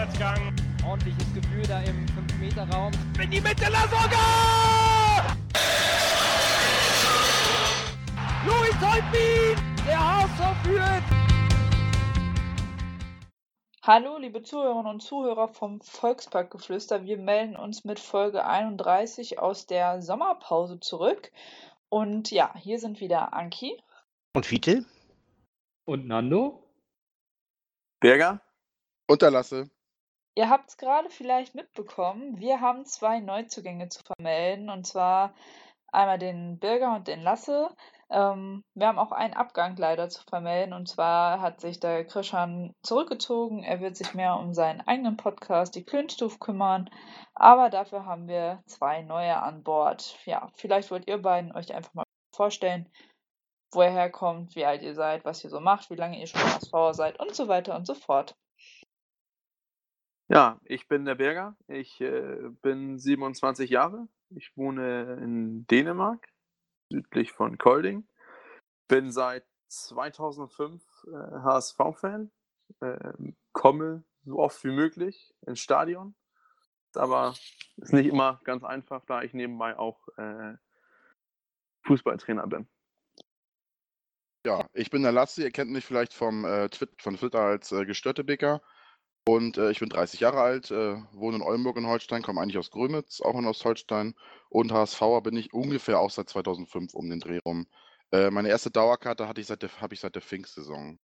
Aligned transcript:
Vorwärtsgang. 0.00 0.56
Ordentliches 0.86 1.34
Gefühl 1.34 1.62
da 1.66 1.82
im 1.82 2.06
5-Meter-Raum. 2.06 2.90
In 3.22 3.30
die 3.30 3.40
Mitte, 3.40 3.70
Lasogga! 3.70 5.36
Louis 8.46 8.74
Holtbein! 8.80 9.76
Der 9.86 9.98
HSV 9.98 10.64
führt! 10.64 11.02
Hallo, 13.82 14.16
liebe 14.16 14.42
Zuhörerinnen 14.42 14.86
und 14.86 15.00
Zuhörer 15.02 15.48
vom 15.48 15.82
Volksparkgeflüster. 15.82 17.04
Wir 17.04 17.18
melden 17.18 17.56
uns 17.56 17.84
mit 17.84 18.00
Folge 18.00 18.46
31 18.46 19.38
aus 19.38 19.66
der 19.66 20.00
Sommerpause 20.00 20.80
zurück. 20.80 21.30
Und 21.90 22.30
ja, 22.30 22.54
hier 22.56 22.78
sind 22.78 23.00
wieder 23.00 23.34
Anki. 23.34 23.78
Und 24.34 24.46
Fiete? 24.46 24.86
Und 25.84 26.06
Nando? 26.06 26.62
Berger? 28.00 28.40
Und 29.06 29.20
der 29.20 29.30
Lasse. 29.30 29.68
Ihr 30.36 30.48
habt 30.48 30.70
es 30.70 30.76
gerade 30.76 31.10
vielleicht 31.10 31.54
mitbekommen, 31.54 32.38
wir 32.38 32.60
haben 32.60 32.84
zwei 32.86 33.20
Neuzugänge 33.20 33.88
zu 33.88 34.00
vermelden. 34.04 34.70
Und 34.70 34.86
zwar 34.86 35.34
einmal 35.92 36.18
den 36.18 36.58
Birger 36.58 36.94
und 36.94 37.08
den 37.08 37.20
Lasse. 37.20 37.68
Ähm, 38.10 38.64
wir 38.74 38.86
haben 38.86 38.98
auch 38.98 39.12
einen 39.12 39.34
Abgang 39.34 39.76
leider 39.76 40.08
zu 40.08 40.22
vermelden. 40.24 40.72
Und 40.72 40.88
zwar 40.88 41.40
hat 41.40 41.60
sich 41.60 41.80
der 41.80 42.04
Krishan 42.04 42.74
zurückgezogen. 42.82 43.62
Er 43.62 43.80
wird 43.80 43.96
sich 43.96 44.14
mehr 44.14 44.36
um 44.36 44.54
seinen 44.54 44.80
eigenen 44.82 45.16
Podcast, 45.16 45.74
die 45.74 45.84
Klönstuf, 45.84 46.38
kümmern. 46.38 46.90
Aber 47.34 47.70
dafür 47.70 48.06
haben 48.06 48.28
wir 48.28 48.62
zwei 48.66 49.02
neue 49.02 49.36
an 49.36 49.62
Bord. 49.62 50.16
Ja, 50.26 50.50
vielleicht 50.54 50.90
wollt 50.90 51.08
ihr 51.08 51.18
beiden 51.20 51.52
euch 51.52 51.74
einfach 51.74 51.94
mal 51.94 52.04
vorstellen, 52.34 52.88
wo 53.72 53.82
ihr 53.82 53.90
herkommt, 53.90 54.54
wie 54.56 54.64
alt 54.64 54.82
ihr 54.82 54.94
seid, 54.94 55.24
was 55.24 55.44
ihr 55.44 55.50
so 55.50 55.60
macht, 55.60 55.90
wie 55.90 55.96
lange 55.96 56.18
ihr 56.18 56.26
schon 56.26 56.40
HSV 56.40 56.96
seid 56.96 57.20
und 57.20 57.34
so 57.34 57.48
weiter 57.48 57.76
und 57.76 57.86
so 57.86 57.94
fort. 57.94 58.34
Ja, 60.30 60.60
ich 60.64 60.86
bin 60.86 61.04
der 61.04 61.16
Berger. 61.16 61.56
Ich 61.66 62.00
äh, 62.00 62.38
bin 62.62 63.00
27 63.00 63.68
Jahre. 63.68 64.06
Ich 64.36 64.56
wohne 64.56 65.18
in 65.20 65.66
Dänemark, 65.66 66.24
südlich 66.88 67.32
von 67.32 67.58
Kolding. 67.58 68.06
Bin 68.86 69.10
seit 69.10 69.44
2005 69.66 70.80
äh, 71.08 71.10
HSV-Fan. 71.10 72.30
Äh, 72.80 73.12
komme 73.50 74.04
so 74.24 74.38
oft 74.38 74.62
wie 74.62 74.70
möglich 74.70 75.34
ins 75.46 75.58
Stadion. 75.58 76.14
Aber 76.94 77.34
ist 77.78 77.92
nicht 77.92 78.06
immer 78.06 78.40
ganz 78.44 78.62
einfach, 78.62 79.04
da 79.06 79.22
ich 79.22 79.34
nebenbei 79.34 79.76
auch 79.76 79.98
äh, 80.16 80.54
Fußballtrainer 81.86 82.46
bin. 82.46 82.68
Ja, 84.46 84.68
ich 84.74 84.90
bin 84.90 85.02
der 85.02 85.10
Lasse. 85.10 85.42
Ihr 85.42 85.50
kennt 85.50 85.72
mich 85.72 85.84
vielleicht 85.84 86.14
vom, 86.14 86.44
äh, 86.44 86.68
Twit 86.68 87.02
von 87.02 87.16
Twitter 87.16 87.40
als 87.40 87.72
äh, 87.72 87.84
Gestörtebeker. 87.84 88.62
Und 89.26 89.58
äh, 89.58 89.70
ich 89.70 89.80
bin 89.80 89.88
30 89.88 90.20
Jahre 90.20 90.40
alt, 90.40 90.70
äh, 90.70 90.96
wohne 91.12 91.36
in 91.36 91.42
Oldenburg 91.42 91.76
in 91.76 91.86
Holstein, 91.86 92.22
komme 92.22 92.40
eigentlich 92.40 92.58
aus 92.58 92.70
Grömitz, 92.70 93.20
auch 93.20 93.38
in 93.38 93.46
Ostholstein. 93.46 94.14
Und 94.48 94.72
HSVer 94.72 95.20
bin 95.20 95.36
ich 95.36 95.52
ungefähr 95.52 96.00
auch 96.00 96.10
seit 96.10 96.28
2005 96.28 96.94
um 96.94 97.08
den 97.08 97.20
Dreh 97.20 97.38
rum. 97.44 97.66
Äh, 98.12 98.30
meine 98.30 98.48
erste 98.48 98.70
Dauerkarte 98.70 99.28
hatte 99.28 99.40
ich 99.40 99.46
seit 99.46 99.62
der, 99.62 99.70
habe 99.80 99.94
ich 99.94 100.00
seit 100.00 100.14
der 100.14 100.22
Pfingstsaison. 100.22 100.98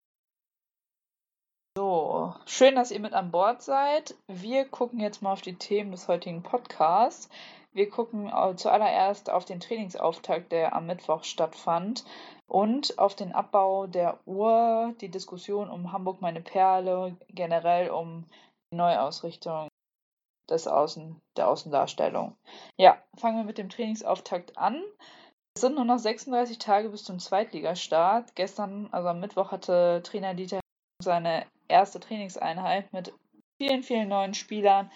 So, 1.77 2.33
schön, 2.47 2.75
dass 2.75 2.89
ihr 2.89 2.99
mit 2.99 3.13
an 3.13 3.29
Bord 3.29 3.61
seid. 3.61 4.15
Wir 4.27 4.65
gucken 4.65 4.99
jetzt 4.99 5.21
mal 5.21 5.33
auf 5.33 5.41
die 5.41 5.55
Themen 5.55 5.91
des 5.91 6.07
heutigen 6.07 6.41
Podcasts. 6.41 7.29
Wir 7.71 7.87
gucken 7.87 8.27
äh, 8.27 8.55
zuallererst 8.55 9.29
auf 9.29 9.45
den 9.45 9.59
Trainingsauftakt, 9.59 10.51
der 10.51 10.75
am 10.75 10.87
Mittwoch 10.87 11.23
stattfand 11.23 12.03
und 12.47 12.97
auf 12.97 13.15
den 13.15 13.33
Abbau 13.33 13.87
der 13.87 14.19
Uhr, 14.25 14.93
die 15.01 15.09
Diskussion 15.09 15.69
um 15.69 15.91
Hamburg 15.91 16.21
meine 16.21 16.41
Perle, 16.41 17.15
generell 17.29 17.89
um 17.89 18.25
die 18.71 18.77
Neuausrichtung 18.77 19.67
des 20.49 20.67
Außen, 20.67 21.19
der 21.35 21.49
Außendarstellung. 21.49 22.35
Ja, 22.79 22.97
fangen 23.17 23.37
wir 23.37 23.43
mit 23.43 23.57
dem 23.57 23.69
Trainingsauftakt 23.69 24.57
an. 24.57 24.81
Es 25.55 25.61
sind 25.61 25.75
nur 25.75 25.85
noch 25.85 25.99
36 25.99 26.57
Tage 26.57 26.89
bis 26.89 27.03
zum 27.03 27.19
Zweitligastart. 27.19 28.35
Gestern, 28.35 28.87
also 28.91 29.09
am 29.09 29.19
Mittwoch, 29.19 29.51
hatte 29.51 30.01
Trainer 30.03 30.33
Dieter 30.33 30.61
seine 31.03 31.45
erste 31.67 31.99
Trainingseinheit 31.99 32.91
mit 32.93 33.13
vielen, 33.57 33.83
vielen 33.83 34.07
neuen 34.07 34.33
Spielern. 34.33 34.89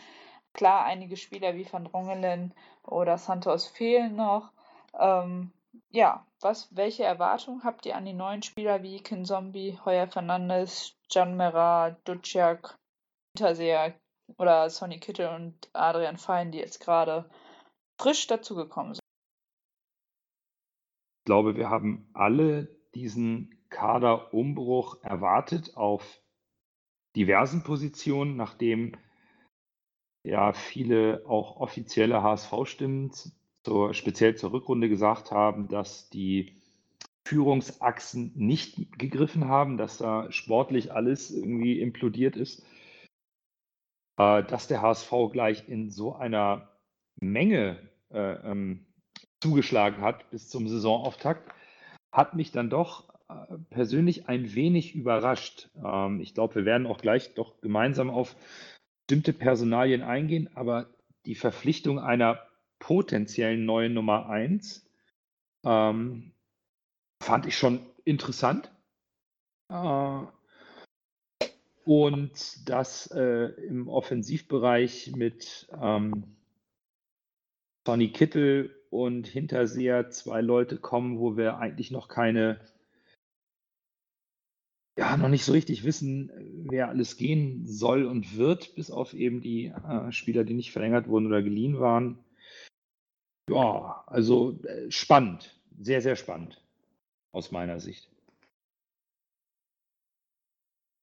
Klar, 0.54 0.86
einige 0.86 1.18
Spieler 1.18 1.56
wie 1.56 1.72
Van 1.72 1.86
Drongelen 1.86 2.54
oder 2.84 3.18
Santos 3.18 3.68
fehlen 3.68 4.16
noch. 4.16 4.52
Ähm, 4.98 5.52
ja, 5.90 6.26
was, 6.40 6.76
welche 6.76 7.04
Erwartungen 7.04 7.64
habt 7.64 7.86
ihr 7.86 7.96
an 7.96 8.06
die 8.06 8.14
neuen 8.14 8.44
Spieler 8.44 8.84
wie 8.84 9.02
Kinzombie, 9.02 9.78
Heuer 9.86 10.08
Fernandes, 10.08 10.98
Can 11.12 11.36
Mera, 11.36 11.92
Duciak, 12.06 12.78
Hinterseher 13.36 14.00
oder 14.38 14.70
Sonny 14.70 15.00
Kittel 15.00 15.28
und 15.30 15.70
Adrian 15.74 16.18
Fein, 16.18 16.52
die 16.52 16.60
jetzt 16.60 16.80
gerade 16.80 17.30
frisch 18.00 18.28
dazugekommen 18.28 18.96
sind? 18.96 19.02
Ich 21.22 21.26
glaube, 21.26 21.56
wir 21.56 21.70
haben 21.70 22.10
alle 22.14 22.66
diesen 22.96 23.62
Kaderumbruch 23.70 25.02
erwartet 25.04 25.78
auf 25.78 26.22
diversen 27.16 27.64
Positionen, 27.64 28.36
nachdem 28.36 28.98
ja 30.24 30.54
viele 30.54 31.24
auch 31.28 31.58
offizielle 31.58 32.22
HSV-Stimmen 32.22 33.12
zur, 33.64 33.94
speziell 33.94 34.36
zur 34.36 34.54
Rückrunde 34.54 34.90
gesagt 34.90 35.32
haben, 35.32 35.68
dass 35.68 36.10
die 36.10 36.56
Führungsachsen 37.28 38.34
nicht 38.36 38.98
gegriffen 38.98 39.48
haben, 39.48 39.78
dass 39.78 39.98
da 39.98 40.32
sportlich 40.32 40.92
alles 40.92 41.32
irgendwie 41.32 41.80
implodiert 41.80 42.36
ist. 42.36 42.64
Äh, 44.18 44.44
dass 44.44 44.68
der 44.68 44.82
HSV 44.82 45.12
gleich 45.32 45.68
in 45.68 45.90
so 45.90 46.16
einer 46.16 46.70
Menge 47.20 47.78
äh, 48.12 48.34
ähm, 48.52 48.86
zugeschlagen 49.42 50.02
hat 50.02 50.30
bis 50.30 50.50
zum 50.50 50.68
Saisonauftakt, 50.68 51.52
hat 52.12 52.36
mich 52.36 52.52
dann 52.52 52.70
doch 52.70 53.10
äh, 53.30 53.58
persönlich 53.70 54.28
ein 54.28 54.54
wenig 54.54 54.96
überrascht. 54.96 55.70
Ähm, 55.84 56.20
ich 56.22 56.34
glaube, 56.34 56.56
wir 56.56 56.66
werden 56.66 56.88
auch 56.88 57.00
gleich 57.00 57.34
doch 57.34 57.62
gemeinsam 57.62 58.10
auf 58.10 58.36
bestimmte 59.08 59.34
Personalien 59.34 60.04
eingehen, 60.04 60.50
aber 60.56 60.90
die 61.26 61.36
Verpflichtung 61.36 62.00
einer 62.00 62.40
potenziellen 62.82 63.64
neuen 63.64 63.94
Nummer 63.94 64.28
1 64.28 64.86
ähm, 65.64 66.34
fand 67.24 67.46
ich 67.46 67.58
schon 67.58 67.80
interessant. 68.04 68.70
Äh, 69.70 70.26
und 71.86 72.70
dass 72.70 73.08
äh, 73.12 73.46
im 73.68 73.88
Offensivbereich 73.88 75.14
mit 75.16 75.70
ähm, 75.82 76.36
Sonny 77.88 78.10
Kittel 78.10 78.76
und 78.90 79.28
Hinterseher 79.28 80.10
zwei 80.10 80.42
Leute 80.42 80.78
kommen, 80.78 81.20
wo 81.20 81.38
wir 81.38 81.58
eigentlich 81.58 81.92
noch 81.92 82.08
keine, 82.08 82.60
ja, 84.98 85.18
noch 85.18 85.30
nicht 85.30 85.46
so 85.46 85.54
richtig 85.54 85.84
wissen, 85.84 86.32
wer 86.70 86.90
alles 86.90 87.16
gehen 87.16 87.66
soll 87.66 88.06
und 88.06 88.38
wird, 88.38 88.76
bis 88.76 88.92
auf 88.92 89.14
eben 89.14 89.42
die 89.42 89.68
äh, 89.68 90.12
Spieler, 90.12 90.44
die 90.44 90.54
nicht 90.54 90.72
verlängert 90.72 91.08
wurden 91.08 91.28
oder 91.28 91.42
geliehen 91.42 91.80
waren. 91.80 92.20
Ja, 93.50 94.04
also 94.08 94.60
äh, 94.64 94.90
spannend, 94.92 95.60
sehr, 95.80 96.02
sehr 96.02 96.16
spannend 96.16 96.64
aus 97.32 97.52
meiner 97.52 97.80
Sicht. 97.80 98.10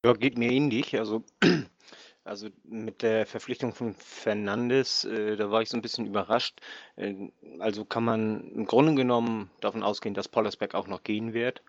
Ja, 0.04 0.12
geht 0.12 0.38
mir 0.38 0.50
ähnlich. 0.50 0.98
Also, 0.98 1.24
also 2.24 2.48
mit 2.64 3.02
der 3.02 3.26
Verpflichtung 3.26 3.72
von 3.74 3.94
Fernandes, 3.94 5.04
äh, 5.04 5.36
da 5.36 5.50
war 5.50 5.62
ich 5.62 5.68
so 5.68 5.76
ein 5.76 5.82
bisschen 5.82 6.06
überrascht. 6.06 6.60
Äh, 6.96 7.30
also 7.58 7.84
kann 7.84 8.04
man 8.04 8.48
im 8.52 8.66
Grunde 8.66 8.94
genommen 8.94 9.50
davon 9.60 9.82
ausgehen, 9.82 10.14
dass 10.14 10.28
Pollersbeck 10.28 10.74
auch 10.74 10.86
noch 10.86 11.02
gehen 11.02 11.34
wird. 11.34 11.62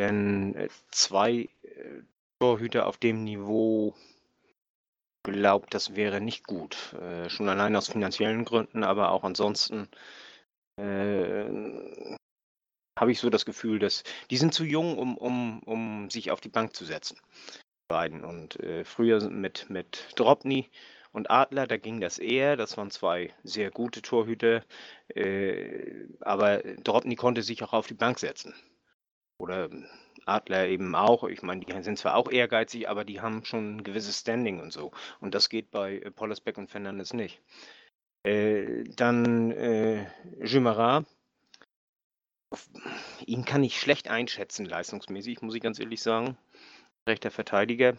Denn 0.00 0.54
äh, 0.54 0.68
zwei 0.90 1.48
äh, 1.62 2.02
Torhüter 2.40 2.86
auf 2.86 2.96
dem 2.98 3.24
Niveau 3.24 3.94
glaubt, 5.32 5.74
das 5.74 5.96
wäre 5.96 6.20
nicht 6.20 6.46
gut. 6.46 6.94
Äh, 6.94 7.28
schon 7.30 7.48
allein 7.48 7.76
aus 7.76 7.88
finanziellen 7.88 8.44
Gründen, 8.44 8.84
aber 8.84 9.12
auch 9.12 9.24
ansonsten 9.24 9.88
äh, 10.76 11.44
habe 12.98 13.12
ich 13.12 13.20
so 13.20 13.30
das 13.30 13.44
Gefühl, 13.44 13.78
dass 13.78 14.02
die 14.30 14.36
sind 14.36 14.54
zu 14.54 14.64
jung, 14.64 14.98
um, 14.98 15.16
um, 15.16 15.60
um 15.64 16.10
sich 16.10 16.30
auf 16.30 16.40
die 16.40 16.48
Bank 16.48 16.74
zu 16.74 16.84
setzen. 16.84 17.18
Beiden. 17.88 18.24
Und 18.24 18.60
äh, 18.60 18.84
früher 18.84 19.28
mit, 19.30 19.70
mit 19.70 20.08
Dropny 20.16 20.68
und 21.12 21.30
Adler, 21.30 21.66
da 21.66 21.78
ging 21.78 22.00
das 22.00 22.18
eher. 22.18 22.56
Das 22.56 22.76
waren 22.76 22.90
zwei 22.90 23.32
sehr 23.42 23.70
gute 23.70 24.02
Torhüter. 24.02 24.62
Äh, 25.14 26.06
aber 26.20 26.58
Dropny 26.58 27.16
konnte 27.16 27.42
sich 27.42 27.62
auch 27.62 27.72
auf 27.72 27.86
die 27.86 27.94
Bank 27.94 28.18
setzen. 28.18 28.54
Oder 29.38 29.70
Adler 30.26 30.68
eben 30.68 30.94
auch. 30.94 31.24
Ich 31.24 31.42
meine, 31.42 31.64
die 31.64 31.82
sind 31.82 31.98
zwar 31.98 32.16
auch 32.16 32.30
ehrgeizig, 32.30 32.88
aber 32.88 33.04
die 33.04 33.20
haben 33.20 33.44
schon 33.44 33.76
ein 33.76 33.84
gewisses 33.84 34.20
Standing 34.20 34.60
und 34.60 34.72
so. 34.72 34.92
Und 35.20 35.34
das 35.34 35.48
geht 35.48 35.70
bei 35.70 35.98
äh, 35.98 36.10
Pollersbeck 36.10 36.58
und 36.58 36.70
Fernandes 36.70 37.12
nicht. 37.12 37.40
Äh, 38.24 38.84
dann 38.96 39.50
äh, 39.52 40.06
Jumeirah. 40.42 41.04
Ihn 43.26 43.44
kann 43.44 43.62
ich 43.62 43.78
schlecht 43.78 44.08
einschätzen, 44.08 44.64
leistungsmäßig, 44.64 45.42
muss 45.42 45.54
ich 45.54 45.62
ganz 45.62 45.78
ehrlich 45.78 46.02
sagen. 46.02 46.36
Rechter 47.06 47.30
Verteidiger. 47.30 47.96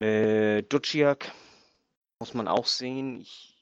Äh, 0.00 0.62
Duciak 0.62 1.32
muss 2.20 2.34
man 2.34 2.48
auch 2.48 2.66
sehen. 2.66 3.20
Ich, 3.20 3.54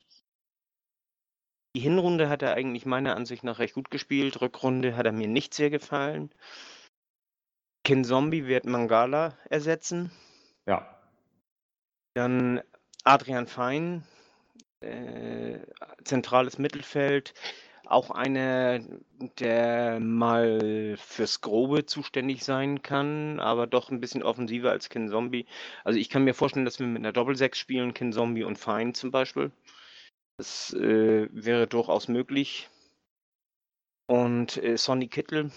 die 1.74 1.80
Hinrunde 1.80 2.28
hat 2.28 2.42
er 2.42 2.54
eigentlich 2.54 2.86
meiner 2.86 3.16
Ansicht 3.16 3.44
nach 3.44 3.58
recht 3.58 3.74
gut 3.74 3.90
gespielt. 3.90 4.40
Rückrunde 4.40 4.96
hat 4.96 5.06
er 5.06 5.12
mir 5.12 5.28
nicht 5.28 5.54
sehr 5.54 5.70
gefallen. 5.70 6.30
Kin 7.84 8.04
Zombie 8.04 8.46
wird 8.46 8.64
Mangala 8.64 9.36
ersetzen. 9.50 10.10
Ja. 10.66 10.98
Dann 12.14 12.60
Adrian 13.04 13.46
Fein, 13.46 14.04
äh, 14.80 15.58
zentrales 16.04 16.58
Mittelfeld. 16.58 17.34
Auch 17.84 18.10
einer, 18.10 18.80
der 19.38 19.98
mal 20.00 20.96
fürs 20.96 21.40
Grobe 21.40 21.84
zuständig 21.84 22.44
sein 22.44 22.80
kann, 22.82 23.40
aber 23.40 23.66
doch 23.66 23.90
ein 23.90 24.00
bisschen 24.00 24.22
offensiver 24.22 24.70
als 24.70 24.88
Kin 24.88 25.08
Zombie. 25.08 25.46
Also 25.84 25.98
ich 25.98 26.08
kann 26.08 26.24
mir 26.24 26.34
vorstellen, 26.34 26.64
dass 26.64 26.78
wir 26.78 26.86
mit 26.86 27.00
einer 27.00 27.12
Doppelsechs 27.12 27.58
spielen, 27.58 27.92
Kin 27.92 28.12
Zombie 28.12 28.44
und 28.44 28.56
Fein 28.56 28.94
zum 28.94 29.10
Beispiel. 29.10 29.50
Das 30.38 30.72
äh, 30.74 31.28
wäre 31.32 31.66
durchaus 31.66 32.08
möglich. 32.08 32.68
Und 34.06 34.56
äh, 34.62 34.76
Sonny 34.76 35.08
Kittel, 35.08 35.50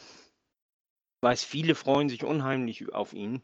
weiß, 1.26 1.44
viele 1.44 1.76
freuen 1.76 2.08
sich 2.08 2.24
unheimlich 2.24 2.94
auf 2.94 3.14
ihn, 3.14 3.42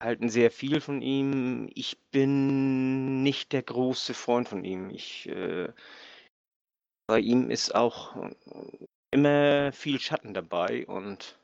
halten 0.00 0.30
sehr 0.30 0.50
viel 0.50 0.80
von 0.80 1.02
ihm. 1.02 1.70
Ich 1.74 1.98
bin 2.10 3.22
nicht 3.22 3.52
der 3.52 3.62
große 3.62 4.14
Freund 4.14 4.48
von 4.48 4.64
ihm. 4.64 4.90
Ich, 4.90 5.28
äh, 5.28 5.68
bei 7.06 7.20
ihm 7.20 7.50
ist 7.50 7.74
auch 7.74 8.16
äh, 8.16 8.34
immer 9.10 9.72
viel 9.72 10.00
Schatten 10.00 10.32
dabei 10.32 10.86
und 10.86 11.38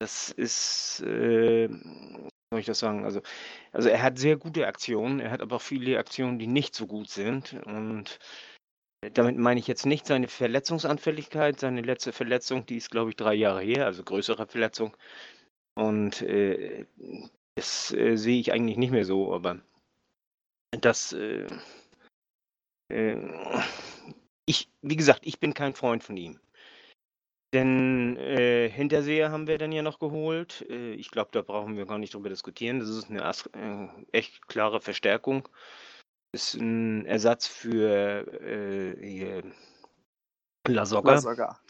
das 0.00 0.30
ist, 0.30 1.00
äh, 1.06 1.68
soll 1.68 2.58
ich 2.58 2.66
das 2.66 2.80
sagen? 2.80 3.04
Also, 3.04 3.22
also 3.70 3.88
er 3.88 4.02
hat 4.02 4.18
sehr 4.18 4.36
gute 4.36 4.66
Aktionen, 4.66 5.20
er 5.20 5.30
hat 5.30 5.40
aber 5.40 5.56
auch 5.56 5.62
viele 5.62 5.98
Aktionen, 5.98 6.40
die 6.40 6.48
nicht 6.48 6.74
so 6.74 6.88
gut 6.88 7.08
sind 7.08 7.54
und 7.64 8.18
damit 9.10 9.36
meine 9.36 9.58
ich 9.60 9.66
jetzt 9.66 9.86
nicht 9.86 10.06
seine 10.06 10.28
Verletzungsanfälligkeit. 10.28 11.60
Seine 11.60 11.82
letzte 11.82 12.12
Verletzung, 12.12 12.66
die 12.66 12.76
ist, 12.76 12.90
glaube 12.90 13.10
ich, 13.10 13.16
drei 13.16 13.34
Jahre 13.34 13.62
her, 13.62 13.86
also 13.86 14.02
größere 14.02 14.46
Verletzung. 14.46 14.96
Und 15.74 16.22
äh, 16.22 16.86
das 17.56 17.92
äh, 17.92 18.16
sehe 18.16 18.40
ich 18.40 18.52
eigentlich 18.52 18.78
nicht 18.78 18.92
mehr 18.92 19.04
so, 19.04 19.34
aber 19.34 19.60
das, 20.70 21.12
äh, 21.12 21.46
äh, 22.92 23.16
ich, 24.46 24.70
wie 24.82 24.96
gesagt, 24.96 25.26
ich 25.26 25.40
bin 25.40 25.54
kein 25.54 25.74
Freund 25.74 26.02
von 26.04 26.16
ihm. 26.16 26.38
Denn 27.54 28.16
äh, 28.16 28.70
Hinterseher 28.70 29.30
haben 29.30 29.46
wir 29.46 29.58
dann 29.58 29.72
ja 29.72 29.82
noch 29.82 29.98
geholt. 29.98 30.64
Äh, 30.70 30.94
ich 30.94 31.10
glaube, 31.10 31.30
da 31.32 31.42
brauchen 31.42 31.76
wir 31.76 31.84
gar 31.84 31.98
nicht 31.98 32.14
drüber 32.14 32.30
diskutieren. 32.30 32.80
Das 32.80 32.88
ist 32.88 33.10
eine 33.10 33.20
äh, 33.22 33.88
echt 34.12 34.48
klare 34.48 34.80
Verstärkung. 34.80 35.48
Ist 36.32 36.54
ein 36.54 37.04
Ersatz 37.04 37.46
für 37.46 38.26
äh, 38.42 39.42
Lasogga. 40.66 41.12
Lasogga. 41.12 41.60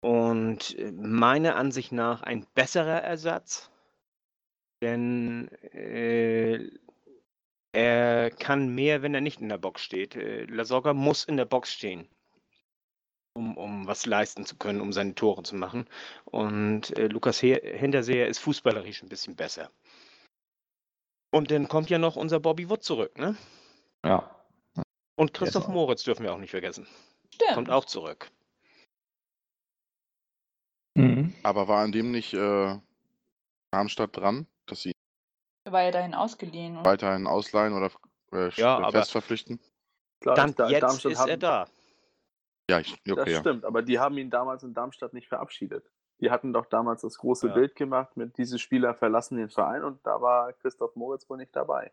Und 0.00 0.76
äh, 0.78 0.90
meiner 0.92 1.56
Ansicht 1.56 1.92
nach 1.92 2.22
ein 2.22 2.46
besserer 2.54 3.02
Ersatz. 3.02 3.70
Denn 4.82 5.48
äh, 5.72 6.68
er 7.72 8.30
kann 8.30 8.74
mehr, 8.74 9.02
wenn 9.02 9.14
er 9.14 9.20
nicht 9.20 9.40
in 9.40 9.48
der 9.48 9.58
Box 9.58 9.82
steht. 9.82 10.16
Äh, 10.16 10.44
Lasogga 10.44 10.92
muss 10.92 11.24
in 11.24 11.36
der 11.36 11.44
Box 11.44 11.72
stehen, 11.72 12.08
um, 13.34 13.56
um 13.56 13.86
was 13.86 14.06
leisten 14.06 14.44
zu 14.44 14.56
können, 14.56 14.80
um 14.80 14.92
seine 14.92 15.14
Tore 15.14 15.42
zu 15.42 15.54
machen. 15.54 15.88
Und 16.24 16.96
äh, 16.98 17.06
Lukas 17.06 17.40
He 17.40 17.54
Hinterseher 17.62 18.28
ist 18.28 18.40
fußballerisch 18.40 19.02
ein 19.02 19.08
bisschen 19.08 19.36
besser. 19.36 19.70
Und 21.32 21.50
dann 21.50 21.68
kommt 21.68 21.90
ja 21.90 21.98
noch 21.98 22.16
unser 22.16 22.40
Bobby 22.40 22.68
Wood 22.68 22.82
zurück, 22.82 23.18
ne? 23.18 23.36
Ja. 24.04 24.30
Und 25.16 25.32
Christoph 25.34 25.64
auch- 25.64 25.68
Moritz 25.68 26.02
dürfen 26.04 26.22
wir 26.24 26.32
auch 26.32 26.38
nicht 26.38 26.50
vergessen. 26.50 26.86
Stimmt. 27.34 27.54
Kommt 27.54 27.70
auch 27.70 27.84
zurück. 27.84 28.30
Mhm. 30.94 31.34
Aber 31.42 31.68
war 31.68 31.82
an 31.82 31.92
dem 31.92 32.10
nicht 32.10 32.34
äh, 32.34 32.78
Darmstadt 33.72 34.16
dran, 34.16 34.46
dass 34.66 34.82
sie 34.82 34.92
War 35.68 35.82
ja 35.82 35.90
dahin 35.90 36.14
ausgeliehen. 36.14 36.76
Und 36.78 36.84
weiterhin 36.84 37.26
ausleihen 37.26 37.72
oder 37.74 37.90
äh, 38.32 38.50
Ja, 38.56 38.78
aber- 38.78 38.92
fest 38.92 39.12
verpflichten? 39.12 39.58
Klar, 40.20 40.36
Dann, 40.36 40.54
da- 40.54 40.68
jetzt 40.68 40.82
Darmstadt 40.82 41.12
ist 41.12 41.18
haben- 41.18 41.28
er 41.30 41.36
da. 41.36 41.68
Ja, 42.70 42.80
ich, 42.80 42.94
Das 43.04 43.18
okay, 43.18 43.32
ja. 43.32 43.40
stimmt, 43.40 43.64
aber 43.64 43.82
die 43.82 43.98
haben 43.98 44.16
ihn 44.16 44.30
damals 44.30 44.62
in 44.62 44.72
Darmstadt 44.72 45.12
nicht 45.12 45.28
verabschiedet. 45.28 45.90
Die 46.20 46.30
hatten 46.30 46.52
doch 46.52 46.66
damals 46.66 47.02
das 47.02 47.18
große 47.18 47.48
Ja. 47.48 47.54
Bild 47.54 47.74
gemacht 47.76 48.16
mit 48.16 48.38
diese 48.38 48.58
Spieler 48.58 48.94
verlassen 48.94 49.36
den 49.36 49.50
Verein 49.50 49.84
und 49.84 50.04
da 50.06 50.20
war 50.22 50.52
Christoph 50.54 50.94
Moritz 50.96 51.28
wohl 51.28 51.36
nicht 51.36 51.54
dabei. 51.54 51.92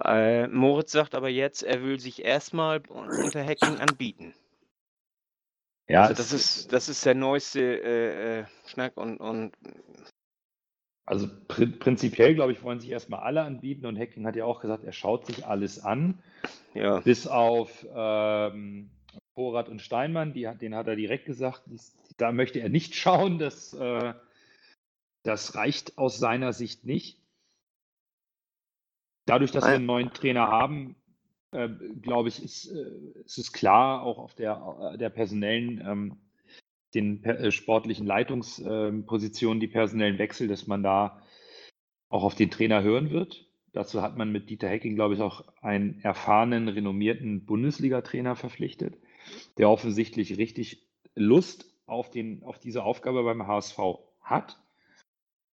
Äh, 0.00 0.46
Moritz 0.48 0.92
sagt 0.92 1.14
aber 1.14 1.28
jetzt, 1.28 1.62
er 1.62 1.82
will 1.82 1.98
sich 1.98 2.24
erstmal 2.24 2.82
unter 2.88 3.44
Hacking 3.44 3.78
anbieten. 3.78 4.34
Ja, 5.88 6.02
also 6.02 6.14
das 6.14 6.32
ist, 6.32 6.72
das 6.72 6.88
ist 6.88 7.04
der 7.04 7.14
neueste 7.14 7.60
äh, 7.60 8.40
äh, 8.40 8.44
Schnack 8.66 8.96
und, 8.96 9.18
und 9.18 9.52
Also 11.04 11.28
pri 11.48 11.66
prinzipiell, 11.66 12.34
glaube 12.34 12.52
ich, 12.52 12.62
wollen 12.62 12.80
sich 12.80 12.90
erstmal 12.90 13.20
alle 13.20 13.42
anbieten 13.42 13.86
und 13.86 13.98
Hacking 13.98 14.26
hat 14.26 14.36
ja 14.36 14.44
auch 14.44 14.60
gesagt, 14.60 14.84
er 14.84 14.92
schaut 14.92 15.26
sich 15.26 15.46
alles 15.46 15.84
an, 15.84 16.22
ja. 16.72 17.00
bis 17.00 17.26
auf 17.26 17.86
ähm, 17.94 18.90
Porat 19.34 19.68
und 19.68 19.82
Steinmann, 19.82 20.32
die, 20.32 20.48
den 20.60 20.74
hat 20.74 20.86
er 20.86 20.96
direkt 20.96 21.26
gesagt, 21.26 21.64
da 22.16 22.32
möchte 22.32 22.60
er 22.60 22.70
nicht 22.70 22.94
schauen, 22.94 23.38
das, 23.38 23.74
äh, 23.74 24.14
das 25.22 25.54
reicht 25.54 25.98
aus 25.98 26.18
seiner 26.18 26.52
Sicht 26.52 26.84
nicht. 26.84 27.23
Dadurch, 29.26 29.50
dass 29.50 29.64
wir 29.64 29.74
einen 29.74 29.86
neuen 29.86 30.12
Trainer 30.12 30.48
haben, 30.48 30.96
äh, 31.52 31.68
glaube 32.02 32.28
ich, 32.28 32.42
ist, 32.42 32.66
äh, 32.66 32.90
ist 33.24 33.38
es 33.38 33.52
klar, 33.52 34.02
auch 34.02 34.18
auf 34.18 34.34
der, 34.34 34.92
äh, 34.94 34.98
der 34.98 35.10
personellen, 35.10 35.82
ähm, 35.86 36.16
den 36.94 37.22
per- 37.22 37.40
äh, 37.40 37.50
sportlichen 37.50 38.06
Leitungspositionen, 38.06 39.60
die 39.60 39.68
personellen 39.68 40.18
Wechsel, 40.18 40.48
dass 40.48 40.66
man 40.66 40.82
da 40.82 41.22
auch 42.08 42.22
auf 42.22 42.34
den 42.34 42.50
Trainer 42.50 42.82
hören 42.82 43.10
wird. 43.10 43.46
Dazu 43.72 44.02
hat 44.02 44.16
man 44.16 44.30
mit 44.30 44.50
Dieter 44.50 44.68
Hecking, 44.68 44.94
glaube 44.94 45.14
ich, 45.14 45.20
auch 45.20 45.44
einen 45.60 46.00
erfahrenen, 46.00 46.68
renommierten 46.68 47.44
Bundesliga-Trainer 47.44 48.36
verpflichtet, 48.36 48.96
der 49.58 49.68
offensichtlich 49.68 50.36
richtig 50.38 50.86
Lust 51.16 51.74
auf, 51.86 52.10
den, 52.10 52.44
auf 52.44 52.58
diese 52.60 52.84
Aufgabe 52.84 53.24
beim 53.24 53.46
HSV 53.46 53.78
hat. 54.20 54.60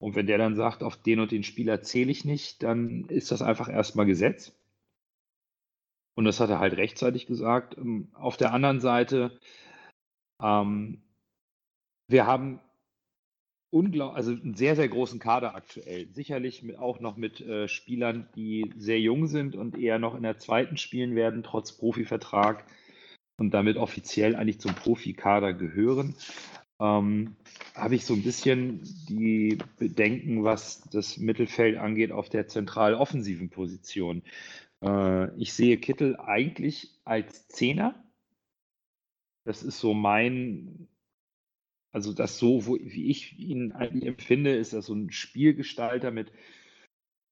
Und 0.01 0.17
wenn 0.17 0.27
der 0.27 0.39
dann 0.39 0.57
sagt, 0.57 0.83
auf 0.83 0.97
den 0.97 1.21
und 1.21 1.31
den 1.31 1.45
Spieler 1.45 1.83
zähle 1.83 2.11
ich 2.11 2.25
nicht, 2.25 2.63
dann 2.63 3.05
ist 3.05 3.31
das 3.31 3.43
einfach 3.43 3.69
erstmal 3.69 4.07
Gesetz. 4.07 4.53
Und 6.15 6.25
das 6.25 6.41
hat 6.41 6.49
er 6.51 6.59
halt 6.59 6.77
rechtzeitig 6.77 7.27
gesagt. 7.27 7.77
Ähm, 7.77 8.09
Auf 8.15 8.37
der 8.37 8.53
anderen 8.53 8.81
Seite, 8.81 9.39
ähm, 10.43 11.03
wir 12.09 12.27
haben 12.27 12.61
also 13.73 14.33
einen 14.33 14.55
sehr, 14.55 14.75
sehr 14.75 14.89
großen 14.89 15.21
Kader 15.21 15.55
aktuell. 15.55 16.09
Sicherlich 16.13 16.63
mit, 16.63 16.79
auch 16.79 16.99
noch 16.99 17.17
mit 17.17 17.41
äh, 17.41 17.69
Spielern, 17.69 18.29
die 18.35 18.73
sehr 18.77 18.99
jung 18.99 19.29
sind 19.29 19.55
und 19.55 19.79
eher 19.79 19.99
noch 19.99 20.17
in 20.17 20.25
der 20.25 20.39
zweiten 20.39 20.77
spielen 20.77 21.15
werden, 21.15 21.43
trotz 21.45 21.73
Profivertrag 21.73 22.65
und 23.37 23.53
damit 23.53 23.77
offiziell 23.77 24.35
eigentlich 24.35 24.61
zum 24.61 24.75
Profikader 24.75 25.53
gehören. 25.53 26.17
Ähm, 26.81 27.37
habe 27.75 27.95
ich 27.95 28.07
so 28.07 28.15
ein 28.15 28.23
bisschen 28.23 28.81
die 29.09 29.59
Bedenken, 29.79 30.45
was 30.45 30.81
das 30.91 31.19
Mittelfeld 31.19 31.77
angeht, 31.77 32.11
auf 32.11 32.31
der 32.31 32.49
zentral 32.49 32.95
offensiven 32.95 33.51
Position. 33.51 34.23
Äh, 34.83 35.35
ich 35.39 35.53
sehe 35.53 35.79
Kittel 35.79 36.17
eigentlich 36.17 36.99
als 37.05 37.49
Zehner. 37.49 38.03
Das 39.45 39.63
ist 39.63 39.79
so 39.79 39.93
mein, 39.93 40.89
also 41.93 42.15
das 42.15 42.39
so, 42.39 42.67
wo, 42.67 42.77
wie 42.77 43.11
ich 43.11 43.39
ihn 43.39 43.73
eigentlich 43.73 44.07
empfinde, 44.07 44.55
ist 44.55 44.73
das 44.73 44.87
so 44.87 44.95
ein 44.95 45.13
Spielgestalter 45.13 46.11
mit 46.11 46.33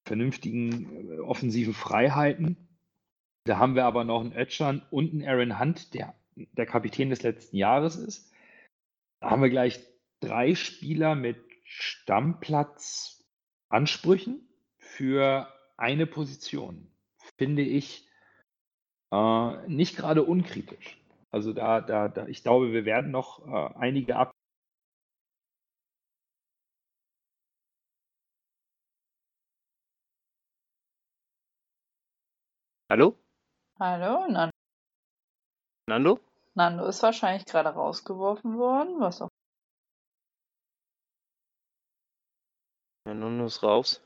vernünftigen 0.04 1.10
äh, 1.10 1.18
offensiven 1.20 1.74
Freiheiten. 1.74 2.68
Da 3.44 3.56
haben 3.58 3.76
wir 3.76 3.86
aber 3.86 4.04
noch 4.04 4.20
einen 4.20 4.34
Ötschan 4.34 4.82
und 4.90 5.12
einen 5.12 5.26
Aaron 5.26 5.58
Hunt, 5.58 5.94
der 5.94 6.14
der 6.34 6.66
Kapitän 6.66 7.10
des 7.10 7.22
letzten 7.22 7.56
Jahres 7.56 7.96
ist. 7.96 8.30
Da 9.20 9.30
haben 9.30 9.42
wir 9.42 9.50
gleich 9.50 9.80
drei 10.20 10.54
Spieler 10.54 11.14
mit 11.14 11.38
Stammplatzaansprüchen 11.64 14.48
für 14.78 15.52
eine 15.76 16.06
Position. 16.06 16.90
Finde 17.36 17.62
ich 17.62 18.08
äh, 19.12 19.68
nicht 19.68 19.96
gerade 19.96 20.22
unkritisch. 20.22 20.98
Also 21.30 21.52
da, 21.52 21.80
da, 21.80 22.08
da, 22.08 22.26
ich 22.26 22.42
glaube, 22.42 22.72
wir 22.72 22.84
werden 22.84 23.10
noch 23.10 23.46
äh, 23.46 23.74
einige 23.76 24.16
ab. 24.16 24.32
Hallo? 32.90 33.18
Hallo, 33.78 34.26
Nando. 34.28 34.50
Nando? 35.86 36.27
Nando 36.54 36.86
ist 36.86 37.02
wahrscheinlich 37.02 37.44
gerade 37.44 37.70
rausgeworfen 37.70 38.58
worden, 38.58 39.00
was 39.00 39.22
auch. 39.22 39.28
Ja, 43.06 43.14
Nando 43.14 43.46
ist 43.46 43.62
raus. 43.62 44.02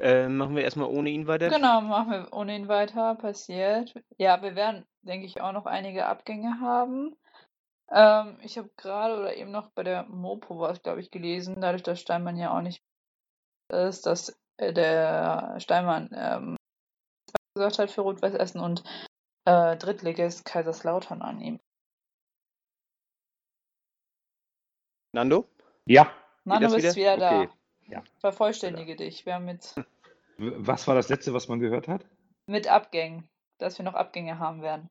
Äh, 0.00 0.28
machen 0.28 0.56
wir 0.56 0.64
erstmal 0.64 0.88
ohne 0.88 1.10
ihn 1.10 1.26
weiter? 1.28 1.48
Genau, 1.48 1.80
machen 1.80 2.10
wir 2.10 2.32
ohne 2.32 2.56
ihn 2.56 2.66
weiter. 2.66 3.14
Passiert. 3.14 3.94
Ja, 4.18 4.42
wir 4.42 4.56
werden, 4.56 4.84
denke 5.02 5.26
ich, 5.26 5.40
auch 5.40 5.52
noch 5.52 5.66
einige 5.66 6.06
Abgänge 6.06 6.60
haben. 6.60 7.16
Ähm, 7.90 8.38
ich 8.42 8.56
habe 8.58 8.70
gerade 8.76 9.18
oder 9.18 9.36
eben 9.36 9.50
noch 9.50 9.70
bei 9.70 9.82
der 9.82 10.04
Mopo 10.04 10.58
was, 10.58 10.82
glaube 10.82 11.00
ich, 11.00 11.10
gelesen, 11.10 11.60
dadurch, 11.60 11.82
dass 11.82 12.00
Steinmann 12.00 12.38
ja 12.38 12.56
auch 12.56 12.62
nicht 12.62 12.82
ist, 13.68 14.06
dass 14.06 14.36
äh, 14.56 14.72
der 14.72 15.56
Steinmann 15.58 16.10
ähm, 16.14 16.56
gesagt 17.54 17.78
hat 17.78 17.90
für 17.90 18.00
Rot-Weiß 18.00 18.34
Essen 18.34 18.60
und 18.60 18.82
Drittligist 19.44 20.44
Kaiserslautern 20.44 21.20
annehmen. 21.22 21.60
Nando? 25.12 25.48
Ja. 25.86 26.12
Nano 26.44 26.60
das 26.60 26.74
bist 26.74 26.96
wieder? 26.96 27.16
wieder 27.16 27.30
da. 27.30 27.42
Okay. 27.42 27.52
Ja. 27.88 28.04
Vervollständige 28.20 28.96
dich. 28.96 29.26
Wir 29.26 29.34
haben 29.34 29.48
jetzt 29.48 29.76
W- 29.76 29.84
Was 30.38 30.86
war 30.86 30.94
das 30.94 31.08
letzte, 31.08 31.34
was 31.34 31.48
man 31.48 31.60
gehört 31.60 31.88
hat? 31.88 32.06
mit 32.46 32.66
Abgängen, 32.66 33.28
dass 33.58 33.78
wir 33.78 33.84
noch 33.84 33.94
Abgänge 33.94 34.38
haben 34.38 34.62
werden. 34.62 34.88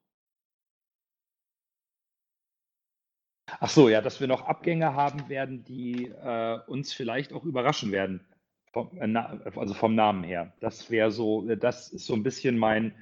Ach 3.60 3.70
so, 3.70 3.89
ja, 3.89 4.01
dass 4.01 4.20
wir 4.22 4.27
noch 4.27 4.43
Abgänge 4.43 4.93
haben 4.93 5.27
werden, 5.27 5.63
die 5.65 6.05
äh, 6.08 6.60
uns 6.67 6.93
vielleicht 6.93 7.34
auch 7.34 7.43
überraschen 7.43 7.91
werden. 7.91 8.25
Vom, 8.72 8.98
äh, 8.98 9.08
na, 9.08 9.41
also 9.55 9.74
vom 9.74 9.96
Namen 9.96 10.24
her. 10.24 10.53
Das 10.62 10.89
wäre 10.89 11.12
so, 11.12 11.48
äh, 11.50 11.58
das 11.58 11.89
ist 11.89 12.05
so 12.05 12.13
ein 12.13 12.24
bisschen 12.24 12.58
mein 12.58 12.96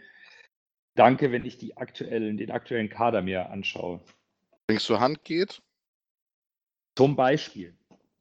Danke, 0.99 1.31
wenn 1.31 1.45
ich 1.45 1.57
die 1.57 1.77
aktuellen, 1.77 2.35
den 2.35 2.51
aktuellen 2.51 2.89
Kader 2.89 3.21
mir 3.21 3.49
anschaue. 3.49 4.01
Wenn 4.67 4.75
es 4.75 4.83
zur 4.83 4.99
Hand 4.99 5.23
geht, 5.23 5.61
Zum 6.97 7.15
Beispiel. 7.15 7.73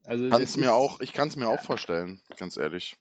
Also 0.04 0.28
kann 0.30 0.40
es 0.40 0.50
es 0.50 0.56
mir 0.56 0.66
ist- 0.66 0.70
auch, 0.70 1.00
ich 1.00 1.12
kann 1.12 1.26
es 1.26 1.34
mir 1.34 1.48
auch 1.48 1.60
vorstellen, 1.60 2.22
ganz 2.36 2.56
ehrlich. 2.56 2.96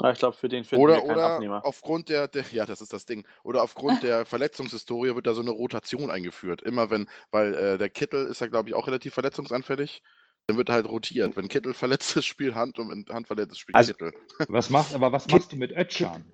Ja, 0.00 0.12
ich 0.12 0.18
glaube, 0.20 0.36
für 0.36 0.48
den 0.48 0.62
finden 0.64 0.82
wir 0.82 0.84
Oder, 0.92 1.00
keinen 1.00 1.10
oder 1.10 1.26
Abnehmer. 1.34 1.66
aufgrund 1.66 2.08
der, 2.08 2.28
der, 2.28 2.44
ja, 2.52 2.64
das 2.66 2.80
ist 2.80 2.92
das 2.92 3.04
Ding. 3.04 3.26
Oder 3.42 3.64
aufgrund 3.64 4.04
der 4.04 4.24
Verletzungshistorie 4.26 5.16
wird 5.16 5.26
da 5.26 5.34
so 5.34 5.40
eine 5.42 5.50
Rotation 5.50 6.08
eingeführt. 6.10 6.62
Immer 6.62 6.88
wenn, 6.90 7.08
weil 7.32 7.52
äh, 7.54 7.78
der 7.78 7.90
Kittel 7.90 8.26
ist 8.26 8.40
ja, 8.40 8.46
glaube 8.46 8.68
ich, 8.68 8.76
auch 8.76 8.86
relativ 8.86 9.12
verletzungsanfällig. 9.12 10.02
Dann 10.46 10.56
wird 10.56 10.68
er 10.68 10.76
halt 10.76 10.86
rotiert. 10.88 11.36
Wenn 11.36 11.48
Kittel 11.48 11.74
verletzt 11.74 12.16
ist, 12.16 12.26
spielt 12.26 12.54
Hand 12.54 12.78
und 12.78 12.88
wenn 12.90 13.12
Hand 13.12 13.26
verletzt 13.26 13.52
ist, 13.52 13.58
spielt 13.58 13.74
Also- 13.74 13.92
Kittel. 13.92 14.12
Was 14.48 14.70
macht, 14.70 14.94
aber 14.94 15.10
was 15.10 15.24
Kit- 15.26 15.32
machst 15.32 15.52
du 15.52 15.56
mit 15.56 15.72
Ötchan? 15.72 16.24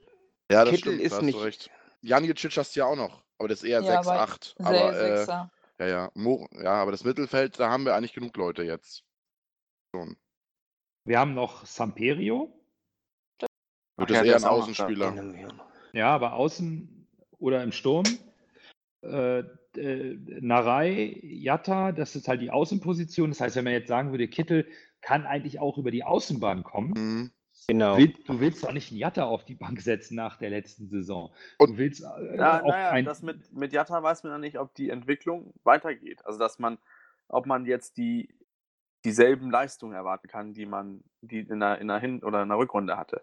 Ja, 0.52 0.64
das 0.64 0.74
Kittel 0.74 0.92
stimmt, 0.92 1.00
ist 1.00 1.10
da 1.12 1.16
hast 1.16 1.20
du 1.22 1.26
nicht- 1.26 1.40
recht. 1.42 1.70
Janicic 2.02 2.56
hast 2.56 2.74
du 2.76 2.80
ja 2.80 2.86
auch 2.86 2.96
noch, 2.96 3.24
aber 3.38 3.48
das 3.48 3.62
ist 3.62 3.68
eher 3.68 3.82
Ja, 3.82 4.02
6, 4.02 4.06
aber 4.06 4.20
8. 4.20 4.54
Sehr 4.58 4.66
Aber 4.66 5.00
äh, 5.00 5.26
ja, 5.78 5.86
ja, 5.86 6.10
Mo, 6.14 6.48
ja, 6.52 6.74
aber 6.74 6.92
das 6.92 7.04
Mittelfeld, 7.04 7.58
da 7.58 7.70
haben 7.70 7.84
wir 7.84 7.94
eigentlich 7.94 8.14
genug 8.14 8.36
Leute 8.36 8.62
jetzt. 8.62 9.04
Schon. 9.94 10.16
Wir 11.04 11.18
haben 11.18 11.34
noch 11.34 11.64
Samperio. 11.66 12.52
Ja, 13.40 13.48
das 13.98 14.08
der 14.08 14.24
eher 14.24 14.36
ist 14.36 14.44
ein. 14.44 14.50
Außenspieler? 14.50 15.54
Ja, 15.92 16.14
aber 16.14 16.34
außen 16.34 17.08
oder 17.38 17.62
im 17.62 17.72
Sturm. 17.72 18.04
Äh, 19.02 19.44
äh, 19.76 20.16
Narei, 20.40 21.18
Jatta, 21.22 21.92
das 21.92 22.16
ist 22.16 22.28
halt 22.28 22.40
die 22.40 22.50
Außenposition. 22.50 23.30
Das 23.30 23.40
heißt, 23.40 23.56
wenn 23.56 23.64
man 23.64 23.72
jetzt 23.74 23.88
sagen 23.88 24.10
würde, 24.10 24.28
Kittel 24.28 24.66
kann 25.00 25.26
eigentlich 25.26 25.60
auch 25.60 25.78
über 25.78 25.90
die 25.90 26.04
Außenbahn 26.04 26.64
kommen. 26.64 26.92
Mhm. 26.96 27.30
Genau. 27.68 27.96
Du 27.96 28.40
willst 28.40 28.62
doch 28.62 28.72
nicht 28.72 28.90
einen 28.92 28.98
Jatta 29.00 29.24
auf 29.24 29.44
die 29.44 29.54
Bank 29.56 29.80
setzen 29.80 30.14
nach 30.14 30.36
der 30.38 30.50
letzten 30.50 30.88
Saison. 30.88 31.32
Und- 31.58 31.70
du 31.72 31.78
willst 31.78 32.02
äh, 32.02 32.36
Ja, 32.36 32.62
auch 32.62 32.68
naja, 32.68 33.02
das 33.02 33.22
mit, 33.22 33.52
mit 33.52 33.72
Jatta 33.72 34.02
weiß 34.02 34.22
man 34.22 34.32
ja 34.32 34.38
nicht, 34.38 34.58
ob 34.58 34.74
die 34.74 34.90
Entwicklung 34.90 35.52
weitergeht. 35.64 36.24
Also 36.24 36.38
dass 36.38 36.58
man, 36.58 36.78
ob 37.28 37.46
man 37.46 37.66
jetzt 37.66 37.96
die 37.96 38.28
dieselben 39.04 39.50
Leistungen 39.50 39.94
erwarten 39.94 40.26
kann, 40.28 40.52
die 40.54 40.66
man 40.66 41.02
die 41.20 41.40
in 41.40 41.60
der, 41.60 41.78
in 41.80 41.88
der 41.88 41.98
Hin- 41.98 42.22
oder 42.24 42.42
in 42.42 42.48
der 42.48 42.58
Rückrunde 42.58 42.96
hatte. 42.96 43.22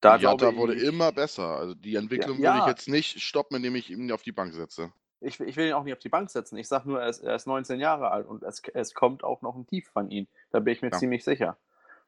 Da 0.00 0.16
Jatta 0.16 0.36
glaube 0.50 0.56
wurde 0.58 0.74
ich, 0.74 0.82
immer 0.82 1.12
besser. 1.12 1.56
Also 1.56 1.74
die 1.74 1.94
Entwicklung 1.94 2.40
Ja, 2.40 2.54
würde 2.54 2.60
ich 2.62 2.66
jetzt 2.76 2.88
nicht 2.88 3.20
stoppen, 3.20 3.56
indem 3.56 3.76
ich 3.76 3.90
ihn 3.90 4.10
auf 4.12 4.22
die 4.22 4.32
Bank 4.32 4.52
setze. 4.54 4.92
ich, 5.20 5.38
ich 5.40 5.56
will 5.56 5.68
ihn 5.68 5.72
auch 5.74 5.84
nicht 5.84 5.92
auf 5.92 5.98
die 6.00 6.08
Bank 6.08 6.30
setzen. 6.30 6.56
Ich 6.56 6.66
sage 6.66 6.88
nur, 6.88 7.00
er 7.00 7.08
ist, 7.08 7.20
er 7.20 7.34
ist 7.36 7.46
19 7.46 7.78
Jahre 7.78 8.10
alt 8.10 8.26
und 8.26 8.42
es, 8.42 8.60
es 8.74 8.94
kommt 8.94 9.22
auch 9.22 9.40
noch 9.42 9.54
ein 9.54 9.66
Tief 9.68 9.88
von 9.88 10.10
ihm. 10.10 10.26
Da 10.50 10.58
bin 10.58 10.72
ich 10.72 10.82
mir 10.82 10.90
Ja. 10.90 10.98
ziemlich 10.98 11.22
sicher. 11.22 11.56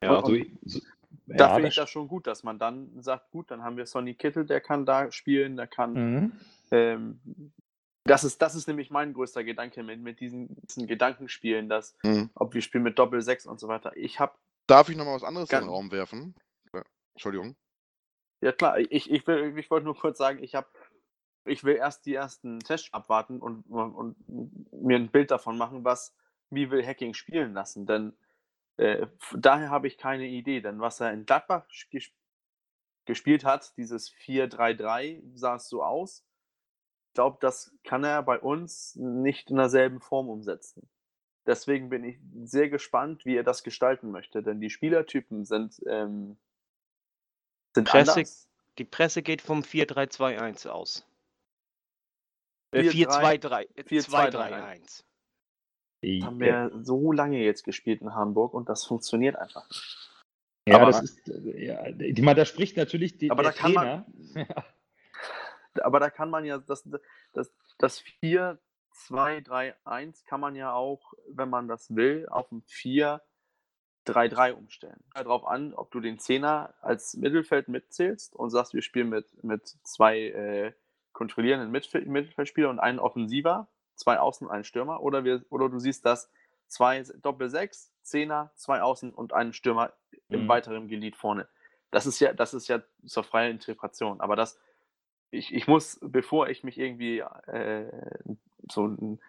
Ja. 0.03 0.21
so, 0.21 0.35
so, 0.65 0.81
Da 0.81 0.94
ja, 1.27 1.55
finde 1.55 1.69
ich 1.69 1.75
das- 1.77 1.91
schon 1.91 2.09
gut, 2.09 2.27
dass 2.27 2.43
man 2.43 2.59
dann 2.59 3.03
sagt, 3.03 3.31
gut, 3.31 3.51
dann 3.51 3.63
haben 3.63 3.77
wir 3.77 3.87
Sonny 3.87 4.15
Kittel, 4.15 4.45
der 4.47 4.61
kann 4.61 4.85
da 4.87 5.11
spielen, 5.13 5.57
der 5.57 5.67
kann 5.67 5.93
Mhm. 5.95 6.33
Ähm, 6.71 7.21
das, 8.05 8.25
ist, 8.25 8.41
das 8.43 8.55
ist 8.55 8.67
nämlich 8.69 8.91
mein 8.91 9.13
größter 9.15 9.45
Gedanke 9.45 9.83
mit, 9.83 10.01
mit 10.01 10.21
diesen, 10.21 10.49
diesen 10.67 10.87
Gedankenspielen, 10.87 11.69
dass, 11.69 11.97
Mhm. 12.03 12.31
ob 12.35 12.53
wir 12.55 12.63
spielen 12.63 12.85
mit 12.85 12.99
Doppel 12.99 13.21
6 13.23 13.47
und 13.47 13.61
so 13.61 13.69
weiter. 13.69 13.97
Ich 13.97 14.19
habe, 14.21 14.33
Darf 14.67 14.89
ich 14.89 14.97
noch 14.97 15.05
mal 15.05 15.15
was 15.15 15.25
anderes 15.25 15.51
in 15.51 15.61
den. 15.61 15.69
Raum 15.69 15.91
werfen? 15.93 16.35
Ja, 16.75 16.83
Entschuldigung. 17.15 17.55
ja 18.41 18.53
klar, 18.53 18.79
ich, 18.79 19.11
ich, 19.11 19.27
will, 19.27 19.57
ich 19.59 19.71
wollte 19.71 19.85
nur 19.85 19.97
kurz 19.97 20.19
sagen, 20.19 20.43
ich 20.43 20.55
habe, 20.55 20.67
ich 21.45 21.63
will 21.65 21.77
erst 21.77 22.07
die 22.07 22.15
ersten 22.15 22.61
Tests 22.61 22.93
abwarten 22.93 23.41
und, 23.41 23.63
und, 23.69 23.93
und 23.95 24.73
mir 24.73 24.97
ein 24.97 25.09
Bild 25.09 25.31
davon 25.31 25.59
machen, 25.59 25.85
was, 25.85 26.15
wie 26.51 26.71
will 26.71 26.85
Hacking 26.85 27.13
spielen 27.15 27.53
lassen, 27.53 27.85
denn 27.87 28.15
äh, 28.77 29.07
daher 29.35 29.71
habe 29.71 29.87
ich 29.87 29.99
keine 29.99 30.27
Idee, 30.27 30.61
denn 30.61 30.81
was 30.81 31.01
er 31.01 31.13
in 31.13 31.27
Gladbach 31.27 31.67
ges 31.91 32.11
gespielt 33.07 33.45
hat, 33.45 33.77
dieses 33.77 34.11
4-3-3, 34.11 35.23
sah 35.35 35.57
es 35.57 35.69
so 35.69 35.85
aus. 35.85 36.25
Ich 37.09 37.15
glaube, 37.15 37.37
das 37.41 37.77
kann 37.85 38.03
er 38.03 38.23
bei 38.23 38.39
uns 38.39 38.97
nicht 38.97 39.51
in 39.51 39.57
derselben 39.57 40.01
Form 40.01 40.31
umsetzen. 40.31 40.89
Deswegen 41.47 41.91
bin 41.91 42.03
ich 42.05 42.19
sehr 42.45 42.71
gespannt, 42.71 43.27
wie 43.27 43.37
er 43.37 43.45
das 43.45 43.63
gestalten 43.63 44.11
möchte, 44.11 44.43
denn 44.43 44.61
die 44.61 44.71
Spielertypen 44.71 45.45
sind, 45.45 45.83
ähm, 45.87 46.39
sind 47.75 47.89
Presse- 47.89 48.13
anders. 48.13 48.49
Die 48.79 48.85
Presse 48.85 49.23
geht 49.23 49.43
vom 49.43 49.61
4-3-2-1 49.63 50.67
aus. 50.67 51.07
Äh, 52.73 52.89
4-3 52.89 53.39
4-2-3. 53.39 53.69
4-2-3-1. 53.85 55.05
2-3-1. 56.05 56.25
Haben 56.25 56.41
wir 56.41 56.71
so 56.83 57.13
lange 57.13 57.43
jetzt 57.43 57.65
gespielt 57.65 58.01
in 58.03 58.15
Hamburg 58.15 58.55
und 58.55 58.69
das 58.69 58.85
funktioniert 58.85 59.37
einfach 59.37 59.69
nicht. 59.69 60.11
Ja, 60.67 60.77
Aber- 60.77 60.87
das 60.87 61.03
ist, 61.03 61.29
äh, 61.29 61.65
ja, 61.67 61.87
ich 61.87 62.23
meine, 62.23 62.37
da 62.37 62.45
spricht 62.45 62.77
natürlich 62.77 63.19
die, 63.19 63.31
Aber 63.31 63.43
der 63.43 63.53
da 63.53 63.59
kann 63.59 63.75
Trainer. 63.75 64.07
man- 64.35 64.47
Aber 65.83 66.01
da 66.01 66.09
kann 66.11 66.31
man 66.31 66.45
ja 66.45 66.59
das, 66.59 66.89
das, 67.33 67.53
das 67.79 67.99
4, 67.99 68.59
2, 68.93 69.41
3, 69.41 69.75
1 69.85 70.25
kann 70.25 70.41
man 70.41 70.55
ja 70.55 70.73
auch, 70.73 71.15
wenn 71.29 71.51
man 71.51 71.67
das 71.69 71.95
will, 71.95 72.27
auf 72.31 72.51
ein 72.53 72.63
4, 72.67 73.21
3, 74.05 74.29
3 74.29 74.55
umstellen. 74.55 75.03
Darauf 75.15 75.45
an, 75.47 75.75
ob 75.75 75.91
du 75.91 75.99
den 76.01 76.19
Zehner 76.19 76.75
als 76.81 77.15
Mittelfeld 77.17 77.69
mitzählst 77.69 78.37
und 78.37 78.51
sagst, 78.51 78.73
wir 78.75 78.83
spielen 78.83 79.09
mit, 79.09 79.43
mit 79.43 79.67
zwei 79.83 80.19
äh, 80.29 80.73
kontrollierenden 81.13 81.71
Mittelfeld, 81.73 82.07
Mittelfeldspieler 82.07 82.71
und 82.71 82.79
einen 82.79 82.99
Offensiver, 83.01 83.69
zwei 83.97 84.19
Außen 84.19 84.49
einen 84.51 84.65
Stürmer, 84.65 85.03
oder, 85.03 85.25
wir, 85.25 85.45
oder 85.51 85.69
du 85.69 85.79
siehst 85.79 86.05
das 86.05 86.31
zwei 86.67 87.03
Doppel 87.23 87.49
6, 87.49 87.93
Zehner, 88.03 88.51
zwei 88.57 88.83
Außen 88.83 89.13
und 89.13 89.33
einen 89.33 89.53
Stürmer 89.53 89.93
im 90.29 90.45
Mhm. 90.45 90.49
weiteren 90.49 90.89
Glied 90.89 91.17
vorne. 91.17 91.49
Das 91.91 92.07
ist 92.07 92.19
ja, 92.21 92.33
das 92.33 92.55
ist 92.55 92.69
ja 92.69 92.83
zur 93.07 93.25
freien 93.25 93.53
Interpretation. 93.53 94.21
Aber 94.21 94.37
das, 94.37 94.59
ich, 95.31 95.55
ich 95.55 95.69
muss, 95.69 95.99
bevor 96.03 96.49
ich 96.49 96.65
mich 96.65 96.79
irgendwie 96.79 97.21
äh, 97.21 97.91
so 98.71 98.87
ein, 98.87 99.21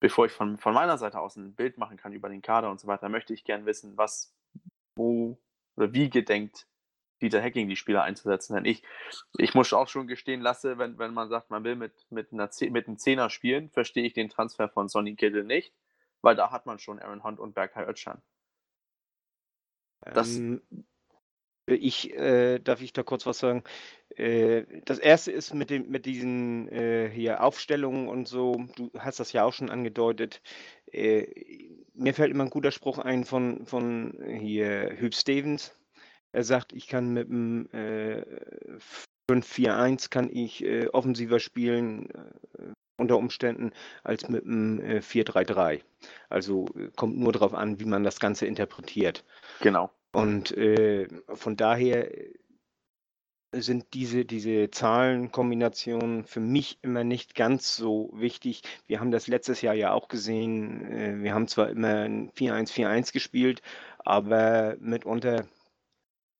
bevor 0.00 0.26
ich 0.26 0.32
von, 0.32 0.58
von 0.58 0.74
meiner 0.74 0.98
Seite 0.98 1.20
aus 1.20 1.36
ein 1.36 1.54
Bild 1.54 1.78
machen 1.78 1.96
kann 1.96 2.12
über 2.12 2.28
den 2.28 2.42
Kader 2.42 2.70
und 2.70 2.80
so 2.80 2.86
weiter, 2.86 3.08
möchte 3.08 3.34
ich 3.34 3.44
gern 3.44 3.66
wissen, 3.66 3.96
was, 3.96 4.34
wo 4.96 5.38
oder 5.76 5.92
wie 5.92 6.10
gedenkt 6.10 6.66
Dieter 7.22 7.42
Hacking 7.42 7.68
die 7.68 7.76
Spieler 7.76 8.02
einzusetzen. 8.02 8.54
Denn 8.54 8.64
ich, 8.64 8.82
ich 9.38 9.54
muss 9.54 9.72
auch 9.72 9.88
schon 9.88 10.06
gestehen 10.06 10.40
lasse, 10.40 10.78
wenn, 10.78 10.98
wenn 10.98 11.14
man 11.14 11.28
sagt, 11.28 11.50
man 11.50 11.64
will 11.64 11.76
mit, 11.76 11.92
mit, 12.10 12.32
einer, 12.32 12.50
mit 12.70 12.88
einem 12.88 12.98
Zehner 12.98 13.30
spielen, 13.30 13.70
verstehe 13.70 14.04
ich 14.04 14.12
den 14.12 14.28
Transfer 14.28 14.68
von 14.68 14.88
Sonny 14.88 15.14
Kittel 15.16 15.44
nicht, 15.44 15.72
weil 16.20 16.36
da 16.36 16.50
hat 16.50 16.66
man 16.66 16.78
schon 16.78 16.98
Aaron 16.98 17.24
Hunt 17.24 17.40
und 17.40 17.54
Berkay 17.54 17.86
Özcan. 17.88 18.20
Das- 20.12 20.28
Ähm, 20.36 20.62
ich, 21.66 22.12
äh, 22.14 22.58
darf 22.58 22.82
ich 22.82 22.92
da 22.92 23.02
kurz 23.02 23.24
was 23.24 23.38
sagen? 23.38 23.62
Äh, 24.16 24.64
das 24.84 24.98
erste 24.98 25.32
ist 25.32 25.54
mit 25.54 25.70
dem, 25.70 25.88
mit 25.90 26.06
diesen 26.06 26.68
äh, 26.68 27.08
hier 27.08 27.42
Aufstellungen 27.42 28.08
und 28.08 28.26
so, 28.28 28.66
du 28.76 28.90
hast 28.98 29.20
das 29.20 29.32
ja 29.32 29.44
auch 29.44 29.52
schon 29.52 29.70
angedeutet. 29.70 30.42
Äh, 30.90 31.68
mir 31.94 32.14
fällt 32.14 32.30
immer 32.32 32.44
ein 32.44 32.50
guter 32.50 32.72
Spruch 32.72 32.98
ein 32.98 33.24
von, 33.24 33.64
von 33.66 34.18
hier 34.40 34.96
Hüb 34.98 35.14
Stevens. 35.14 35.74
Er 36.32 36.44
sagt, 36.44 36.72
ich 36.72 36.88
kann 36.88 37.12
mit 37.12 37.28
dem 37.28 37.68
äh, 37.72 38.24
5-4-1 39.30 40.10
kann 40.10 40.30
ich 40.30 40.64
äh, 40.64 40.88
offensiver 40.88 41.38
spielen 41.38 42.10
äh, 42.10 42.72
unter 42.96 43.18
Umständen 43.18 43.72
als 44.02 44.28
mit 44.28 44.44
dem 44.44 44.80
äh, 44.80 44.98
4-3-3. 44.98 45.82
Also 46.28 46.66
äh, 46.76 46.90
kommt 46.96 47.18
nur 47.18 47.32
darauf 47.32 47.54
an, 47.54 47.78
wie 47.80 47.84
man 47.84 48.02
das 48.02 48.18
Ganze 48.18 48.46
interpretiert. 48.46 49.24
Genau. 49.60 49.90
Und 50.12 50.56
äh, 50.56 51.08
von 51.34 51.56
daher 51.56 52.16
äh, 52.16 52.34
sind 53.54 53.92
diese, 53.92 54.24
diese 54.24 54.70
Zahlenkombinationen 54.70 56.24
für 56.24 56.40
mich 56.40 56.78
immer 56.80 57.04
nicht 57.04 57.34
ganz 57.34 57.76
so 57.76 58.10
wichtig. 58.14 58.62
Wir 58.86 59.00
haben 59.00 59.10
das 59.10 59.26
letztes 59.26 59.60
Jahr 59.60 59.74
ja 59.74 59.92
auch 59.92 60.08
gesehen. 60.08 61.22
Wir 61.22 61.34
haben 61.34 61.48
zwar 61.48 61.68
immer 61.68 62.04
ein 62.04 62.30
4-1-4-1 62.30 63.12
gespielt, 63.12 63.60
aber 63.98 64.76
mitunter 64.80 65.46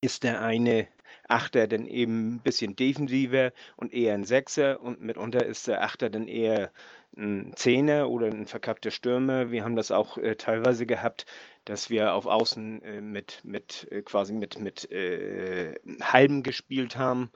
ist 0.02 0.24
der 0.24 0.42
eine 0.42 0.88
Achter 1.28 1.66
dann 1.66 1.86
eben 1.86 2.34
ein 2.34 2.40
bisschen 2.40 2.76
defensiver 2.76 3.52
und 3.76 3.94
eher 3.94 4.14
ein 4.14 4.24
Sechser 4.24 4.82
und 4.82 5.00
mitunter 5.00 5.46
ist 5.46 5.68
der 5.68 5.82
Achter 5.82 6.10
dann 6.10 6.28
eher 6.28 6.70
ein 7.16 7.52
Zehner 7.56 8.10
oder 8.10 8.26
ein 8.26 8.46
verkappter 8.46 8.90
Stürmer. 8.90 9.50
Wir 9.50 9.64
haben 9.64 9.76
das 9.76 9.90
auch 9.90 10.18
äh, 10.18 10.34
teilweise 10.36 10.86
gehabt, 10.86 11.26
dass 11.64 11.88
wir 11.88 12.14
auf 12.14 12.26
Außen 12.26 12.82
äh, 12.82 13.00
mit, 13.00 13.40
mit 13.44 13.86
äh, 13.90 14.02
quasi 14.02 14.32
mit, 14.32 14.58
mit 14.58 14.90
äh, 14.90 15.74
Halben 16.02 16.42
gespielt 16.42 16.96
haben. 16.96 17.30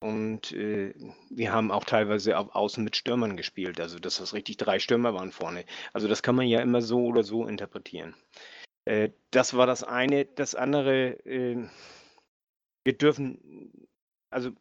Und 0.00 0.52
äh, 0.52 0.94
wir 1.30 1.52
haben 1.52 1.70
auch 1.70 1.84
teilweise 1.84 2.36
auf 2.38 2.54
Außen 2.54 2.82
mit 2.82 2.96
Stürmern 2.96 3.36
gespielt, 3.36 3.80
also 3.80 3.98
dass 3.98 4.18
das 4.18 4.34
richtig 4.34 4.56
drei 4.56 4.80
Stürmer 4.80 5.14
waren 5.14 5.30
vorne. 5.30 5.64
Also 5.92 6.08
das 6.08 6.22
kann 6.22 6.34
man 6.34 6.46
ja 6.48 6.60
immer 6.60 6.82
so 6.82 7.04
oder 7.04 7.22
so 7.22 7.46
interpretieren. 7.46 8.14
Äh, 8.84 9.10
das 9.30 9.54
war 9.54 9.66
das 9.66 9.84
eine. 9.84 10.24
Das 10.24 10.54
andere, 10.54 11.12
äh, 11.26 11.68
wir 12.84 12.98
dürfen, 12.98 13.88
also 14.30 14.52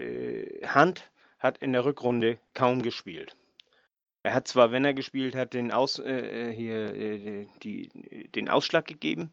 äh, 0.00 0.66
Hand 0.66 1.10
hat 1.38 1.58
in 1.58 1.72
der 1.72 1.84
Rückrunde 1.84 2.38
kaum 2.54 2.82
gespielt. 2.82 3.36
Er 4.24 4.34
hat 4.34 4.48
zwar, 4.48 4.72
wenn 4.72 4.84
er 4.84 4.94
gespielt 4.94 5.34
hat, 5.36 5.54
den, 5.54 5.70
Aus, 5.72 5.98
äh, 5.98 6.50
äh 6.50 6.52
hier, 6.52 6.94
äh, 6.94 7.46
die, 7.62 8.28
den 8.34 8.48
Ausschlag 8.48 8.86
gegeben, 8.86 9.30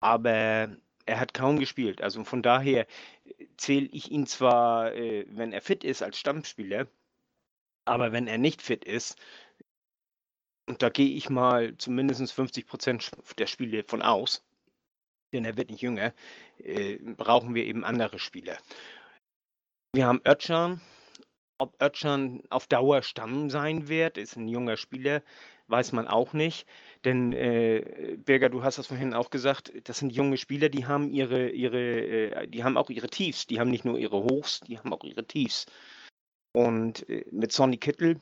aber 0.00 0.76
er 1.06 1.20
hat 1.20 1.34
kaum 1.34 1.58
gespielt. 1.58 2.02
Also 2.02 2.24
von 2.24 2.42
daher 2.42 2.86
zähle 3.56 3.88
ich 3.92 4.10
ihn 4.10 4.26
zwar, 4.26 4.94
äh, 4.94 5.26
wenn 5.28 5.52
er 5.52 5.62
fit 5.62 5.84
ist, 5.84 6.02
als 6.02 6.18
Stammspieler, 6.18 6.86
aber 7.84 8.12
wenn 8.12 8.26
er 8.26 8.38
nicht 8.38 8.62
fit 8.62 8.84
ist, 8.84 9.18
und 10.70 10.82
da 10.82 10.88
gehe 10.88 11.16
ich 11.16 11.28
mal 11.30 11.76
zumindest 11.78 12.32
50 12.32 12.64
Prozent 12.64 13.10
der 13.38 13.48
Spiele 13.48 13.82
von 13.82 14.02
aus, 14.02 14.44
denn 15.32 15.44
er 15.44 15.56
wird 15.56 15.68
nicht 15.68 15.82
jünger, 15.82 16.14
äh, 16.58 16.96
brauchen 17.16 17.56
wir 17.56 17.64
eben 17.64 17.84
andere 17.84 18.20
Spieler. 18.20 18.56
Wir 19.92 20.06
haben 20.06 20.20
Özcan. 20.24 20.80
Ob 21.58 21.74
Özcan 21.82 22.44
auf 22.50 22.68
Dauer 22.68 23.02
Stamm 23.02 23.50
sein 23.50 23.88
wird, 23.88 24.16
ist 24.16 24.36
ein 24.36 24.46
junger 24.46 24.76
Spieler, 24.76 25.24
weiß 25.66 25.90
man 25.90 26.06
auch 26.06 26.34
nicht. 26.34 26.68
Denn 27.04 27.32
äh, 27.32 28.16
Birger, 28.24 28.48
du 28.48 28.62
hast 28.62 28.78
das 28.78 28.86
vorhin 28.86 29.12
auch 29.12 29.30
gesagt, 29.30 29.72
das 29.88 29.98
sind 29.98 30.12
junge 30.12 30.36
Spieler, 30.36 30.68
die 30.68 30.86
haben 30.86 31.10
ihre, 31.10 31.50
ihre, 31.50 31.80
äh, 31.80 32.46
die 32.46 32.62
haben 32.62 32.76
auch 32.76 32.90
ihre 32.90 33.08
Tiefs. 33.08 33.48
Die 33.48 33.58
haben 33.58 33.70
nicht 33.70 33.84
nur 33.84 33.98
ihre 33.98 34.22
Hochs, 34.22 34.60
die 34.60 34.78
haben 34.78 34.92
auch 34.92 35.02
ihre 35.02 35.26
Tiefs. 35.26 35.66
Und 36.52 37.08
äh, 37.08 37.26
mit 37.32 37.50
Sonny 37.50 37.76
Kittel, 37.76 38.20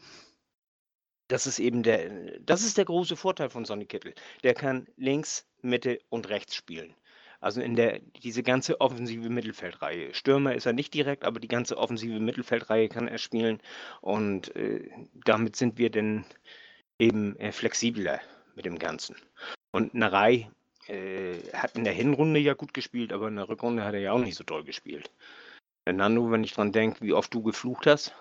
das 1.28 1.46
ist 1.46 1.58
eben 1.58 1.82
der, 1.82 2.10
das 2.40 2.62
ist 2.62 2.78
der 2.78 2.86
große 2.86 3.16
Vorteil 3.16 3.50
von 3.50 3.64
Sonny 3.64 3.86
Kittel. 3.86 4.14
Der 4.42 4.54
kann 4.54 4.86
links, 4.96 5.46
Mitte 5.62 5.98
und 6.08 6.28
rechts 6.28 6.54
spielen. 6.54 6.94
Also 7.40 7.60
in 7.60 7.76
der, 7.76 8.00
diese 8.24 8.42
ganze 8.42 8.80
offensive 8.80 9.28
Mittelfeldreihe. 9.30 10.12
Stürmer 10.12 10.54
ist 10.54 10.66
er 10.66 10.72
nicht 10.72 10.92
direkt, 10.92 11.24
aber 11.24 11.38
die 11.38 11.48
ganze 11.48 11.78
offensive 11.78 12.18
Mittelfeldreihe 12.18 12.88
kann 12.88 13.06
er 13.06 13.18
spielen. 13.18 13.60
Und 14.00 14.54
äh, 14.56 14.90
damit 15.24 15.54
sind 15.54 15.78
wir 15.78 15.90
dann 15.90 16.24
eben 16.98 17.36
äh, 17.38 17.52
flexibler 17.52 18.20
mit 18.56 18.64
dem 18.64 18.78
Ganzen. 18.78 19.14
Und 19.70 19.94
Narei 19.94 20.50
äh, 20.88 21.38
hat 21.52 21.76
in 21.76 21.84
der 21.84 21.92
Hinrunde 21.92 22.40
ja 22.40 22.54
gut 22.54 22.74
gespielt, 22.74 23.12
aber 23.12 23.28
in 23.28 23.36
der 23.36 23.48
Rückrunde 23.48 23.84
hat 23.84 23.94
er 23.94 24.00
ja 24.00 24.12
auch 24.12 24.18
nicht 24.18 24.36
so 24.36 24.42
toll 24.42 24.64
gespielt. 24.64 25.10
Nando, 25.86 26.30
wenn 26.30 26.44
ich 26.44 26.52
dran 26.52 26.72
denke, 26.72 27.00
wie 27.00 27.12
oft 27.12 27.32
du 27.32 27.42
geflucht 27.42 27.86
hast. 27.86 28.14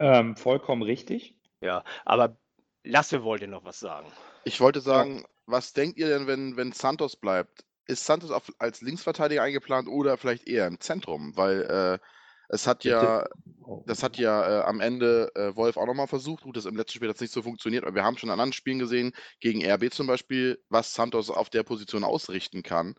Ähm, 0.00 0.36
vollkommen 0.36 0.82
richtig. 0.82 1.36
Ja, 1.64 1.82
aber 2.04 2.36
Lasse 2.84 3.24
wollte 3.24 3.48
noch 3.48 3.64
was 3.64 3.80
sagen. 3.80 4.06
Ich 4.44 4.60
wollte 4.60 4.80
sagen, 4.80 5.18
ja. 5.18 5.24
was 5.46 5.72
denkt 5.72 5.98
ihr 5.98 6.08
denn, 6.08 6.26
wenn, 6.26 6.56
wenn 6.56 6.72
Santos 6.72 7.16
bleibt? 7.16 7.64
ist 7.86 8.04
Santos 8.04 8.30
auf, 8.30 8.50
als 8.58 8.80
Linksverteidiger 8.80 9.42
eingeplant 9.42 9.88
oder 9.88 10.16
vielleicht 10.16 10.46
eher 10.46 10.66
im 10.66 10.80
Zentrum? 10.80 11.36
Weil 11.36 11.62
äh, 11.62 11.98
es 12.48 12.66
hat 12.66 12.84
ja, 12.84 13.26
das 13.86 14.02
hat 14.02 14.16
ja 14.16 14.60
äh, 14.60 14.64
am 14.64 14.80
Ende 14.80 15.30
äh, 15.34 15.56
Wolf 15.56 15.76
auch 15.76 15.86
nochmal 15.86 16.06
versucht. 16.06 16.44
Gut, 16.44 16.56
das 16.56 16.66
im 16.66 16.76
letzten 16.76 16.96
Spiel 16.96 17.08
hat 17.08 17.16
es 17.16 17.20
nicht 17.20 17.32
so 17.32 17.42
funktioniert, 17.42 17.84
aber 17.84 17.94
wir 17.94 18.04
haben 18.04 18.18
schon 18.18 18.30
an 18.30 18.34
anderen 18.34 18.52
Spielen 18.52 18.78
gesehen, 18.78 19.12
gegen 19.40 19.64
RB 19.64 19.92
zum 19.92 20.06
Beispiel, 20.06 20.62
was 20.68 20.94
Santos 20.94 21.30
auf 21.30 21.50
der 21.50 21.62
Position 21.62 22.04
ausrichten 22.04 22.62
kann. 22.62 22.94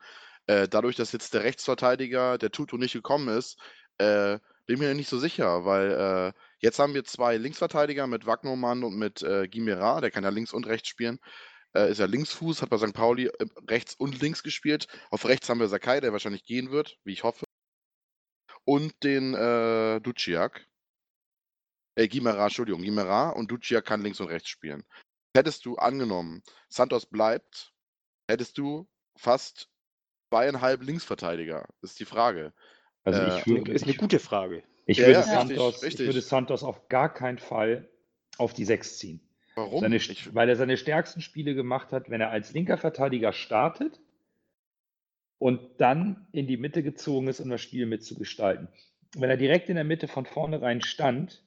Äh, 0.47 0.67
dadurch, 0.67 0.95
dass 0.95 1.12
jetzt 1.12 1.34
der 1.34 1.43
Rechtsverteidiger, 1.43 2.38
der 2.38 2.51
Tuto, 2.51 2.78
nicht 2.78 2.93
gekommen 2.93 3.28
ist, 3.30 3.60
äh, 3.97 4.39
bin 4.65 4.75
ich 4.75 4.80
mir 4.80 4.93
nicht 4.93 5.10
so 5.10 5.19
sicher, 5.19 5.65
weil 5.65 5.91
äh, 5.91 6.39
jetzt 6.60 6.80
haben 6.80 6.94
wir 6.94 7.04
zwei 7.04 7.38
Linksverteidiger 7.38 8.08
mit 8.08 8.26
Wagnermann 8.26 8.84
und 8.84 8.96
mit 8.98 9.22
äh, 9.24 9.48
Gimera, 9.48 10.02
der 10.02 10.12
kann 10.12 10.24
ja 10.24 10.30
links 10.30 10.54
und 10.54 10.68
rechts 10.68 10.89
spielen 10.89 11.20
äh, 11.76 11.91
ist 11.91 12.00
er 12.00 12.08
Linksfuß, 12.08 12.62
hat 12.62 12.70
bei 12.70 12.78
St. 12.78 12.94
Pauli 12.94 13.28
äh, 13.28 13.46
rechts 13.70 13.96
und 13.96 14.22
links 14.22 14.41
gespielt. 14.41 14.88
Auf 15.12 15.26
rechts 15.26 15.50
haben 15.50 15.60
wir 15.60 15.68
Sakai, 15.68 16.00
der 16.00 16.13
wahrscheinlich 16.13 16.46
gehen 16.46 16.72
wird, 16.72 16.98
wie 17.04 17.13
ich 17.13 17.24
hoffe. 17.24 17.46
Und 18.63 19.04
den 19.04 19.34
äh, 19.36 20.00
Duciak. 20.02 20.65
Äh, 21.96 22.08
Gimera, 22.08 22.46
Entschuldigung, 22.46 22.82
Gimera 22.82 23.30
und 23.30 23.52
Duciak 23.52 23.86
kann 23.86 24.02
links 24.02 24.20
und 24.20 24.28
rechts 24.28 24.50
spielen. 24.50 24.84
Hättest 25.36 25.65
du 25.65 25.76
angenommen, 25.76 26.41
Santos 26.70 27.06
bleibt, 27.06 27.74
hättest 28.30 28.58
du 28.58 28.88
fast 29.18 29.70
zweieinhalb 30.30 30.82
Linksverteidiger. 30.82 31.68
Das 31.82 31.91
ist 31.91 32.00
die 32.00 32.06
Frage. 32.06 32.54
Also 33.04 33.22
ich 33.22 33.48
äh, 33.48 33.52
würde, 33.52 33.72
ist 33.74 33.84
eine 33.84 33.96
gute 33.96 34.20
Frage. 34.20 34.63
Ich, 34.86 34.98
ja, 34.98 35.08
würde, 35.08 35.19
ja, 35.19 35.24
Santos, 35.24 35.84
richtig, 35.84 36.02
ich 36.02 36.06
würde 36.08 36.21
Santos 36.21 36.63
auf 36.63 36.88
gar 36.89 37.13
keinen 37.13 37.39
Fall 37.39 37.89
auf 38.38 38.54
die 38.54 38.65
6 38.65 38.98
ziehen. 38.98 39.19
Warum? 39.56 39.80
Seine, 39.80 40.00
weil 40.34 40.50
er 40.50 40.56
seine 40.56 40.78
stärksten 40.78 41.21
Spiele 41.21 41.56
gemacht 41.56 41.91
hat, 41.91 42.10
wenn 42.10 42.21
er 42.21 42.30
als 42.30 42.54
linker 42.54 42.78
Verteidiger 42.78 43.34
startet 43.34 44.00
und 45.38 45.80
dann 45.80 46.28
in 46.32 46.48
die 46.48 46.58
Mitte 46.58 46.84
gezogen 46.84 47.28
ist, 47.28 47.39
um 47.39 47.50
das 47.50 47.62
Spiel 47.62 47.86
mitzugestalten. 47.86 48.67
Wenn 49.15 49.30
er 49.30 49.38
direkt 49.38 49.69
in 49.69 49.76
der 49.76 49.86
Mitte 49.86 50.08
von 50.08 50.26
vornherein 50.26 50.82
stand, 50.82 51.43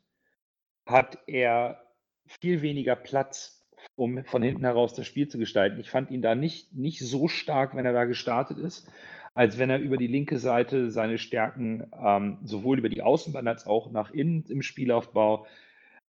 hat 0.87 1.19
er 1.27 1.85
viel 2.27 2.63
weniger 2.63 2.97
Platz, 2.97 3.58
um 3.97 4.25
von 4.25 4.43
hinten 4.43 4.65
heraus 4.65 4.95
das 4.95 5.07
Spiel 5.07 5.29
zu 5.29 5.39
gestalten. 5.39 5.81
Ich 5.81 5.91
fand 5.91 6.11
ihn 6.11 6.23
da 6.23 6.35
nicht, 6.35 6.75
nicht 6.75 7.01
so 7.01 7.29
stark, 7.29 7.75
wenn 7.75 7.87
er 7.87 7.93
da 7.93 8.05
gestartet 8.05 8.59
ist, 8.59 8.91
als 9.35 9.59
wenn 9.59 9.71
er 9.71 9.79
über 9.79 9.97
die 9.97 10.07
linke 10.07 10.39
Seite 10.39 10.91
seine 10.91 11.19
Stärken 11.19 11.91
ähm, 12.01 12.39
sowohl 12.43 12.79
über 12.79 12.89
die 12.89 13.03
Außenbahn 13.03 13.47
als 13.47 13.67
auch 13.67 13.91
nach 13.91 14.11
innen 14.11 14.45
im 14.49 14.63
Spielaufbau 14.63 15.47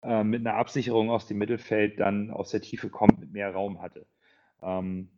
äh, 0.02 0.24
mit 0.24 0.46
einer 0.46 0.56
Absicherung 0.56 1.10
aus 1.10 1.26
dem 1.26 1.38
Mittelfeld 1.38 2.00
dann 2.00 2.30
aus 2.30 2.50
der 2.50 2.60
Tiefe 2.60 2.88
kommt, 2.88 3.20
mit 3.20 3.32
mehr 3.32 3.52
Raum 3.52 3.82
hatte. 3.82 4.06
Ähm, 4.62 5.08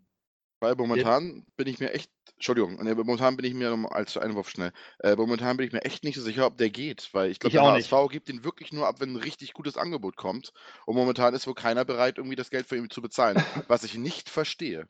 weil 0.60 0.76
momentan 0.76 1.44
bin 1.56 1.66
ich 1.66 1.80
mir 1.80 1.92
echt, 1.92 2.10
Entschuldigung, 2.34 2.76
momentan 2.82 3.36
bin 3.36 3.46
ich 3.46 3.54
mir 3.54 3.70
als 3.90 4.16
Einwurf 4.16 4.48
schnell, 4.48 4.72
äh, 5.00 5.16
momentan 5.16 5.56
bin 5.56 5.66
ich 5.66 5.72
mir 5.72 5.82
echt 5.82 6.04
nicht 6.04 6.16
so 6.16 6.22
sicher, 6.22 6.46
ob 6.46 6.56
der 6.56 6.70
geht, 6.70 7.10
weil 7.12 7.30
ich 7.30 7.40
glaube, 7.40 7.52
der 7.52 7.62
HSV 7.62 7.92
nicht. 7.92 8.10
gibt 8.12 8.28
ihn 8.28 8.44
wirklich 8.44 8.72
nur 8.72 8.86
ab, 8.86 8.96
wenn 8.98 9.12
ein 9.12 9.16
richtig 9.16 9.52
gutes 9.52 9.76
Angebot 9.76 10.16
kommt. 10.16 10.52
Und 10.86 10.96
momentan 10.96 11.34
ist 11.34 11.46
wohl 11.46 11.54
keiner 11.54 11.84
bereit, 11.84 12.18
irgendwie 12.18 12.36
das 12.36 12.50
Geld 12.50 12.66
für 12.66 12.76
ihn 12.76 12.90
zu 12.90 13.02
bezahlen, 13.02 13.36
was 13.68 13.84
ich 13.84 13.96
nicht 13.96 14.30
verstehe. 14.30 14.86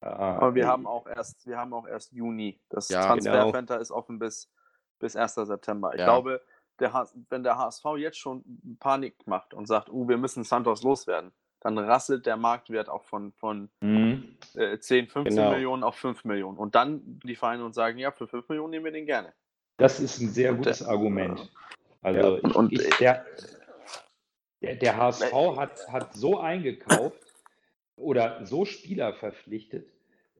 Aber 0.00 0.56
wir 0.56 0.66
haben 0.66 0.86
auch 0.86 1.06
erst, 1.06 1.46
wir 1.46 1.58
haben 1.58 1.72
auch 1.72 1.86
erst 1.86 2.12
Juni. 2.12 2.60
Das 2.70 2.88
ja, 2.88 3.06
Transferfenster 3.06 3.74
genau. 3.74 3.82
ist 3.82 3.92
offen 3.92 4.18
bis, 4.18 4.50
bis 4.98 5.14
1. 5.14 5.34
September. 5.34 5.92
Ich 5.94 6.00
ja. 6.00 6.06
glaube, 6.06 6.42
der, 6.80 7.08
wenn 7.28 7.44
der 7.44 7.56
HSV 7.56 7.84
jetzt 7.98 8.18
schon 8.18 8.44
Panik 8.80 9.26
macht 9.26 9.54
und 9.54 9.66
sagt, 9.66 9.90
uh, 9.90 10.08
wir 10.08 10.18
müssen 10.18 10.42
Santos 10.42 10.82
loswerden, 10.82 11.32
dann 11.62 11.78
rasselt 11.78 12.26
der 12.26 12.36
Marktwert 12.36 12.88
auch 12.88 13.04
von, 13.04 13.32
von 13.32 13.70
mhm. 13.80 14.36
äh, 14.56 14.78
10, 14.78 15.06
15 15.08 15.36
genau. 15.36 15.52
Millionen 15.52 15.84
auf 15.84 15.94
5 15.94 16.24
Millionen. 16.24 16.58
Und 16.58 16.74
dann 16.74 17.20
die 17.24 17.36
Vereine 17.36 17.64
und 17.64 17.72
sagen, 17.72 17.98
ja, 17.98 18.10
für 18.10 18.26
5 18.26 18.48
Millionen 18.48 18.72
nehmen 18.72 18.84
wir 18.84 18.92
den 18.92 19.06
gerne. 19.06 19.32
Das 19.76 20.00
ist 20.00 20.20
ein 20.20 20.28
sehr 20.28 20.54
gutes 20.54 20.80
der, 20.80 20.88
Argument. 20.88 21.52
Also 22.02 22.36
ja, 22.36 22.48
ich, 22.48 22.54
und 22.56 22.72
ich, 22.72 22.96
der, 22.98 23.24
der, 24.60 24.74
der 24.74 24.96
HSV 24.96 25.32
hat, 25.56 25.86
hat 25.88 26.14
so 26.14 26.40
eingekauft 26.40 27.22
oder 27.94 28.44
so 28.44 28.64
Spieler 28.64 29.12
verpflichtet, 29.12 29.88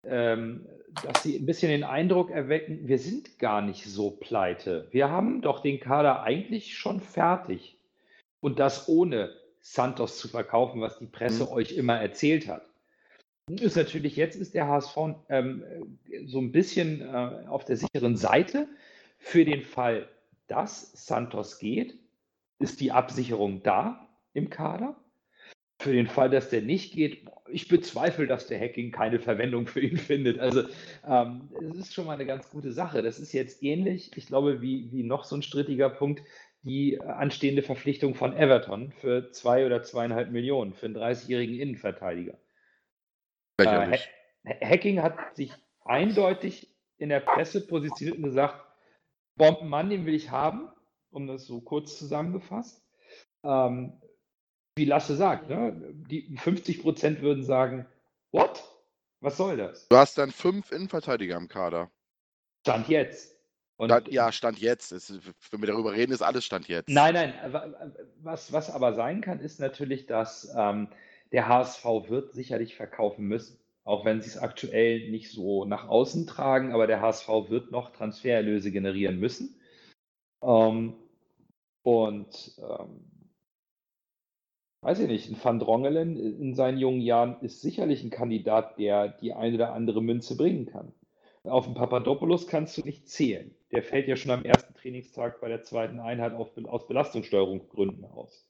ähm, 0.02 0.66
dass 1.04 1.22
sie 1.22 1.36
ein 1.36 1.46
bisschen 1.46 1.70
den 1.70 1.84
Eindruck 1.84 2.32
erwecken, 2.32 2.88
wir 2.88 2.98
sind 2.98 3.38
gar 3.38 3.62
nicht 3.62 3.84
so 3.84 4.10
pleite. 4.10 4.88
Wir 4.90 5.08
haben 5.08 5.40
doch 5.40 5.60
den 5.62 5.78
Kader 5.78 6.24
eigentlich 6.24 6.76
schon 6.76 7.00
fertig. 7.00 7.78
Und 8.40 8.58
das 8.58 8.88
ohne 8.88 9.32
Santos 9.62 10.18
zu 10.18 10.28
verkaufen, 10.28 10.80
was 10.80 10.98
die 10.98 11.06
Presse 11.06 11.44
mhm. 11.44 11.52
euch 11.52 11.72
immer 11.72 11.98
erzählt 11.98 12.48
hat. 12.48 12.68
Ist 13.50 13.76
natürlich, 13.76 14.16
jetzt 14.16 14.36
ist 14.36 14.54
der 14.54 14.68
HSV 14.68 14.96
ähm, 15.28 15.64
so 16.26 16.40
ein 16.40 16.52
bisschen 16.52 17.00
äh, 17.00 17.46
auf 17.48 17.64
der 17.64 17.76
sicheren 17.76 18.16
Seite. 18.16 18.68
Für 19.18 19.44
den 19.44 19.62
Fall, 19.62 20.08
dass 20.48 20.92
Santos 21.06 21.58
geht, 21.58 21.98
ist 22.58 22.80
die 22.80 22.92
Absicherung 22.92 23.62
da 23.62 24.08
im 24.32 24.50
Kader. 24.50 24.96
Für 25.80 25.92
den 25.92 26.06
Fall, 26.06 26.30
dass 26.30 26.50
der 26.50 26.62
nicht 26.62 26.94
geht, 26.94 27.26
ich 27.48 27.66
bezweifle, 27.66 28.28
dass 28.28 28.46
der 28.46 28.60
Hacking 28.60 28.92
keine 28.92 29.18
Verwendung 29.18 29.66
für 29.66 29.80
ihn 29.80 29.96
findet. 29.98 30.38
Also 30.38 30.64
ähm, 31.06 31.48
es 31.70 31.76
ist 31.76 31.94
schon 31.94 32.06
mal 32.06 32.14
eine 32.14 32.26
ganz 32.26 32.48
gute 32.50 32.72
Sache. 32.72 33.02
Das 33.02 33.18
ist 33.18 33.32
jetzt 33.32 33.62
ähnlich, 33.62 34.10
ich 34.16 34.26
glaube, 34.26 34.60
wie, 34.60 34.90
wie 34.92 35.02
noch 35.02 35.24
so 35.24 35.36
ein 35.36 35.42
strittiger 35.42 35.90
Punkt, 35.90 36.22
die 36.62 37.00
anstehende 37.00 37.62
Verpflichtung 37.62 38.14
von 38.14 38.36
Everton 38.36 38.92
für 38.92 39.30
zwei 39.32 39.66
oder 39.66 39.82
zweieinhalb 39.82 40.30
Millionen 40.30 40.74
für 40.74 40.86
einen 40.86 40.96
30-jährigen 40.96 41.58
Innenverteidiger. 41.58 42.38
Äh, 43.58 43.98
Hacking 44.44 45.02
hat 45.02 45.36
sich 45.36 45.52
eindeutig 45.84 46.72
in 46.98 47.08
der 47.08 47.20
Presse 47.20 47.66
positioniert 47.66 48.18
und 48.18 48.24
gesagt, 48.24 48.64
Bombenmann, 49.36 49.90
den 49.90 50.06
will 50.06 50.14
ich 50.14 50.30
haben, 50.30 50.68
um 51.10 51.26
das 51.26 51.46
so 51.46 51.60
kurz 51.60 51.98
zusammengefasst. 51.98 52.84
Ähm, 53.42 54.00
wie 54.76 54.84
Lasse 54.84 55.16
sagt, 55.16 55.48
ne? 55.48 55.92
die 55.92 56.36
50 56.36 56.82
Prozent 56.82 57.22
würden 57.22 57.44
sagen, 57.44 57.86
what? 58.30 58.62
Was 59.20 59.36
soll 59.36 59.56
das? 59.56 59.86
Du 59.88 59.96
hast 59.96 60.18
dann 60.18 60.32
fünf 60.32 60.72
Innenverteidiger 60.72 61.36
im 61.36 61.46
Kader. 61.46 61.90
Stand 62.66 62.88
jetzt. 62.88 63.31
Stand, 63.80 64.08
ja, 64.08 64.32
Stand 64.32 64.58
jetzt. 64.58 64.92
Ist, 64.92 65.12
wenn 65.50 65.60
wir 65.60 65.66
darüber 65.66 65.92
reden, 65.92 66.12
ist 66.12 66.22
alles 66.22 66.44
Stand 66.44 66.68
jetzt. 66.68 66.88
Nein, 66.88 67.14
nein. 67.14 67.34
Was, 68.22 68.52
was 68.52 68.70
aber 68.70 68.94
sein 68.94 69.20
kann, 69.20 69.40
ist 69.40 69.60
natürlich, 69.60 70.06
dass 70.06 70.52
ähm, 70.56 70.88
der 71.32 71.48
HSV 71.48 71.84
wird 72.08 72.32
sicherlich 72.32 72.76
verkaufen 72.76 73.26
müssen. 73.26 73.58
Auch 73.84 74.04
wenn 74.04 74.20
sie 74.20 74.28
es 74.28 74.38
aktuell 74.38 75.10
nicht 75.10 75.32
so 75.32 75.64
nach 75.64 75.88
außen 75.88 76.26
tragen, 76.26 76.72
aber 76.72 76.86
der 76.86 77.00
HSV 77.00 77.28
wird 77.48 77.72
noch 77.72 77.90
Transfererlöse 77.90 78.70
generieren 78.70 79.18
müssen. 79.18 79.56
Ähm, 80.42 80.94
und 81.82 82.52
ähm, 82.58 83.12
weiß 84.82 85.00
ich 85.00 85.08
nicht, 85.08 85.30
ein 85.30 85.42
Van 85.42 85.58
Drongelen 85.58 86.16
in 86.16 86.54
seinen 86.54 86.78
jungen 86.78 87.00
Jahren 87.00 87.40
ist 87.40 87.60
sicherlich 87.60 88.04
ein 88.04 88.10
Kandidat, 88.10 88.78
der 88.78 89.08
die 89.08 89.32
eine 89.32 89.56
oder 89.56 89.72
andere 89.72 90.02
Münze 90.02 90.36
bringen 90.36 90.66
kann. 90.66 90.92
Auf 91.44 91.64
den 91.64 91.74
Papadopoulos 91.74 92.46
kannst 92.46 92.78
du 92.78 92.82
nicht 92.82 93.08
zählen. 93.08 93.54
Der 93.72 93.82
fällt 93.82 94.06
ja 94.06 94.16
schon 94.16 94.30
am 94.30 94.44
ersten 94.44 94.74
Trainingstag 94.74 95.40
bei 95.40 95.48
der 95.48 95.62
zweiten 95.62 95.98
Einheit 95.98 96.34
auf, 96.34 96.56
aus 96.64 96.86
Belastungssteuerungsgründen 96.86 98.04
aus. 98.04 98.48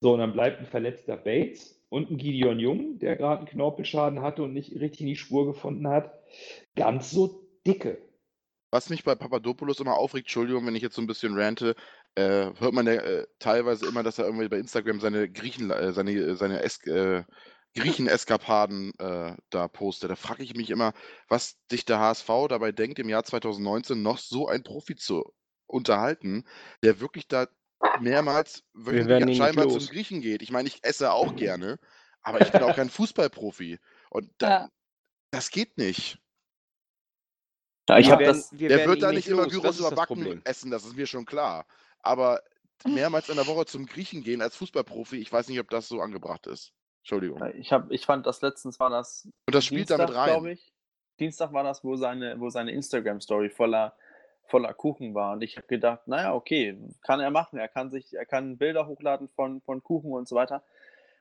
So, 0.00 0.12
und 0.12 0.20
dann 0.20 0.32
bleibt 0.32 0.60
ein 0.60 0.66
verletzter 0.66 1.16
Bates 1.16 1.84
und 1.88 2.10
ein 2.10 2.16
Gideon 2.18 2.60
Jung, 2.60 2.98
der 2.98 3.16
gerade 3.16 3.38
einen 3.38 3.48
Knorpelschaden 3.48 4.20
hatte 4.20 4.42
und 4.42 4.52
nicht 4.52 4.72
richtig 4.78 5.00
in 5.00 5.06
die 5.08 5.16
Spur 5.16 5.46
gefunden 5.46 5.88
hat. 5.88 6.12
Ganz 6.76 7.10
so 7.10 7.48
dicke. 7.66 7.98
Was 8.70 8.90
mich 8.90 9.04
bei 9.04 9.14
Papadopoulos 9.14 9.80
immer 9.80 9.96
aufregt, 9.96 10.26
Entschuldigung, 10.26 10.66
wenn 10.66 10.76
ich 10.76 10.82
jetzt 10.82 10.96
so 10.96 11.02
ein 11.02 11.06
bisschen 11.06 11.38
rante, 11.38 11.74
äh, 12.14 12.52
hört 12.58 12.74
man 12.74 12.86
ja 12.86 12.94
äh, 12.94 13.26
teilweise 13.38 13.86
immer, 13.86 14.02
dass 14.02 14.18
er 14.18 14.26
irgendwie 14.26 14.48
bei 14.48 14.58
Instagram 14.58 15.00
seine 15.00 15.30
Griechen, 15.30 15.70
äh, 15.70 15.92
seine, 15.92 16.36
seine 16.36 16.62
es 16.62 16.80
Griechen-Eskapaden 17.76 18.92
äh, 18.98 19.36
da 19.50 19.68
postet. 19.68 20.10
Da 20.10 20.16
frage 20.16 20.42
ich 20.42 20.54
mich 20.54 20.70
immer, 20.70 20.92
was 21.28 21.58
sich 21.70 21.84
der 21.84 22.00
HSV 22.00 22.28
dabei 22.48 22.72
denkt, 22.72 22.98
im 22.98 23.08
Jahr 23.08 23.24
2019 23.24 24.02
noch 24.02 24.18
so 24.18 24.48
ein 24.48 24.62
Profi 24.62 24.96
zu 24.96 25.32
unterhalten, 25.66 26.44
der 26.82 27.00
wirklich 27.00 27.28
da 27.28 27.46
mehrmals 28.00 28.64
wöchentlich 28.72 29.36
scheinbar 29.36 29.68
zum 29.68 29.86
Griechen 29.86 30.20
geht. 30.20 30.42
Ich 30.42 30.50
meine, 30.50 30.68
ich 30.68 30.82
esse 30.82 31.12
auch 31.12 31.36
gerne, 31.36 31.78
aber 32.22 32.40
ich 32.40 32.50
bin 32.50 32.62
auch 32.62 32.74
kein 32.74 32.90
Fußballprofi. 32.90 33.78
Und 34.10 34.30
da, 34.38 34.48
ja. 34.48 34.68
das 35.30 35.50
geht 35.50 35.76
nicht. 35.76 36.18
Ja, 37.88 37.98
ich 37.98 38.10
habe 38.10 38.24
das. 38.24 38.50
Der 38.50 38.88
wird 38.88 39.02
da 39.02 39.12
nicht 39.12 39.28
immer 39.28 39.46
Gyros 39.46 39.78
überbacken 39.78 40.44
essen, 40.44 40.70
das 40.70 40.84
ist 40.84 40.96
mir 40.96 41.06
schon 41.06 41.24
klar. 41.24 41.66
Aber 42.00 42.42
mehrmals 42.84 43.28
in 43.28 43.36
der 43.36 43.46
Woche 43.46 43.66
zum 43.66 43.86
Griechen 43.86 44.22
gehen 44.22 44.42
als 44.42 44.56
Fußballprofi, 44.56 45.16
ich 45.16 45.32
weiß 45.32 45.48
nicht, 45.48 45.60
ob 45.60 45.70
das 45.70 45.88
so 45.88 46.00
angebracht 46.00 46.46
ist. 46.46 46.72
Entschuldigung. 47.06 47.40
Ich, 47.54 47.72
hab, 47.72 47.88
ich 47.92 48.04
fand 48.04 48.26
das 48.26 48.42
letztens 48.42 48.80
war 48.80 48.90
das. 48.90 49.28
Und 49.46 49.54
das 49.54 49.64
spielt 49.64 49.88
Dienstag, 49.88 50.08
damit 50.08 50.16
rein. 50.16 50.46
Ich. 50.46 50.72
Dienstag 51.20 51.52
war 51.52 51.62
das, 51.62 51.84
wo 51.84 51.94
seine, 51.94 52.40
wo 52.40 52.50
seine 52.50 52.72
Instagram-Story 52.72 53.48
voller, 53.48 53.94
voller 54.48 54.74
Kuchen 54.74 55.14
war. 55.14 55.34
Und 55.34 55.42
ich 55.42 55.56
habe 55.56 55.68
gedacht, 55.68 56.08
naja, 56.08 56.34
okay, 56.34 56.76
kann 57.02 57.20
er 57.20 57.30
machen. 57.30 57.60
Er 57.60 57.68
kann 57.68 57.90
sich, 57.90 58.12
er 58.14 58.26
kann 58.26 58.58
Bilder 58.58 58.88
hochladen 58.88 59.28
von, 59.28 59.60
von 59.60 59.84
Kuchen 59.84 60.12
und 60.12 60.26
so 60.26 60.34
weiter. 60.34 60.64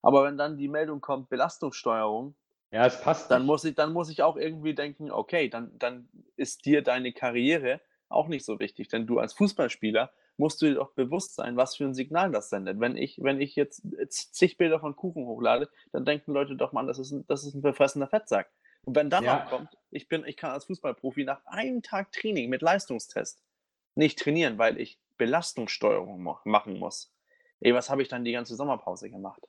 Aber 0.02 0.24
wenn 0.24 0.40
dann 0.40 0.58
die 0.58 0.70
Meldung 0.70 1.02
kommt, 1.02 1.30
Belastungssteuerung, 1.30 2.34
ja, 2.72 2.88
es 2.88 3.00
passt. 3.00 3.30
Dann 3.30 3.46
muss 3.46 3.64
ich, 3.64 3.76
dann 3.76 3.94
muss 3.94 4.10
ich 4.10 4.24
auch 4.24 4.38
irgendwie 4.38 4.74
denken, 4.74 5.12
okay, 5.12 5.50
dann, 5.50 5.78
dann 5.78 6.10
ist 6.36 6.66
dir 6.66 6.82
deine 6.82 7.14
Karriere 7.14 7.80
auch 8.10 8.28
nicht 8.28 8.44
so 8.44 8.60
wichtig. 8.60 8.88
Denn 8.88 9.06
du 9.06 9.20
als 9.20 9.34
Fußballspieler 9.34 10.12
musst 10.38 10.62
du 10.62 10.68
dir 10.68 10.76
doch 10.76 10.92
bewusst 10.92 11.36
sein, 11.36 11.58
was 11.58 11.76
für 11.76 11.86
ein 11.86 11.94
Signal 11.94 12.32
das 12.32 12.50
sendet. 12.50 12.80
Wenn 12.80 12.98
ich, 12.98 13.20
wenn 13.22 13.40
ich 13.40 13.56
jetzt 13.56 13.84
zig 14.10 14.58
Bilder 14.58 14.80
von 14.80 14.96
Kuchen 14.96 15.26
hochlade, 15.26 15.70
dann 15.92 16.06
denken 16.06 16.34
Leute 16.34 16.56
doch, 16.56 16.74
mal, 16.74 16.86
das 16.88 17.00
ist 17.00 17.12
ein, 17.12 17.26
das 17.28 17.46
ist 17.46 17.56
ein 17.56 17.62
verfressener 17.62 18.08
Fettsack. 18.08 18.52
Und 18.84 18.96
wenn 18.96 19.10
dann 19.10 19.24
ja. 19.24 19.40
noch 19.40 19.50
kommt, 19.50 19.78
ich, 19.90 20.08
bin, 20.08 20.26
ich 20.26 20.38
kann 20.38 20.52
als 20.52 20.66
Fußballprofi 20.66 21.24
nach 21.24 21.46
einem 21.46 21.82
Tag 21.82 22.12
Training 22.12 22.50
mit 22.50 22.62
Leistungstest 22.62 23.44
nicht 23.96 24.20
trainieren, 24.20 24.58
weil 24.58 24.80
ich 24.80 25.00
Belastungssteuerung 25.18 26.22
machen 26.44 26.78
muss. 26.78 27.14
Ey, 27.62 27.74
was 27.74 27.90
habe 27.90 28.02
ich 28.02 28.10
dann 28.10 28.26
die 28.26 28.34
ganze 28.34 28.56
Sommerpause 28.56 29.10
gemacht? 29.10 29.42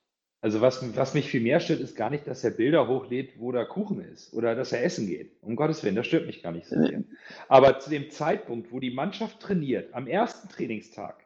Also 0.42 0.60
was, 0.60 0.96
was 0.96 1.14
mich 1.14 1.28
viel 1.28 1.40
mehr 1.40 1.60
stört, 1.60 1.80
ist 1.80 1.96
gar 1.96 2.10
nicht, 2.10 2.26
dass 2.26 2.44
er 2.44 2.50
Bilder 2.50 2.86
hochlädt, 2.88 3.40
wo 3.40 3.52
da 3.52 3.64
Kuchen 3.64 4.00
ist 4.00 4.32
oder 4.34 4.54
dass 4.54 4.72
er 4.72 4.84
essen 4.84 5.06
geht. 5.06 5.32
Um 5.42 5.56
Gottes 5.56 5.82
Willen, 5.82 5.96
das 5.96 6.06
stört 6.06 6.26
mich 6.26 6.42
gar 6.42 6.52
nicht 6.52 6.66
so 6.66 6.76
sehr. 6.76 7.02
Aber 7.48 7.78
zu 7.78 7.90
dem 7.90 8.10
Zeitpunkt, 8.10 8.70
wo 8.70 8.78
die 8.78 8.90
Mannschaft 8.90 9.40
trainiert, 9.40 9.94
am 9.94 10.06
ersten 10.06 10.48
Trainingstag, 10.48 11.24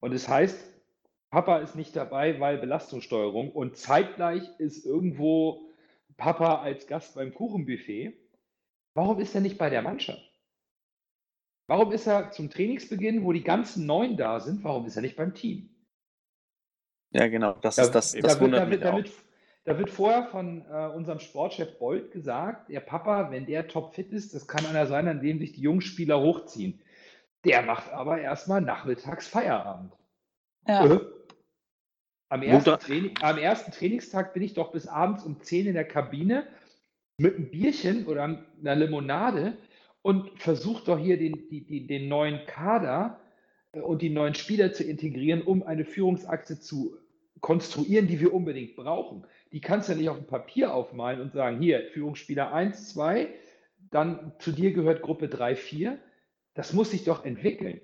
und 0.00 0.12
es 0.14 0.28
heißt, 0.28 0.58
Papa 1.30 1.58
ist 1.58 1.76
nicht 1.76 1.94
dabei, 1.94 2.40
weil 2.40 2.58
Belastungssteuerung 2.58 3.52
und 3.52 3.76
zeitgleich 3.76 4.42
ist 4.58 4.84
irgendwo 4.86 5.68
Papa 6.16 6.62
als 6.62 6.86
Gast 6.86 7.14
beim 7.14 7.34
Kuchenbuffet, 7.34 8.14
warum 8.94 9.20
ist 9.20 9.34
er 9.34 9.40
nicht 9.40 9.58
bei 9.58 9.70
der 9.70 9.82
Mannschaft? 9.82 10.30
Warum 11.66 11.92
ist 11.92 12.06
er 12.06 12.32
zum 12.32 12.50
Trainingsbeginn, 12.50 13.24
wo 13.24 13.32
die 13.32 13.44
ganzen 13.44 13.86
Neuen 13.86 14.16
da 14.16 14.40
sind, 14.40 14.64
warum 14.64 14.86
ist 14.86 14.96
er 14.96 15.02
nicht 15.02 15.16
beim 15.16 15.34
Team? 15.34 15.68
Ja, 17.12 17.28
genau. 17.28 17.56
Das 17.60 17.76
da, 17.76 17.82
ist 17.82 17.90
das, 17.92 18.12
das 18.12 18.34
da 18.34 18.40
wundert 18.40 18.70
wird, 18.70 18.80
mich 18.80 18.80
da, 18.80 18.96
wird, 18.96 19.10
da 19.64 19.78
wird 19.78 19.90
vorher 19.90 20.24
von 20.24 20.64
äh, 20.70 20.86
unserem 20.94 21.18
Sportchef 21.18 21.78
Bolt 21.78 22.12
gesagt, 22.12 22.68
der 22.68 22.80
Papa, 22.80 23.30
wenn 23.30 23.46
der 23.46 23.68
topfit 23.68 24.12
ist, 24.12 24.34
das 24.34 24.46
kann 24.46 24.64
einer 24.66 24.86
sein, 24.86 25.08
an 25.08 25.20
dem 25.20 25.38
sich 25.38 25.52
die 25.52 25.62
jungen 25.62 25.80
Spieler 25.80 26.20
hochziehen. 26.20 26.80
Der 27.44 27.62
macht 27.62 27.90
aber 27.92 28.20
erstmal 28.20 28.60
nachmittags 28.60 29.26
Feierabend. 29.26 29.92
Ja. 30.66 30.86
Äh? 30.86 31.00
Am, 32.28 32.42
ersten 32.42 32.78
Training, 32.78 33.14
am 33.22 33.38
ersten 33.38 33.72
Trainingstag 33.72 34.34
bin 34.34 34.42
ich 34.42 34.54
doch 34.54 34.70
bis 34.70 34.86
abends 34.86 35.24
um 35.24 35.40
10 35.40 35.66
in 35.66 35.74
der 35.74 35.86
Kabine 35.86 36.46
mit 37.18 37.34
einem 37.34 37.50
Bierchen 37.50 38.06
oder 38.06 38.22
einer 38.24 38.76
Limonade 38.76 39.56
und 40.02 40.30
versuche 40.40 40.84
doch 40.84 40.98
hier 40.98 41.18
den, 41.18 41.48
die, 41.50 41.66
die, 41.66 41.86
den 41.86 42.08
neuen 42.08 42.46
Kader 42.46 43.19
und 43.72 44.02
die 44.02 44.10
neuen 44.10 44.34
Spieler 44.34 44.72
zu 44.72 44.84
integrieren, 44.84 45.42
um 45.42 45.62
eine 45.62 45.84
Führungsachse 45.84 46.60
zu 46.60 46.96
konstruieren, 47.40 48.06
die 48.06 48.20
wir 48.20 48.34
unbedingt 48.34 48.76
brauchen. 48.76 49.24
Die 49.52 49.60
kannst 49.60 49.88
du 49.88 49.92
ja 49.92 49.98
nicht 49.98 50.08
auf 50.08 50.18
dem 50.18 50.26
Papier 50.26 50.74
aufmalen 50.74 51.20
und 51.20 51.32
sagen, 51.32 51.60
hier, 51.60 51.86
Führungsspieler 51.92 52.52
1, 52.52 52.90
2, 52.90 53.28
dann 53.90 54.32
zu 54.38 54.52
dir 54.52 54.72
gehört 54.72 55.02
Gruppe 55.02 55.28
3, 55.28 55.56
4. 55.56 55.98
Das 56.54 56.72
muss 56.72 56.90
sich 56.90 57.04
doch 57.04 57.24
entwickeln. 57.24 57.80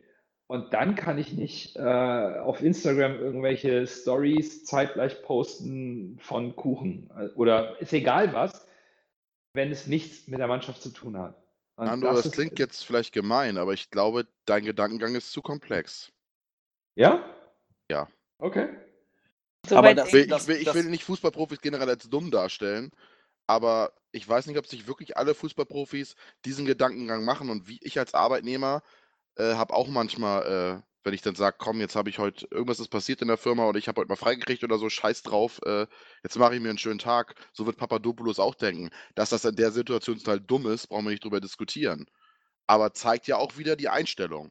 Und 0.49 0.75
dann 0.75 0.94
kann 0.94 1.18
ich 1.18 1.33
nicht 1.33 1.77
äh, 1.77 1.81
auf 1.81 2.62
Instagram 2.62 3.18
irgendwelche 3.18 3.87
Stories 3.87 4.64
zeitgleich 4.64 5.22
posten 5.22 6.18
von 6.20 6.55
Kuchen 6.55 7.11
oder 7.35 7.81
ist 7.81 7.92
egal 7.92 8.33
was, 8.33 8.68
wenn 9.55 9.72
es 9.72 9.88
nichts 9.88 10.29
mit 10.29 10.38
der 10.38 10.46
Mannschaft 10.46 10.83
zu 10.83 10.90
tun 10.90 11.18
hat. 11.18 11.46
Und 11.77 11.87
Nando, 11.87 12.12
das, 12.12 12.25
das 12.25 12.33
klingt 12.33 12.59
jetzt 12.59 12.85
vielleicht 12.85 13.12
gemein, 13.12 13.59
aber 13.59 13.75
ich 13.75 13.91
glaube, 13.91 14.27
dein 14.47 14.65
Gedankengang 14.65 15.15
ist 15.15 15.31
zu 15.33 15.43
komplex. 15.43 16.11
Ja? 16.95 17.25
Ja. 17.91 18.09
Okay. 18.39 18.69
So 19.67 19.77
aber 19.77 19.95
das, 19.95 20.12
ich, 20.12 20.29
das, 20.29 20.49
will, 20.49 20.57
ich 20.57 20.73
will 20.73 20.85
nicht 20.85 21.05
Fußballprofis 21.05 21.61
generell 21.61 21.89
als 21.89 22.09
dumm 22.09 22.31
darstellen, 22.31 22.91
aber 23.47 23.93
ich 24.12 24.27
weiß 24.27 24.47
nicht, 24.47 24.59
ob 24.59 24.67
sich 24.67 24.87
wirklich 24.87 25.17
alle 25.17 25.35
Fußballprofis 25.35 26.17
diesen 26.45 26.65
Gedankengang 26.65 27.25
machen 27.25 27.51
und 27.51 27.69
wie 27.69 27.79
ich 27.83 27.99
als 27.99 28.15
Arbeitnehmer 28.15 28.83
äh, 29.37 29.55
habe 29.55 29.75
auch 29.75 29.89
manchmal 29.89 30.83
äh, 30.83 30.83
wenn 31.07 31.14
ich 31.14 31.23
dann 31.23 31.37
sage, 31.37 31.55
komm, 31.57 31.79
jetzt 31.79 31.95
habe 31.95 32.11
ich 32.11 32.19
heute, 32.19 32.49
irgendwas 32.51 32.81
ist 32.81 32.88
passiert 32.88 33.23
in 33.23 33.29
der 33.29 33.37
Firma 33.37 33.69
oder 33.69 33.79
ich 33.79 33.87
habe 33.87 34.01
heute 34.01 34.09
mal 34.09 34.16
freigekriegt 34.16 34.64
oder 34.64 34.77
so, 34.77 34.88
scheiß 34.88 35.23
drauf, 35.23 35.61
äh, 35.64 35.87
jetzt 36.25 36.37
mache 36.37 36.57
ich 36.57 36.61
mir 36.61 36.69
einen 36.69 36.79
schönen 36.79 36.99
Tag. 36.99 37.37
So 37.53 37.64
wird 37.64 37.77
Papadopoulos 37.77 38.40
auch 38.40 38.57
denken. 38.57 38.90
Dass 39.14 39.31
das 39.31 39.45
in 39.45 39.55
der 39.55 39.71
Situation 39.71 40.19
total 40.19 40.40
dumm 40.40 40.66
ist, 40.66 40.88
brauchen 40.88 41.05
wir 41.05 41.12
nicht 41.12 41.23
drüber 41.23 41.40
diskutieren. 41.40 42.07
Aber 42.66 42.92
zeigt 42.92 43.29
ja 43.29 43.37
auch 43.37 43.57
wieder 43.57 43.77
die 43.77 43.88
Einstellung, 43.88 44.51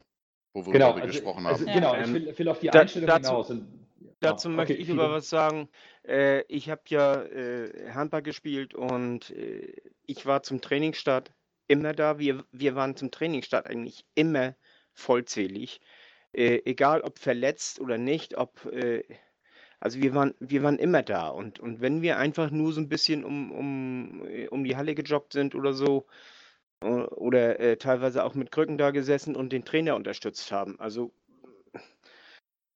wo 0.54 0.66
wir 0.66 0.72
genau, 0.72 0.92
darüber 0.92 1.02
also, 1.02 1.14
gesprochen 1.14 1.46
also, 1.46 1.68
haben. 1.68 1.74
Genau, 1.74 1.94
ich 1.94 2.14
will, 2.14 2.38
will 2.38 2.48
auf 2.48 2.60
die 2.60 2.68
da, 2.68 2.80
Einstellung 2.80 3.08
dazu, 3.08 3.30
hinaus. 3.32 3.50
Und, 3.50 3.88
ja, 4.00 4.10
dazu 4.22 4.48
okay, 4.48 4.56
möchte 4.56 4.74
ich 4.76 4.90
aber 4.92 5.12
was 5.12 5.30
sagen. 5.30 5.68
Äh, 6.08 6.44
ich 6.44 6.70
habe 6.70 6.84
ja 6.88 7.22
äh, 7.22 7.92
Handball 7.92 8.22
gespielt 8.22 8.74
und 8.74 9.30
äh, 9.32 9.76
ich 10.06 10.26
war 10.26 10.42
zum 10.42 10.62
Trainingsstart 10.62 11.34
immer 11.68 11.92
da. 11.92 12.18
Wir, 12.18 12.46
wir 12.54 12.76
waren 12.76 12.96
zum 12.96 13.12
Trainingsstart 13.12 13.68
eigentlich 13.68 14.06
immer 14.16 14.56
vollzählig 14.94 15.82
äh, 16.36 16.62
egal 16.66 17.02
ob 17.02 17.20
verletzt 17.20 17.80
oder 17.80 17.98
nicht, 17.98 18.38
ob, 18.38 18.66
äh, 18.66 19.04
also 19.80 20.02
wir 20.02 20.14
waren, 20.14 20.34
wir 20.40 20.64
waren 20.64 20.80
immer 20.80 21.04
da. 21.04 21.30
Und, 21.30 21.60
und 21.60 21.82
wenn 21.82 22.02
wir 22.02 22.18
einfach 22.18 22.52
nur 22.52 22.74
so 22.74 22.82
ein 22.82 22.90
bisschen 22.90 23.24
um, 23.24 23.52
um, 23.52 24.28
äh, 24.28 24.48
um 24.48 24.64
die 24.64 24.76
Halle 24.76 24.96
gejoggt 24.96 25.34
sind 25.34 25.56
oder 25.56 25.74
so, 25.74 26.06
äh, 26.82 26.88
oder 26.88 27.60
äh, 27.60 27.78
teilweise 27.78 28.24
auch 28.24 28.36
mit 28.36 28.52
Krücken 28.52 28.78
da 28.78 28.92
gesessen 28.92 29.36
und 29.36 29.52
den 29.52 29.66
Trainer 29.66 29.96
unterstützt 29.96 30.52
haben. 30.52 30.80
Also 30.80 31.12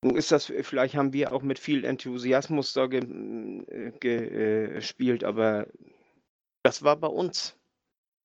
nun 0.01 0.15
ist 0.15 0.31
das, 0.31 0.45
vielleicht 0.45 0.95
haben 0.95 1.11
wir 1.13 1.33
auch 1.33 1.41
mit 1.41 1.59
viel 1.59 1.83
Enthusiasmus 1.83 2.73
da 2.73 2.87
ge, 2.87 3.01
äh, 3.01 4.73
gespielt, 4.73 5.23
aber 5.25 5.67
das 6.63 6.83
war 6.83 6.95
bei 6.95 7.07
uns. 7.07 7.57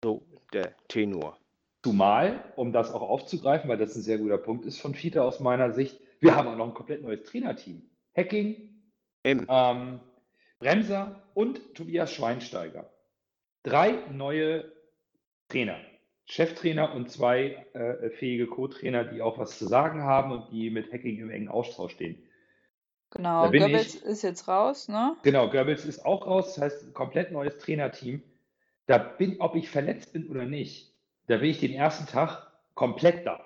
So 0.05 0.25
der 0.53 0.77
Tenor. 0.89 1.39
Zumal, 1.85 2.43
um 2.57 2.73
das 2.73 2.95
auch 2.95 3.03
aufzugreifen, 3.03 3.69
weil 3.69 3.77
das 3.77 3.95
ein 3.95 4.01
sehr 4.01 4.17
guter 4.17 4.39
Punkt 4.39 4.65
ist 4.65 4.81
von 4.81 4.95
Fiete 4.95 5.23
aus 5.23 5.39
meiner 5.39 5.71
Sicht, 5.73 6.01
wir 6.19 6.35
haben 6.35 6.49
auch 6.49 6.57
noch 6.57 6.69
ein 6.69 6.73
komplett 6.73 7.03
neues 7.03 7.25
Trainerteam. 7.25 7.83
Hacking, 8.17 8.81
ähm, 9.23 10.01
Bremser 10.59 11.23
und 11.35 11.75
Tobias 11.75 12.11
Schweinsteiger. 12.11 12.91
Drei 13.65 13.99
neue 14.11 14.73
Trainer. 15.51 15.77
Cheftrainer 16.25 16.95
und 16.95 17.11
zwei 17.11 17.67
äh, 17.75 18.09
fähige 18.09 18.47
Co-Trainer, 18.47 19.05
die 19.05 19.21
auch 19.21 19.37
was 19.37 19.59
zu 19.59 19.67
sagen 19.67 20.05
haben 20.05 20.33
und 20.33 20.51
die 20.51 20.71
mit 20.71 20.91
Hacking 20.91 21.19
im 21.19 21.31
engen 21.31 21.49
Austausch 21.49 21.93
stehen. 21.93 22.17
Genau, 23.11 23.51
Goebbels 23.51 23.97
ist 23.97 24.23
jetzt 24.23 24.49
raus, 24.49 24.89
ne? 24.89 25.19
Genau, 25.23 25.51
Goebbels 25.51 25.85
ist 25.85 26.07
auch 26.07 26.27
raus, 26.27 26.55
das 26.55 26.65
heißt, 26.65 26.87
ein 26.87 26.95
komplett 26.95 27.31
neues 27.31 27.59
Trainerteam. 27.59 28.23
Da 28.87 28.97
bin, 28.97 29.39
ob 29.43 29.55
ich 29.55 29.69
verletzt 29.69 30.15
bin 30.15 30.31
oder 30.31 30.47
nicht, 30.47 30.94
da 31.27 31.39
bin 31.39 31.51
ich 31.51 31.61
den 31.61 31.73
ersten 31.73 32.07
Tag 32.07 32.47
komplett 32.75 33.27
da. 33.27 33.45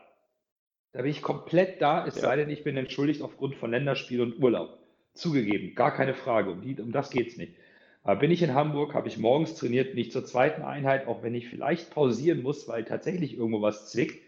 Da 0.93 1.03
bin 1.03 1.11
ich 1.11 1.23
komplett 1.23 1.81
da, 1.81 2.07
es 2.07 2.17
ja. 2.17 2.23
sei 2.23 2.37
denn, 2.37 2.51
ich 2.51 2.65
bin 2.65 2.77
entschuldigt 2.77 3.23
aufgrund 3.23 3.55
von 3.57 3.71
Länderspiel 3.71 4.21
und 4.21 4.43
Urlaub. 4.43 4.79
Zugegeben, 5.15 5.75
gar 5.75 5.95
keine 5.95 6.15
Frage, 6.15 6.51
um, 6.51 6.63
die, 6.63 6.81
um 6.81 6.93
das 6.93 7.11
geht 7.11 7.29
es 7.29 7.37
nicht. 7.37 7.55
Aber 8.03 8.21
bin 8.21 8.31
ich 8.31 8.43
in 8.43 8.55
Hamburg, 8.55 8.95
habe 8.95 9.09
ich 9.09 9.19
morgens 9.19 9.55
trainiert, 9.55 9.95
nicht 9.95 10.13
zur 10.13 10.25
zweiten 10.25 10.63
Einheit, 10.63 11.07
auch 11.07 11.23
wenn 11.23 11.35
ich 11.35 11.49
vielleicht 11.49 11.91
pausieren 11.91 12.43
muss, 12.43 12.69
weil 12.69 12.85
tatsächlich 12.85 13.37
irgendwo 13.37 13.61
was 13.61 13.91
zwickt, 13.91 14.23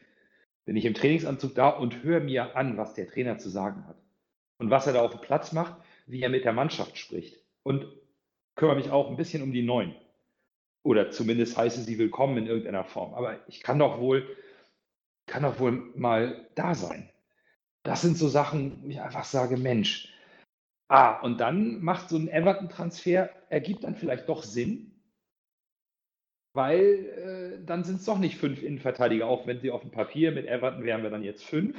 bin 0.66 0.76
ich 0.76 0.84
im 0.84 0.94
Trainingsanzug 0.94 1.54
da 1.54 1.70
und 1.70 2.02
höre 2.02 2.20
mir 2.20 2.56
an, 2.56 2.76
was 2.76 2.94
der 2.94 3.08
Trainer 3.08 3.38
zu 3.38 3.48
sagen 3.48 3.86
hat. 3.86 3.96
Und 4.58 4.70
was 4.70 4.86
er 4.86 4.92
da 4.92 5.00
auf 5.00 5.12
dem 5.12 5.20
Platz 5.20 5.52
macht, 5.52 5.74
wie 6.06 6.22
er 6.22 6.28
mit 6.28 6.44
der 6.44 6.52
Mannschaft 6.52 6.98
spricht. 6.98 7.40
Und 7.62 7.86
kümmere 8.54 8.76
mich 8.76 8.90
auch 8.90 9.08
ein 9.08 9.16
bisschen 9.16 9.42
um 9.42 9.52
die 9.52 9.62
Neuen. 9.62 9.94
Oder 10.82 11.10
zumindest 11.10 11.56
heiße 11.56 11.82
sie 11.82 11.98
willkommen 11.98 12.38
in 12.38 12.46
irgendeiner 12.46 12.84
Form. 12.84 13.14
Aber 13.14 13.38
ich 13.48 13.60
kann 13.62 13.78
doch 13.78 14.00
wohl, 14.00 14.26
kann 15.26 15.42
doch 15.42 15.58
wohl 15.58 15.92
mal 15.94 16.48
da 16.54 16.74
sein. 16.74 17.10
Das 17.82 18.02
sind 18.02 18.16
so 18.16 18.28
Sachen, 18.28 18.82
wo 18.82 18.88
ich 18.88 19.00
einfach 19.00 19.24
sage, 19.24 19.56
Mensch. 19.56 20.12
Ah, 20.88 21.20
und 21.20 21.38
dann 21.38 21.80
macht 21.82 22.08
so 22.08 22.16
ein 22.16 22.28
Everton-Transfer, 22.28 23.30
ergibt 23.48 23.84
dann 23.84 23.94
vielleicht 23.94 24.28
doch 24.28 24.42
Sinn, 24.42 24.90
weil 26.52 27.60
äh, 27.60 27.64
dann 27.64 27.84
sind 27.84 27.96
es 27.96 28.04
doch 28.06 28.18
nicht 28.18 28.36
fünf 28.36 28.62
Innenverteidiger, 28.62 29.26
auch 29.26 29.46
wenn 29.46 29.60
sie 29.60 29.70
auf 29.70 29.82
dem 29.82 29.92
Papier 29.92 30.32
mit 30.32 30.46
Everton 30.46 30.84
wären 30.84 31.02
wir 31.02 31.10
dann 31.10 31.22
jetzt 31.22 31.44
fünf. 31.44 31.76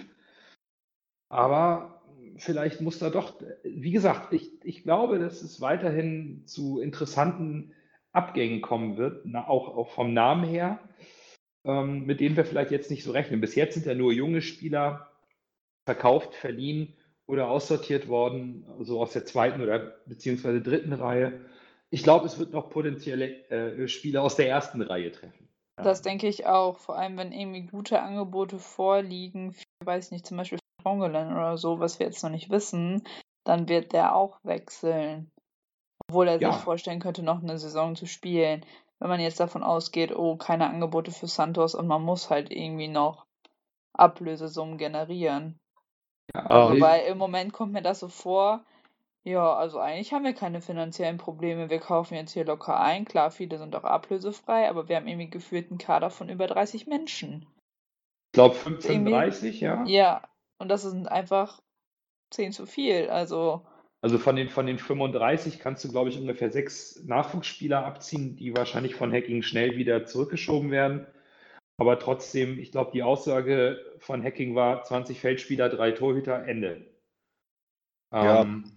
Aber 1.29 2.01
vielleicht 2.37 2.81
muss 2.81 2.99
da 2.99 3.09
doch, 3.09 3.41
wie 3.63 3.91
gesagt, 3.91 4.33
ich, 4.33 4.51
ich 4.63 4.83
glaube, 4.83 5.19
dass 5.19 5.41
es 5.41 5.59
weiterhin 5.59 6.45
zu 6.45 6.79
interessanten 6.79 7.73
Abgängen 8.13 8.61
kommen 8.61 8.97
wird, 8.97 9.25
na, 9.25 9.47
auch, 9.47 9.75
auch 9.75 9.89
vom 9.91 10.13
Namen 10.13 10.43
her, 10.43 10.79
ähm, 11.65 12.05
mit 12.05 12.19
denen 12.19 12.35
wir 12.35 12.45
vielleicht 12.45 12.71
jetzt 12.71 12.91
nicht 12.91 13.03
so 13.03 13.11
rechnen. 13.11 13.41
Bis 13.41 13.55
jetzt 13.55 13.75
sind 13.75 13.85
ja 13.85 13.93
nur 13.93 14.11
junge 14.11 14.41
Spieler 14.41 15.11
verkauft, 15.85 16.35
verliehen 16.35 16.93
oder 17.25 17.49
aussortiert 17.49 18.07
worden, 18.07 18.65
so 18.65 18.73
also 18.77 19.01
aus 19.01 19.13
der 19.13 19.25
zweiten 19.25 19.61
oder 19.61 19.79
beziehungsweise 20.05 20.61
dritten 20.61 20.93
Reihe. 20.93 21.39
Ich 21.89 22.03
glaube, 22.03 22.25
es 22.25 22.39
wird 22.39 22.51
noch 22.51 22.69
potenzielle 22.69 23.49
äh, 23.49 23.87
Spieler 23.87 24.23
aus 24.23 24.35
der 24.35 24.49
ersten 24.49 24.81
Reihe 24.81 25.11
treffen. 25.11 25.47
Ja. 25.77 25.83
Das 25.83 26.01
denke 26.01 26.27
ich 26.27 26.45
auch, 26.45 26.77
vor 26.79 26.97
allem 26.97 27.17
wenn 27.17 27.31
irgendwie 27.31 27.65
gute 27.65 28.01
Angebote 28.01 28.59
vorliegen, 28.59 29.51
ich 29.51 29.85
weiß 29.85 30.11
nicht, 30.11 30.25
zum 30.25 30.37
Beispiel 30.37 30.59
Tongelan 30.83 31.31
oder 31.31 31.57
so, 31.57 31.79
was 31.79 31.99
wir 31.99 32.07
jetzt 32.07 32.23
noch 32.23 32.29
nicht 32.29 32.49
wissen, 32.49 33.03
dann 33.45 33.69
wird 33.69 33.93
der 33.93 34.15
auch 34.15 34.39
wechseln. 34.43 35.31
Obwohl 36.11 36.27
er 36.27 36.41
ja. 36.41 36.51
sich 36.51 36.61
vorstellen 36.61 36.99
könnte, 36.99 37.23
noch 37.23 37.41
eine 37.41 37.57
Saison 37.57 37.95
zu 37.95 38.05
spielen. 38.05 38.65
Wenn 38.99 39.07
man 39.07 39.21
jetzt 39.21 39.39
davon 39.39 39.63
ausgeht, 39.63 40.13
oh, 40.13 40.35
keine 40.35 40.67
Angebote 40.67 41.11
für 41.11 41.27
Santos 41.27 41.73
und 41.73 41.87
man 41.87 42.03
muss 42.03 42.29
halt 42.29 42.51
irgendwie 42.51 42.89
noch 42.89 43.25
Ablösesummen 43.93 44.77
generieren. 44.77 45.57
Ja, 46.35 46.45
also 46.47 46.75
Wobei 46.75 47.05
im 47.05 47.17
Moment 47.17 47.53
kommt 47.53 47.71
mir 47.71 47.81
das 47.81 48.01
so 48.01 48.09
vor, 48.09 48.65
ja, 49.23 49.55
also 49.55 49.79
eigentlich 49.79 50.11
haben 50.11 50.25
wir 50.25 50.33
keine 50.33 50.61
finanziellen 50.61 51.17
Probleme. 51.17 51.69
Wir 51.69 51.79
kaufen 51.79 52.15
jetzt 52.15 52.33
hier 52.33 52.43
locker 52.43 52.77
ein. 52.77 53.05
Klar, 53.05 53.31
viele 53.31 53.57
sind 53.57 53.73
auch 53.73 53.85
ablösefrei, 53.85 54.69
aber 54.69 54.89
wir 54.89 54.97
haben 54.97 55.07
irgendwie 55.07 55.29
gefühlt 55.29 55.71
einen 55.71 55.77
Kader 55.77 56.09
von 56.09 56.27
über 56.27 56.47
30 56.47 56.87
Menschen. 56.87 57.47
Ich 58.27 58.33
glaube 58.33 58.55
35, 58.55 59.61
ja. 59.61 59.85
Ja, 59.85 60.23
und 60.57 60.67
das 60.67 60.81
sind 60.81 61.07
einfach 61.07 61.61
10 62.31 62.51
zu 62.51 62.65
viel. 62.65 63.09
Also 63.09 63.65
also 64.01 64.17
von 64.17 64.35
den, 64.35 64.49
von 64.49 64.65
den 64.65 64.79
35 64.79 65.59
kannst 65.59 65.83
du, 65.83 65.91
glaube 65.91 66.09
ich, 66.09 66.19
ungefähr 66.19 66.51
sechs 66.51 67.03
Nachwuchsspieler 67.05 67.85
abziehen, 67.85 68.35
die 68.35 68.55
wahrscheinlich 68.55 68.95
von 68.95 69.11
Hacking 69.11 69.43
schnell 69.43 69.77
wieder 69.77 70.05
zurückgeschoben 70.05 70.71
werden. 70.71 71.05
Aber 71.77 71.99
trotzdem, 71.99 72.59
ich 72.59 72.71
glaube, 72.71 72.91
die 72.93 73.03
Aussage 73.03 73.79
von 73.99 74.23
Hacking 74.23 74.55
war 74.55 74.83
20 74.83 75.19
Feldspieler, 75.19 75.69
drei 75.69 75.91
Torhüter, 75.91 76.45
Ende. 76.45 76.85
Ja. 78.11 78.41
Ähm, 78.41 78.71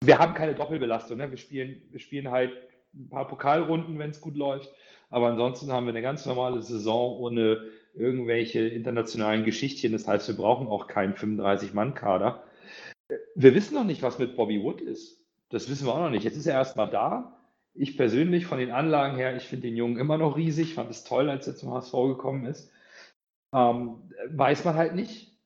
wir 0.00 0.18
haben 0.18 0.34
keine 0.34 0.54
Doppelbelastung. 0.54 1.18
Ne? 1.18 1.30
Wir, 1.30 1.38
spielen, 1.38 1.82
wir 1.90 2.00
spielen 2.00 2.30
halt 2.30 2.52
ein 2.94 3.08
paar 3.08 3.26
Pokalrunden, 3.26 3.98
wenn 3.98 4.10
es 4.10 4.20
gut 4.20 4.36
läuft. 4.36 4.72
Aber 5.10 5.28
ansonsten 5.28 5.72
haben 5.72 5.86
wir 5.86 5.92
eine 5.92 6.02
ganz 6.02 6.24
normale 6.26 6.62
Saison 6.62 7.18
ohne 7.18 7.64
irgendwelche 7.94 8.60
internationalen 8.60 9.44
Geschichtchen. 9.44 9.92
Das 9.92 10.06
heißt, 10.06 10.28
wir 10.28 10.36
brauchen 10.36 10.68
auch 10.68 10.86
keinen 10.86 11.14
35-Mann-Kader. 11.14 12.44
Wir 13.38 13.54
wissen 13.54 13.74
noch 13.74 13.84
nicht, 13.84 14.02
was 14.02 14.18
mit 14.18 14.34
Bobby 14.34 14.60
Wood 14.64 14.80
ist. 14.80 15.24
Das 15.48 15.70
wissen 15.70 15.86
wir 15.86 15.94
auch 15.94 16.00
noch 16.00 16.10
nicht. 16.10 16.24
Jetzt 16.24 16.36
ist 16.36 16.46
er 16.46 16.54
erstmal 16.54 16.90
da. 16.90 17.38
Ich 17.72 17.96
persönlich 17.96 18.46
von 18.46 18.58
den 18.58 18.72
Anlagen 18.72 19.16
her, 19.16 19.36
ich 19.36 19.44
finde 19.44 19.68
den 19.68 19.76
Jungen 19.76 19.96
immer 19.96 20.18
noch 20.18 20.36
riesig, 20.36 20.74
fand 20.74 20.90
es 20.90 21.04
toll, 21.04 21.30
als 21.30 21.46
er 21.46 21.54
zum 21.54 21.72
HSV 21.72 21.92
gekommen 21.92 22.46
ist. 22.46 22.72
Ähm, 23.54 24.10
weiß 24.28 24.64
man 24.64 24.74
halt 24.74 24.96
nicht. 24.96 25.38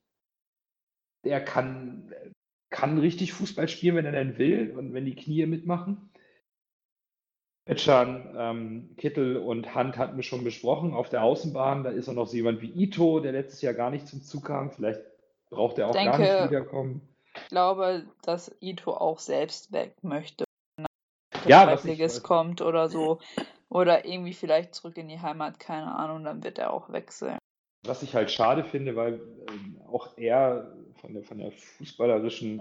Er 1.23 1.43
kann, 1.43 2.15
kann 2.71 2.99
richtig 2.99 3.35
Fußball 3.35 3.69
spielen, 3.69 3.97
wenn 3.97 4.07
er 4.07 4.13
denn 4.13 4.39
will 4.39 4.75
und 4.75 4.95
wenn 4.95 5.05
die 5.05 5.15
Knie 5.15 5.45
mitmachen. 5.45 6.11
Etschan, 7.67 8.35
ähm, 8.39 8.95
Kittel 8.97 9.37
und 9.37 9.75
Hand 9.75 9.99
hatten 9.99 10.17
wir 10.17 10.23
schon 10.23 10.45
besprochen. 10.45 10.95
Auf 10.95 11.11
der 11.11 11.23
Außenbahn, 11.23 11.85
da 11.85 11.91
ist 11.91 12.09
auch 12.09 12.15
noch 12.15 12.27
so 12.27 12.37
jemand 12.37 12.63
wie 12.63 12.73
Ito, 12.73 13.21
der 13.21 13.33
letztes 13.33 13.61
Jahr 13.61 13.75
gar 13.75 13.91
nicht 13.91 14.09
zum 14.09 14.23
Zug 14.23 14.47
kam. 14.47 14.71
Vielleicht 14.71 15.03
braucht 15.51 15.79
er 15.79 15.89
auch 15.89 15.93
denke, 15.93 16.11
gar 16.11 16.19
nicht 16.19 16.51
wiederkommen. 16.51 17.12
Ich 17.35 17.49
glaube, 17.49 18.07
dass 18.23 18.55
Ito 18.61 18.93
auch 18.93 19.19
selbst 19.19 19.73
weg 19.73 19.95
möchte. 20.03 20.45
Wenn 20.77 20.87
ja, 21.47 21.67
was 21.67 21.85
ich, 21.85 22.23
kommt 22.23 22.61
oder 22.61 22.89
so. 22.89 23.19
Oder 23.69 24.05
irgendwie 24.05 24.35
vielleicht 24.35 24.75
zurück 24.75 24.99
in 24.99 25.09
die 25.09 25.21
Heimat, 25.21 25.59
keine 25.59 25.95
Ahnung, 25.95 26.25
dann 26.25 26.45
wird 26.45 26.59
er 26.59 26.73
auch 26.73 26.93
wechseln. 26.93 27.39
Was 27.85 28.03
ich 28.03 28.15
halt 28.15 28.31
schade 28.31 28.65
finde, 28.65 28.95
weil 28.97 29.15
äh, 29.15 29.89
auch 29.89 30.17
er 30.17 30.77
von 31.01 31.15
der, 31.15 31.25
von 31.25 31.39
der 31.39 31.53
fußballerischen 31.53 32.61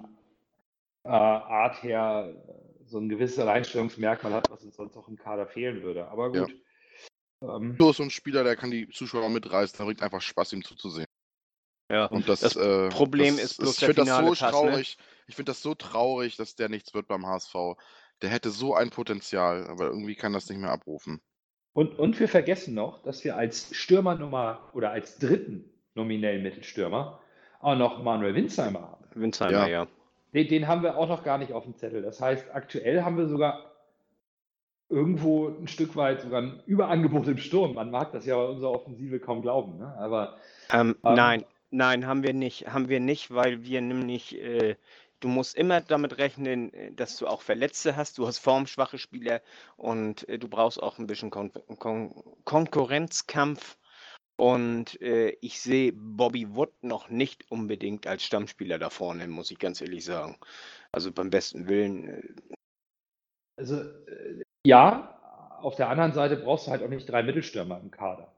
äh, 1.03 1.09
Art 1.09 1.83
her 1.83 2.33
äh, 2.33 2.85
so 2.85 2.97
ein 2.97 3.09
gewisses 3.09 3.39
Alleinstellungsmerkmal 3.39 4.33
hat, 4.33 4.49
was 4.49 4.63
uns 4.63 4.75
sonst 4.75 4.95
auch 4.97 5.07
im 5.07 5.17
Kader 5.17 5.47
fehlen 5.47 5.83
würde. 5.83 6.07
Aber 6.07 6.31
gut. 6.31 6.49
Ja. 7.41 7.57
Ähm, 7.57 7.75
so 7.77 8.03
ein 8.03 8.09
Spieler, 8.09 8.43
der 8.43 8.55
kann 8.55 8.71
die 8.71 8.87
Zuschauer 8.89 9.29
mitreißen, 9.29 9.77
da 9.77 9.85
bringt 9.85 10.01
einfach 10.01 10.21
Spaß, 10.21 10.53
ihm 10.53 10.63
zuzusehen. 10.63 11.07
Ja, 11.91 12.05
und 12.05 12.29
das, 12.29 12.39
das 12.39 12.55
äh, 12.55 12.87
Problem 12.89 13.35
das, 13.35 13.45
ist 13.45 13.57
bloß 13.57 13.73
ich 13.73 13.85
finde 13.85 14.05
das 14.05 14.17
so 14.17 14.25
Pass, 14.25 14.41
ne? 14.41 14.49
traurig. 14.49 14.97
Ne? 14.97 15.05
Ich 15.27 15.35
finde 15.35 15.51
das 15.51 15.61
so 15.61 15.75
traurig, 15.75 16.37
dass 16.37 16.55
der 16.55 16.69
nichts 16.69 16.93
wird 16.93 17.07
beim 17.07 17.25
HSV. 17.25 17.53
Der 18.21 18.29
hätte 18.29 18.49
so 18.49 18.75
ein 18.75 18.91
Potenzial, 18.91 19.67
aber 19.67 19.87
irgendwie 19.87 20.15
kann 20.15 20.31
das 20.31 20.47
nicht 20.49 20.59
mehr 20.59 20.71
abrufen. 20.71 21.21
Und, 21.73 21.97
und 21.99 22.19
wir 22.19 22.27
vergessen 22.27 22.75
noch, 22.75 23.01
dass 23.03 23.23
wir 23.23 23.35
als 23.35 23.75
Stürmernummer 23.75 24.69
oder 24.73 24.91
als 24.91 25.17
dritten 25.17 25.69
nominellen 25.95 26.43
Mittelstürmer 26.43 27.19
auch 27.59 27.75
noch 27.75 28.01
Manuel 28.03 28.35
Winsheimer 28.35 28.81
haben. 28.81 29.05
Winsheimer, 29.13 29.51
ja. 29.51 29.67
ja. 29.67 29.87
Den, 30.33 30.47
den 30.47 30.67
haben 30.67 30.83
wir 30.83 30.97
auch 30.97 31.09
noch 31.09 31.23
gar 31.23 31.37
nicht 31.37 31.51
auf 31.51 31.63
dem 31.63 31.75
Zettel. 31.75 32.01
Das 32.01 32.21
heißt, 32.21 32.53
aktuell 32.53 33.03
haben 33.03 33.17
wir 33.17 33.27
sogar 33.27 33.71
irgendwo 34.89 35.47
ein 35.47 35.67
Stück 35.67 35.95
weit 35.95 36.21
sogar 36.21 36.41
ein 36.41 36.61
Überangebot 36.65 37.27
im 37.27 37.37
Sturm. 37.37 37.75
Man 37.75 37.91
mag 37.91 38.11
das 38.11 38.25
ja 38.25 38.35
bei 38.35 38.45
unserer 38.45 38.71
Offensive 38.71 39.19
kaum 39.19 39.41
glauben. 39.41 39.77
Ne? 39.77 39.93
Aber 39.97 40.35
ähm, 40.71 40.95
ähm, 41.03 41.15
nein, 41.15 41.45
Nein, 41.71 42.05
haben 42.05 42.23
wir 42.23 42.33
nicht. 42.33 42.67
Haben 42.67 42.89
wir 42.89 42.99
nicht, 42.99 43.31
weil 43.31 43.63
wir 43.63 43.79
nämlich, 43.81 44.37
äh, 44.37 44.75
du 45.21 45.29
musst 45.29 45.55
immer 45.55 45.79
damit 45.79 46.17
rechnen, 46.17 46.73
äh, 46.73 46.91
dass 46.91 47.15
du 47.17 47.27
auch 47.27 47.41
Verletzte 47.41 47.95
hast. 47.95 48.17
Du 48.17 48.27
hast 48.27 48.39
formschwache 48.39 48.97
Spieler 48.97 49.41
und 49.77 50.27
äh, 50.27 50.37
du 50.37 50.49
brauchst 50.49 50.83
auch 50.83 50.99
ein 50.99 51.07
bisschen 51.07 51.31
Kon 51.31 51.51
Kon 51.79 52.13
Konkurrenzkampf. 52.43 53.77
Und 54.35 54.99
äh, 55.01 55.29
ich 55.41 55.61
sehe 55.61 55.93
Bobby 55.93 56.55
Wood 56.55 56.71
noch 56.81 57.09
nicht 57.09 57.49
unbedingt 57.51 58.07
als 58.07 58.23
Stammspieler 58.23 58.79
da 58.79 58.89
vorne, 58.89 59.27
muss 59.27 59.51
ich 59.51 59.59
ganz 59.59 59.79
ehrlich 59.81 60.03
sagen. 60.03 60.37
Also 60.91 61.11
beim 61.11 61.29
besten 61.29 61.69
Willen. 61.69 62.09
Äh 62.09 62.33
also 63.57 63.81
äh, 63.81 64.43
ja, 64.65 65.17
auf 65.61 65.75
der 65.75 65.89
anderen 65.89 66.13
Seite 66.13 66.37
brauchst 66.37 66.67
du 66.67 66.71
halt 66.71 66.83
auch 66.83 66.89
nicht 66.89 67.07
drei 67.09 67.23
Mittelstürmer 67.23 67.79
im 67.79 67.91
Kader. 67.91 68.33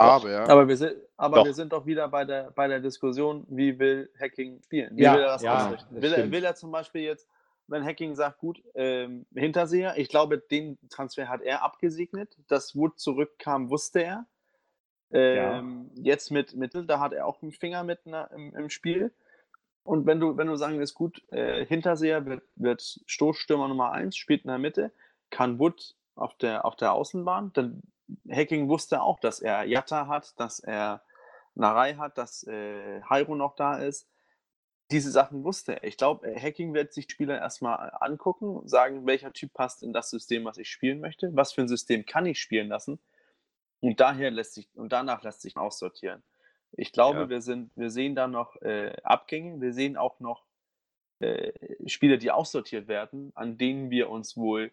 Aber, 0.00 0.48
aber, 0.48 0.68
wir 0.68 0.76
sind, 0.76 0.96
aber 1.16 1.36
doch. 1.36 1.44
wir 1.44 1.54
sind 1.54 1.72
doch 1.72 1.84
wieder 1.84 2.08
bei 2.08 2.24
der, 2.24 2.50
bei 2.52 2.68
der 2.68 2.80
Diskussion, 2.80 3.46
wie 3.48 3.78
will 3.78 4.10
Hacking 4.18 4.62
spielen? 4.62 4.96
Wie 4.96 5.02
ja, 5.02 5.14
will 5.14 5.20
er 5.20 5.26
das 5.26 5.42
ja, 5.42 5.66
ausrichten? 5.66 6.02
Will, 6.02 6.12
er, 6.12 6.30
will 6.30 6.44
er 6.44 6.54
zum 6.54 6.70
Beispiel 6.70 7.02
jetzt 7.02 7.28
wenn 7.70 7.84
Hacking 7.84 8.16
sagt, 8.16 8.38
gut, 8.38 8.62
ähm, 8.74 9.26
Hinterseher, 9.32 9.96
ich 9.96 10.08
glaube, 10.08 10.38
den 10.38 10.76
Transfer 10.90 11.28
hat 11.28 11.40
er 11.40 11.62
abgesegnet. 11.62 12.36
Dass 12.48 12.74
Wood 12.74 12.98
zurückkam, 12.98 13.70
wusste 13.70 14.02
er. 14.02 14.26
Ähm, 15.12 15.90
ja. 15.94 16.02
Jetzt 16.02 16.30
mit 16.30 16.54
Mittel, 16.56 16.86
da 16.86 16.98
hat 16.98 17.12
er 17.12 17.26
auch 17.26 17.42
einen 17.42 17.52
Finger 17.52 17.84
mit 17.84 18.00
na, 18.04 18.24
im, 18.24 18.54
im, 18.56 18.70
Spiel. 18.70 19.12
Und 19.84 20.04
wenn 20.04 20.18
du, 20.18 20.36
wenn 20.36 20.48
du 20.48 20.56
sagen 20.56 20.78
willst, 20.78 20.94
gut, 20.94 21.22
äh, 21.30 21.64
Hinterseher 21.64 22.26
wird, 22.26 22.42
wird 22.56 23.00
Stoßstürmer 23.06 23.68
Nummer 23.68 23.92
1, 23.92 24.16
spielt 24.16 24.42
in 24.42 24.48
der 24.48 24.58
Mitte, 24.58 24.92
kann 25.30 25.60
Wood 25.60 25.94
auf 26.16 26.36
der, 26.38 26.64
auf 26.64 26.74
der 26.74 26.92
Außenbahn, 26.92 27.52
dann 27.52 27.82
Hacking 28.28 28.68
wusste 28.68 29.02
auch, 29.02 29.20
dass 29.20 29.40
er 29.40 29.64
Jatta 29.64 30.06
hat, 30.06 30.38
dass 30.38 30.60
er 30.60 31.02
Narei 31.54 31.94
hat, 31.94 32.18
dass 32.18 32.44
äh, 32.46 33.02
Hairo 33.02 33.34
noch 33.34 33.56
da 33.56 33.78
ist. 33.78 34.08
Diese 34.90 35.10
Sachen 35.10 35.44
wusste 35.44 35.76
er. 35.76 35.84
Ich 35.84 35.96
glaube, 35.96 36.26
äh, 36.26 36.40
Hacking 36.40 36.74
wird 36.74 36.92
sich 36.92 37.10
Spieler 37.10 37.38
erstmal 37.38 37.92
angucken 38.00 38.56
und 38.56 38.68
sagen, 38.68 39.06
welcher 39.06 39.32
Typ 39.32 39.52
passt 39.52 39.82
in 39.82 39.92
das 39.92 40.10
System, 40.10 40.44
was 40.44 40.58
ich 40.58 40.70
spielen 40.70 41.00
möchte, 41.00 41.34
was 41.34 41.52
für 41.52 41.62
ein 41.62 41.68
System 41.68 42.06
kann 42.06 42.26
ich 42.26 42.40
spielen 42.40 42.68
lassen. 42.68 42.98
Und 43.80 44.00
daher 44.00 44.30
lässt 44.30 44.54
sich, 44.54 44.68
und 44.74 44.92
danach 44.92 45.22
lässt 45.22 45.42
sich 45.42 45.56
aussortieren. 45.56 46.22
Ich 46.72 46.92
glaube, 46.92 47.20
ja. 47.20 47.28
wir, 47.28 47.40
sind, 47.40 47.70
wir 47.76 47.90
sehen 47.90 48.14
da 48.14 48.28
noch 48.28 48.56
äh, 48.62 48.94
Abgänge, 49.02 49.60
wir 49.60 49.72
sehen 49.72 49.96
auch 49.96 50.20
noch 50.20 50.44
äh, 51.18 51.52
Spieler, 51.86 52.16
die 52.16 52.30
aussortiert 52.30 52.88
werden, 52.88 53.32
an 53.34 53.58
denen 53.58 53.90
wir 53.90 54.10
uns 54.10 54.36
wohl 54.36 54.70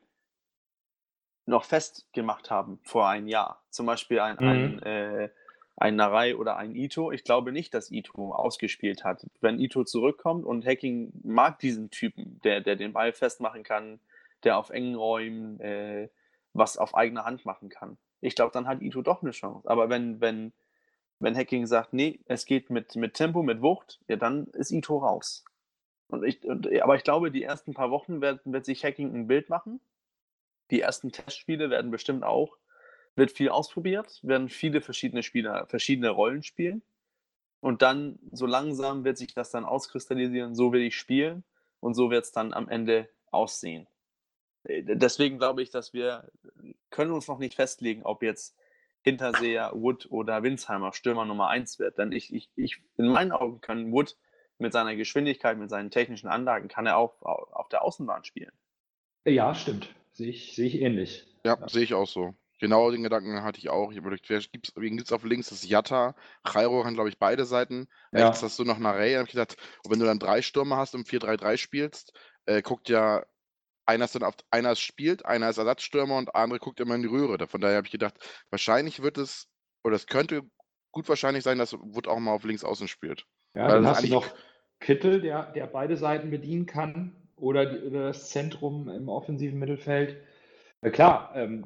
noch 1.48 1.64
festgemacht 1.64 2.52
haben 2.52 2.80
vor 2.84 3.08
einem 3.08 3.28
Jahr. 3.28 3.64
Zum 3.70 3.86
Beispiel 3.86 4.20
ein, 4.20 4.38
mhm. 4.40 4.48
ein, 4.48 4.84
äh, 4.84 5.30
ein 5.78 5.96
Narei 5.96 6.36
oder 6.36 6.58
ein 6.58 6.76
Ito. 6.76 7.12
Ich 7.12 7.24
glaube 7.24 7.52
nicht, 7.52 7.74
dass 7.74 7.90
Ito 7.90 8.34
ausgespielt 8.34 9.04
hat. 9.04 9.26
Wenn 9.40 9.60
Ito 9.60 9.86
zurückkommt 9.86 10.46
und 10.46 10.66
Hacking 10.66 11.12
mag 11.24 11.60
diesen 11.60 11.90
Typen, 11.90 12.40
der, 12.44 12.62
der 12.62 12.76
den 12.76 12.94
Ball 12.94 13.14
festmachen 13.14 13.64
kann, 13.64 14.00
der 14.44 14.58
auf 14.58 14.70
engen 14.70 14.96
Räumen 14.96 15.60
äh, 15.62 16.10
was 16.54 16.78
auf 16.78 16.96
eigene 16.96 17.24
Hand 17.24 17.46
machen 17.46 17.70
kann. 17.70 17.98
Ich 18.20 18.36
glaube, 18.36 18.52
dann 18.52 18.68
hat 18.68 18.82
Ito 18.82 19.02
doch 19.02 19.22
eine 19.22 19.32
Chance. 19.32 19.70
Aber 19.70 19.90
wenn, 19.90 20.20
wenn, 20.20 20.52
wenn 21.20 21.36
Hacking 21.36 21.66
sagt, 21.66 21.94
nee, 21.94 22.20
es 22.26 22.46
geht 22.46 22.70
mit, 22.70 22.96
mit 22.96 23.14
Tempo, 23.14 23.42
mit 23.42 23.62
Wucht, 23.62 24.02
ja, 24.08 24.18
dann 24.18 24.48
ist 24.48 24.72
Ito 24.72 24.98
raus. 24.98 25.46
Und 26.08 26.26
ich, 26.26 26.44
und, 26.44 26.70
aber 26.82 26.96
ich 26.96 27.04
glaube, 27.04 27.32
die 27.32 27.44
ersten 27.44 27.74
paar 27.74 27.92
Wochen 27.92 28.22
wird, 28.22 28.42
wird 28.44 28.66
sich 28.66 28.84
Hacking 28.84 29.14
ein 29.14 29.28
Bild 29.28 29.50
machen 29.50 29.80
die 30.72 30.82
ersten 30.82 31.12
Testspiele 31.12 31.70
werden 31.70 31.92
bestimmt 31.92 32.24
auch, 32.24 32.58
wird 33.16 33.32
viel 33.32 33.50
ausprobiert, 33.50 34.20
werden 34.24 34.50
viele 34.50 34.82
verschiedene 34.82 35.24
Spieler 35.24 35.66
verschiedene 35.68 36.10
Rollen 36.10 36.44
spielen. 36.44 36.84
Und 37.60 37.82
dann, 37.82 38.20
so 38.32 38.46
langsam 38.46 39.04
wird 39.04 39.18
sich 39.18 39.34
das 39.34 39.50
dann 39.50 39.66
auskristallisieren, 39.66 40.56
so 40.56 40.72
will 40.72 40.82
ich 40.82 40.96
spielen 40.96 41.44
und 41.80 41.96
so 41.96 42.12
wird 42.12 42.26
es 42.26 42.32
dann 42.32 42.54
am 42.54 42.70
Ende 42.70 43.10
aussehen. 43.32 43.88
Äh, 44.64 44.84
deswegen 44.84 45.40
glaube 45.40 45.64
ich, 45.64 45.72
dass 45.72 45.94
wir 45.94 46.30
können 46.90 47.12
uns 47.12 47.28
noch 47.28 47.40
nicht 47.40 47.56
festlegen, 47.56 48.04
ob 48.04 48.22
jetzt 48.24 48.56
Hinterseher, 49.02 49.72
Wood 49.74 50.08
oder 50.12 50.44
Winsheimer 50.44 50.94
Stürmer 50.94 51.26
Nummer 51.26 51.48
1 51.48 51.80
wird. 51.80 51.98
Denn 51.98 52.12
ich, 52.12 52.34
ich, 52.34 52.50
ich, 52.56 52.82
in 52.98 53.08
meinen 53.08 53.32
Augen 53.32 53.62
kann 53.62 53.92
Wood 53.92 54.18
mit 54.60 54.74
seiner 54.74 54.96
Geschwindigkeit, 54.96 55.58
mit 55.58 55.70
seinen 55.70 55.92
technischen 55.92 56.28
Anlagen, 56.28 56.68
kann 56.68 56.86
er 56.86 56.98
auch 56.98 57.22
auf 57.22 57.70
der 57.70 57.84
Außenbahn 57.84 58.24
spielen. 58.24 58.52
Ja, 59.26 59.54
stimmt. 59.56 59.94
Sehe 60.18 60.30
ich, 60.30 60.56
sehe 60.56 60.66
ich 60.66 60.82
ähnlich. 60.82 61.28
Ja, 61.46 61.58
ja. 61.60 61.70
sehe 61.70 61.84
ich 61.84 61.94
auch 61.94 62.08
so. 62.08 62.34
Genau 62.60 62.90
den 62.90 63.04
Gedanken 63.04 63.44
hatte 63.44 63.60
ich 63.60 63.70
auch. 63.70 63.92
Ich 63.92 63.98
überlegt, 63.98 64.28
wen 64.28 64.98
gibt 64.98 65.08
es 65.08 65.12
auf 65.12 65.24
links? 65.24 65.50
Das 65.50 65.70
Jatta. 65.70 66.16
Jairo 66.44 66.82
kann, 66.82 66.96
glaube 66.96 67.10
ich, 67.10 67.20
beide 67.20 67.46
Seiten. 67.46 67.88
Ja. 68.12 68.30
Rechts 68.30 68.42
hast 68.42 68.58
du 68.58 68.64
noch 68.64 68.80
Narey. 68.80 69.12
Da 69.12 69.20
habe 69.20 69.28
ich 69.28 69.34
gedacht, 69.34 69.58
und 69.84 69.92
wenn 69.92 70.00
du 70.00 70.08
dann 70.08 70.18
drei 70.18 70.42
Stürmer 70.42 70.78
hast 70.78 70.96
und 70.96 71.08
4-3-3 71.08 71.58
spielst, 71.58 72.14
äh, 72.48 72.64
guckt 72.64 72.90
ja, 72.90 73.24
einer 73.86 74.06
ist 74.06 74.16
dann 74.16 74.24
auf, 74.24 74.34
einer 74.50 74.76
spielt, 74.76 75.24
einer 75.24 75.52
ist 75.52 75.60
Ersatzstürmer 75.60 76.18
und 76.18 76.30
der 76.30 76.36
andere 76.36 76.58
guckt 76.58 76.80
immer 76.80 76.96
in 76.96 77.04
die 77.04 77.10
Röhre. 77.10 77.48
Von 77.48 77.62
daher 77.62 77.78
habe 77.78 77.86
ich 77.86 77.92
gedacht, 77.92 78.16
wahrscheinlich 78.50 79.04
wird 79.04 79.20
es, 79.20 79.48
oder 79.84 79.96
es 79.96 80.08
könnte 80.08 80.42
gut 80.92 81.08
wahrscheinlich 81.08 81.44
sein, 81.44 81.60
dass 81.60 81.74
Wood 81.74 82.08
auch 82.08 82.18
mal 82.18 82.32
auf 82.32 82.44
links 82.44 82.64
außen 82.64 82.88
spielt. 82.88 83.28
Ja, 83.54 83.68
Weil 83.68 83.84
dann 83.84 83.88
hast 83.88 84.04
du 84.04 84.08
noch 84.08 84.26
Kittel, 84.80 85.22
der, 85.22 85.52
der 85.52 85.68
beide 85.68 85.96
Seiten 85.96 86.32
bedienen 86.32 86.66
kann 86.66 87.27
oder, 87.38 87.66
die, 87.66 87.86
oder 87.86 88.08
das 88.08 88.30
Zentrum 88.30 88.90
im 88.90 89.10
offensiven 89.10 89.60
Mittelfeld. 89.60 90.18
Äh, 90.82 90.92
klar, 90.92 91.32
ähm, 91.36 91.66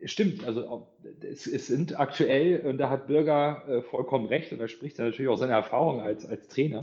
äh, 0.00 0.08
stimmt. 0.08 0.44
Also 0.46 0.88
es, 1.20 1.46
es, 1.46 1.66
sind 1.66 1.98
aktuell, 1.98 2.60
und 2.66 2.78
da 2.78 2.90
hat 2.90 3.06
Bürger 3.06 3.62
äh, 3.68 3.82
vollkommen 3.82 4.26
recht, 4.26 4.52
und 4.52 4.58
da 4.58 4.68
spricht 4.68 4.98
er 4.98 5.06
natürlich 5.06 5.30
auch 5.30 5.36
seine 5.38 5.52
Erfahrung 5.52 6.00
als, 6.00 6.26
als 6.26 6.48
Trainer. 6.48 6.80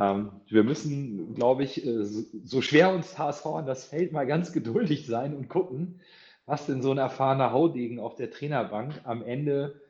Ähm, 0.00 0.32
wir 0.48 0.64
müssen, 0.64 1.34
glaube 1.34 1.64
ich, 1.64 1.84
äh, 1.84 2.04
so, 2.04 2.24
so, 2.42 2.62
schwer 2.62 2.92
uns 2.92 3.18
HSV 3.18 3.46
an 3.46 3.66
das 3.66 3.86
Feld 3.86 4.12
mal 4.12 4.26
ganz 4.26 4.52
geduldig 4.52 5.06
sein 5.06 5.36
und 5.36 5.48
gucken, 5.48 6.00
was 6.46 6.66
denn 6.66 6.82
so 6.82 6.90
ein 6.90 6.98
erfahrener 6.98 7.52
Haudegen 7.52 8.00
auf 8.00 8.14
der 8.16 8.30
Trainerbank 8.30 9.02
am 9.04 9.22
Ende 9.22 9.80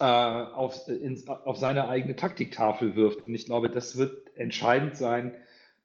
äh, 0.00 0.04
auf, 0.04 0.88
in, 0.88 1.22
auf 1.28 1.58
seine 1.58 1.88
eigene 1.88 2.16
Taktiktafel 2.16 2.96
wirft. 2.96 3.26
Und 3.26 3.34
ich 3.34 3.46
glaube, 3.46 3.70
das 3.70 3.96
wird 3.96 4.36
entscheidend 4.36 4.96
sein, 4.96 5.34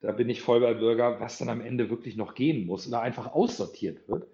da 0.01 0.12
bin 0.12 0.29
ich 0.29 0.41
voll 0.41 0.60
bei 0.60 0.73
Bürger, 0.73 1.19
was 1.19 1.38
dann 1.38 1.49
am 1.49 1.62
Ende 1.62 1.89
wirklich 1.89 2.15
noch 2.15 2.36
gehen 2.36 2.65
muss 2.65 2.88
oder 2.88 3.01
einfach 3.01 3.34
aussortiert 3.34 4.08
wird, 4.08 4.27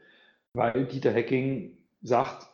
weil 0.53 0.85
Dieter 0.85 1.11
Hecking 1.11 1.77
sagt, 2.01 2.47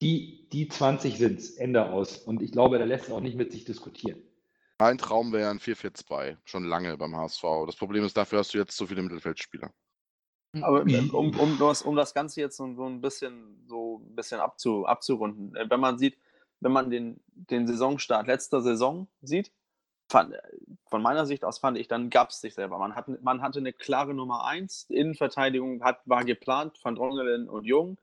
die, 0.00 0.48
die 0.52 0.68
20 0.68 1.18
sind 1.18 1.38
es, 1.38 1.56
Ende 1.56 1.90
aus. 1.90 2.18
Und 2.18 2.40
ich 2.42 2.52
glaube, 2.52 2.78
der 2.78 2.86
lässt 2.86 3.10
auch 3.10 3.20
nicht 3.20 3.36
mit 3.36 3.52
sich 3.52 3.64
diskutieren. 3.64 4.22
Mein 4.80 4.96
Traum 4.96 5.32
wäre 5.32 5.50
ein 5.50 5.58
4-4-2, 5.58 6.36
schon 6.44 6.64
lange 6.64 6.96
beim 6.96 7.16
HSV. 7.16 7.42
Das 7.66 7.74
Problem 7.74 8.04
ist, 8.04 8.16
dafür 8.16 8.38
hast 8.38 8.54
du 8.54 8.58
jetzt 8.58 8.76
so 8.76 8.86
viele 8.86 9.02
Mittelfeldspieler. 9.02 9.72
Aber 10.62 10.82
um, 10.82 11.38
um, 11.38 11.58
das, 11.58 11.82
um 11.82 11.96
das 11.96 12.14
Ganze 12.14 12.40
jetzt 12.40 12.56
so, 12.56 12.64
ein 12.64 13.00
bisschen, 13.00 13.64
so 13.66 13.98
ein 13.98 14.14
bisschen 14.14 14.40
abzu, 14.40 14.86
abzurunden, 14.86 15.54
äh, 15.56 15.68
wenn 15.68 15.80
man 15.80 15.98
sieht, 15.98 16.16
wenn 16.60 16.72
man 16.72 16.90
den, 16.90 17.20
den 17.26 17.66
Saisonstart 17.66 18.26
letzter 18.26 18.62
Saison 18.62 19.08
sieht, 19.20 19.52
fand, 20.08 20.34
von 20.86 21.02
meiner 21.02 21.26
Sicht 21.26 21.44
aus 21.44 21.58
fand 21.58 21.78
ich, 21.78 21.88
dann 21.88 22.10
gab 22.10 22.30
es 22.30 22.40
sich 22.40 22.54
selber. 22.54 22.78
Man, 22.78 22.94
hat, 22.94 23.08
man 23.22 23.42
hatte 23.42 23.58
eine 23.58 23.72
klare 23.72 24.14
Nummer 24.14 24.46
1, 24.46 24.86
Innenverteidigung 24.88 25.82
hat, 25.82 26.00
war 26.06 26.24
geplant 26.24 26.78
von 26.78 26.94
Drongelen 26.94 27.48
und 27.48 27.64
Jung, 27.64 27.98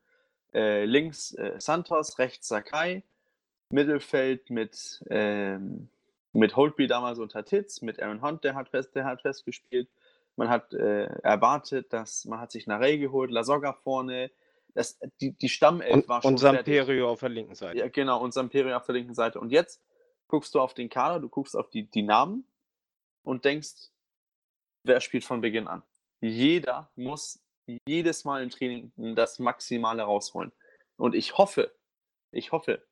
äh, 0.53 0.85
links 0.85 1.33
äh, 1.33 1.55
Santos, 1.59 2.19
rechts 2.19 2.47
Sakai, 2.47 3.03
Mittelfeld 3.69 4.49
mit, 4.49 5.03
ähm, 5.09 5.89
mit 6.33 6.55
Holtby 6.55 6.87
damals 6.87 7.19
unter 7.19 7.43
Titz, 7.43 7.81
mit 7.81 8.01
Aaron 8.01 8.21
Hunt, 8.21 8.43
der 8.43 8.55
hat 8.55 8.69
fest, 8.69 8.95
der 8.95 9.05
hat 9.05 9.21
festgespielt. 9.21 9.89
Man 10.37 10.49
hat 10.49 10.73
äh, 10.73 11.05
erwartet, 11.23 11.93
dass 11.93 12.25
man 12.25 12.39
hat 12.39 12.51
sich 12.51 12.67
Narey 12.67 12.99
geholt, 12.99 13.31
Lasogga 13.31 13.73
vorne, 13.73 14.31
das, 14.73 14.99
die, 15.21 15.31
die 15.31 15.49
Stammelf 15.49 15.93
und, 15.93 16.09
war 16.09 16.21
schon. 16.21 16.33
Und 16.33 16.37
Samperio 16.37 17.09
auf 17.09 17.21
der 17.21 17.29
linken 17.29 17.55
Seite. 17.55 17.79
Ja, 17.79 17.87
genau, 17.87 18.21
und 18.21 18.33
Samperio 18.33 18.75
auf 18.75 18.85
der 18.85 18.95
linken 18.95 19.13
Seite. 19.13 19.39
Und 19.39 19.51
jetzt 19.51 19.81
guckst 20.27 20.55
du 20.55 20.59
auf 20.59 20.73
den 20.73 20.89
Kader, 20.89 21.19
du 21.19 21.29
guckst 21.29 21.55
auf 21.55 21.69
die, 21.69 21.89
die 21.89 22.03
Namen 22.03 22.47
und 23.23 23.45
denkst, 23.45 23.91
wer 24.83 25.01
spielt 25.01 25.23
von 25.23 25.41
Beginn 25.41 25.67
an? 25.67 25.83
Jeder 26.21 26.91
muss 26.95 27.41
jedes 27.88 28.25
Mal 28.25 28.43
im 28.43 28.49
Training 28.49 28.91
das 29.15 29.39
Maximale 29.39 30.03
rausholen. 30.03 30.51
Und 30.97 31.15
ich 31.15 31.38
hoffe, 31.38 31.75
ich 32.31 32.51
hoffe, 32.51 32.85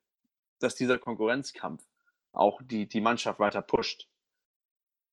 dass 0.60 0.76
dieser 0.76 0.98
Konkurrenzkampf 0.98 1.86
auch 2.32 2.62
die, 2.64 2.88
die 2.88 3.02
Mannschaft 3.02 3.40
weiter 3.40 3.62
pusht. 3.62 4.08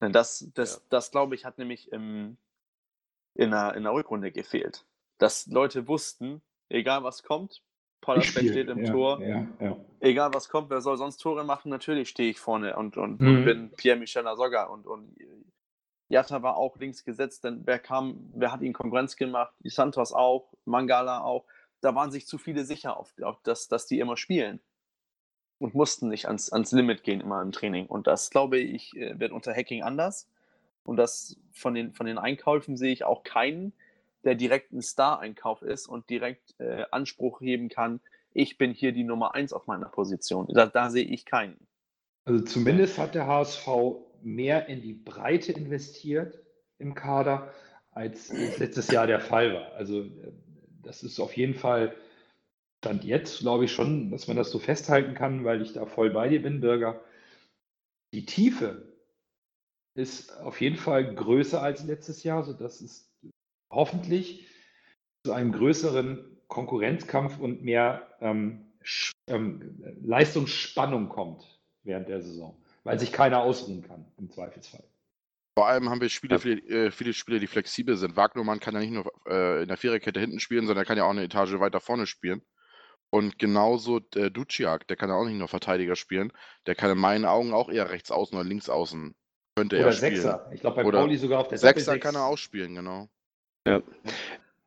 Denn 0.00 0.12
das, 0.12 0.48
das, 0.54 0.76
ja. 0.76 0.80
das 0.88 1.10
glaube 1.10 1.34
ich, 1.34 1.44
hat 1.44 1.58
nämlich 1.58 1.92
im, 1.92 2.38
in, 3.34 3.50
der, 3.50 3.74
in 3.74 3.82
der 3.82 3.92
Rückrunde 3.92 4.32
gefehlt. 4.32 4.86
Dass 5.18 5.46
Leute 5.46 5.86
wussten, 5.86 6.40
egal 6.68 7.04
was 7.04 7.22
kommt, 7.22 7.62
Pollersbeck 8.00 8.50
steht 8.50 8.68
im 8.68 8.84
ja, 8.84 8.92
Tor. 8.92 9.20
Ja, 9.22 9.46
ja. 9.60 9.76
Egal 10.00 10.32
was 10.32 10.48
kommt, 10.48 10.70
wer 10.70 10.80
soll 10.80 10.96
sonst 10.96 11.18
Tore 11.18 11.44
machen? 11.44 11.68
Natürlich 11.70 12.08
stehe 12.08 12.30
ich 12.30 12.40
vorne 12.40 12.76
und, 12.76 12.96
und, 12.96 13.20
mhm. 13.20 13.28
und 13.28 13.44
bin 13.44 13.70
Pierre-Michel 13.70 14.22
Lasogga 14.22 14.64
und, 14.64 14.86
und 14.86 15.14
Jatta 16.08 16.42
war 16.42 16.56
auch 16.56 16.76
links 16.78 17.04
gesetzt, 17.04 17.44
denn 17.44 17.62
wer 17.64 17.78
kam, 17.78 18.30
wer 18.34 18.50
hat 18.50 18.62
ihn 18.62 18.72
Konkurrenz 18.72 19.16
gemacht? 19.16 19.54
Die 19.60 19.70
Santos 19.70 20.12
auch, 20.12 20.52
Mangala 20.64 21.20
auch. 21.20 21.44
Da 21.80 21.94
waren 21.94 22.10
sich 22.10 22.26
zu 22.26 22.36
viele 22.36 22.64
sicher, 22.64 22.96
auf, 22.96 23.12
auf 23.22 23.38
das, 23.44 23.68
dass 23.68 23.86
die 23.86 24.00
immer 24.00 24.16
spielen 24.16 24.60
und 25.60 25.74
mussten 25.74 26.08
nicht 26.08 26.26
ans, 26.26 26.50
ans 26.50 26.72
Limit 26.72 27.04
gehen 27.04 27.20
immer 27.20 27.40
im 27.42 27.52
Training. 27.52 27.86
Und 27.86 28.06
das, 28.06 28.30
glaube 28.30 28.58
ich, 28.58 28.96
äh, 28.96 29.20
wird 29.20 29.30
unter 29.30 29.54
Hacking 29.54 29.82
anders. 29.82 30.26
Und 30.84 30.96
das 30.96 31.36
von 31.52 31.74
den, 31.74 31.92
von 31.92 32.06
den 32.06 32.18
Einkäufen 32.18 32.76
sehe 32.76 32.92
ich 32.92 33.04
auch 33.04 33.22
keinen, 33.22 33.72
der 34.24 34.34
direkt 34.34 34.72
ein 34.72 34.82
Star-Einkauf 34.82 35.62
ist 35.62 35.86
und 35.86 36.08
direkt 36.10 36.54
äh, 36.58 36.84
Anspruch 36.90 37.40
heben 37.40 37.68
kann, 37.68 38.00
ich 38.32 38.58
bin 38.58 38.72
hier 38.72 38.92
die 38.92 39.04
Nummer 39.04 39.34
eins 39.34 39.52
auf 39.52 39.66
meiner 39.66 39.88
Position. 39.88 40.46
Da, 40.48 40.66
da 40.66 40.90
sehe 40.90 41.04
ich 41.04 41.24
keinen. 41.24 41.66
Also 42.24 42.44
zumindest 42.44 42.98
hat 42.98 43.14
der 43.14 43.26
HSV 43.26 43.68
mehr 44.22 44.68
in 44.68 44.82
die 44.82 44.92
Breite 44.92 45.52
investiert 45.52 46.38
im 46.78 46.94
Kader, 46.94 47.52
als 47.92 48.32
letztes 48.58 48.90
Jahr 48.90 49.06
der 49.06 49.20
Fall 49.20 49.54
war. 49.54 49.72
Also 49.72 50.02
äh, 50.02 50.32
das 50.82 51.02
ist 51.02 51.18
auf 51.20 51.36
jeden 51.36 51.54
Fall 51.54 51.94
Stand 52.82 53.04
jetzt, 53.04 53.40
glaube 53.40 53.66
ich 53.66 53.72
schon, 53.72 54.10
dass 54.10 54.26
man 54.26 54.38
das 54.38 54.50
so 54.50 54.58
festhalten 54.58 55.14
kann, 55.14 55.44
weil 55.44 55.60
ich 55.60 55.74
da 55.74 55.84
voll 55.84 56.10
bei 56.10 56.28
dir 56.28 56.40
bin, 56.40 56.62
Bürger. 56.62 56.98
Die 58.14 58.24
Tiefe 58.24 58.90
ist 59.94 60.34
auf 60.38 60.60
jeden 60.62 60.76
Fall 60.76 61.14
größer 61.14 61.60
als 61.60 61.84
letztes 61.84 62.22
Jahr, 62.22 62.42
sodass 62.42 62.80
es 62.80 63.09
hoffentlich 63.70 64.46
zu 65.24 65.32
einem 65.32 65.52
größeren 65.52 66.38
Konkurrenzkampf 66.48 67.38
und 67.38 67.62
mehr 67.62 68.08
ähm, 68.20 68.72
ähm, 69.26 69.82
Leistungsspannung 70.02 71.08
kommt 71.08 71.60
während 71.82 72.08
der 72.08 72.22
Saison, 72.22 72.56
weil 72.84 72.98
sich 72.98 73.12
keiner 73.12 73.42
ausruhen 73.42 73.82
kann 73.82 74.04
im 74.18 74.30
Zweifelsfall. 74.30 74.84
Vor 75.56 75.66
allem 75.66 75.90
haben 75.90 76.00
wir 76.00 76.08
Spiele, 76.08 76.38
viele, 76.38 76.60
äh, 76.68 76.90
viele 76.90 77.12
Spieler, 77.12 77.38
die 77.38 77.46
flexibel 77.46 77.96
sind. 77.96 78.16
Wagnermann 78.16 78.60
kann 78.60 78.74
ja 78.74 78.80
nicht 78.80 78.92
nur 78.92 79.12
äh, 79.26 79.62
in 79.62 79.68
der 79.68 79.76
Viererkette 79.76 80.20
hinten 80.20 80.40
spielen, 80.40 80.66
sondern 80.66 80.84
er 80.84 80.86
kann 80.86 80.96
ja 80.96 81.04
auch 81.04 81.10
eine 81.10 81.24
Etage 81.24 81.58
weiter 81.58 81.80
vorne 81.80 82.06
spielen. 82.06 82.42
Und 83.10 83.38
genauso 83.38 83.98
der 83.98 84.30
Duciak, 84.30 84.86
der 84.86 84.96
kann 84.96 85.10
ja 85.10 85.16
auch 85.16 85.24
nicht 85.24 85.36
nur 85.36 85.48
Verteidiger 85.48 85.96
spielen. 85.96 86.32
Der 86.66 86.76
kann 86.76 86.92
in 86.92 86.98
meinen 86.98 87.24
Augen 87.24 87.52
auch 87.52 87.68
eher 87.68 87.90
rechts 87.90 88.10
außen 88.12 88.38
oder 88.38 88.48
links 88.48 88.68
außen. 88.68 89.14
Könnte 89.56 89.76
Oder 89.76 89.86
er 89.86 89.92
spielen. 89.92 90.14
Sechser. 90.14 90.50
Ich 90.54 90.60
glaube, 90.60 90.76
bei 90.76 90.84
Oder 90.84 91.00
Pauli 91.00 91.16
sogar 91.16 91.40
auf 91.40 91.48
der 91.48 91.58
Sechser 91.58 91.92
Doppelsechs. 91.92 92.04
kann 92.04 92.14
er 92.14 92.26
auch 92.26 92.38
spielen, 92.38 92.74
genau. 92.76 93.08
Ja. 93.66 93.82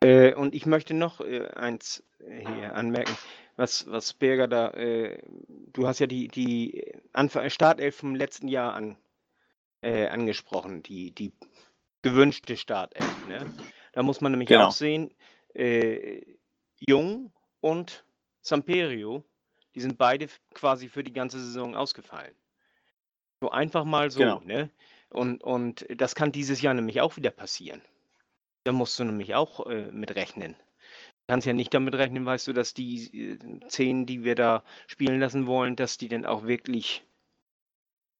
Äh, 0.01 0.33
und 0.33 0.53
ich 0.53 0.65
möchte 0.65 0.93
noch 0.93 1.21
äh, 1.21 1.47
eins 1.47 2.03
äh, 2.19 2.39
hier 2.39 2.75
anmerken, 2.75 3.15
was, 3.55 3.89
was 3.89 4.13
Berger 4.13 4.47
da, 4.47 4.71
äh, 4.71 5.21
du 5.71 5.87
hast 5.87 5.99
ja 5.99 6.07
die, 6.07 6.27
die 6.27 6.93
Anfang, 7.13 7.49
Startelf 7.49 7.95
vom 7.95 8.15
letzten 8.15 8.47
Jahr 8.47 8.73
an, 8.73 8.97
äh, 9.81 10.07
angesprochen, 10.07 10.83
die, 10.83 11.11
die 11.11 11.31
gewünschte 12.01 12.57
Startelf. 12.57 13.27
Ne? 13.27 13.45
Da 13.93 14.03
muss 14.03 14.21
man 14.21 14.31
nämlich 14.31 14.49
Genau. 14.49 14.67
auch 14.67 14.71
sehen, 14.71 15.13
äh, 15.53 16.21
Jung 16.79 17.31
und 17.61 18.03
Samperio, 18.41 19.23
die 19.75 19.81
sind 19.81 19.97
beide 19.97 20.27
quasi 20.53 20.89
für 20.89 21.03
die 21.03 21.13
ganze 21.13 21.39
Saison 21.39 21.75
ausgefallen. 21.75 22.35
So 23.41 23.49
einfach 23.51 23.85
mal 23.85 24.11
so, 24.11 24.19
Genau. 24.19 24.41
ne? 24.41 24.69
Und, 25.09 25.43
und 25.43 25.85
das 25.95 26.15
kann 26.15 26.31
dieses 26.31 26.61
Jahr 26.61 26.73
nämlich 26.73 26.99
auch 27.01 27.17
wieder 27.17 27.29
passieren. 27.31 27.81
Da 28.65 28.71
musst 28.71 28.97
du 28.99 29.03
nämlich 29.03 29.35
auch 29.35 29.67
äh, 29.67 29.91
mit 29.91 30.15
rechnen. 30.15 30.53
Du 30.53 31.33
kannst 31.33 31.47
ja 31.47 31.53
nicht 31.53 31.73
damit 31.73 31.95
rechnen, 31.95 32.25
weißt 32.25 32.47
du, 32.47 32.53
dass 32.53 32.73
die 32.73 33.31
äh, 33.31 33.67
zehn, 33.67 34.05
die 34.05 34.23
wir 34.23 34.35
da 34.35 34.63
spielen 34.87 35.19
lassen 35.19 35.47
wollen, 35.47 35.75
dass 35.75 35.97
die 35.97 36.07
dann 36.07 36.25
auch 36.25 36.45
wirklich 36.45 37.03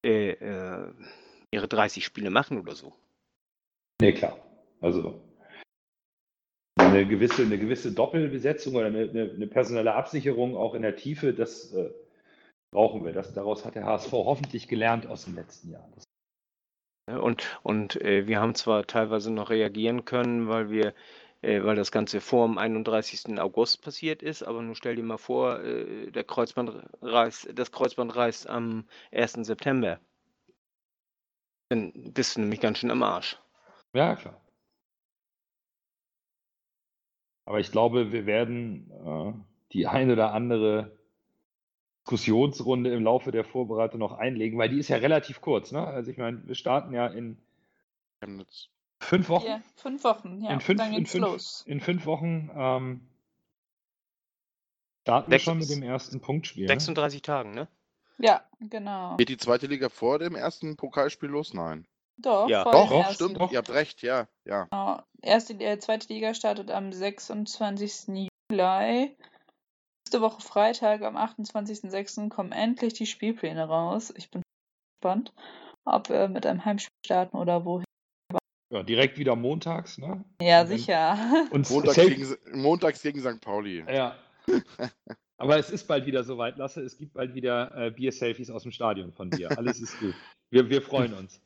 äh, 0.05 0.31
äh, 0.31 0.93
ihre 1.51 1.67
30 1.67 2.03
Spiele 2.03 2.29
machen 2.29 2.59
oder 2.59 2.75
so. 2.75 2.93
Nee, 4.01 4.13
klar. 4.13 4.37
Also 4.81 5.21
eine 6.75 7.05
gewisse, 7.07 7.43
eine 7.43 7.57
gewisse 7.57 7.91
Doppelbesetzung 7.91 8.75
oder 8.75 8.87
eine, 8.87 9.09
eine, 9.09 9.31
eine 9.31 9.47
personelle 9.47 9.93
Absicherung 9.93 10.55
auch 10.55 10.73
in 10.73 10.81
der 10.81 10.95
Tiefe, 10.95 11.33
das 11.33 11.73
äh, 11.73 11.89
brauchen 12.71 13.05
wir. 13.05 13.13
Das, 13.13 13.33
daraus 13.33 13.65
hat 13.65 13.75
der 13.75 13.85
HSV 13.85 14.11
hoffentlich 14.11 14.67
gelernt 14.67 15.07
aus 15.07 15.25
dem 15.25 15.35
letzten 15.35 15.71
Jahr. 15.71 15.87
Das? 15.95 16.03
Und, 17.05 17.59
und 17.63 17.99
äh, 18.01 18.27
wir 18.27 18.39
haben 18.39 18.55
zwar 18.55 18.87
teilweise 18.87 19.31
noch 19.31 19.49
reagieren 19.49 20.05
können, 20.05 20.47
weil 20.47 20.69
wir, 20.69 20.93
äh, 21.41 21.61
weil 21.63 21.75
das 21.75 21.91
Ganze 21.91 22.21
vor 22.21 22.47
dem 22.47 22.57
31. 22.57 23.39
August 23.39 23.83
passiert 23.83 24.23
ist, 24.23 24.41
aber 24.43 24.61
nun 24.61 24.75
stell 24.75 24.95
dir 24.95 25.03
mal 25.03 25.17
vor, 25.17 25.59
äh, 25.59 26.11
der 26.11 26.23
Kreuzband 26.23 26.71
reißt, 27.01 27.49
das 27.55 27.71
Kreuzband 27.71 28.15
reißt 28.15 28.49
am 28.49 28.85
1. 29.11 29.33
September. 29.45 29.99
Dann 31.69 31.91
bist 32.13 32.37
du 32.37 32.41
nämlich 32.41 32.61
ganz 32.61 32.79
schön 32.79 32.91
am 32.91 33.03
Arsch. 33.03 33.37
ja, 33.93 34.15
klar. 34.15 34.39
Aber 37.45 37.59
ich 37.59 37.71
glaube, 37.71 38.13
wir 38.13 38.25
werden 38.25 38.89
äh, 38.91 39.33
die 39.73 39.87
ein 39.87 40.09
oder 40.09 40.33
andere 40.33 40.97
Diskussionsrunde 42.13 42.93
im 42.93 43.03
Laufe 43.03 43.31
der 43.31 43.45
Vorbereitung 43.45 43.99
noch 43.99 44.11
einlegen, 44.13 44.59
weil 44.59 44.69
die 44.69 44.79
ist 44.79 44.89
ja 44.89 44.97
relativ 44.97 45.39
kurz. 45.41 45.71
Ne? 45.71 45.85
Also 45.85 46.11
ich 46.11 46.17
meine, 46.17 46.45
wir 46.45 46.55
starten 46.55 46.93
ja 46.93 47.07
in 47.07 47.37
Chemnitz. 48.21 48.67
fünf 48.99 49.29
Wochen. 49.29 49.45
Ja, 49.47 49.61
fünf 49.75 50.03
Wochen, 50.03 50.41
ja. 50.41 50.51
in 50.51 50.59
fünf, 50.59 50.79
dann 50.79 50.93
in 50.93 51.05
fünf, 51.05 51.23
los. 51.25 51.63
In 51.65 51.79
fünf 51.79 52.05
Wochen 52.05 52.49
ähm, 52.53 53.07
starten 55.03 55.31
wir 55.31 55.35
Sechs- 55.37 55.43
schon 55.45 55.57
mit 55.59 55.69
dem 55.69 55.81
ersten 55.83 56.19
Punktspiel. 56.19 56.63
Ne? 56.63 56.67
36 56.73 57.21
Tagen, 57.21 57.51
ne? 57.53 57.67
Ja, 58.17 58.43
genau. 58.59 59.15
Geht 59.15 59.29
die 59.29 59.37
zweite 59.37 59.67
Liga 59.67 59.87
vor 59.89 60.19
dem 60.19 60.35
ersten 60.35 60.75
Pokalspiel 60.75 61.29
los? 61.29 61.53
Nein. 61.53 61.87
Doch, 62.17 62.47
Ja. 62.49 62.63
vor 62.63 62.73
Doch, 62.73 62.89
dem 62.89 63.01
doch, 63.01 63.11
stimmt. 63.13 63.51
Ihr 63.51 63.57
habt 63.57 63.69
recht, 63.71 64.01
ja. 64.01 64.27
ja. 64.45 64.65
Genau. 64.65 65.01
Erste, 65.21 65.53
äh, 65.53 65.79
zweite 65.79 66.11
Liga 66.13 66.33
startet 66.33 66.69
am 66.69 66.91
26. 66.91 68.27
Juli. 68.51 69.15
Nächste 70.05 70.21
Woche 70.21 70.41
Freitag, 70.41 71.01
am 71.01 71.15
28.06. 71.15 72.27
kommen 72.29 72.51
endlich 72.51 72.93
die 72.93 73.05
Spielpläne 73.05 73.65
raus. 73.65 74.13
Ich 74.17 74.29
bin 74.29 74.41
gespannt, 74.99 75.33
ob 75.85 76.09
wir 76.09 76.27
mit 76.27 76.45
einem 76.45 76.65
Heimspiel 76.65 76.91
starten 77.05 77.37
oder 77.37 77.63
wohin. 77.63 77.85
Ja, 78.69 78.83
direkt 78.83 79.17
wieder 79.17 79.37
montags. 79.37 79.97
Ne? 79.97 80.25
Ja, 80.41 80.61
Und 80.61 80.67
sicher. 80.67 81.17
Und 81.51 81.69
Montags, 81.69 81.95
gegen, 81.95 82.35
montags 82.51 83.01
gegen 83.01 83.21
St. 83.21 83.39
Pauli. 83.39 83.85
Ja. 83.87 84.17
Aber 85.37 85.57
es 85.57 85.69
ist 85.69 85.87
bald 85.87 86.05
wieder 86.05 86.23
soweit, 86.23 86.57
Lasse. 86.57 86.81
Es 86.81 86.97
gibt 86.97 87.13
bald 87.13 87.33
wieder 87.33 87.73
äh, 87.75 87.91
Bier-Selfies 87.91 88.49
aus 88.49 88.63
dem 88.63 88.71
Stadion 88.71 89.13
von 89.13 89.29
dir. 89.29 89.57
Alles 89.57 89.79
ist 89.79 89.97
gut. 89.99 90.15
Wir, 90.49 90.69
wir 90.69 90.81
freuen 90.81 91.13
uns. 91.13 91.41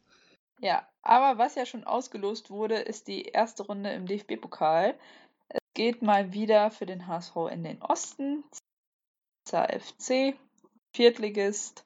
Ja, 0.60 0.88
aber 1.04 1.38
was 1.38 1.56
ja 1.56 1.68
schon 1.68 1.84
ausgelost 1.84 2.50
wurde, 2.50 2.76
ist 2.76 3.08
die 3.08 3.24
erste 3.24 3.64
Runde 3.64 3.92
im 3.92 4.08
DFB-Pokal. 4.08 4.96
Es 5.50 5.62
geht 5.74 6.02
mal 6.02 6.34
wieder 6.34 6.72
für 6.72 6.86
den 6.86 7.08
HSV 7.08 7.36
in 7.52 7.64
den 7.64 7.82
Osten. 7.82 8.44
FC, 9.50 10.38
Viertligist, 10.94 11.86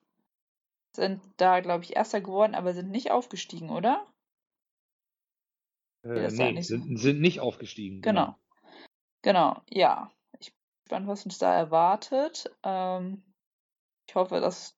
sind 0.95 1.21
da, 1.37 1.59
glaube 1.59 1.83
ich, 1.83 1.95
Erster 1.95 2.21
geworden, 2.21 2.55
aber 2.55 2.73
sind 2.73 2.89
nicht 2.89 3.11
aufgestiegen, 3.11 3.69
oder? 3.69 4.05
Äh, 6.03 6.31
nee, 6.31 6.53
nicht 6.53 6.67
so. 6.67 6.77
sind, 6.77 6.97
sind 6.97 7.21
nicht 7.21 7.39
aufgestiegen. 7.39 8.01
Genau. 8.01 8.35
Genau, 9.21 9.61
ja. 9.69 10.11
Ich 10.39 10.51
bin 10.53 10.63
gespannt, 10.83 11.07
was 11.07 11.25
uns 11.25 11.37
da 11.37 11.53
erwartet. 11.53 12.51
Ähm, 12.63 13.23
ich 14.07 14.15
hoffe, 14.15 14.39
dass 14.39 14.75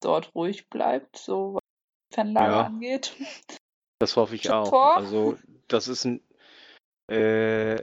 dort 0.00 0.34
ruhig 0.34 0.68
bleibt, 0.68 1.16
so 1.16 1.54
was 1.54 1.62
die 2.10 2.14
Fanlage 2.16 2.52
Ja. 2.52 2.64
angeht. 2.64 3.16
Das 3.98 4.16
hoffe 4.16 4.34
ich 4.34 4.42
Zum 4.42 4.52
auch. 4.52 4.68
Tor? 4.68 4.96
Also, 4.96 5.38
das 5.68 5.88
ist 5.88 6.04
ein. 6.04 6.20
Äh, 7.08 7.82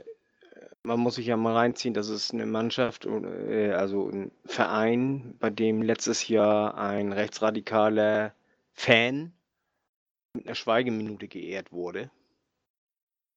man 0.90 0.98
muss 0.98 1.14
sich 1.14 1.26
ja 1.26 1.36
mal 1.36 1.54
reinziehen, 1.54 1.94
das 1.94 2.08
ist 2.08 2.34
eine 2.34 2.46
Mannschaft, 2.46 3.06
äh, 3.06 3.72
also 3.72 4.08
ein 4.08 4.32
Verein, 4.44 5.36
bei 5.38 5.48
dem 5.48 5.82
letztes 5.82 6.26
Jahr 6.26 6.76
ein 6.76 7.12
rechtsradikaler 7.12 8.34
Fan 8.72 9.32
mit 10.34 10.46
einer 10.46 10.56
Schweigeminute 10.56 11.28
geehrt 11.28 11.70
wurde. 11.70 12.10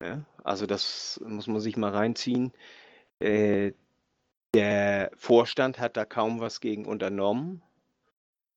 Ja, 0.02 0.26
also, 0.44 0.66
das 0.66 1.22
muss 1.26 1.46
man 1.46 1.60
sich 1.60 1.78
mal 1.78 1.92
reinziehen. 1.92 2.54
Äh, 3.20 3.74
der 4.56 5.12
Vorstand 5.16 5.80
hat 5.80 5.96
da 5.96 6.06
kaum 6.06 6.40
was 6.40 6.60
gegen 6.60 6.86
unternommen. 6.86 7.62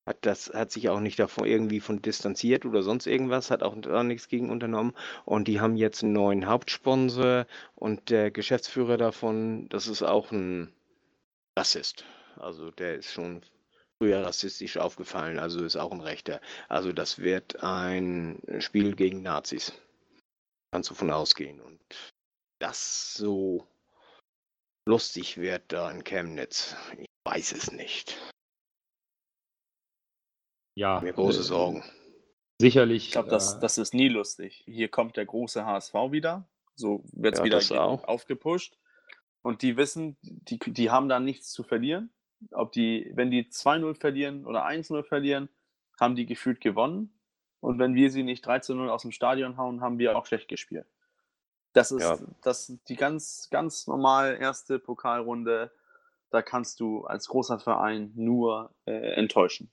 Hat, 0.07 0.19
das, 0.21 0.53
hat 0.55 0.71
sich 0.71 0.89
auch 0.89 1.01
nicht 1.01 1.19
davon 1.19 1.47
irgendwie 1.47 1.81
von 1.81 2.01
distanziert 2.01 2.65
oder 2.65 2.83
sonst 2.83 3.07
irgendwas, 3.07 3.51
hat 3.51 3.65
auch 3.65 3.75
da 3.81 4.05
nichts 4.05 4.29
gegen 4.29 4.51
unternommen. 4.51 4.95
Und 5.25 5.49
die 5.49 5.61
haben 5.61 5.77
jetzt 5.77 6.05
einen 6.05 6.13
neuen 6.13 6.47
Hauptsponsor 6.47 7.47
und 7.75 8.11
der 8.11 8.31
Geschäftsführer 8.31 8.99
davon, 8.99 9.69
das 9.69 9.89
ist 9.89 10.03
auch 10.03 10.31
ein 10.31 10.73
Rassist. 11.59 12.05
Also 12.37 12.71
der 12.71 12.97
ist 12.97 13.11
schon 13.11 13.43
früher 13.99 14.25
rassistisch 14.25 14.77
aufgefallen, 14.77 15.39
also 15.39 15.65
ist 15.65 15.77
auch 15.77 15.91
ein 15.91 16.01
Rechter. 16.01 16.41
Also 16.69 16.93
das 16.93 17.19
wird 17.19 17.63
ein 17.63 18.41
Spiel 18.61 18.95
gegen 18.95 19.23
Nazis. 19.23 19.73
Kannst 20.71 20.91
du 20.91 20.95
von 20.95 21.11
ausgehen. 21.11 21.61
Und 21.61 21.81
das 22.61 23.15
so 23.15 23.67
lustig 24.87 25.39
wird 25.39 25.73
da 25.73 25.91
in 25.91 26.05
Chemnitz, 26.05 26.77
ich 26.99 27.09
weiß 27.25 27.53
es 27.53 27.73
nicht. 27.73 28.17
Ja, 30.77 31.01
Mir 31.01 31.13
große 31.15 31.41
äh, 31.41 31.43
Sorgen. 31.43 31.83
Sicherlich. 32.61 33.07
Ich 33.07 33.13
glaube, 33.13 33.29
das, 33.29 33.55
äh, 33.55 33.61
das 33.61 33.79
ist 33.79 33.95
nie 33.95 34.09
lustig. 34.09 34.63
Hier 34.67 34.89
kommt 34.89 35.17
der 35.17 35.27
große 35.27 35.65
HSV 35.65 35.95
wieder. 36.11 36.49
So 36.75 37.03
wird 37.13 37.35
es 37.35 37.41
Ja, 37.41 37.45
wieder 37.45 38.09
aufgepusht. 38.09 38.79
Und 39.43 39.63
die 39.63 39.77
wissen, 39.77 40.19
die, 40.23 40.59
die 40.59 40.91
haben 40.91 41.09
da 41.09 41.19
nichts 41.19 41.51
zu 41.51 41.63
verlieren. 41.63 42.13
Ob 42.51 42.73
die, 42.73 43.11
wenn 43.15 43.31
die 43.31 43.45
2-0 43.45 43.99
verlieren 43.99 44.45
oder 44.45 44.67
1-0 44.67 45.03
verlieren, 45.03 45.49
haben 45.99 46.15
die 46.15 46.27
gefühlt 46.27 46.61
gewonnen. 46.61 47.19
Und 47.61 47.79
wenn 47.79 47.95
wir 47.95 48.11
sie 48.11 48.23
nicht 48.23 48.47
13-0 48.47 48.89
aus 48.89 49.03
dem 49.03 49.13
Stadion 49.13 49.57
hauen, 49.57 49.81
haben 49.81 49.99
wir 49.99 50.17
auch 50.17 50.27
schlecht 50.27 50.49
gespielt. 50.49 50.87
Das 51.73 51.91
ist 51.91 52.03
Ja. 52.03 52.19
das 52.43 52.73
die 52.89 52.97
ganz, 52.97 53.49
ganz 53.51 53.87
normal 53.87 54.37
erste 54.39 54.79
Pokalrunde. 54.79 55.73
Da 56.31 56.43
kannst 56.43 56.81
du 56.81 57.05
als 57.05 57.29
großer 57.29 57.59
Verein 57.59 58.13
nur 58.15 58.75
äh, 58.85 59.15
enttäuschen. 59.15 59.71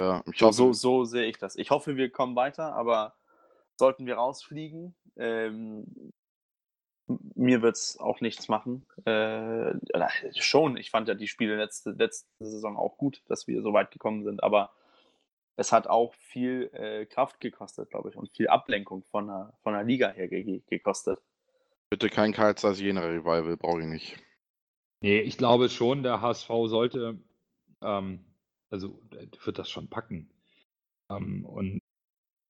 Ja, 0.00 0.24
hoffe, 0.26 0.52
so, 0.52 0.72
so 0.72 1.04
sehe 1.04 1.26
ich 1.26 1.38
das. 1.38 1.56
Ich 1.56 1.70
hoffe, 1.70 1.96
wir 1.96 2.10
kommen 2.10 2.36
weiter, 2.36 2.74
aber 2.74 3.14
sollten 3.76 4.06
wir 4.06 4.16
rausfliegen, 4.16 4.94
ähm, 5.16 6.12
mir 7.06 7.62
wird 7.62 7.76
es 7.76 7.98
auch 7.98 8.20
nichts 8.20 8.48
machen. 8.48 8.86
Äh, 9.04 9.10
oder 9.10 10.08
schon, 10.36 10.76
ich 10.76 10.90
fand 10.90 11.08
ja 11.08 11.14
die 11.14 11.28
Spiele 11.28 11.56
letzte, 11.56 11.90
letzte 11.90 12.28
Saison 12.40 12.76
auch 12.76 12.96
gut, 12.96 13.22
dass 13.28 13.46
wir 13.46 13.62
so 13.62 13.72
weit 13.72 13.90
gekommen 13.90 14.24
sind, 14.24 14.42
aber 14.42 14.72
es 15.56 15.70
hat 15.70 15.86
auch 15.86 16.14
viel 16.14 16.70
äh, 16.72 17.06
Kraft 17.06 17.40
gekostet, 17.40 17.90
glaube 17.90 18.10
ich, 18.10 18.16
und 18.16 18.30
viel 18.30 18.48
Ablenkung 18.48 19.04
von 19.10 19.26
der, 19.28 19.52
von 19.62 19.74
der 19.74 19.84
Liga 19.84 20.10
her 20.10 20.28
ge 20.28 20.62
gekostet. 20.66 21.20
Bitte 21.90 22.08
kein 22.08 22.32
Karl 22.32 22.56
Zeiss 22.56 22.80
Jena 22.80 23.02
Revival, 23.02 23.56
brauche 23.56 23.80
ich 23.80 23.86
nicht. 23.86 24.16
Nee, 25.00 25.20
ich 25.20 25.36
glaube 25.36 25.68
schon, 25.68 26.02
der 26.02 26.20
HSV 26.20 26.48
sollte, 26.66 27.20
ähm, 27.82 28.24
also 28.74 29.00
wird 29.44 29.58
das 29.58 29.70
schon 29.70 29.88
packen. 29.88 30.28
Ähm, 31.08 31.44
und 31.44 31.80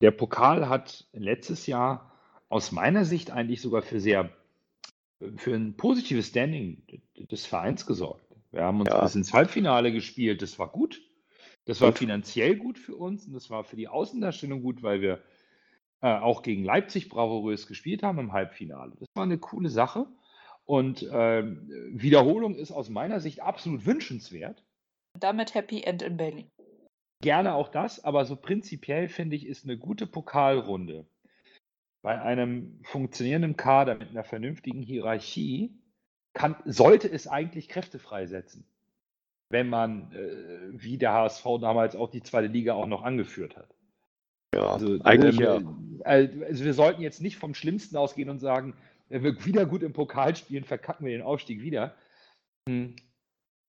der 0.00 0.10
Pokal 0.10 0.68
hat 0.68 1.06
letztes 1.12 1.66
Jahr 1.66 2.12
aus 2.48 2.72
meiner 2.72 3.04
Sicht 3.04 3.30
eigentlich 3.30 3.60
sogar 3.60 3.82
für 3.82 4.00
sehr 4.00 4.30
für 5.36 5.54
ein 5.54 5.76
positives 5.76 6.28
Standing 6.28 6.82
des 7.30 7.46
Vereins 7.46 7.86
gesorgt. 7.86 8.24
Wir 8.50 8.62
haben 8.62 8.80
uns 8.80 8.90
Ja. 8.90 9.02
bis 9.02 9.14
ins 9.14 9.32
Halbfinale 9.32 9.92
gespielt, 9.92 10.42
das 10.42 10.58
war 10.58 10.68
gut. 10.68 11.00
Das 11.66 11.80
war 11.80 11.92
finanziell 11.92 12.56
gut 12.56 12.78
für 12.78 12.94
uns 12.94 13.26
und 13.26 13.32
das 13.32 13.48
war 13.48 13.64
für 13.64 13.76
die 13.76 13.88
Außendarstellung 13.88 14.60
gut, 14.60 14.82
weil 14.82 15.00
wir 15.00 15.22
äh, 16.02 16.18
auch 16.18 16.42
gegen 16.42 16.62
Leipzig 16.62 17.08
bravourös 17.08 17.66
gespielt 17.66 18.02
haben 18.02 18.18
im 18.18 18.32
Halbfinale. 18.32 18.92
Das 18.98 19.08
war 19.14 19.22
eine 19.24 19.38
coole 19.38 19.70
Sache 19.70 20.06
und 20.66 21.08
ähm, 21.10 21.70
Wiederholung 21.92 22.54
ist 22.54 22.70
aus 22.70 22.90
meiner 22.90 23.20
Sicht 23.20 23.40
absolut 23.40 23.86
wünschenswert. 23.86 24.62
Damit 25.18 25.54
Happy 25.54 25.82
End 25.82 26.02
in 26.02 26.16
Berlin. 26.16 26.50
Gerne 27.22 27.54
auch 27.54 27.68
das, 27.68 28.04
aber 28.04 28.24
so 28.24 28.36
prinzipiell 28.36 29.08
finde 29.08 29.36
ich, 29.36 29.46
ist 29.46 29.64
eine 29.64 29.78
gute 29.78 30.06
Pokalrunde 30.06 31.06
bei 32.04 32.20
einem 32.20 32.78
funktionierenden 32.82 33.56
Kader 33.56 33.94
mit 33.94 34.10
einer 34.10 34.24
vernünftigen 34.24 34.82
Hierarchie 34.82 35.72
kann, 36.34 36.54
sollte 36.66 37.10
es 37.10 37.26
eigentlich 37.26 37.70
Kräfte 37.70 37.98
freisetzen, 37.98 38.66
wenn 39.48 39.70
man, 39.70 40.12
äh, 40.12 40.82
wie 40.82 40.98
der 40.98 41.14
HSV 41.14 41.44
damals 41.62 41.96
auch 41.96 42.10
die 42.10 42.22
zweite 42.22 42.48
Liga 42.48 42.74
auch 42.74 42.86
noch 42.86 43.02
angeführt 43.02 43.56
hat. 43.56 43.74
Ja, 44.54 44.74
Also, 44.74 45.00
eigentlich 45.02 45.38
ja. 45.38 45.56
ähm, 45.56 46.02
äh, 46.04 46.28
Also 46.44 46.64
wir 46.66 46.74
sollten 46.74 47.00
jetzt 47.00 47.22
nicht 47.22 47.38
vom 47.38 47.54
Schlimmsten 47.54 47.96
ausgehen 47.96 48.28
und 48.28 48.38
sagen, 48.38 48.76
wenn 49.08 49.22
wir 49.22 49.42
wieder 49.46 49.64
gut 49.64 49.82
im 49.82 49.94
Pokal 49.94 50.36
spielen, 50.36 50.64
verkacken 50.64 51.06
wir 51.06 51.16
den 51.16 51.24
Aufstieg 51.24 51.62
wieder. 51.62 51.94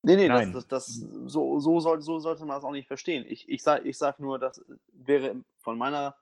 Nee, 0.06 0.16
nee, 0.16 0.28
Nein. 0.28 0.54
das, 0.54 0.68
das, 0.68 0.86
das, 0.86 1.08
so, 1.26 1.60
so, 1.60 1.80
soll, 1.80 2.02
so 2.02 2.20
sollte 2.20 2.46
man 2.46 2.56
das 2.56 2.64
auch 2.64 2.72
nicht 2.72 2.88
verstehen. 2.88 3.26
Ich, 3.28 3.50
ich 3.50 3.64
sage 3.64 3.88
ich 3.88 3.98
sag 3.98 4.20
nur, 4.20 4.40
das 4.40 4.64
wäre 4.94 5.36
von 5.58 5.78
meiner 5.78 6.16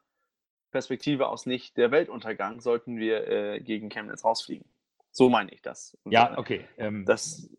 Perspektive 0.71 1.27
aus 1.27 1.45
nicht 1.45 1.77
der 1.77 1.91
Weltuntergang, 1.91 2.61
sollten 2.61 2.97
wir 2.97 3.27
äh, 3.27 3.59
gegen 3.59 3.89
Chemnitz 3.89 4.23
rausfliegen. 4.23 4.65
So 5.11 5.29
meine 5.29 5.51
ich 5.51 5.61
das. 5.61 5.97
Und, 6.03 6.11
Ja, 6.11 6.37
okay. 6.37 6.65
Ähm, 6.77 7.05
Das, 7.05 7.49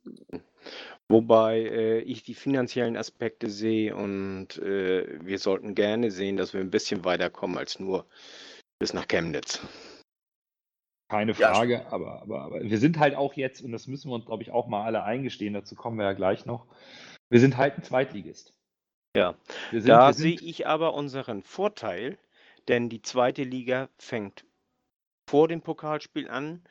Wobei 1.08 1.60
äh, 1.60 1.98
ich 2.00 2.22
die 2.22 2.34
finanziellen 2.34 2.96
Aspekte 2.96 3.50
sehe 3.50 3.94
und 3.94 4.56
äh, 4.58 5.18
wir 5.22 5.38
sollten 5.38 5.74
gerne 5.74 6.10
sehen, 6.10 6.36
dass 6.36 6.54
wir 6.54 6.60
ein 6.60 6.70
bisschen 6.70 7.04
weiterkommen 7.04 7.58
als 7.58 7.78
nur 7.78 8.06
bis 8.78 8.94
nach 8.94 9.06
Chemnitz. 9.06 9.60
Keine 11.14 11.32
Ja, 11.32 11.54
Frage, 11.54 11.86
aber, 11.92 12.22
aber, 12.22 12.42
aber 12.42 12.62
wir 12.62 12.78
sind 12.78 12.98
halt 12.98 13.14
auch 13.14 13.34
jetzt, 13.34 13.62
und 13.62 13.70
das 13.70 13.86
müssen 13.86 14.10
wir 14.10 14.16
uns, 14.16 14.26
glaube 14.26 14.42
ich, 14.42 14.50
auch 14.50 14.66
mal 14.66 14.84
alle 14.84 15.04
eingestehen, 15.04 15.54
dazu 15.54 15.76
kommen 15.76 15.96
wir 15.96 16.04
ja 16.04 16.12
gleich 16.12 16.44
noch, 16.44 16.66
wir 17.30 17.38
sind 17.38 17.56
halt 17.56 17.78
ein 17.78 17.84
Zweitligist. 17.84 18.52
Ja, 19.16 19.36
sind, 19.70 19.86
da 19.86 20.12
sehe 20.12 20.34
ich 20.40 20.66
aber 20.66 20.94
unseren 20.94 21.42
Vorteil, 21.42 22.18
denn 22.66 22.88
die 22.88 23.00
zweite 23.00 23.44
Liga 23.44 23.88
fängt 23.96 24.44
vor 25.28 25.46
dem 25.46 25.62
Pokalspiel 25.62 26.28
an. 26.28 26.62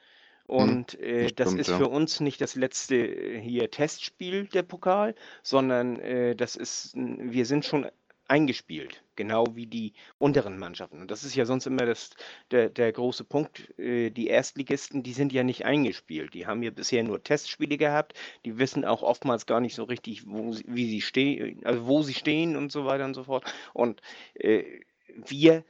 Und 0.45 0.99
äh, 0.99 1.31
das 1.31 1.47
stimmt, 1.47 1.61
ist 1.61 1.69
ja. 1.69 1.77
für 1.77 1.87
uns 1.87 2.19
nicht 2.19 2.41
das 2.41 2.55
letzte 2.55 2.95
äh, 2.97 3.39
hier 3.39 3.71
Testspiel 3.71 4.47
der 4.47 4.63
Pokal, 4.63 5.15
sondern 5.41 5.97
äh, 5.99 6.35
das 6.35 6.57
ist, 6.57 6.95
wir 6.95 7.45
sind 7.45 7.63
schon 7.63 7.87
eingespielt, 8.33 9.03
genau 9.15 9.45
wie 9.53 9.67
die 9.67 9.93
unteren 10.17 10.57
Mannschaften. 10.57 10.99
Und 10.99 11.11
das 11.11 11.23
ist 11.23 11.35
ja 11.35 11.45
sonst 11.45 11.67
immer 11.67 11.85
das, 11.85 12.09
der, 12.49 12.69
der 12.69 12.91
große 12.91 13.23
Punkt. 13.25 13.77
Äh, 13.77 14.09
die 14.09 14.25
Erstligisten, 14.27 15.03
die 15.03 15.13
sind 15.13 15.31
ja 15.31 15.43
nicht 15.43 15.65
eingespielt. 15.65 16.33
Die 16.33 16.47
haben 16.47 16.63
ja 16.63 16.71
bisher 16.71 17.03
nur 17.03 17.21
Testspiele 17.23 17.77
gehabt. 17.77 18.15
Die 18.43 18.57
wissen 18.57 18.85
auch 18.85 19.03
oftmals 19.03 19.45
gar 19.45 19.59
nicht 19.59 19.75
so 19.75 19.83
richtig, 19.83 20.25
wo 20.27 20.51
sie, 20.51 20.65
wie 20.67 20.89
sie 20.89 21.01
stehen, 21.01 21.63
also 21.63 21.85
wo 21.85 22.01
sie 22.01 22.15
stehen 22.15 22.55
und 22.55 22.71
so 22.71 22.85
weiter 22.85 23.05
und 23.05 23.13
so 23.13 23.23
fort. 23.25 23.45
Und 23.73 24.01
äh, 24.33 24.63
wir 25.07 25.63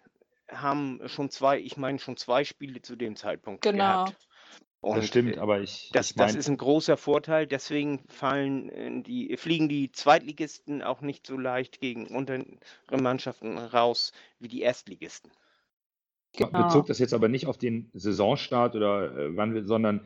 haben 0.50 1.02
schon 1.08 1.30
zwei, 1.30 1.60
ich 1.60 1.76
meine 1.76 2.00
schon 2.00 2.16
zwei 2.16 2.46
Spiele 2.46 2.82
zu 2.82 2.96
dem 2.96 3.18
Zeitpunkt 3.18 3.62
Genau. 3.64 4.06
gehabt. 4.06 4.28
Und, 4.84 4.98
das 4.98 5.08
stimmt, 5.08 5.38
äh, 5.38 5.40
aber 5.40 5.62
ich, 5.62 5.92
das, 5.94 6.12
ich 6.12 6.18
mein, 6.18 6.28
das 6.28 6.36
ist 6.36 6.50
ein 6.50 6.58
großer 6.58 6.98
Vorteil, 6.98 7.48
deswegen 7.48 8.04
fallen 8.10 8.70
äh, 8.70 9.02
die, 9.02 9.38
fliegen 9.38 9.70
die 9.70 9.94
Zweitligisten 9.94 10.82
auch 10.82 11.00
nicht 11.00 11.26
so 11.26 11.38
leicht 11.38 11.80
gegen 11.80 12.08
untere 12.08 12.46
Mannschaften 12.92 13.58
raus 13.58 14.12
wie 14.40 14.50
die 14.50 14.62
Erstligisten. 14.62 15.32
Genau. 16.36 16.64
bezog 16.64 16.88
das 16.88 17.00
jetzt 17.00 17.14
aber 17.14 17.30
nicht 17.30 17.48
auf 17.48 17.58
den 17.58 17.92
Saisonstart 17.94 18.76
oder 18.76 19.18
äh, 19.18 19.38
wann 19.38 19.54
wir, 19.54 19.64
sondern 19.64 20.02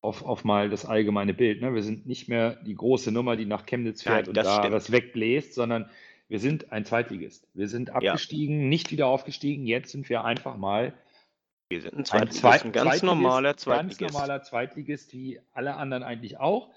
auf, 0.00 0.24
auf 0.24 0.42
mal 0.42 0.70
das 0.70 0.86
allgemeine 0.86 1.34
Bild. 1.34 1.60
Ne? 1.60 1.74
Wir 1.74 1.82
sind 1.82 2.06
nicht 2.06 2.28
mehr 2.28 2.56
die 2.64 2.74
große 2.74 3.12
Nummer, 3.12 3.36
die 3.36 3.44
nach 3.44 3.66
Chemnitz 3.66 4.02
fährt 4.02 4.20
Nein, 4.20 4.28
und 4.28 4.36
das 4.38 4.46
da 4.46 4.60
stimmt. 4.60 4.74
was 4.74 4.90
wegbläst, 4.90 5.52
sondern 5.52 5.90
wir 6.28 6.38
sind 6.38 6.72
ein 6.72 6.86
Zweitligist. 6.86 7.46
Wir 7.52 7.68
sind 7.68 7.90
abgestiegen, 7.90 8.70
nicht 8.70 8.90
wieder 8.90 9.06
aufgestiegen. 9.06 9.66
Jetzt 9.66 9.90
sind 9.92 10.08
wir 10.08 10.24
einfach 10.24 10.56
mal 10.56 10.94
Wir 11.72 11.80
sind 11.80 11.94
ein 11.94 12.04
Zweitligist, 12.04 12.40
Zweit 12.40 12.64
ein 12.66 12.72
ganz 12.72 12.84
Zweitligist, 12.84 13.04
normaler 13.04 13.48
ganz 13.50 13.62
Zweitligist. 13.62 14.00
normaler 14.12 14.42
Zweitligist, 14.42 15.12
wie 15.14 15.40
alle 15.52 15.76
anderen 15.76 16.02
eigentlich 16.02 16.38
auch. 16.38 16.70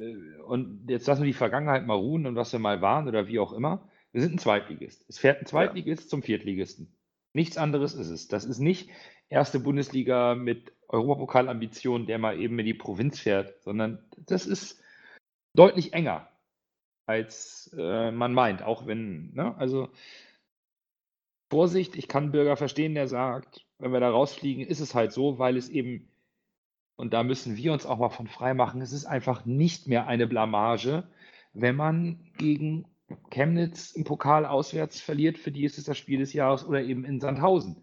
Äh, 0.00 0.14
Und 0.44 0.90
jetzt 0.90 1.06
lassen 1.06 1.22
wir 1.22 1.26
die 1.28 1.32
Vergangenheit 1.32 1.86
mal 1.86 1.94
ruhen 1.94 2.26
und 2.26 2.34
was 2.34 2.52
wir 2.52 2.58
mal 2.58 2.82
waren 2.82 3.06
oder 3.06 3.28
wie 3.28 3.38
auch 3.38 3.52
immer. 3.52 3.88
Wir 4.10 4.22
sind 4.22 4.34
ein 4.34 4.38
Zweitligist. 4.38 5.04
Es 5.08 5.18
fährt 5.18 5.40
ein 5.40 5.46
Zweitligist 5.46 6.10
zum 6.10 6.22
Viertligisten. 6.24 6.92
Nichts 7.32 7.58
anderes 7.58 7.94
ist 7.94 8.08
es. 8.08 8.26
Das 8.26 8.44
ist 8.44 8.58
nicht 8.58 8.90
erste 9.28 9.60
Bundesliga 9.60 10.34
mit 10.34 10.72
Europapokalambitionen, 10.88 12.06
der 12.08 12.18
mal 12.18 12.40
eben 12.40 12.58
in 12.58 12.66
die 12.66 12.74
Provinz 12.74 13.20
fährt, 13.20 13.62
sondern 13.62 14.02
das 14.16 14.46
ist 14.46 14.82
deutlich 15.54 15.92
enger, 15.92 16.28
als 17.06 17.70
äh, 17.78 18.10
man 18.10 18.32
meint. 18.34 18.62
Auch 18.62 18.86
wenn, 18.86 19.32
ne, 19.34 19.54
also 19.58 19.90
Vorsicht, 21.50 21.94
ich 21.96 22.08
kann 22.08 22.32
Bürger 22.32 22.56
verstehen, 22.56 22.94
der 22.94 23.06
sagt, 23.06 23.67
wenn 23.78 23.92
wir 23.92 24.00
da 24.00 24.10
rausfliegen, 24.10 24.66
ist 24.66 24.80
es 24.80 24.94
halt 24.94 25.12
so, 25.12 25.38
weil 25.38 25.56
es 25.56 25.68
eben, 25.68 26.08
und 26.96 27.12
da 27.12 27.22
müssen 27.22 27.56
wir 27.56 27.72
uns 27.72 27.86
auch 27.86 27.98
mal 27.98 28.08
von 28.10 28.26
frei 28.26 28.54
machen, 28.54 28.80
es 28.80 28.92
ist 28.92 29.06
einfach 29.06 29.44
nicht 29.44 29.86
mehr 29.86 30.06
eine 30.06 30.26
Blamage, 30.26 31.08
wenn 31.52 31.76
man 31.76 32.32
gegen 32.36 32.86
Chemnitz 33.30 33.92
im 33.92 34.04
Pokal 34.04 34.44
auswärts 34.44 35.00
verliert, 35.00 35.38
für 35.38 35.52
die 35.52 35.64
ist 35.64 35.78
es 35.78 35.84
das 35.84 35.96
Spiel 35.96 36.18
des 36.18 36.32
Jahres, 36.32 36.66
oder 36.66 36.82
eben 36.82 37.04
in 37.04 37.20
Sandhausen. 37.20 37.82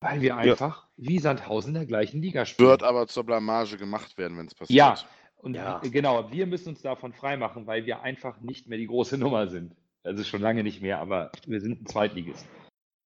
Weil 0.00 0.20
wir 0.20 0.36
einfach 0.36 0.86
wie 0.96 1.18
Sandhausen 1.18 1.70
in 1.70 1.74
der 1.74 1.86
gleichen 1.86 2.20
Liga 2.20 2.44
spielen. 2.44 2.68
Wird 2.68 2.82
aber 2.82 3.08
zur 3.08 3.24
Blamage 3.24 3.78
gemacht 3.78 4.18
werden, 4.18 4.36
wenn 4.36 4.46
es 4.46 4.54
passiert. 4.54 4.76
Ja, 4.76 4.96
und 5.38 5.54
Ja. 5.54 5.78
genau, 5.78 6.30
wir 6.30 6.46
müssen 6.46 6.70
uns 6.70 6.82
davon 6.82 7.12
freimachen, 7.12 7.66
weil 7.66 7.86
wir 7.86 8.02
einfach 8.02 8.40
nicht 8.40 8.68
mehr 8.68 8.78
die 8.78 8.86
große 8.86 9.16
Nummer 9.16 9.48
sind. 9.48 9.74
Also 10.04 10.22
schon 10.22 10.42
lange 10.42 10.62
nicht 10.62 10.82
mehr, 10.82 11.00
aber 11.00 11.32
wir 11.46 11.60
sind 11.60 11.82
ein 11.82 11.86
Zweitligist. 11.86 12.46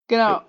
Genau. 0.08 0.42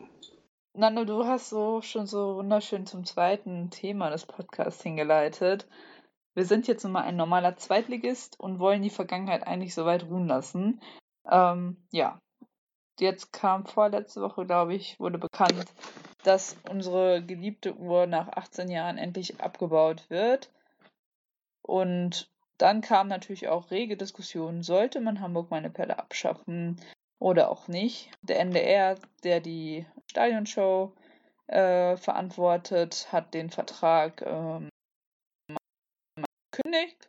Nando, 0.73 1.05
du 1.05 1.27
hast 1.27 1.51
so 1.51 1.83
schon 1.83 2.07
so 2.07 2.37
wunderschön 2.37 2.87
zum 2.87 3.05
zweiten 3.05 3.71
Thema 3.71 4.09
des 4.09 4.25
Podcasts 4.25 4.83
hingeleitet. 4.83 5.67
Wir 6.35 6.45
sind 6.45 6.69
jetzt 6.69 6.85
nun 6.85 6.93
mal 6.93 7.03
ein 7.03 7.17
normaler 7.17 7.57
Zweitligist 7.57 8.39
und 8.39 8.61
wollen 8.61 8.83
die 8.83 8.91
Vergangenheit 8.91 9.45
eigentlich 9.45 9.75
so 9.75 9.85
weit 9.85 10.05
ruhen 10.05 10.29
lassen. 10.29 10.81
Ähm, 11.29 11.77
ja. 11.91 12.21
Jetzt 13.01 13.33
kam 13.33 13.67
vorletzte 13.67 14.21
Woche, 14.21 14.47
glaube 14.47 14.75
ich, 14.75 15.01
wurde 15.01 15.19
bekannt, 15.19 15.65
dass 16.23 16.57
unsere 16.71 17.25
geliebte 17.25 17.75
Uhr 17.75 18.07
nach 18.07 18.29
18 18.29 18.71
Jahren 18.71 18.97
endlich 18.97 19.41
abgebaut 19.41 20.09
wird. 20.09 20.53
Und 21.63 22.31
dann 22.59 22.81
kam 22.81 23.09
natürlich 23.09 23.49
auch 23.49 23.73
rege 23.73 23.97
Diskussionen, 23.97 24.63
sollte 24.63 25.01
man 25.01 25.21
Hamburg 25.21 25.51
meine 25.51 25.71
Pelle 25.71 25.99
abschaffen 25.99 26.81
oder 27.21 27.51
auch 27.51 27.69
nicht. 27.69 28.11
Der 28.23 28.41
NDR, 28.41 28.97
der 29.23 29.41
die 29.41 29.87
Stadionshow 30.11 30.93
äh, 31.47 31.97
verantwortet, 31.97 33.09
hat 33.13 33.35
den 33.35 33.51
Vertrag 33.51 34.23
ähm, 34.23 34.69
gekündigt. 36.51 37.09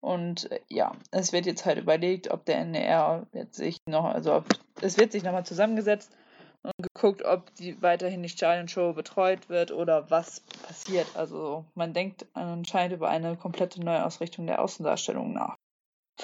Und 0.00 0.50
äh, 0.50 0.60
ja, 0.68 0.92
es 1.12 1.32
wird 1.32 1.46
jetzt 1.46 1.64
halt 1.64 1.78
überlegt, 1.78 2.30
ob 2.30 2.44
der 2.44 2.58
NDR 2.58 3.26
jetzt 3.32 3.56
sich 3.56 3.78
noch, 3.88 4.04
also 4.04 4.34
ob, 4.34 4.46
es 4.82 4.98
wird 4.98 5.12
sich 5.12 5.22
nochmal 5.22 5.46
zusammengesetzt 5.46 6.14
und 6.62 6.72
geguckt, 6.94 7.24
ob 7.24 7.54
die 7.54 7.80
weiterhin 7.80 8.22
die 8.22 8.28
Stadionshow 8.28 8.92
betreut 8.92 9.48
wird 9.48 9.70
oder 9.70 10.10
was 10.10 10.40
passiert. 10.66 11.06
Also 11.14 11.64
man 11.74 11.94
denkt 11.94 12.26
anscheinend 12.34 12.96
über 12.96 13.08
eine 13.08 13.36
komplette 13.36 13.82
Neuausrichtung 13.82 14.46
der 14.46 14.62
Außendarstellung 14.62 15.32
nach. 15.32 15.56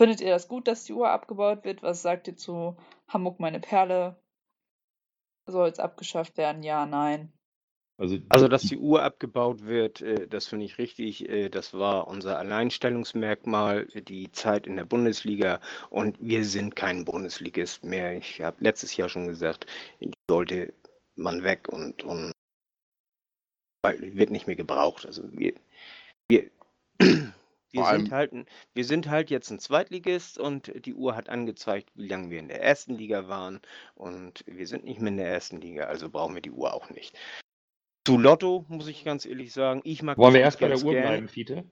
Findet 0.00 0.22
ihr 0.22 0.30
das 0.30 0.48
gut, 0.48 0.66
dass 0.66 0.84
die 0.84 0.94
Uhr 0.94 1.10
abgebaut 1.10 1.62
wird? 1.62 1.82
Was 1.82 2.00
sagt 2.00 2.26
ihr 2.26 2.34
zu 2.34 2.74
Hamburg 3.06 3.38
meine 3.38 3.60
Perle? 3.60 4.16
Soll 5.46 5.68
es 5.68 5.78
abgeschafft 5.78 6.38
werden? 6.38 6.62
Ja, 6.62 6.86
nein. 6.86 7.30
Also, 7.98 8.16
Also, 8.30 8.48
dass 8.48 8.62
die 8.62 8.78
Uhr 8.78 9.02
abgebaut 9.02 9.66
wird, 9.66 10.00
äh, 10.00 10.26
das 10.26 10.46
finde 10.46 10.64
ich 10.64 10.78
richtig. 10.78 11.28
Äh, 11.28 11.50
das 11.50 11.74
war 11.74 12.08
unser 12.08 12.38
Alleinstellungsmerkmal, 12.38 13.88
die 13.88 14.32
Zeit 14.32 14.66
in 14.66 14.76
der 14.76 14.86
Bundesliga. 14.86 15.60
Und 15.90 16.16
wir 16.18 16.46
sind 16.46 16.74
kein 16.74 17.04
Bundesligist 17.04 17.84
mehr. 17.84 18.16
Ich 18.16 18.40
habe 18.40 18.56
letztes 18.60 18.96
Jahr 18.96 19.10
schon 19.10 19.26
gesagt, 19.26 19.66
die 20.00 20.12
sollte 20.30 20.72
man 21.14 21.42
weg 21.42 21.68
und, 21.68 22.04
und 22.04 22.32
weil 23.82 24.16
wird 24.16 24.30
nicht 24.30 24.46
mehr 24.46 24.56
gebraucht. 24.56 25.04
Also 25.04 25.30
wir, 25.30 25.52
wir, 26.30 26.50
wir 27.72 27.82
Vor 27.82 27.88
allem- 27.88 28.00
sind 28.02 28.12
halt, 28.12 28.32
wir 28.74 28.84
sind 28.84 29.08
halt 29.08 29.30
jetzt 29.30 29.50
ein 29.50 29.58
Zweitligist 29.58 30.38
und 30.38 30.72
die 30.84 30.94
Uhr 30.94 31.14
hat 31.16 31.28
angezeigt, 31.28 31.90
wie 31.94 32.08
lange 32.08 32.30
wir 32.30 32.38
in 32.40 32.48
der 32.48 32.62
ersten 32.62 32.94
Liga 32.94 33.28
waren. 33.28 33.60
Und 33.94 34.44
wir 34.46 34.66
sind 34.66 34.84
nicht 34.84 35.00
mehr 35.00 35.12
in 35.12 35.18
der 35.18 35.28
ersten 35.28 35.60
Liga, 35.60 35.84
also 35.84 36.08
brauchen 36.10 36.34
wir 36.34 36.42
die 36.42 36.50
Uhr 36.50 36.74
auch 36.74 36.90
nicht. 36.90 37.16
Zu 38.06 38.18
Lotto 38.18 38.64
muss 38.68 38.88
ich 38.88 39.04
ganz 39.04 39.26
ehrlich 39.26 39.52
sagen, 39.52 39.82
ich 39.84 40.02
mag 40.02 40.18
wollen 40.18 40.34
wir 40.34 40.40
erst 40.40 40.58
bei 40.58 40.66
der 40.66 40.76
ganz 40.76 40.84
Uhr 40.84 40.92
gerne. 40.92 41.08
bleiben, 41.08 41.28
Fiete? 41.28 41.64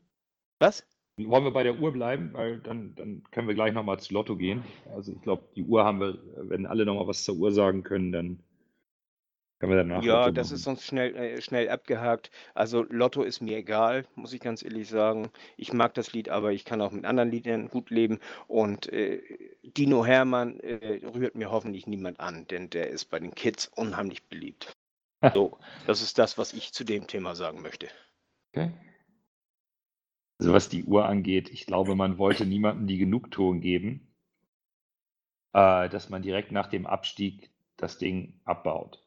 Was? 0.60 0.86
Wollen 1.20 1.44
wir 1.44 1.50
bei 1.52 1.64
der 1.64 1.80
Uhr 1.80 1.92
bleiben, 1.92 2.32
weil 2.32 2.60
dann, 2.60 2.94
dann 2.94 3.24
können 3.32 3.48
wir 3.48 3.54
gleich 3.56 3.72
nochmal 3.72 3.98
zu 3.98 4.14
Lotto 4.14 4.36
gehen. 4.36 4.62
Also 4.94 5.12
ich 5.12 5.20
glaube, 5.22 5.48
die 5.56 5.64
Uhr 5.64 5.84
haben 5.84 5.98
wir, 6.00 6.18
wenn 6.48 6.66
alle 6.66 6.84
nochmal 6.84 7.08
was 7.08 7.24
zur 7.24 7.36
Uhr 7.36 7.50
sagen 7.50 7.82
können, 7.82 8.12
dann 8.12 8.40
können 9.58 9.72
wir 9.72 9.76
danach. 9.76 10.02
Ja, 10.02 10.30
das 10.30 10.48
machen. 10.48 10.56
ist 10.56 10.62
sonst 10.62 10.84
schnell, 10.84 11.16
äh, 11.16 11.42
schnell 11.42 11.68
abgehakt. 11.68 12.30
Also 12.54 12.84
Lotto 12.88 13.22
ist 13.22 13.40
mir 13.40 13.56
egal, 13.56 14.06
muss 14.14 14.32
ich 14.32 14.40
ganz 14.40 14.62
ehrlich 14.62 14.88
sagen. 14.88 15.30
Ich 15.56 15.72
mag 15.72 15.94
das 15.94 16.12
Lied, 16.12 16.28
aber 16.28 16.52
ich 16.52 16.64
kann 16.64 16.80
auch 16.80 16.92
mit 16.92 17.04
anderen 17.04 17.30
Liedern 17.30 17.68
gut 17.68 17.90
leben. 17.90 18.20
Und 18.46 18.92
äh, 18.92 19.20
Dino 19.62 20.04
Hermann 20.04 20.60
äh, 20.60 21.00
rührt 21.06 21.34
mir 21.34 21.50
hoffentlich 21.50 21.86
niemand 21.86 22.20
an, 22.20 22.46
denn 22.46 22.70
der 22.70 22.88
ist 22.90 23.06
bei 23.06 23.18
den 23.18 23.34
Kids 23.34 23.66
unheimlich 23.66 24.24
beliebt. 24.28 24.76
So, 25.34 25.58
das 25.86 26.00
ist 26.00 26.18
das, 26.18 26.38
was 26.38 26.52
ich 26.52 26.72
zu 26.72 26.84
dem 26.84 27.08
Thema 27.08 27.34
sagen 27.34 27.60
möchte. 27.60 27.88
Okay. 28.52 28.70
Also 30.38 30.52
was 30.52 30.68
die 30.68 30.84
Uhr 30.84 31.06
angeht, 31.06 31.50
ich 31.50 31.66
glaube, 31.66 31.96
man 31.96 32.18
wollte 32.18 32.46
niemandem 32.46 32.86
die 32.86 32.98
Genugtuung 32.98 33.60
geben, 33.60 34.14
äh, 35.52 35.88
dass 35.88 36.10
man 36.10 36.22
direkt 36.22 36.52
nach 36.52 36.68
dem 36.68 36.86
Abstieg 36.86 37.50
das 37.76 37.98
Ding 37.98 38.40
abbaut. 38.44 39.04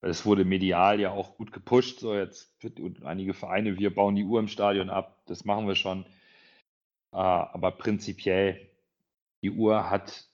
Weil 0.00 0.10
Es 0.10 0.24
wurde 0.24 0.44
medial 0.44 0.98
ja 0.98 1.10
auch 1.10 1.36
gut 1.36 1.52
gepusht, 1.52 2.00
so 2.00 2.14
jetzt 2.14 2.50
und 2.78 3.04
einige 3.04 3.34
Vereine, 3.34 3.78
wir 3.78 3.94
bauen 3.94 4.16
die 4.16 4.24
Uhr 4.24 4.40
im 4.40 4.48
Stadion 4.48 4.88
ab, 4.88 5.22
das 5.26 5.44
machen 5.44 5.66
wir 5.66 5.74
schon. 5.74 6.04
Äh, 7.12 7.16
aber 7.16 7.72
prinzipiell, 7.72 8.70
die 9.42 9.50
Uhr 9.50 9.90
hat 9.90 10.28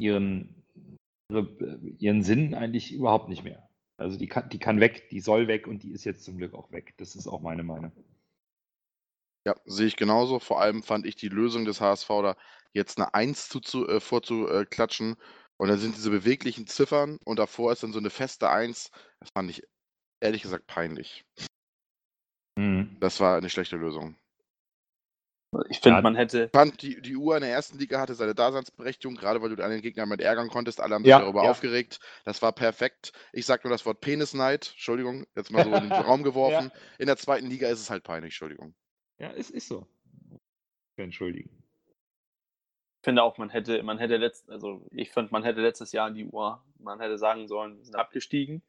ihren, 0.00 0.64
ihre, 1.30 1.48
ihren 1.98 2.22
Sinn 2.22 2.54
eigentlich 2.54 2.92
überhaupt 2.92 3.28
nicht 3.28 3.44
mehr. 3.44 3.68
Also 3.96 4.18
die 4.18 4.26
kann, 4.26 4.48
die 4.48 4.58
kann 4.58 4.80
weg, 4.80 5.08
die 5.10 5.20
soll 5.20 5.48
weg 5.48 5.66
und 5.66 5.82
die 5.82 5.92
ist 5.92 6.04
jetzt 6.04 6.24
zum 6.24 6.38
Glück 6.38 6.54
auch 6.54 6.70
weg. 6.72 6.94
Das 6.98 7.14
ist 7.14 7.26
auch 7.26 7.40
meine 7.40 7.62
Meinung. 7.62 7.92
Ja, 9.44 9.56
sehe 9.64 9.86
ich 9.86 9.96
genauso. 9.96 10.38
Vor 10.38 10.60
allem 10.60 10.82
fand 10.82 11.06
ich 11.06 11.16
die 11.16 11.28
Lösung 11.28 11.64
des 11.64 11.80
HSV 11.80 12.08
da 12.08 12.36
jetzt 12.72 12.98
eine 12.98 13.14
1 13.14 13.48
zu, 13.48 13.60
zu, 13.60 13.88
äh, 13.88 14.00
vorzuklatschen. 14.00 15.16
Und 15.62 15.68
dann 15.68 15.78
sind 15.78 15.94
diese 15.94 16.10
beweglichen 16.10 16.66
Ziffern 16.66 17.18
und 17.24 17.38
davor 17.38 17.70
ist 17.70 17.84
dann 17.84 17.92
so 17.92 18.00
eine 18.00 18.10
feste 18.10 18.50
1. 18.50 18.90
Das 19.20 19.30
fand 19.30 19.48
ich 19.48 19.62
ehrlich 20.20 20.42
gesagt 20.42 20.66
peinlich. 20.66 21.24
Mhm. 22.58 22.96
Das 22.98 23.20
war 23.20 23.36
eine 23.36 23.48
schlechte 23.48 23.76
Lösung. 23.76 24.16
Ich 25.68 25.78
finde, 25.78 25.98
Ja. 25.98 26.02
man 26.02 26.16
hätte. 26.16 26.46
Ich 26.46 26.50
fand, 26.50 26.82
die, 26.82 27.00
die 27.00 27.14
Uhr 27.14 27.36
in 27.36 27.42
der 27.42 27.52
ersten 27.52 27.78
Liga 27.78 28.00
hatte 28.00 28.16
seine 28.16 28.34
Daseinsberechtigung, 28.34 29.14
gerade 29.14 29.40
weil 29.40 29.50
du 29.50 29.54
deinen 29.54 29.82
Gegner 29.82 30.04
mit 30.04 30.20
ärgern 30.20 30.48
konntest. 30.48 30.80
Alle 30.80 30.96
haben 30.96 31.04
sich 31.04 31.10
Ja, 31.10 31.20
darüber 31.20 31.44
ja. 31.44 31.50
aufgeregt. 31.52 32.00
Das 32.24 32.42
war 32.42 32.50
perfekt. 32.50 33.12
Ich 33.32 33.46
sag 33.46 33.62
nur 33.62 33.70
das 33.70 33.86
Wort 33.86 34.00
Penisneid. 34.00 34.70
Entschuldigung, 34.72 35.28
jetzt 35.36 35.52
mal 35.52 35.62
so 35.62 35.72
in 35.76 35.84
den 35.84 35.92
Raum 36.18 36.24
geworfen. 36.24 36.72
In 36.98 37.06
der 37.06 37.18
zweiten 37.18 37.46
Liga 37.46 37.68
ist 37.68 37.78
es 37.78 37.88
halt 37.88 38.02
peinlich. 38.02 38.32
Entschuldigung. 38.32 38.74
Ja, 39.20 39.30
es 39.30 39.48
ist 39.48 39.68
so. 39.68 39.86
Entschuldigen. 40.96 41.61
Ich 43.02 43.04
finde 43.04 43.24
auch, 43.24 43.36
man 43.36 43.50
hätte, 43.50 43.82
man 43.82 43.98
hätte 43.98 44.16
letzt, 44.16 44.48
also 44.48 44.80
ich 44.92 45.10
finde, 45.10 45.32
man 45.32 45.42
hätte 45.42 45.60
letztes 45.60 45.90
Jahr 45.90 46.12
die 46.12 46.24
Uhr, 46.24 46.62
man 46.78 47.00
hätte 47.00 47.18
sagen 47.18 47.48
sollen, 47.48 47.76
wir 47.78 47.84
sind 47.84 47.96
abgestiegen. 47.96 48.62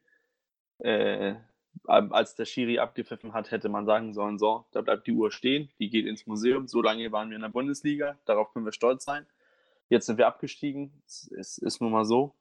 Äh, 0.78 1.36
als 1.84 2.34
der 2.34 2.44
Schiri 2.44 2.80
abgepfiffen 2.80 3.32
hat, 3.32 3.52
hätte 3.52 3.68
man 3.68 3.86
sagen 3.86 4.12
sollen, 4.12 4.40
so, 4.40 4.64
da 4.72 4.80
bleibt 4.80 5.06
die 5.06 5.12
Uhr 5.12 5.30
stehen, 5.30 5.70
die 5.78 5.88
geht 5.88 6.04
ins 6.06 6.26
Museum. 6.26 6.66
So 6.66 6.82
lange 6.82 7.12
waren 7.12 7.30
wir 7.30 7.36
in 7.36 7.42
der 7.42 7.48
Bundesliga, 7.48 8.18
darauf 8.24 8.52
können 8.52 8.64
wir 8.64 8.72
stolz 8.72 9.04
sein. 9.04 9.24
Jetzt 9.88 10.06
sind 10.06 10.18
wir 10.18 10.26
abgestiegen, 10.26 11.00
es 11.06 11.28
ist, 11.28 11.58
ist 11.58 11.80
nun 11.80 11.92
mal 11.92 12.04
so. 12.04 12.34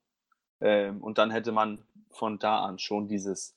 Ähm, 0.61 0.99
und 1.03 1.19
dann 1.19 1.29
hätte 1.29 1.51
man 1.51 1.85
von 2.09 2.39
da 2.39 2.65
an 2.65 2.79
schon 2.79 3.07
dieses 3.07 3.55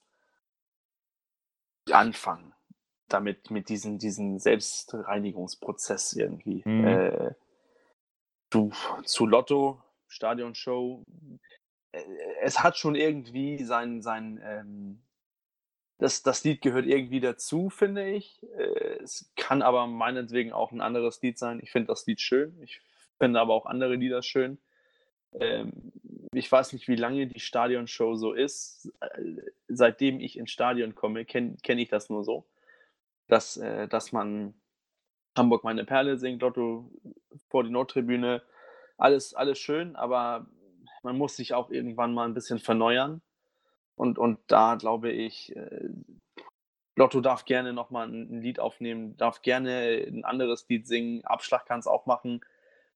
Anfangen 1.90 2.52
damit, 3.08 3.50
mit 3.50 3.70
diesem, 3.70 3.96
diesen 3.98 4.40
Selbstreinigungsprozess 4.40 6.12
irgendwie. 6.12 6.60
Mhm. 6.66 6.86
Äh, 6.86 7.34
zu, 8.56 8.72
zu 9.04 9.26
Lotto, 9.26 9.82
Stadionshow. 10.08 11.02
Äh, 11.92 12.02
Es 12.42 12.62
hat 12.62 12.76
schon 12.78 12.94
irgendwie 12.94 13.62
sein, 13.64 14.02
sein 14.02 14.40
ähm, 14.42 15.02
das, 15.98 16.22
das 16.22 16.44
Lied 16.44 16.60
gehört 16.62 16.86
irgendwie 16.86 17.20
dazu, 17.20 17.70
finde 17.70 18.08
ich. 18.08 18.42
Äh, 18.56 18.98
Es 19.02 19.30
kann 19.36 19.62
aber 19.62 19.86
meinetwegen 19.86 20.52
auch 20.52 20.72
ein 20.72 20.80
anderes 20.80 21.20
Lied 21.22 21.38
sein. 21.38 21.60
Ich 21.62 21.70
finde 21.70 21.88
das 21.88 22.06
Lied 22.06 22.20
schön. 22.20 22.56
Ich 22.62 22.80
finde 23.18 23.40
aber 23.40 23.54
auch 23.54 23.66
andere 23.66 23.94
Lieder 23.96 24.22
schön. 24.22 24.58
Ähm, 25.34 25.92
Ich 26.32 26.50
weiß 26.50 26.72
nicht, 26.72 26.88
wie 26.88 26.96
lange 26.96 27.26
die 27.26 27.40
Stadionshow 27.40 28.14
so 28.16 28.32
ist. 28.32 28.90
Äh, 29.00 29.42
Seitdem 29.68 30.20
ich 30.20 30.38
ins 30.38 30.50
Stadion 30.50 30.94
komme, 30.94 31.24
kenne 31.24 31.56
kenn 31.62 31.78
ich 31.78 31.88
das 31.88 32.08
nur 32.08 32.24
so, 32.24 32.46
dass, 33.28 33.54
dass 33.90 34.12
man 34.12 34.54
Hamburg 35.36 35.64
meine 35.64 35.84
Perle 35.84 36.16
singt, 36.18 36.40
Lotto 36.42 36.90
vor 37.48 37.64
die 37.64 37.70
Nordtribüne. 37.70 38.42
Alles, 38.98 39.34
alles 39.34 39.58
schön, 39.58 39.96
aber 39.96 40.46
man 41.02 41.18
muss 41.18 41.36
sich 41.36 41.54
auch 41.54 41.70
irgendwann 41.70 42.14
mal 42.14 42.26
ein 42.26 42.34
bisschen 42.34 42.58
verneuern. 42.58 43.22
Und, 43.94 44.18
und 44.18 44.38
da 44.48 44.74
glaube 44.74 45.10
ich, 45.10 45.54
äh, 45.56 45.88
Lotto 46.96 47.20
darf 47.20 47.44
gerne 47.44 47.72
nochmal 47.72 48.08
ein, 48.08 48.40
Lied 48.40 48.58
aufnehmen, 48.58 49.16
darf 49.16 49.42
gerne 49.42 50.04
ein 50.06 50.24
anderes 50.24 50.66
Lied 50.68 50.86
singen, 50.86 51.24
Abschlag 51.24 51.66
kann 51.66 51.78
es 51.78 51.86
auch 51.86 52.06
machen, 52.06 52.40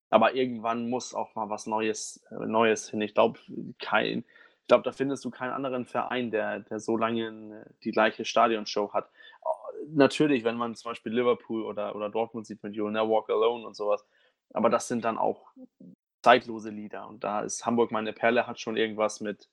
aber 0.09 0.34
irgendwann 0.34 0.88
muss 0.88 1.14
auch 1.14 1.34
mal 1.34 1.51
was 1.51 1.66
Neues, 1.66 2.24
äh, 2.30 2.47
Neues 2.47 2.91
hin. 2.91 3.03
Ich 3.03 3.14
glaube, 3.14 3.38
kein, 3.78 4.24
da 4.66 4.82
findest 4.93 5.24
du 5.24 5.30
keinen 5.30 5.53
anderen 5.53 5.84
Verein, 5.84 6.30
der, 6.30 6.61
der 6.61 6.80
so 6.80 6.97
lange 6.97 7.64
äh, 7.66 7.70
die 7.84 7.93
gleiche 7.93 8.24
Stadionshow 8.24 8.93
hat. 8.93 9.11
Natürlich, 9.88 10.45
wenn 10.45 10.57
man 10.57 10.74
zum 10.74 10.91
Beispiel 10.91 11.12
Liverpool 11.12 11.62
oder, 11.64 11.95
oder 11.95 12.11
Dortmund 12.11 12.47
sieht 12.47 12.62
mit 12.62 12.74
You'll 12.74 12.91
Never 12.91 13.09
Walk 13.09 13.30
Alone 13.30 13.66
und 13.66 13.74
sowas, 13.76 14.07
aber 14.53 14.70
das 14.70 14.88
sind 14.88 15.05
dann 15.05 15.18
auch 15.18 15.53
zeitlose 16.22 16.70
Lieder. 16.70 17.09
Und 17.09 17.24
da 17.24 17.40
ist 17.40 17.64
Hamburg 17.66 17.90
meine 17.92 18.12
Perle, 18.12 18.46
hat 18.46 18.61
schon 18.61 18.76
irgendwas 18.76 19.20
mit, 19.20 19.48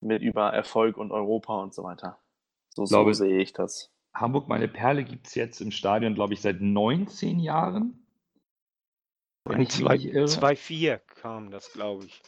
mit 0.00 0.22
über 0.22 0.52
Erfolg 0.52 0.96
und 0.96 1.12
Europa 1.12 1.60
und 1.62 1.74
so 1.74 1.84
weiter. 1.84 2.18
So, 2.70 2.84
glaube, 2.84 3.14
so 3.14 3.24
sehe 3.24 3.38
ich 3.40 3.52
das. 3.52 3.90
Hamburg, 4.14 4.48
meine 4.48 4.68
Perle 4.68 5.04
gibt 5.04 5.26
es 5.26 5.34
jetzt 5.34 5.60
im 5.60 5.70
Stadion, 5.70 6.14
glaube 6.14 6.32
ich, 6.34 6.40
seit 6.40 6.60
19 6.60 7.38
Jahren. 7.38 8.06
Wenn 9.44 9.60
ich 9.60 9.78
mich 9.80 9.88
nicht 9.88 10.14
irre. 10.14 10.26
2-4 10.26 10.98
kam 10.98 11.50
das, 11.50 11.72
glaube 11.72 12.06
ich. 12.06 12.22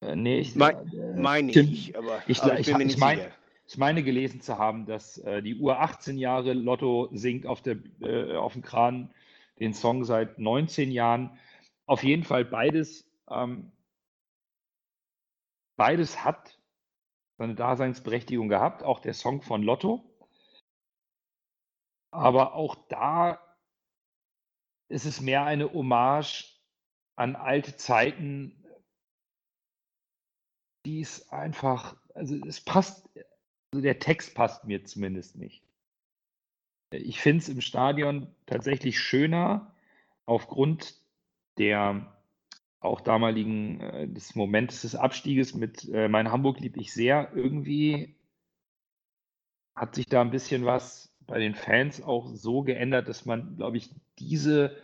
Äh, 0.00 0.16
nee, 0.16 0.40
ich, 0.40 0.56
Mein- 0.56 0.92
äh, 0.92 1.20
Meine 1.20 1.50
stimmt. 1.50 1.70
ich, 1.72 1.96
aber, 1.96 2.22
Ich, 2.26 2.42
aber 2.42 2.58
ich, 2.58 2.66
bin 2.66 2.76
mir 2.78 2.82
ich, 2.84 2.86
nicht 2.88 2.98
mein, 2.98 3.18
sicher. 3.18 3.30
ich 3.66 3.78
meine 3.78 4.02
gelesen 4.02 4.40
zu 4.40 4.58
haben, 4.58 4.86
dass 4.86 5.18
äh, 5.18 5.42
die 5.42 5.56
Uhr 5.56 5.78
18 5.80 6.18
Jahre 6.18 6.54
Lotto 6.54 7.08
singt 7.12 7.46
auf, 7.46 7.62
der, 7.62 7.76
äh, 8.00 8.36
auf 8.36 8.54
dem 8.54 8.62
Kran 8.62 9.10
den 9.58 9.74
Song 9.74 10.04
seit 10.04 10.38
19 10.38 10.90
Jahren. 10.90 11.38
Auf 11.86 12.02
jeden 12.02 12.24
Fall 12.24 12.44
beides, 12.44 13.10
ähm, 13.30 13.72
beides 15.76 16.24
hat 16.24 16.58
seine 17.38 17.54
Daseinsberechtigung 17.54 18.48
gehabt, 18.48 18.82
auch 18.82 19.00
der 19.00 19.14
Song 19.14 19.42
von 19.42 19.62
Lotto. 19.62 20.04
Aber 22.10 22.54
auch 22.54 22.74
da 22.88 23.40
ist 24.88 25.04
es 25.04 25.20
mehr 25.20 25.44
eine 25.44 25.72
Hommage 25.72 26.56
an 27.16 27.34
alte 27.36 27.76
Zeiten, 27.76 28.64
die 30.84 31.00
ist 31.00 31.32
einfach, 31.32 31.96
also 32.14 32.36
es 32.46 32.60
passt, 32.60 33.08
also 33.72 33.82
der 33.82 33.98
Text 33.98 34.34
passt 34.34 34.64
mir 34.64 34.84
zumindest 34.84 35.36
nicht. 35.36 35.65
Ich 36.90 37.20
finde 37.20 37.42
es 37.42 37.48
im 37.48 37.60
Stadion 37.60 38.28
tatsächlich 38.46 38.98
schöner 39.00 39.74
aufgrund 40.24 40.94
der 41.58 42.16
auch 42.80 43.00
damaligen 43.00 43.80
äh, 43.80 44.08
des 44.08 44.34
Momentes 44.34 44.82
des 44.82 44.94
Abstieges 44.94 45.54
mit 45.54 45.88
äh, 45.92 46.08
Mein 46.08 46.30
Hamburg 46.30 46.60
lieb 46.60 46.76
ich 46.76 46.92
sehr. 46.92 47.32
Irgendwie 47.34 48.14
hat 49.74 49.94
sich 49.94 50.06
da 50.06 50.20
ein 50.20 50.30
bisschen 50.30 50.64
was 50.64 51.12
bei 51.26 51.38
den 51.38 51.54
Fans 51.54 52.02
auch 52.02 52.28
so 52.34 52.62
geändert, 52.62 53.08
dass 53.08 53.26
man, 53.26 53.56
glaube 53.56 53.76
ich, 53.76 53.90
diese 54.18 54.76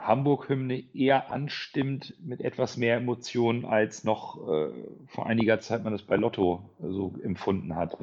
Hamburg-Hymne 0.00 0.94
eher 0.94 1.30
anstimmt 1.30 2.14
mit 2.20 2.40
etwas 2.40 2.76
mehr 2.76 2.96
Emotionen, 2.96 3.64
als 3.64 4.04
noch 4.04 4.36
äh, 4.48 4.70
vor 5.06 5.26
einiger 5.26 5.60
Zeit 5.60 5.84
man 5.84 5.92
das 5.92 6.02
bei 6.02 6.16
Lotto 6.16 6.68
so 6.80 7.14
empfunden 7.22 7.76
hat. 7.76 7.96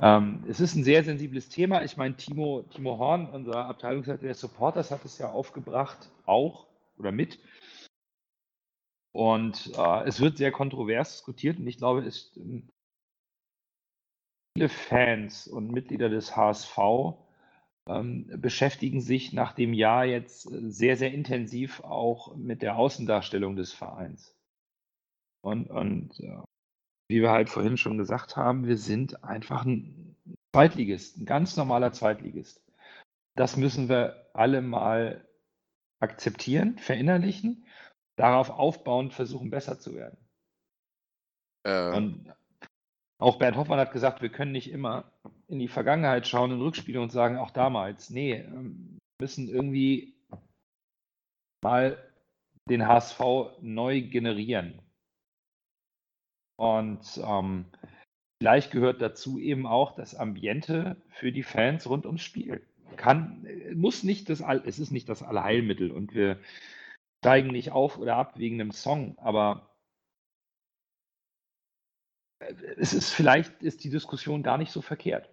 Ähm, 0.00 0.44
es 0.48 0.60
ist 0.60 0.74
ein 0.74 0.84
sehr 0.84 1.04
sensibles 1.04 1.48
Thema. 1.48 1.82
Ich 1.82 1.96
meine, 1.96 2.16
Timo, 2.16 2.62
Timo 2.70 2.98
Horn, 2.98 3.30
unser 3.30 3.66
Abteilungsleiter 3.66 4.22
der 4.22 4.34
Supporters, 4.34 4.90
hat 4.90 5.04
es 5.04 5.18
ja 5.18 5.30
aufgebracht, 5.30 6.10
auch 6.26 6.66
oder 6.98 7.12
mit. 7.12 7.38
Und 9.12 9.72
äh, 9.76 10.04
es 10.04 10.20
wird 10.20 10.36
sehr 10.36 10.52
kontrovers 10.52 11.12
diskutiert 11.12 11.58
und 11.58 11.66
ich 11.66 11.78
glaube, 11.78 12.04
es, 12.04 12.38
viele 14.54 14.68
Fans 14.68 15.46
und 15.46 15.72
Mitglieder 15.72 16.10
des 16.10 16.36
HSV 16.36 16.78
ähm, 17.88 18.26
beschäftigen 18.40 19.00
sich 19.00 19.32
nach 19.32 19.52
dem 19.52 19.72
Jahr 19.72 20.04
jetzt 20.04 20.52
äh, 20.52 20.70
sehr, 20.70 20.98
sehr 20.98 21.12
intensiv 21.12 21.80
auch 21.80 22.36
mit 22.36 22.60
der 22.60 22.76
Außendarstellung 22.76 23.56
des 23.56 23.72
Vereins. 23.72 24.36
Und, 25.42 25.70
und 25.70 26.20
äh, 26.20 26.42
wie 27.08 27.22
wir 27.22 27.30
halt 27.30 27.48
vorhin 27.48 27.76
schon 27.76 27.98
gesagt 27.98 28.36
haben, 28.36 28.66
wir 28.66 28.76
sind 28.76 29.22
einfach 29.24 29.64
ein 29.64 30.16
Zweitligist, 30.54 31.18
ein 31.18 31.26
ganz 31.26 31.56
normaler 31.56 31.92
Zweitligist. 31.92 32.62
Das 33.36 33.56
müssen 33.56 33.88
wir 33.88 34.30
alle 34.32 34.62
mal 34.62 35.26
akzeptieren, 36.00 36.78
verinnerlichen, 36.78 37.66
darauf 38.16 38.50
aufbauend 38.50 39.12
versuchen, 39.12 39.50
besser 39.50 39.78
zu 39.78 39.94
werden. 39.94 40.18
Äh. 41.64 41.96
Und 41.96 42.32
auch 43.18 43.38
Bernd 43.38 43.56
Hoffmann 43.56 43.78
hat 43.78 43.92
gesagt, 43.92 44.22
wir 44.22 44.30
können 44.30 44.52
nicht 44.52 44.70
immer 44.70 45.12
in 45.48 45.58
die 45.58 45.68
Vergangenheit 45.68 46.26
schauen, 46.26 46.50
in 46.50 46.60
Rückspiele 46.60 47.00
und 47.00 47.12
sagen, 47.12 47.38
auch 47.38 47.50
damals. 47.50 48.10
Nee, 48.10 48.34
ähm, 48.34 48.98
wir 49.18 49.26
müssen 49.26 49.48
irgendwie 49.48 50.14
mal 51.62 51.98
den 52.68 52.86
HSV 52.86 53.20
neu 53.60 54.02
generieren. 54.02 54.80
Und 56.56 57.20
ähm, 57.22 57.66
vielleicht 58.40 58.70
gehört 58.70 59.02
dazu 59.02 59.38
eben 59.38 59.66
auch 59.66 59.94
das 59.94 60.14
Ambiente 60.14 60.96
für 61.10 61.32
die 61.32 61.42
Fans 61.42 61.88
rund 61.88 62.06
ums 62.06 62.22
Spiel. 62.22 62.66
Kann, 62.96 63.46
muss 63.74 64.02
nicht 64.02 64.30
das, 64.30 64.42
es 64.64 64.78
ist 64.78 64.90
nicht 64.90 65.08
das 65.08 65.22
Allheilmittel 65.22 65.90
und 65.90 66.14
wir 66.14 66.40
steigen 67.22 67.48
nicht 67.48 67.72
auf 67.72 67.98
oder 67.98 68.16
ab 68.16 68.38
wegen 68.38 68.60
einem 68.60 68.70
Song, 68.70 69.18
aber 69.18 69.74
es 72.78 72.94
ist 72.94 73.10
vielleicht 73.10 73.62
ist 73.62 73.84
die 73.84 73.90
Diskussion 73.90 74.42
gar 74.42 74.58
nicht 74.58 74.70
so 74.70 74.80
verkehrt. 74.80 75.28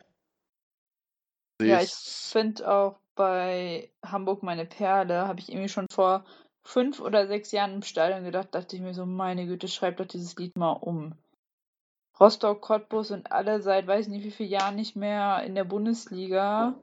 Ja, 1.61 1.81
ich 1.81 1.93
finde 1.93 2.69
auch 2.69 2.99
bei 3.15 3.91
Hamburg 4.03 4.43
meine 4.43 4.65
Perle, 4.65 5.27
habe 5.27 5.39
ich 5.39 5.49
irgendwie 5.49 5.69
schon 5.69 5.85
vor 5.91 6.25
fünf 6.63 6.99
oder 6.99 7.27
sechs 7.27 7.51
Jahren 7.51 7.75
im 7.75 7.81
Stadion 7.81 8.23
gedacht, 8.23 8.55
dachte 8.55 8.75
ich 8.75 8.81
mir 8.81 8.93
so, 8.93 9.05
meine 9.05 9.45
Güte, 9.45 9.67
schreib 9.67 9.97
doch 9.97 10.05
dieses 10.05 10.35
Lied 10.37 10.57
mal 10.57 10.71
um. 10.71 11.15
Rostock, 12.19 12.61
Cottbus 12.61 13.11
und 13.11 13.31
alle 13.31 13.61
seit 13.61 13.87
weiß 13.87 14.07
nicht 14.07 14.23
wie 14.23 14.31
vielen 14.31 14.49
Jahren 14.49 14.75
nicht 14.75 14.95
mehr 14.95 15.43
in 15.43 15.55
der 15.55 15.63
Bundesliga. 15.63 16.79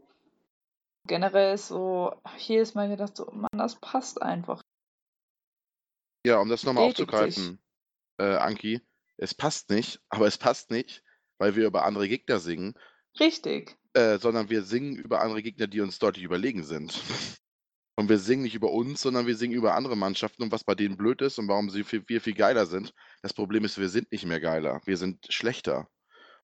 Generell 1.07 1.55
ist 1.55 1.69
so, 1.69 2.15
ich 2.37 2.49
jedes 2.49 2.75
Mal 2.75 2.89
gedacht, 2.89 3.17
so, 3.17 3.27
Mann, 3.33 3.49
das 3.53 3.77
passt 3.77 4.21
einfach. 4.21 4.61
Ja, 6.27 6.39
um 6.41 6.49
das 6.49 6.65
nochmal 6.65 6.85
aufzugreifen, 6.85 7.59
äh, 8.19 8.37
Anki, 8.37 8.83
es 9.17 9.35
passt 9.35 9.71
nicht, 9.71 10.01
aber 10.11 10.27
es 10.27 10.37
passt 10.37 10.71
nicht, 10.71 11.03
weil 11.39 11.57
wir 11.57 11.67
über 11.67 11.85
andere 11.85 12.09
Gegner 12.09 12.39
singen. 12.39 12.75
Richtig. 13.19 13.77
Äh, 13.95 14.19
sondern 14.19 14.51
wir 14.51 14.63
singen 14.63 14.97
über 14.97 15.21
andere 15.21 15.43
Gegner, 15.43 15.67
die 15.67 15.81
uns 15.81 15.99
deutlich 15.99 16.25
überlegen 16.25 16.65
sind. 16.65 17.01
Und 18.01 18.09
wir 18.09 18.19
singen 18.19 18.45
nicht 18.45 18.55
über 18.55 18.73
uns, 18.73 19.03
sondern 19.03 19.27
wir 19.27 19.37
singen 19.37 19.53
über 19.53 19.75
andere 19.75 19.95
Mannschaften 19.95 20.43
und 20.43 20.53
was 20.53 20.65
bei 20.65 20.75
denen 20.75 20.97
blöd 20.97 21.21
ist 21.21 21.39
und 21.39 21.49
warum 21.49 21.69
sie 21.69 21.85
viel, 21.85 22.03
viel, 22.03 22.21
viel 22.21 22.33
geiler 22.33 22.65
sind. 22.65 22.95
Das 23.21 23.35
Problem 23.35 23.63
ist, 23.63 23.77
wir 23.77 23.91
sind 23.91 24.11
nicht 24.11 24.25
mehr 24.25 24.41
geiler, 24.41 24.81
wir 24.87 24.97
sind 24.97 25.27
schlechter. 25.29 25.87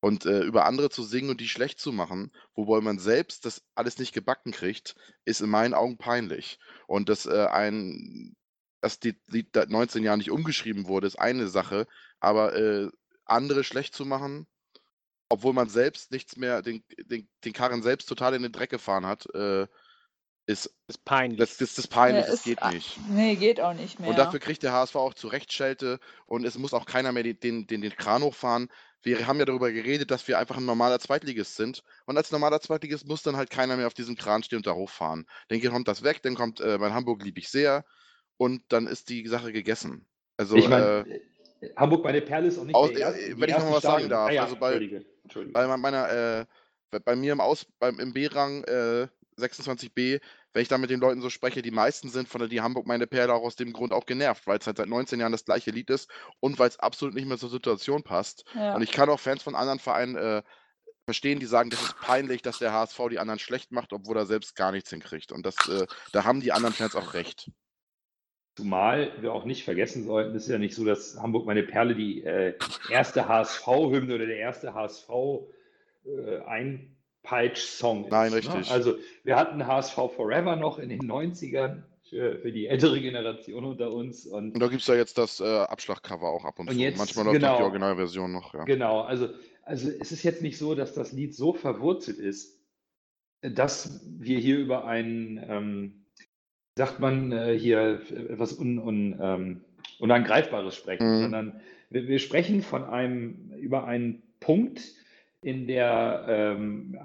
Und 0.00 0.26
äh, 0.26 0.42
über 0.42 0.66
andere 0.66 0.90
zu 0.90 1.02
singen 1.02 1.30
und 1.30 1.40
die 1.40 1.48
schlecht 1.48 1.80
zu 1.80 1.92
machen, 1.92 2.30
wobei 2.54 2.82
man 2.82 2.98
selbst 2.98 3.46
das 3.46 3.62
alles 3.74 3.98
nicht 3.98 4.12
gebacken 4.12 4.52
kriegt, 4.52 4.96
ist 5.24 5.40
in 5.40 5.48
meinen 5.48 5.72
Augen 5.72 5.96
peinlich. 5.96 6.58
Und 6.86 7.08
dass 7.08 7.24
äh, 7.24 7.46
ein, 7.46 8.36
dass 8.82 9.00
die 9.00 9.18
Lied 9.26 9.56
19 9.56 10.04
Jahre 10.04 10.18
nicht 10.18 10.30
umgeschrieben 10.30 10.86
wurde, 10.88 11.06
ist 11.06 11.18
eine 11.18 11.48
Sache, 11.48 11.86
aber 12.20 12.54
äh, 12.54 12.90
andere 13.24 13.64
schlecht 13.64 13.94
zu 13.94 14.04
machen, 14.04 14.46
obwohl 15.30 15.54
man 15.54 15.70
selbst 15.70 16.12
nichts 16.12 16.36
mehr, 16.36 16.60
den, 16.60 16.84
den, 16.98 17.30
den 17.46 17.52
Karren 17.54 17.82
selbst 17.82 18.10
total 18.10 18.34
in 18.34 18.42
den 18.42 18.52
Dreck 18.52 18.68
gefahren 18.68 19.06
hat, 19.06 19.24
äh, 19.34 19.66
ist, 20.46 20.72
ist 20.86 21.04
peinlich. 21.04 21.38
Das, 21.38 21.56
das, 21.56 21.74
das 21.74 21.88
peinlich, 21.88 22.24
ja, 22.24 22.30
das 22.30 22.44
geht 22.44 22.64
nicht. 22.72 22.98
Nee, 23.10 23.34
geht 23.34 23.60
auch 23.60 23.74
nicht 23.74 23.98
mehr. 23.98 24.10
Und 24.10 24.18
dafür 24.18 24.38
kriegt 24.38 24.62
der 24.62 24.72
HSV 24.72 24.94
auch 24.96 25.14
zu 25.14 25.28
Recht 25.28 25.52
Schelte 25.52 25.98
und 26.26 26.44
es 26.44 26.56
muss 26.56 26.72
auch 26.72 26.86
keiner 26.86 27.12
mehr 27.12 27.24
den, 27.24 27.40
den, 27.40 27.66
den, 27.66 27.80
den 27.82 27.96
Kran 27.96 28.22
hochfahren. 28.22 28.68
Wir 29.02 29.26
haben 29.26 29.38
ja 29.38 29.44
darüber 29.44 29.70
geredet, 29.70 30.10
dass 30.10 30.26
wir 30.26 30.38
einfach 30.38 30.56
ein 30.56 30.64
normaler 30.64 30.98
Zweitligist 30.98 31.54
sind. 31.56 31.82
Und 32.06 32.16
als 32.16 32.32
normaler 32.32 32.60
Zweitligist 32.60 33.06
muss 33.06 33.22
dann 33.22 33.36
halt 33.36 33.50
keiner 33.50 33.76
mehr 33.76 33.86
auf 33.86 33.94
diesem 33.94 34.16
Kran 34.16 34.42
stehen 34.42 34.58
und 34.58 34.66
da 34.66 34.74
hochfahren. 34.74 35.26
Dann 35.48 35.60
kommt 35.62 35.86
das 35.88 36.02
weg, 36.02 36.22
dann 36.22 36.34
kommt 36.34 36.60
äh, 36.60 36.78
mein 36.78 36.94
Hamburg 36.94 37.22
lieb 37.22 37.38
ich 37.38 37.48
sehr 37.48 37.84
und 38.36 38.62
dann 38.68 38.86
ist 38.86 39.08
die 39.08 39.26
Sache 39.26 39.52
gegessen. 39.52 40.06
Also, 40.36 40.56
ich 40.56 40.68
mein, 40.68 40.82
äh, 40.82 41.20
Hamburg 41.76 42.04
meine 42.04 42.20
Perle 42.20 42.48
ist 42.48 42.58
auch 42.58 42.64
nicht 42.64 42.74
aus, 42.74 42.90
der 42.90 43.00
erste, 43.00 43.20
äh, 43.20 43.40
Wenn 43.40 43.48
ich 43.48 43.56
noch 43.56 43.64
mal 43.64 43.72
was 43.76 43.82
sagen 43.82 44.08
darf. 44.08 44.28
Ah, 44.28 44.32
ja, 44.32 44.42
also 44.44 44.56
bei, 44.56 44.72
Entschuldige, 44.72 45.06
Entschuldige. 45.22 45.52
bei 45.52 45.76
meiner, 45.76 46.10
äh, 46.10 46.46
bei 47.04 47.16
mir 47.16 47.32
im, 47.32 47.40
Aus, 47.40 47.66
beim, 47.78 47.98
im 47.98 48.12
B-Rang 48.12 48.64
äh, 48.64 49.08
26b, 49.38 50.20
wenn 50.52 50.62
ich 50.62 50.68
da 50.68 50.78
mit 50.78 50.90
den 50.90 51.00
Leuten 51.00 51.20
so 51.20 51.30
spreche, 51.30 51.62
die 51.62 51.70
meisten 51.70 52.08
sind 52.08 52.28
von 52.28 52.38
der 52.40 52.48
Die 52.48 52.60
Hamburg 52.60 52.86
meine 52.86 53.06
Perle 53.06 53.34
auch 53.34 53.42
aus 53.42 53.56
dem 53.56 53.72
Grund 53.72 53.92
auch 53.92 54.06
genervt, 54.06 54.46
weil 54.46 54.58
es 54.58 54.66
halt 54.66 54.78
seit 54.78 54.88
19 54.88 55.20
Jahren 55.20 55.32
das 55.32 55.44
gleiche 55.44 55.70
Lied 55.70 55.90
ist 55.90 56.10
und 56.40 56.58
weil 56.58 56.68
es 56.68 56.78
absolut 56.78 57.14
nicht 57.14 57.26
mehr 57.26 57.38
zur 57.38 57.50
Situation 57.50 58.02
passt. 58.02 58.44
Ja. 58.54 58.74
Und 58.74 58.82
ich 58.82 58.92
kann 58.92 59.08
auch 59.08 59.20
Fans 59.20 59.42
von 59.42 59.54
anderen 59.54 59.78
Vereinen 59.78 60.16
äh, 60.16 60.42
verstehen, 61.04 61.38
die 61.38 61.46
sagen, 61.46 61.70
das 61.70 61.82
ist 61.82 61.98
peinlich, 62.00 62.42
dass 62.42 62.58
der 62.58 62.72
HSV 62.72 63.00
die 63.10 63.18
anderen 63.18 63.38
schlecht 63.38 63.72
macht, 63.72 63.92
obwohl 63.92 64.16
er 64.16 64.26
selbst 64.26 64.56
gar 64.56 64.72
nichts 64.72 64.90
hinkriegt. 64.90 65.32
Und 65.32 65.46
das, 65.46 65.56
äh, 65.68 65.86
da 66.12 66.24
haben 66.24 66.40
die 66.40 66.52
anderen 66.52 66.74
Fans 66.74 66.96
auch 66.96 67.14
recht. 67.14 67.50
Zumal 68.56 69.12
wir 69.20 69.32
auch 69.32 69.44
nicht 69.44 69.64
vergessen 69.64 70.04
sollten, 70.04 70.34
es 70.34 70.44
ist 70.44 70.48
ja 70.48 70.58
nicht 70.58 70.74
so, 70.74 70.84
dass 70.84 71.18
Hamburg 71.20 71.46
meine 71.46 71.62
Perle 71.62 71.94
die 71.94 72.24
äh, 72.24 72.54
erste 72.90 73.28
HSV-Hymne 73.28 74.14
oder 74.14 74.26
der 74.26 74.38
erste 74.38 74.72
HSV 74.72 75.10
äh, 76.06 76.38
Einpeitsch-Song 77.26 78.04
ist. 78.04 78.10
Nein, 78.10 78.30
ne? 78.30 78.36
richtig. 78.36 78.68
Ne? 78.68 78.70
Also 78.70 78.94
wir 79.24 79.36
hatten 79.36 79.66
HSV 79.66 79.94
Forever 79.94 80.56
noch 80.56 80.78
in 80.78 80.88
den 80.88 81.02
90ern 81.02 81.82
für, 82.08 82.38
für 82.38 82.52
die 82.52 82.66
ältere 82.66 83.00
Generation 83.00 83.64
unter 83.64 83.92
uns. 83.92 84.26
Und, 84.26 84.54
und 84.54 84.60
da 84.60 84.68
gibt 84.68 84.82
es 84.82 84.86
ja 84.86 84.94
jetzt 84.94 85.18
das 85.18 85.40
äh, 85.40 85.44
Abschlagcover 85.44 86.28
auch 86.28 86.44
ab 86.44 86.58
und, 86.58 86.68
und 86.68 86.74
zu. 86.74 86.80
Jetzt, 86.80 86.98
Manchmal 86.98 87.26
läuft 87.26 87.40
genau, 87.40 87.56
die 87.56 87.62
Originalversion 87.62 88.32
noch. 88.32 88.54
Ja. 88.54 88.64
Genau, 88.64 89.00
also, 89.00 89.28
also 89.62 89.90
es 90.00 90.12
ist 90.12 90.22
jetzt 90.22 90.42
nicht 90.42 90.58
so, 90.58 90.74
dass 90.74 90.94
das 90.94 91.12
Lied 91.12 91.34
so 91.34 91.52
verwurzelt 91.52 92.18
ist, 92.18 92.60
dass 93.42 94.00
wir 94.04 94.38
hier 94.38 94.58
über 94.58 94.86
einen 94.86 95.44
ähm, 95.48 96.02
sagt 96.76 97.00
man 97.00 97.32
äh, 97.32 97.58
hier 97.58 98.02
etwas 98.10 98.58
un, 98.58 98.78
un, 98.78 99.18
ähm, 99.20 99.60
Unangreifbares 99.98 100.76
sprechen, 100.76 101.06
mhm. 101.06 101.22
sondern 101.22 101.60
wir, 101.90 102.06
wir, 102.06 102.18
sprechen 102.18 102.62
von 102.62 102.84
einem, 102.84 103.50
über 103.58 103.84
einen 103.84 104.22
Punkt 104.40 104.82
in 105.46 105.68
der, 105.68 106.24
ähm, 106.28 106.98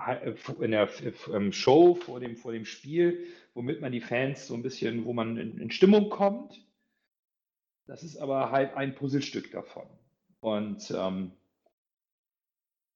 in 0.61 0.71
der 0.71 0.89
ähm, 1.31 1.53
Show 1.53 1.93
vor 1.93 2.19
dem, 2.19 2.35
vor 2.35 2.51
dem 2.51 2.65
Spiel, 2.65 3.27
womit 3.53 3.81
man 3.81 3.91
die 3.91 4.01
Fans 4.01 4.47
so 4.47 4.55
ein 4.55 4.63
bisschen, 4.63 5.05
wo 5.05 5.13
man 5.13 5.37
in, 5.37 5.59
in 5.59 5.69
Stimmung 5.69 6.09
kommt. 6.09 6.59
Das 7.85 8.01
ist 8.01 8.17
aber 8.17 8.49
halt 8.49 8.73
ein 8.73 8.95
Puzzlestück 8.95 9.51
davon. 9.51 9.85
Und 10.39 10.89
ähm, 10.89 11.33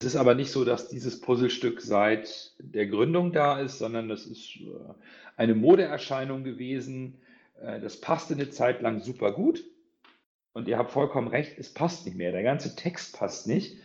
es 0.00 0.08
ist 0.08 0.16
aber 0.16 0.34
nicht 0.34 0.50
so, 0.50 0.64
dass 0.64 0.88
dieses 0.88 1.20
Puzzlestück 1.20 1.80
seit 1.80 2.52
der 2.58 2.88
Gründung 2.88 3.30
da 3.30 3.60
ist, 3.60 3.78
sondern 3.78 4.08
das 4.08 4.26
ist 4.26 4.56
äh, 4.56 4.94
eine 5.36 5.54
Modeerscheinung 5.54 6.42
gewesen. 6.42 7.20
Äh, 7.62 7.78
das 7.78 8.00
passte 8.00 8.34
eine 8.34 8.50
Zeit 8.50 8.82
lang 8.82 8.98
super 8.98 9.30
gut. 9.30 9.62
Und 10.54 10.66
ihr 10.66 10.76
habt 10.76 10.90
vollkommen 10.90 11.28
recht, 11.28 11.56
es 11.56 11.72
passt 11.72 12.04
nicht 12.04 12.16
mehr. 12.16 12.32
Der 12.32 12.42
ganze 12.42 12.74
Text 12.74 13.16
passt 13.16 13.46
nicht. 13.46 13.76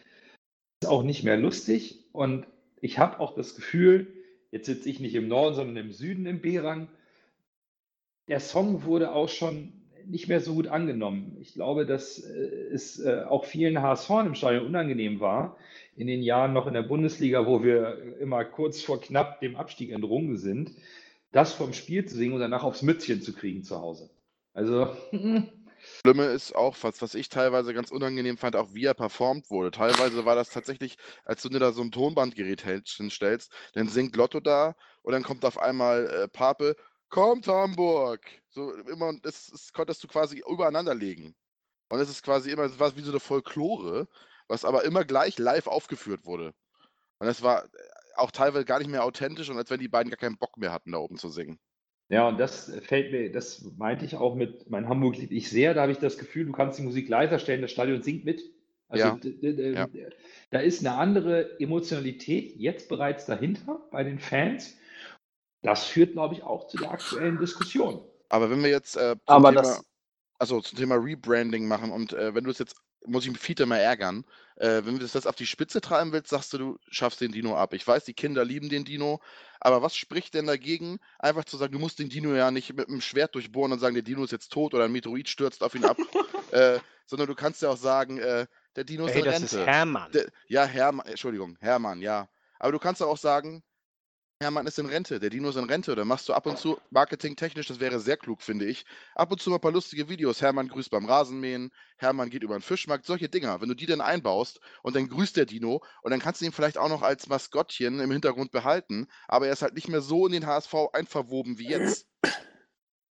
Auch 0.86 1.04
nicht 1.04 1.24
mehr 1.24 1.38
lustig. 1.38 2.00
Und 2.12 2.46
ich 2.82 3.00
habe 3.00 3.20
auch 3.20 3.36
das 3.36 3.56
Gefühl, 3.56 4.08
jetzt 4.52 4.66
sitze 4.66 4.90
ich 4.90 5.00
nicht 5.00 5.16
im 5.16 5.28
Norden, 5.28 5.56
sondern 5.56 5.78
im 5.78 5.92
Süden 5.92 6.26
im 6.26 6.42
B-Rang. 6.42 6.88
Der 8.28 8.40
Song 8.40 8.84
wurde 8.84 9.14
auch 9.14 9.30
schon 9.30 9.74
nicht 10.08 10.28
mehr 10.28 10.40
so 10.42 10.56
gut 10.56 10.68
angenommen. 10.68 11.38
Ich 11.42 11.54
glaube, 11.54 11.86
dass 11.86 12.20
äh, 12.20 12.70
es 12.74 13.00
äh, 13.00 13.24
auch 13.28 13.46
vielen 13.46 13.82
HSV 13.82 14.10
im 14.26 14.36
Stadion 14.36 14.66
unangenehm 14.66 15.20
war, 15.20 15.58
in 15.96 16.08
den 16.08 16.24
Jahren 16.24 16.54
noch 16.54 16.68
in 16.68 16.74
der 16.74 16.82
Bundesliga, 16.82 17.46
wo 17.46 17.64
wir 17.64 18.18
immer 18.20 18.44
kurz 18.46 18.82
vor 18.82 19.00
knapp 19.02 19.40
dem 19.42 19.56
Abstieg 19.56 19.92
entrungen 19.92 20.38
sind, 20.38 20.72
das 21.32 21.54
vom 21.54 21.74
Spiel 21.74 22.06
zu 22.06 22.16
singen 22.16 22.34
und 22.34 22.40
danach 22.40 22.64
aufs 22.64 22.82
Mützchen 22.82 23.22
zu 23.22 23.34
kriegen 23.34 23.64
zu 23.64 23.80
Hause. 23.80 24.10
Also. 24.54 24.90
Schlimme 26.02 26.26
ist 26.26 26.56
auch, 26.56 26.76
was, 26.82 27.02
was 27.04 27.14
ich 27.14 27.30
teilweise 27.30 27.74
ganz 27.76 27.92
unangenehm 27.92 28.38
fand, 28.38 28.56
auch 28.56 28.74
wie 28.74 28.86
er 28.86 28.96
performt 28.96 29.52
wurde. 29.52 29.70
Teilweise 29.70 30.26
war 30.26 30.36
das 30.36 30.50
tatsächlich, 30.50 30.98
als 31.26 31.44
du 31.44 31.50
dir 31.50 31.60
da 31.60 31.72
so 31.74 31.84
ein 31.84 31.92
Tonbandgerät 31.92 32.64
hinstellst, 32.64 33.52
dann 33.74 33.88
singt 33.88 34.16
Lotto 34.16 34.40
da 34.40 34.76
und 35.04 35.14
dann 35.14 35.22
kommt 35.24 35.46
auf 35.46 35.60
einmal 35.60 36.08
äh, 36.08 36.28
Pape 36.28 36.76
kommt 37.10 37.48
Hamburg. 37.48 38.22
So 38.50 38.74
immer, 38.74 39.14
das, 39.22 39.48
das 39.48 39.74
konntest 39.74 40.04
du 40.04 40.08
quasi 40.08 40.42
übereinander 40.50 40.96
legen. 40.96 41.36
Und 41.90 42.00
es 42.00 42.10
ist 42.10 42.24
quasi 42.24 42.52
immer, 42.52 42.64
es 42.64 42.80
war 42.80 42.96
wie 42.96 43.02
so 43.02 43.12
eine 43.12 43.20
Folklore, 43.20 44.08
was 44.48 44.66
aber 44.66 44.84
immer 44.86 45.06
gleich 45.06 45.38
live 45.38 45.68
aufgeführt 45.68 46.26
wurde. 46.26 46.54
Und 47.20 47.28
es 47.28 47.44
war 47.44 47.68
auch 48.16 48.32
teilweise 48.32 48.66
gar 48.66 48.80
nicht 48.80 48.90
mehr 48.90 49.06
authentisch 49.06 49.50
und 49.50 49.58
als 49.58 49.70
wenn 49.70 49.80
die 49.80 49.88
beiden 49.88 50.10
gar 50.10 50.18
keinen 50.18 50.38
Bock 50.40 50.58
mehr 50.58 50.72
hatten, 50.72 50.94
da 50.94 51.00
oben 51.00 51.18
zu 51.18 51.30
singen. 51.30 51.60
Ja, 52.12 52.28
und 52.28 52.38
das 52.40 52.70
fällt 52.82 53.14
mir, 53.14 53.32
das 53.32 53.64
meinte 53.78 54.04
ich 54.04 54.18
auch 54.18 54.36
mit 54.36 54.70
mein 54.70 54.90
Hamburg 54.90 55.18
liebe 55.18 55.34
ich 55.34 55.50
sehr. 55.50 55.74
Da 55.74 55.84
habe 55.84 55.94
ich 55.94 55.98
das 55.98 56.18
Gefühl, 56.18 56.46
du 56.46 56.52
kannst 56.52 56.78
die 56.78 56.84
Musik 56.84 57.08
leiser 57.08 57.40
stellen, 57.40 57.62
das 57.62 57.72
Stadion 57.72 58.02
singt 58.02 58.26
mit. 58.26 58.44
Also 58.90 59.18
Ja, 59.24 59.72
ja. 59.72 59.88
da 60.50 60.60
ist 60.60 60.86
eine 60.86 60.98
andere 60.98 61.58
Emotionalität 61.62 62.58
jetzt 62.58 62.90
bereits 62.90 63.28
dahinter 63.28 63.88
bei 63.92 64.04
den 64.04 64.20
Fans. 64.20 64.76
Das 65.62 65.86
führt, 65.86 66.12
glaube 66.12 66.36
ich, 66.36 66.44
auch 66.44 66.68
zu 66.68 66.78
der 66.78 66.92
aktuellen 66.92 67.38
Diskussion. 67.38 68.04
Aber 68.28 68.50
wenn 68.50 68.62
wir 68.62 68.70
jetzt 68.70 68.98
äh, 68.98 69.16
zum 69.16 69.22
Aber 69.28 69.50
Thema, 69.50 69.62
das, 69.62 69.86
also 70.38 70.60
zum 70.60 70.78
Thema 70.78 70.96
Rebranding 70.96 71.66
machen 71.66 71.94
und 71.94 72.12
äh, 72.12 72.36
wenn 72.36 72.44
du 72.44 72.52
es 72.52 72.60
jetzt, 72.60 72.76
muss 73.06 73.26
ich 73.26 73.38
Fiete 73.38 73.66
mal 73.66 73.78
ärgern, 73.78 74.26
äh, 74.56 74.86
wenn 74.86 74.96
du 74.96 75.00
das 75.00 75.14
jetzt 75.14 75.28
auf 75.28 75.36
die 75.36 75.48
Spitze 75.48 75.82
treiben 75.82 76.12
willst, 76.12 76.30
sagst 76.30 76.54
du, 76.54 76.58
du 76.58 76.80
schaffst 76.90 77.22
den 77.22 77.32
Dino 77.32 77.56
ab. 77.56 77.74
Ich 77.74 77.86
weiß, 77.86 78.06
die 78.06 78.14
Kinder 78.14 78.46
lieben 78.46 78.70
den 78.70 78.86
Dino, 78.86 79.20
aber 79.60 79.82
was 79.82 79.96
spricht 79.96 80.34
denn 80.34 80.48
dagegen, 80.48 81.00
einfach 81.20 81.46
zu 81.46 81.58
sagen, 81.58 81.74
du 81.74 81.80
musst 81.80 82.00
den 82.00 82.10
Dino 82.10 82.34
ja 82.36 82.52
nicht 82.52 82.74
mit 82.74 82.88
einem 82.88 83.02
Schwert 83.02 83.36
durchbohren 83.36 83.72
und 83.72 83.80
sagen, 83.80 83.96
der 83.96 84.04
Dino 84.04 84.24
ist 84.24 84.32
jetzt 84.32 84.52
tot 84.52 84.74
oder 84.74 84.86
ein 84.86 84.92
Meteorit 84.92 85.30
stürzt 85.30 85.64
auf 85.64 85.74
ihn 85.76 85.86
ab, 85.86 85.98
äh, 86.52 86.80
sondern 87.06 87.28
du 87.28 87.36
kannst 87.36 87.62
ja 87.62 87.70
auch 87.70 87.78
sagen, 87.78 88.20
äh, 88.20 88.46
der 88.76 88.84
Dino 88.84 89.06
ist 89.06 89.14
Ey, 89.14 89.20
in 89.20 89.26
das 89.26 89.36
Rente. 89.36 89.58
ist 89.58 89.66
Hermann. 89.66 90.12
Der, 90.12 90.28
ja, 90.48 90.66
Hermann, 90.66 91.08
Entschuldigung, 91.08 91.58
Hermann, 91.60 92.02
ja. 92.02 92.30
Aber 92.60 92.72
du 92.72 92.80
kannst 92.80 93.02
auch 93.02 93.18
sagen, 93.18 93.64
Hermann 94.42 94.66
ist 94.66 94.80
in 94.80 94.88
Rente, 94.88 95.20
der 95.20 95.30
Dino 95.30 95.50
ist 95.50 95.56
in 95.56 95.66
Rente. 95.66 95.92
Oder 95.92 96.04
machst 96.04 96.28
du 96.28 96.34
ab 96.34 96.48
und 96.48 96.58
zu, 96.58 96.80
marketingtechnisch, 96.90 97.68
das 97.68 97.80
wäre 97.80 98.00
sehr 98.00 98.18
klug, 98.18 98.42
finde 98.42 98.66
ich, 98.66 98.86
ab 99.14 99.32
und 99.32 99.40
zu 99.40 99.52
mal 99.52 99.58
ein 99.58 99.62
paar 99.62 99.72
lustige 99.72 100.10
Videos. 100.10 100.42
Hermann 100.42 100.68
grüßt 100.68 100.90
beim 100.90 101.06
Rasenmähen, 101.06 101.72
Hermann 101.98 102.32
geht 102.32 102.42
über 102.42 102.58
den 102.58 102.64
Fischmarkt, 102.64 103.06
solche 103.06 103.30
Dinger. 103.30 103.62
Wenn 103.62 103.70
du 103.70 103.76
die 103.76 103.86
dann 103.86 104.02
einbaust 104.02 104.60
und 104.82 104.96
dann 104.96 105.08
grüßt 105.08 105.38
der 105.38 105.46
Dino 105.46 105.84
und 106.02 106.10
dann 106.10 106.20
kannst 106.20 106.42
du 106.42 106.46
ihn 106.46 106.52
vielleicht 106.52 106.80
auch 106.80 106.90
noch 106.90 107.04
als 107.04 107.30
Maskottchen 107.30 108.00
im 108.00 108.12
Hintergrund 108.12 108.52
behalten, 108.52 109.08
aber 109.28 109.46
er 109.46 109.54
ist 109.54 109.62
halt 109.62 109.76
nicht 109.76 109.90
mehr 109.90 110.02
so 110.02 110.26
in 110.26 110.34
den 110.34 110.48
HSV 110.48 110.74
einverwoben 110.94 111.60
wie 111.60 111.68
jetzt. 111.68 112.08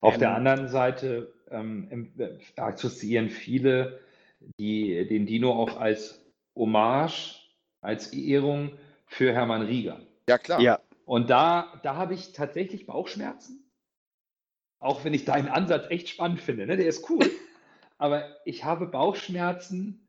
Auf 0.00 0.16
der 0.16 0.30
Ähm, 0.30 0.36
anderen 0.36 0.68
Seite 0.68 1.34
ähm, 1.50 2.12
äh, 2.16 2.38
assoziieren 2.56 3.28
viele 3.28 4.00
die, 4.58 5.06
den 5.06 5.26
Dino 5.26 5.52
auch 5.52 5.78
als 5.78 6.24
Hommage, 6.56 7.34
als 7.82 8.12
Ehrung 8.14 8.78
für 9.06 9.32
Hermann 9.32 9.62
Rieger. 9.62 10.00
Ja, 10.28 10.38
klar. 10.38 10.60
Ja, 10.60 10.80
Und 11.08 11.30
da, 11.30 11.80
da 11.82 11.96
habe 11.96 12.12
ich 12.12 12.32
tatsächlich 12.32 12.84
Bauchschmerzen. 12.84 13.64
Auch 14.78 15.04
wenn 15.04 15.14
ich 15.14 15.24
deinen 15.24 15.48
Ansatz 15.48 15.86
echt 15.90 16.10
spannend 16.10 16.40
finde. 16.42 16.66
Ne? 16.66 16.76
Der 16.76 16.86
ist 16.86 17.08
cool. 17.08 17.24
Aber 17.98 18.36
ich 18.44 18.64
habe 18.64 18.86
Bauchschmerzen, 18.86 20.06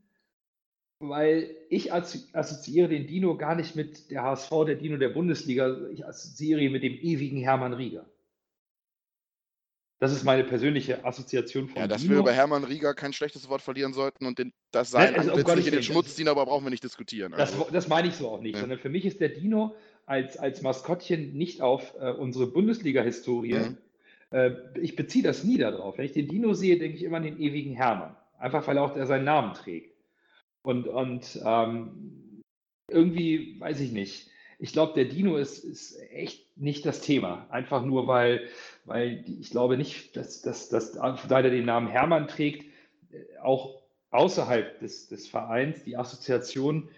weil 1.00 1.56
ich 1.70 1.94
assozi- 1.94 2.36
assoziiere 2.36 2.90
den 2.90 3.08
Dino 3.08 3.38
gar 3.38 3.56
nicht 3.56 3.78
mit 3.78 4.12
der 4.12 4.24
HSV, 4.24 4.50
der 4.68 4.76
Dino 4.76 4.98
der 4.98 5.08
Bundesliga. 5.10 5.88
Ich 5.92 6.06
assoziiere 6.06 6.60
ihn 6.60 6.74
mit 6.74 6.84
dem 6.84 6.94
ewigen 6.96 7.38
Hermann 7.40 7.72
Rieger. 7.74 8.06
Das 10.02 10.12
ist 10.12 10.24
meine 10.26 10.44
persönliche 10.44 11.04
Assoziation 11.06 11.70
von 11.70 11.82
Ja, 11.82 11.88
dass 11.88 12.02
Dino. 12.02 12.14
wir 12.16 12.20
über 12.20 12.34
Hermann 12.34 12.64
Rieger 12.66 12.94
kein 12.94 13.14
schlechtes 13.14 13.48
Wort 13.50 13.62
verlieren 13.62 13.94
sollten 13.94 14.26
und 14.26 14.38
den, 14.38 14.54
das 14.72 14.92
sein 14.92 15.16
also 15.16 15.22
um 15.32 15.38
Antlitz 15.38 15.46
Gottes 15.46 15.56
nicht 15.60 15.68
in 15.68 15.74
den 15.74 15.84
Schmutz 15.84 16.06
das- 16.08 16.16
ziehen, 16.18 16.28
aber 16.28 16.46
brauchen 16.46 16.66
wir 16.66 16.70
nicht 16.72 16.84
diskutieren. 16.84 17.32
Das, 17.32 17.54
Also. 17.54 17.70
das 17.72 17.88
meine 17.88 18.10
ich 18.10 18.16
so 18.16 18.30
auch 18.30 18.42
nicht, 18.42 18.56
Ja. 18.56 18.60
sondern 18.62 18.80
für 18.80 18.90
mich 18.90 19.06
ist 19.06 19.20
der 19.22 19.30
Dino 19.30 19.76
als, 20.10 20.38
als 20.38 20.64
Maskottchen 20.64 21.38
nicht 21.38 21.62
auf 21.62 21.94
äh, 22.00 22.10
unsere 22.12 22.48
Bundesliga-Historie. 22.48 23.54
Mhm. 23.54 23.78
Äh, 24.32 24.52
ich 24.82 24.96
beziehe 24.96 25.24
das 25.24 25.44
nie 25.44 25.60
darauf. 25.60 25.98
Wenn 25.98 26.06
ich 26.06 26.14
den 26.14 26.28
Dino 26.28 26.54
sehe, 26.54 26.80
denke 26.80 26.98
ich 26.98 27.04
immer 27.04 27.18
an 27.18 27.24
den 27.24 27.40
ewigen 27.40 27.76
Hermann. 27.76 28.16
Einfach 28.40 28.66
weil 28.68 28.80
auch 28.80 28.96
er 28.96 29.06
seinen 29.06 29.26
Namen 29.26 29.54
trägt. 29.54 29.96
Und, 30.64 30.88
und 30.88 31.40
ähm, 31.46 32.42
irgendwie, 32.90 33.60
weiß 33.60 33.80
ich 33.82 33.92
nicht. 33.92 34.32
Ich 34.58 34.74
glaube, 34.74 34.94
der 34.96 35.06
Dino 35.06 35.38
ist, 35.38 35.64
ist 35.64 36.02
echt 36.12 36.58
nicht 36.58 36.88
das 36.88 37.02
Thema. 37.02 37.46
Einfach 37.52 37.86
nur, 37.86 38.08
weil, 38.08 38.48
weil 38.86 39.24
ich 39.40 39.52
glaube 39.52 39.78
nicht, 39.78 40.18
dass, 40.18 40.42
dass, 40.42 40.70
dass, 40.70 40.94
da 40.94 41.16
er 41.30 41.50
den 41.52 41.66
Namen 41.66 41.88
Hermann 41.88 42.28
trägt, 42.28 42.66
äh, 43.12 43.38
auch 43.44 43.84
außerhalb 44.10 44.80
des, 44.80 45.08
des 45.08 45.28
Vereins 45.28 45.84
die 45.84 45.98
Assoziation 45.98 46.90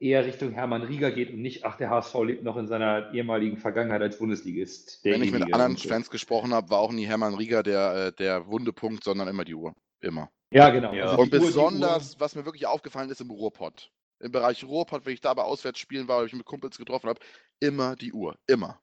eher 0.00 0.24
Richtung 0.26 0.52
Hermann 0.52 0.82
Rieger 0.82 1.10
geht 1.10 1.30
und 1.30 1.40
nicht, 1.40 1.64
ach, 1.64 1.76
der 1.76 1.90
HSV 1.90 2.14
lebt 2.24 2.42
noch 2.42 2.56
in 2.56 2.66
seiner 2.66 3.12
ehemaligen 3.14 3.58
Vergangenheit 3.58 4.02
als 4.02 4.18
Bundesligist. 4.18 5.00
Wenn 5.04 5.22
ich 5.22 5.30
mit 5.32 5.42
anderen 5.42 5.76
so. 5.76 5.88
Fans 5.88 6.10
gesprochen 6.10 6.52
habe, 6.52 6.70
war 6.70 6.78
auch 6.80 6.92
nie 6.92 7.06
Hermann 7.06 7.34
Rieger 7.34 7.62
der, 7.62 8.06
äh, 8.08 8.12
der 8.12 8.46
wunde 8.48 8.72
Punkt, 8.72 9.04
sondern 9.04 9.28
immer 9.28 9.44
die 9.44 9.54
Uhr. 9.54 9.74
Immer. 10.00 10.30
Ja, 10.52 10.70
genau. 10.70 10.92
Ja. 10.92 11.04
Also 11.06 11.22
Und 11.22 11.32
Uhr- 11.32 11.40
besonders, 11.40 12.18
was 12.18 12.34
mir 12.34 12.44
wirklich 12.44 12.66
aufgefallen 12.66 13.10
ist 13.10 13.20
im 13.20 13.30
Ruhrpott. 13.30 13.90
Im 14.20 14.32
Bereich 14.32 14.64
Ruhrpott, 14.64 15.06
wenn 15.06 15.12
ich 15.14 15.20
da 15.20 15.32
bei 15.34 15.42
Auswärtsspielen 15.42 16.08
war, 16.08 16.18
weil 16.20 16.26
ich 16.26 16.32
mit 16.32 16.44
Kumpels 16.44 16.76
getroffen 16.76 17.08
habe, 17.08 17.20
immer 17.60 17.94
die 17.94 18.12
Uhr. 18.12 18.36
Immer. 18.48 18.80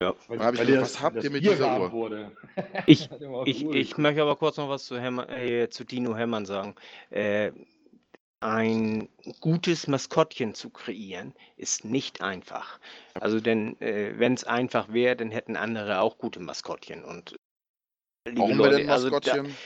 Ich 0.00 0.06
weil 0.28 0.38
gesagt, 0.52 0.68
dir 0.68 0.80
was 0.80 1.02
habt 1.02 1.16
das 1.16 1.24
ihr 1.24 1.30
mit 1.30 1.42
Bier 1.42 1.52
dieser 1.52 1.80
Uhr? 1.80 1.90
Wurde. 1.90 2.30
Ich- 2.86 3.08
Ich, 3.46 3.64
ich 3.64 3.98
möchte 3.98 4.22
aber 4.22 4.36
kurz 4.36 4.56
noch 4.56 4.68
was 4.68 4.84
zu, 4.84 4.96
Hermann, 5.00 5.28
äh, 5.30 5.68
zu 5.70 5.82
Dino 5.84 6.14
Hermann 6.16 6.46
sagen. 6.46 6.76
Äh, 7.10 7.50
ein 8.40 9.08
gutes 9.40 9.88
Maskottchen 9.88 10.54
zu 10.54 10.70
kreieren, 10.70 11.34
ist 11.56 11.84
nicht 11.84 12.20
einfach. 12.22 12.78
Also 13.14 13.40
denn 13.40 13.80
äh, 13.80 14.18
wenn 14.18 14.34
es 14.34 14.44
einfach 14.44 14.92
wäre, 14.92 15.16
dann 15.16 15.30
hätten 15.30 15.56
andere 15.56 16.00
auch 16.00 16.18
gute 16.18 16.40
Maskottchen. 16.40 17.04
Und 17.04 17.36
liebe 18.26 18.48
wir 18.48 18.54
Leute, 18.54 18.76
denn 18.78 18.90
also 18.90 19.10
da, 19.10 19.16
Maskottchen? 19.16 19.56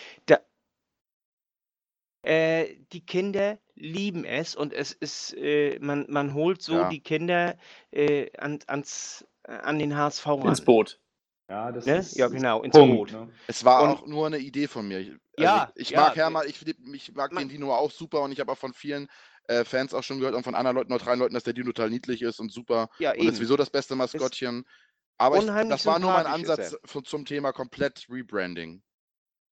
äh, 2.23 2.77
die 2.93 3.05
Kinder 3.05 3.59
lieben 3.75 4.25
es 4.25 4.55
und 4.55 4.73
es 4.73 4.93
ist, 4.93 5.35
äh, 5.37 5.79
man, 5.81 6.07
man 6.09 6.35
holt 6.35 6.63
so 6.63 6.75
Ja. 6.75 6.91
die 6.91 7.01
Kinder 7.01 7.57
äh, 7.91 8.31
an, 8.39 8.61
ans, 8.69 9.27
an 9.45 9.79
den 9.79 9.97
HSV 9.97 10.27
ran. 10.27 10.49
ins 10.49 10.61
Boot. 10.65 10.99
Ja, 11.53 11.71
das 11.71 11.85
Ne? 11.85 11.99
ist, 11.99 12.17
Ja, 12.17 12.29
genau, 12.29 12.63
ins 12.63 12.73
Punkt, 12.73 12.97
Boot. 12.97 13.13
ne? 13.13 13.29
Es 13.47 13.63
war 13.63 13.83
Und- 13.83 13.89
auch 13.91 14.07
nur 14.07 14.27
eine 14.27 14.39
Idee 14.39 14.69
von 14.69 14.89
mir. 14.89 15.01
Ich- 15.01 15.11
Also 15.11 15.21
Ja, 15.37 15.73
ich 15.75 15.91
ja, 15.91 16.01
mag 16.01 16.13
äh, 16.13 16.17
Hermann, 16.17 16.47
ich, 16.49 16.67
ich 16.95 17.13
mag 17.15 17.31
man- 17.33 17.43
den 17.45 17.49
Dino 17.51 17.75
auch 17.75 17.91
super 17.91 18.23
und 18.23 18.33
ich 18.33 18.41
habe 18.41 18.53
auch 18.53 18.57
von 18.59 18.73
vielen 18.73 19.07
äh, 19.49 19.65
Fans 19.65 19.93
auch 19.93 20.03
schon 20.05 20.19
gehört 20.19 20.35
und 20.35 20.45
von 20.45 20.55
anderen 20.55 20.77
Leuten, 20.77 20.91
neutralen 20.91 21.19
Leuten, 21.19 21.35
dass 21.35 21.43
der 21.43 21.53
Dino 21.53 21.67
total 21.73 21.91
niedlich 21.91 22.23
ist 22.23 22.39
und 22.39 22.51
super 22.53 22.89
Ja, 22.99 23.13
und 23.13 23.27
ist 23.27 23.37
sowieso 23.37 23.57
das 23.57 23.69
beste 23.71 23.97
Maskottchen. 23.97 24.65
Aber 25.19 25.39
ich, 25.39 25.47
das 25.69 25.85
war 25.85 25.99
nur 25.99 26.13
mein 26.13 26.27
Ansatz 26.27 26.75
zum 27.05 27.25
Thema 27.27 27.53
komplett 27.53 28.07
Rebranding. 28.09 28.83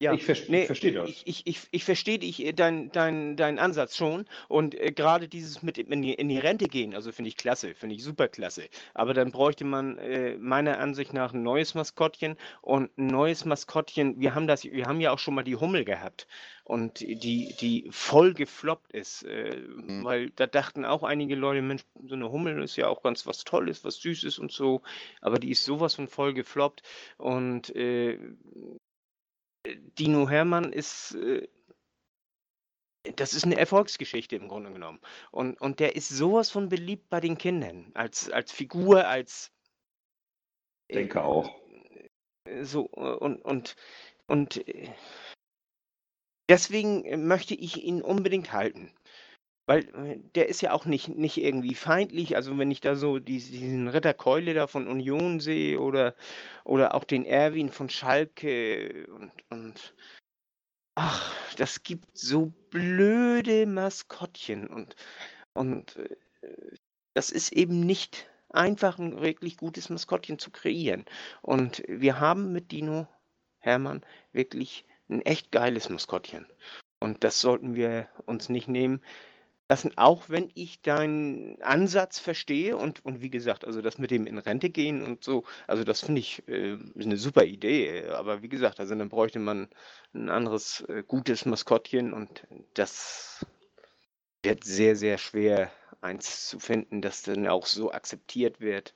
Ja, 0.02 0.14
Ich, 0.14 0.24
verste- 0.24 0.50
nee, 0.50 0.60
ich 0.62 0.66
verstehe 0.66 0.92
das. 0.92 1.10
Ich, 1.10 1.26
ich, 1.26 1.46
ich, 1.46 1.60
ich 1.72 1.84
verstehe 1.84 2.18
dich, 2.18 2.42
äh, 2.42 2.52
dein, 2.54 2.90
dein, 2.90 3.36
deinen 3.36 3.58
Ansatz 3.58 3.96
schon. 3.96 4.24
Und 4.48 4.74
äh, 4.74 4.92
gerade 4.92 5.28
dieses 5.28 5.62
mit 5.62 5.76
in 5.76 6.00
die, 6.00 6.14
in 6.14 6.28
die 6.30 6.38
Rente 6.38 6.68
gehen, 6.68 6.94
also 6.94 7.12
finde 7.12 7.28
ich 7.28 7.36
klasse, 7.36 7.74
finde 7.74 7.94
ich 7.94 8.02
super 8.02 8.26
klasse. 8.28 8.68
Aber 8.94 9.12
dann 9.12 9.30
bräuchte 9.30 9.64
man 9.66 9.98
äh, 9.98 10.36
meiner 10.38 10.78
Ansicht 10.78 11.12
nach 11.12 11.34
ein 11.34 11.42
neues 11.42 11.74
Maskottchen. 11.74 12.36
Und 12.62 12.96
ein 12.96 13.08
neues 13.08 13.44
Maskottchen, 13.44 14.18
wir 14.20 14.34
haben 14.34 14.46
das, 14.46 14.64
wir 14.64 14.86
haben 14.86 15.00
ja 15.00 15.12
auch 15.12 15.18
schon 15.18 15.34
mal 15.34 15.42
die 15.44 15.56
Hummel 15.56 15.84
gehabt. 15.84 16.26
Und 16.64 17.00
die, 17.00 17.54
die 17.60 17.88
voll 17.90 18.32
gefloppt 18.32 18.92
ist. 18.92 19.22
Äh, 19.24 19.50
Mhm. 19.80 20.04
Weil 20.04 20.30
da 20.30 20.46
dachten 20.46 20.84
auch 20.84 21.02
einige 21.02 21.34
Leute, 21.34 21.60
Mensch, 21.62 21.82
so 22.06 22.14
eine 22.14 22.30
Hummel 22.30 22.62
ist 22.62 22.76
ja 22.76 22.88
auch 22.88 23.02
ganz 23.02 23.26
was 23.26 23.44
Tolles, 23.44 23.84
was 23.84 23.96
Süßes 23.96 24.38
und 24.38 24.50
so. 24.50 24.80
Aber 25.20 25.38
die 25.38 25.50
ist 25.50 25.64
sowas 25.64 25.94
von 25.94 26.08
voll 26.08 26.32
gefloppt. 26.34 26.82
Und 27.18 27.74
äh, 27.76 28.18
Dino 29.76 30.28
Hermann 30.28 30.72
ist, 30.72 31.14
äh, 31.14 31.48
das 33.16 33.34
ist 33.34 33.44
eine 33.44 33.56
Erfolgsgeschichte 33.56 34.36
im 34.36 34.48
Grunde 34.48 34.72
genommen. 34.72 35.00
Und, 35.30 35.60
und 35.60 35.80
der 35.80 35.96
ist 35.96 36.08
sowas 36.08 36.50
von 36.50 36.68
beliebt 36.68 37.08
bei 37.08 37.20
den 37.20 37.38
Kindern, 37.38 37.90
als, 37.94 38.30
als 38.30 38.52
Figur, 38.52 39.06
als 39.06 39.52
Ich 40.88 40.96
denke 40.96 41.22
auch. 41.22 41.54
äh, 42.44 42.64
so 42.64 42.90
äh, 42.96 43.14
und, 43.14 43.42
und, 43.42 43.76
und 44.26 44.68
äh, 44.68 44.92
deswegen 46.48 47.04
äh, 47.04 47.16
möchte 47.16 47.54
ich 47.54 47.82
ihn 47.82 48.02
unbedingt 48.02 48.52
halten. 48.52 48.92
Weil 49.70 49.84
äh, 49.94 50.18
der 50.34 50.48
ist 50.48 50.62
ja 50.62 50.72
auch 50.72 50.84
nicht, 50.84 51.06
nicht 51.10 51.36
irgendwie 51.36 51.76
feindlich. 51.76 52.34
Also 52.34 52.58
wenn 52.58 52.72
ich 52.72 52.80
da 52.80 52.96
so 52.96 53.20
dies- 53.20 53.52
diesen 53.52 53.86
Ritter 53.86 54.14
Keule 54.14 54.52
da 54.52 54.66
von 54.66 54.88
Union 54.88 55.38
sehe 55.38 55.78
oder, 55.78 56.16
oder 56.64 56.92
auch 56.96 57.04
den 57.04 57.24
Erwin 57.24 57.68
von 57.70 57.88
Schalke 57.88 59.06
und, 59.14 59.30
und 59.48 59.94
ach, 60.96 61.54
das 61.54 61.84
gibt 61.84 62.18
so 62.18 62.52
blöde 62.70 63.64
Maskottchen 63.66 64.66
und, 64.66 64.96
und 65.52 65.94
äh, 65.94 66.16
das 67.14 67.30
ist 67.30 67.52
eben 67.52 67.78
nicht 67.78 68.28
einfach 68.48 68.98
ein 68.98 69.20
wirklich 69.20 69.56
gutes 69.56 69.88
Maskottchen 69.88 70.40
zu 70.40 70.50
kreieren. 70.50 71.04
Und 71.42 71.84
wir 71.86 72.18
haben 72.18 72.50
mit 72.50 72.72
Dino 72.72 73.06
Hermann 73.60 74.04
wirklich 74.32 74.84
ein 75.08 75.22
echt 75.22 75.52
geiles 75.52 75.88
Maskottchen. 75.90 76.44
Und 76.98 77.22
das 77.22 77.40
sollten 77.40 77.76
wir 77.76 78.08
uns 78.26 78.48
nicht 78.48 78.66
nehmen. 78.66 79.00
Lassen, 79.70 79.92
auch 79.96 80.28
wenn 80.28 80.50
ich 80.54 80.82
deinen 80.82 81.62
Ansatz 81.62 82.18
verstehe 82.18 82.76
und, 82.76 83.04
und 83.04 83.22
wie 83.22 83.30
gesagt, 83.30 83.64
also 83.64 83.80
das 83.80 83.98
mit 83.98 84.10
dem 84.10 84.26
in 84.26 84.36
Rente 84.36 84.68
gehen 84.68 85.02
und 85.02 85.22
so, 85.24 85.44
also 85.68 85.84
das 85.84 86.00
finde 86.00 86.20
ich 86.20 86.46
äh, 86.48 86.76
eine 87.00 87.16
super 87.16 87.44
Idee. 87.44 88.06
Aber 88.08 88.42
wie 88.42 88.48
gesagt, 88.48 88.80
also 88.80 88.94
dann 88.94 89.08
bräuchte 89.08 89.38
man 89.38 89.68
ein 90.12 90.28
anderes 90.28 90.84
äh, 90.88 91.04
gutes 91.06 91.46
Maskottchen 91.46 92.12
und 92.12 92.46
das 92.74 93.46
wird 94.42 94.64
sehr, 94.64 94.96
sehr 94.96 95.18
schwer, 95.18 95.70
eins 96.00 96.48
zu 96.48 96.58
finden, 96.58 97.00
das 97.00 97.22
dann 97.22 97.46
auch 97.46 97.66
so 97.66 97.92
akzeptiert 97.92 98.60
wird. 98.60 98.94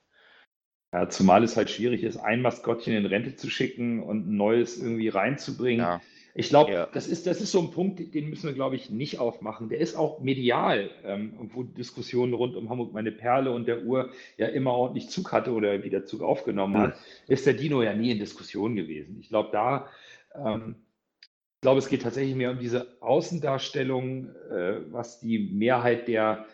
Ja, 0.92 1.08
zumal 1.08 1.44
es 1.44 1.56
halt 1.56 1.70
schwierig 1.70 2.02
ist, 2.02 2.16
ein 2.16 2.42
Maskottchen 2.42 2.94
in 2.94 3.06
Rente 3.06 3.36
zu 3.36 3.48
schicken 3.48 4.02
und 4.02 4.28
ein 4.28 4.36
neues 4.36 4.78
irgendwie 4.78 5.08
reinzubringen. 5.08 5.84
Ja. 5.84 6.00
Ich 6.36 6.48
glaube, 6.48 6.72
Ja. 6.72 6.86
das, 6.92 7.06
ist, 7.06 7.28
das 7.28 7.40
ist 7.40 7.52
so 7.52 7.60
ein 7.60 7.70
Punkt, 7.70 8.12
den 8.12 8.28
müssen 8.28 8.48
wir, 8.48 8.54
glaube 8.54 8.74
ich, 8.74 8.90
nicht 8.90 9.20
aufmachen. 9.20 9.68
Der 9.68 9.78
ist 9.78 9.94
auch 9.94 10.20
medial, 10.20 10.90
ähm, 11.04 11.34
wo 11.52 11.62
Diskussionen 11.62 12.34
rund 12.34 12.56
um 12.56 12.68
Hamburg 12.68 12.92
meine 12.92 13.12
Perle 13.12 13.52
und 13.52 13.68
der 13.68 13.84
Uhr 13.84 14.10
ja 14.36 14.48
immer 14.48 14.72
ordentlich 14.72 15.10
Zug 15.10 15.30
hatte 15.30 15.52
oder 15.52 15.84
wieder 15.84 16.04
Zug 16.06 16.22
aufgenommen 16.22 16.76
hat, 16.78 16.96
ist 17.28 17.46
der 17.46 17.54
Dino 17.54 17.82
ja 17.82 17.94
nie 17.94 18.10
in 18.10 18.18
Diskussion 18.18 18.74
gewesen. 18.74 19.18
Ich 19.20 19.28
glaube, 19.28 19.50
da, 19.52 19.88
ähm, 20.34 20.74
ich 21.22 21.60
glaube, 21.60 21.78
es 21.78 21.88
geht 21.88 22.02
tatsächlich 22.02 22.34
mehr 22.34 22.50
um 22.50 22.58
diese 22.58 23.00
Außendarstellung, 23.00 24.28
äh, 24.50 24.92
was 24.92 25.20
die 25.20 25.38
Mehrheit 25.38 26.08
der 26.08 26.46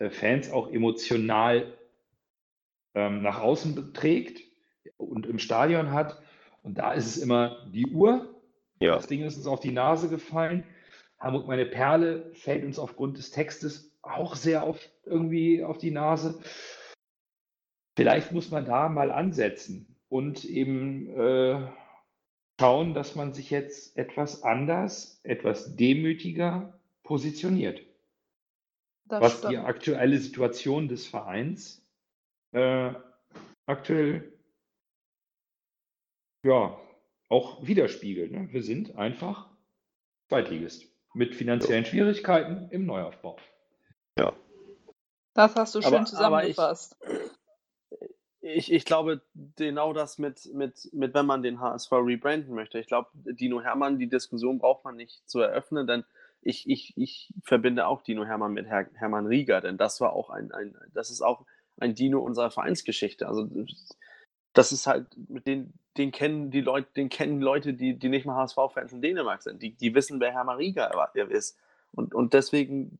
äh, 0.00 0.10
Fans 0.10 0.50
auch 0.50 0.72
emotional 0.72 1.72
ähm, 2.96 3.22
nach 3.22 3.40
außen 3.40 3.94
trägt 3.94 4.42
und 4.96 5.24
im 5.24 5.38
Stadion 5.38 5.92
hat. 5.92 6.20
Und 6.62 6.78
da 6.78 6.92
ist 6.92 7.06
es 7.06 7.16
immer 7.16 7.64
die 7.72 7.86
Uhr, 7.86 8.29
Ja. 8.80 8.94
das 8.94 9.06
Ding 9.06 9.22
ist 9.22 9.36
uns 9.36 9.46
auf 9.46 9.60
die 9.60 9.72
Nase 9.72 10.08
gefallen. 10.08 10.64
Hamburg, 11.18 11.46
meine 11.46 11.66
Perle, 11.66 12.32
fällt 12.34 12.64
uns 12.64 12.78
aufgrund 12.78 13.18
des 13.18 13.30
Textes 13.30 13.94
auch 14.02 14.34
sehr 14.34 14.62
auf, 14.62 14.80
irgendwie 15.04 15.62
auf 15.62 15.76
die 15.78 15.90
Nase. 15.90 16.40
Vielleicht 17.96 18.32
muss 18.32 18.50
man 18.50 18.64
da 18.64 18.88
mal 18.88 19.10
ansetzen 19.10 19.94
und 20.08 20.44
eben 20.46 21.08
äh, 21.10 21.70
schauen, 22.58 22.94
dass 22.94 23.14
man 23.14 23.34
sich 23.34 23.50
jetzt 23.50 23.96
etwas 23.98 24.42
anders, 24.42 25.20
etwas 25.24 25.76
demütiger 25.76 26.80
positioniert, 27.02 27.82
Das 29.04 29.20
was 29.20 29.40
die 29.42 29.48
stimmt. 29.48 29.66
aktuelle 29.66 30.18
Situation 30.18 30.88
des 30.88 31.06
Vereins 31.06 31.86
äh, 32.52 32.94
aktuell 33.66 34.32
ja 36.44 36.80
auch 37.30 37.66
widerspiegelt. 37.66 38.30
Ne? 38.32 38.48
Wir 38.52 38.62
sind 38.62 38.96
einfach 38.96 39.48
Zweitligist 40.28 40.84
mit 41.14 41.34
finanziellen 41.34 41.86
Schwierigkeiten 41.86 42.68
im 42.70 42.84
Neuaufbau. 42.84 43.36
Das 45.32 45.54
hast 45.54 45.74
du 45.76 45.80
schön 45.80 45.94
Aber- 45.94 45.98
aber 45.98 46.44
ich- 46.44 46.56
zusammengefasst. 46.56 46.96
Ich, 48.42 48.72
ich 48.72 48.84
glaube, 48.84 49.20
genau 49.56 49.92
das 49.92 50.18
mit, 50.18 50.46
mit, 50.54 50.88
mit, 50.92 51.14
wenn 51.14 51.26
man 51.26 51.42
den 51.42 51.60
HSV 51.60 51.92
rebranden 51.92 52.54
möchte. 52.54 52.78
Ich 52.80 52.86
glaube, 52.88 53.10
Dino 53.14 53.60
Hermann, 53.62 53.98
die 53.98 54.08
Diskussion 54.08 54.58
braucht 54.58 54.84
man 54.84 54.96
nicht 54.96 55.28
zu 55.30 55.40
eröffnen, 55.40 55.86
denn 55.86 56.04
ich, 56.42 56.68
ich, 56.68 56.94
ich 56.96 57.32
verbinde 57.44 57.86
auch 57.86 58.02
Dino 58.02 58.24
Hermann 58.24 58.52
mit 58.54 58.66
Her 58.66 58.88
Hermann 58.94 59.26
Rieger, 59.26 59.60
denn 59.60 59.76
das 59.78 60.00
war 60.00 60.14
auch 60.14 60.30
ein, 60.30 60.50
ein, 60.52 60.74
das 60.94 61.10
ist 61.10 61.20
auch 61.20 61.44
ein 61.78 61.94
Dino 61.94 62.18
unserer 62.20 62.50
Vereinsgeschichte. 62.50 63.28
Also 63.28 63.46
das 64.54 64.72
ist 64.72 64.86
halt, 64.86 65.06
mit 65.28 65.46
den, 65.46 65.74
den 65.96 66.12
kennen 66.12 66.50
die 66.50 66.60
Leute, 66.60 66.88
den 66.96 67.08
kennen 67.08 67.40
Leute, 67.40 67.74
die, 67.74 67.98
die 67.98 68.08
nicht 68.08 68.26
mal 68.26 68.36
HSV-Fans 68.36 68.92
in 68.92 69.02
Dänemark 69.02 69.42
sind. 69.42 69.62
Die, 69.62 69.74
die 69.74 69.94
wissen, 69.94 70.20
wer 70.20 70.34
Rieger 70.56 70.90
er 71.14 71.30
ist. 71.30 71.58
Und, 71.92 72.14
und 72.14 72.32
deswegen, 72.34 72.98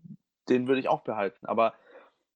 den 0.49 0.67
würde 0.67 0.81
ich 0.81 0.89
auch 0.89 1.03
behalten. 1.03 1.47
Aber 1.47 1.75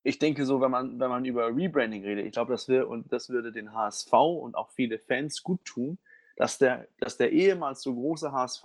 ich 0.05 0.19
denke 0.19 0.45
so, 0.45 0.61
wenn 0.61 0.71
man, 0.71 1.01
wenn 1.01 1.09
man 1.09 1.25
über 1.25 1.49
Rebranding 1.49 2.05
redet, 2.05 2.27
ich 2.27 2.33
glaube, 2.33 2.53
das, 2.53 2.69
wär, 2.69 2.89
und 2.89 3.13
das 3.13 3.31
würde 3.31 3.51
den 3.51 3.75
HSV 3.75 4.13
und 4.13 4.55
auch 4.55 4.71
viele 4.71 4.99
Fans 4.99 5.43
gut 5.43 5.65
tun, 5.65 5.99
dass 6.37 6.59
der, 6.59 6.87
dass 7.01 7.17
der 7.17 7.33
ehemals 7.33 7.83
so 7.83 7.95
große 7.95 8.31
HSV 8.31 8.65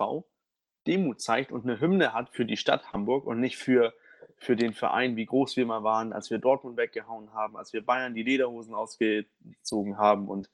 Demut 0.86 1.20
zeigt 1.20 1.52
und 1.52 1.64
eine 1.64 1.80
Hymne 1.80 2.12
hat 2.12 2.30
für 2.30 2.44
die 2.44 2.56
Stadt 2.56 2.92
Hamburg 2.92 3.26
und 3.26 3.40
nicht 3.40 3.56
für, 3.56 3.92
für 4.36 4.56
den 4.56 4.72
Verein, 4.72 5.16
wie 5.16 5.26
groß 5.26 5.56
wir 5.56 5.66
mal 5.66 5.82
waren, 5.82 6.12
als 6.12 6.30
wir 6.30 6.38
Dortmund 6.38 6.76
weggehauen 6.76 7.32
haben, 7.32 7.56
als 7.56 7.72
wir 7.72 7.84
Bayern 7.84 8.14
die 8.14 8.22
Lederhosen 8.22 8.74
ausgezogen 8.74 9.98
haben. 9.98 10.28
Und 10.28 10.50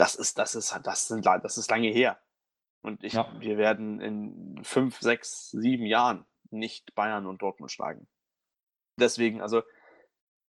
das 0.00 0.14
ist, 0.14 0.38
das 0.38 0.54
ist, 0.54 0.74
das 0.82 1.08
sind, 1.08 1.26
das 1.26 1.58
ist 1.58 1.70
lange 1.70 1.88
her. 1.88 2.18
Und 2.80 3.04
ich, 3.04 3.12
Ja. 3.12 3.30
wir 3.38 3.58
werden 3.58 4.00
in 4.00 4.64
fünf, 4.64 4.98
sechs, 5.00 5.50
sieben 5.50 5.84
Jahren 5.84 6.24
nicht 6.50 6.94
Bayern 6.94 7.26
und 7.26 7.42
Dortmund 7.42 7.70
schlagen. 7.70 8.08
Deswegen, 8.96 9.42
also 9.42 9.62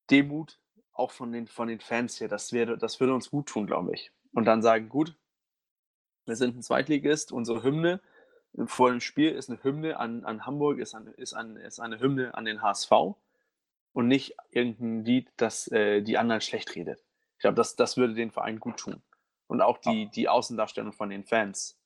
Demut 0.09 0.61
auch 0.93 1.11
von 1.11 1.33
den, 1.33 1.49
von 1.49 1.67
den 1.67 1.81
Fans 1.81 2.17
hier, 2.19 2.29
das, 2.29 2.53
wäre, 2.53 2.79
das 2.79 3.01
würde 3.01 3.13
uns 3.13 3.31
gut 3.31 3.49
tun, 3.49 3.67
glaube 3.67 3.93
ich. 3.93 4.13
Und 4.33 4.45
dann 4.45 4.63
sagen, 4.63 4.89
gut, 4.89 5.17
wir 6.27 6.37
sind 6.37 6.57
ein 6.57 6.63
Zweitligist, 6.63 7.33
unsere 7.33 7.65
Hymne 7.65 8.01
vor 8.67 8.91
dem 8.91 9.01
Spiel 9.01 9.31
ist 9.33 9.51
eine 9.51 9.63
Hymne 9.65 9.99
an, 9.99 10.25
an 10.25 10.47
Hamburg, 10.47 10.79
ist, 10.79 10.95
ein, 10.95 11.09
ist, 11.09 11.35
ein, 11.35 11.57
ist 11.57 11.81
eine 11.81 11.99
Hymne 11.99 12.35
an 12.35 12.45
den 12.45 12.63
HSV 12.63 12.93
und 13.93 14.07
nicht 14.07 14.37
irgendein 14.51 15.05
Lied, 15.05 15.29
das 15.37 15.67
äh, 15.73 16.03
die 16.03 16.19
anderen 16.19 16.41
schlecht 16.41 16.75
redet. 16.77 17.03
Ich 17.35 17.41
glaube, 17.41 17.57
das, 17.57 17.75
das 17.75 17.97
würde 17.97 18.15
den 18.15 18.31
Verein 18.31 18.61
gut 18.61 18.79
tun. 18.79 19.03
Und 19.51 19.63
auch 19.63 19.79
die, 19.79 20.07
die 20.07 20.29
Außendarstellung 20.29 20.93
von 20.93 21.11
den 21.11 21.25
Fans 21.25 21.77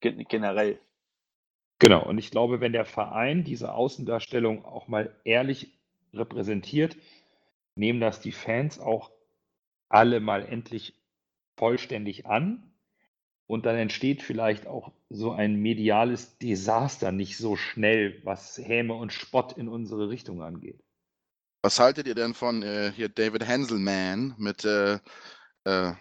gen- 0.00 0.24
generell. 0.28 0.80
Genau, 1.78 2.02
und 2.02 2.16
ich 2.16 2.30
glaube, 2.30 2.62
wenn 2.62 2.72
der 2.72 2.86
Verein 2.86 3.44
diese 3.44 3.74
Außendarstellung 3.74 4.64
auch 4.64 4.88
mal 4.88 5.14
ehrlich 5.24 5.78
repräsentiert, 6.14 6.96
nehmen 7.74 8.00
das 8.00 8.20
die 8.20 8.32
Fans 8.32 8.78
auch 8.80 9.10
alle 9.90 10.20
mal 10.20 10.46
endlich 10.46 10.94
vollständig 11.58 12.24
an. 12.24 12.72
Und 13.46 13.66
dann 13.66 13.76
entsteht 13.76 14.22
vielleicht 14.22 14.66
auch 14.66 14.90
so 15.10 15.32
ein 15.32 15.56
mediales 15.56 16.38
Desaster 16.38 17.12
nicht 17.12 17.36
so 17.36 17.56
schnell, 17.56 18.22
was 18.24 18.56
Häme 18.56 18.94
und 18.94 19.12
Spott 19.12 19.52
in 19.52 19.68
unsere 19.68 20.08
Richtung 20.08 20.42
angeht. 20.42 20.82
Was 21.62 21.78
haltet 21.78 22.06
ihr 22.06 22.14
denn 22.14 22.32
von 22.32 22.62
äh, 22.62 22.90
hier 22.90 23.10
David 23.10 23.46
Hanselman 23.46 24.34
mit 24.38 24.64
äh, 24.64 24.98
äh, 25.64 25.92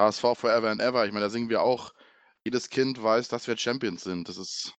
HSV 0.00 0.34
Forever 0.34 0.70
and 0.70 0.80
Ever? 0.80 1.04
Ich 1.06 1.12
meine, 1.12 1.26
da 1.26 1.30
singen 1.30 1.48
wir 1.50 1.62
auch, 1.62 1.92
jedes 2.44 2.70
Kind 2.70 3.02
weiß, 3.02 3.28
dass 3.28 3.46
wir 3.46 3.56
Champions 3.56 4.02
sind. 4.02 4.28
Das 4.28 4.38
ist 4.38 4.74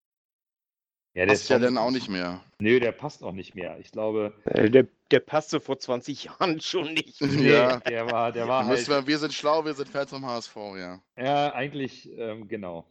Ja, 1.14 1.26
passt 1.28 1.50
ja 1.50 1.60
dann 1.60 1.78
auch 1.78 1.92
nicht 1.92 2.10
mehr. 2.10 2.44
Nö, 2.60 2.80
der 2.80 2.92
passt 2.92 3.24
auch 3.24 3.32
nicht 3.32 3.54
mehr. 3.54 3.80
Ich 3.80 3.92
glaube, 3.92 4.34
Äh, 4.46 4.70
Der, 4.70 4.88
der 5.12 5.20
passte 5.20 5.60
vor 5.60 5.78
20 5.78 6.24
Jahren 6.26 6.60
schon 6.60 6.94
nicht. 6.94 7.22
nee, 7.22 7.50
Ja. 7.52 7.78
der 7.86 8.08
war, 8.08 8.32
der 8.32 8.48
war 8.48 8.66
halt. 8.66 8.88
wir, 8.88 9.06
wir 9.08 9.18
sind 9.20 9.34
schlau, 9.34 9.64
wir 9.64 9.76
sind 9.76 9.90
Fans 9.90 10.10
vom 10.10 10.26
HSV, 10.26 10.56
ja. 10.78 11.02
Ja, 11.18 11.54
eigentlich, 11.54 12.10
ähm, 12.18 12.48
genau. 12.48 12.86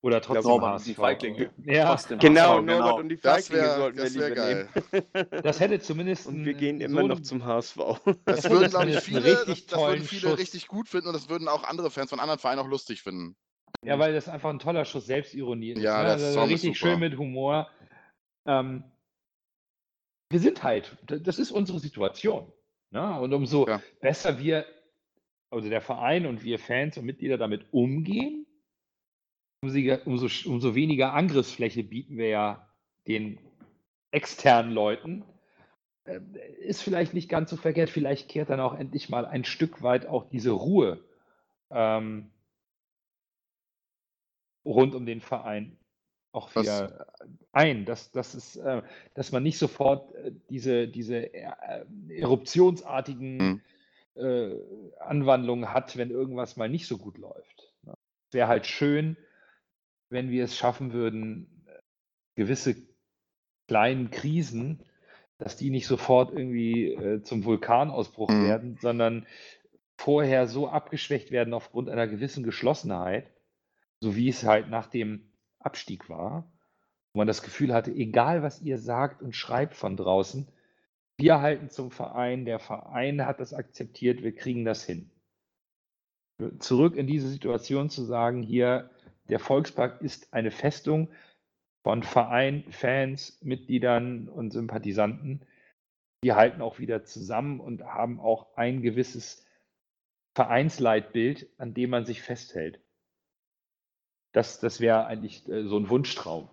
Oder 0.00 0.20
trotzdem 0.20 0.44
Norbert 0.50 0.68
und 0.68 0.74
HSV. 0.74 0.84
die 0.86 0.94
Feiglinge. 0.94 1.50
Ja, 1.64 1.86
Trotzdem 1.88 2.18
Genau, 2.20 2.58
HSV, 2.58 2.64
Norbert 2.66 2.98
und 3.00 3.08
die 3.08 3.16
Das 3.20 3.48
Feiglinge 3.48 3.62
wäre 3.66 3.76
sollten 3.78 3.96
wir 3.98 4.04
das 4.04 4.14
wär 4.14 4.28
lieber 4.28 4.34
geil. 4.36 4.68
nehmen. 5.32 5.42
das 5.42 5.60
hätte 5.60 5.80
zumindest. 5.80 6.26
Und 6.28 6.44
wir 6.44 6.54
gehen 6.54 6.78
so 6.78 6.84
immer 6.84 7.02
noch 7.02 7.16
ein- 7.16 7.24
zum 7.24 7.44
HSV. 7.44 7.76
Das 8.24 8.48
würden, 8.48 8.70
glaube 8.70 8.90
ich, 8.90 9.00
viele, 9.00 9.24
richtig 9.24 9.66
das, 9.66 9.78
das 9.78 9.80
würden 9.88 10.04
viele 10.04 10.20
Schuss. 10.30 10.38
richtig 10.38 10.68
gut 10.68 10.88
finden 10.88 11.08
und 11.08 11.14
das 11.14 11.28
würden 11.28 11.48
auch 11.48 11.64
andere 11.64 11.90
Fans 11.90 12.10
von 12.10 12.20
anderen 12.20 12.38
Vereinen 12.38 12.60
auch 12.60 12.68
lustig 12.68 13.02
finden. 13.02 13.34
Ja, 13.84 13.98
weil 13.98 14.12
das 14.12 14.28
einfach 14.28 14.50
ein 14.50 14.60
toller 14.60 14.84
Schuss 14.84 15.06
Selbstironie 15.06 15.70
ist. 15.72 15.82
Ja, 15.82 15.98
ne? 15.98 16.02
der 16.04 16.12
Also 16.12 16.32
Song 16.32 16.44
ist 16.44 16.50
richtig 16.52 16.78
super. 16.78 16.90
schön 16.92 17.00
mit 17.00 17.18
Humor. 17.18 17.68
Ähm, 18.46 18.84
wir 20.30 20.40
sind 20.40 20.62
halt, 20.62 20.96
das 21.06 21.38
ist 21.38 21.50
unsere 21.50 21.78
Situation. 21.80 22.52
Ne? 22.90 23.20
Und 23.20 23.32
umso 23.32 23.66
Ja. 23.66 23.82
besser 24.00 24.38
wir, 24.38 24.64
also 25.50 25.68
der 25.68 25.80
Verein 25.80 26.26
und 26.26 26.44
wir 26.44 26.58
Fans 26.58 26.96
und 26.98 27.04
Mitglieder 27.04 27.38
damit 27.38 27.66
umgehen, 27.72 28.46
umso, 29.62 30.26
umso, 30.48 30.74
weniger 30.74 31.14
Angriffsfläche 31.14 31.82
bieten 31.84 32.16
wir 32.16 32.28
ja 32.28 32.68
den 33.06 33.38
externen 34.10 34.72
Leuten. 34.72 35.24
Äh, 36.04 36.20
Ist 36.60 36.82
vielleicht 36.82 37.14
nicht 37.14 37.28
ganz 37.28 37.50
so 37.50 37.56
verkehrt, 37.56 37.90
vielleicht 37.90 38.28
kehrt 38.28 38.50
dann 38.50 38.60
auch 38.60 38.74
endlich 38.74 39.08
mal 39.08 39.26
ein 39.26 39.44
Stück 39.44 39.82
weit 39.82 40.06
auch 40.06 40.28
diese 40.28 40.50
Ruhe 40.50 41.02
ähm, 41.70 42.30
rund 44.64 44.94
um 44.94 45.06
den 45.06 45.20
Verein 45.20 45.76
auch 46.32 46.54
wieder 46.54 47.06
ein, 47.52 47.84
dass, 47.84 48.12
dass, 48.12 48.34
es, 48.34 48.56
äh, 48.56 48.82
dass 49.14 49.32
man 49.32 49.42
nicht 49.42 49.58
sofort 49.58 50.14
äh, 50.14 50.32
diese, 50.50 50.86
diese 50.86 51.32
äh, 51.34 51.84
eruptionsartigen 52.08 53.36
Mhm. 53.38 53.60
äh, 54.14 54.54
Anwandlungen 55.00 55.72
hat, 55.72 55.96
wenn 55.96 56.10
irgendwas 56.10 56.56
mal 56.56 56.68
nicht 56.68 56.86
so 56.86 56.98
gut 56.98 57.18
läuft. 57.18 57.72
Ne? 57.82 57.94
Es 58.28 58.34
wäre 58.34 58.48
halt 58.48 58.66
schön, 58.66 59.16
wenn 60.10 60.30
wir 60.30 60.44
es 60.44 60.56
schaffen 60.56 60.92
würden, 60.92 61.64
äh, 61.66 61.78
gewisse 62.36 62.76
kleinen 63.68 64.10
Krisen, 64.10 64.84
dass 65.38 65.56
die 65.56 65.70
nicht 65.70 65.86
sofort 65.86 66.32
irgendwie 66.32 66.92
äh, 66.94 67.22
zum 67.22 67.44
Vulkanausbruch 67.44 68.30
Mhm. 68.30 68.44
werden, 68.44 68.78
sondern 68.80 69.26
vorher 69.98 70.46
so 70.48 70.68
abgeschwächt 70.68 71.30
werden 71.30 71.54
aufgrund 71.54 71.88
einer 71.90 72.06
gewissen 72.08 72.44
Geschlossenheit, 72.44 73.30
so 74.00 74.16
wie 74.16 74.28
es 74.28 74.44
halt 74.44 74.68
nach 74.70 74.86
dem 74.88 75.32
Abstieg 75.60 76.08
war. 76.08 76.50
wo 77.14 77.18
man 77.20 77.26
das 77.26 77.42
Gefühl 77.42 77.72
hatte, 77.74 77.90
egal 77.90 78.42
was 78.42 78.60
ihr 78.62 78.78
sagt 78.78 79.22
und 79.22 79.34
schreibt 79.34 79.74
von 79.74 79.96
draußen, 79.96 80.46
wir 81.18 81.40
halten 81.40 81.68
zum 81.70 81.90
Verein, 81.90 82.44
der 82.44 82.60
Verein 82.60 83.26
hat 83.26 83.40
das 83.40 83.54
akzeptiert, 83.54 84.22
wir 84.22 84.34
kriegen 84.34 84.64
das 84.64 84.84
hin. 84.84 85.10
Zurück 86.60 86.94
in 86.96 87.06
diese 87.08 87.28
Situation 87.28 87.90
zu 87.90 88.04
sagen, 88.04 88.42
hier, 88.42 88.90
der 89.28 89.38
Volkspark 89.38 90.00
ist 90.02 90.32
eine 90.32 90.50
Festung 90.50 91.10
von 91.82 92.02
Verein, 92.02 92.64
Fans, 92.70 93.40
Mitgliedern 93.42 94.28
und 94.28 94.52
Sympathisanten. 94.52 95.46
Die 96.24 96.32
halten 96.32 96.62
auch 96.62 96.78
wieder 96.78 97.04
zusammen 97.04 97.60
und 97.60 97.84
haben 97.84 98.20
auch 98.20 98.56
ein 98.56 98.82
gewisses 98.82 99.46
Vereinsleitbild, 100.34 101.48
an 101.58 101.74
dem 101.74 101.90
man 101.90 102.04
sich 102.04 102.22
festhält. 102.22 102.80
Das, 104.32 104.60
das 104.60 104.80
wäre 104.80 105.06
eigentlich 105.06 105.48
äh, 105.48 105.66
so 105.66 105.78
ein 105.78 105.88
Wunschtraum. 105.88 106.48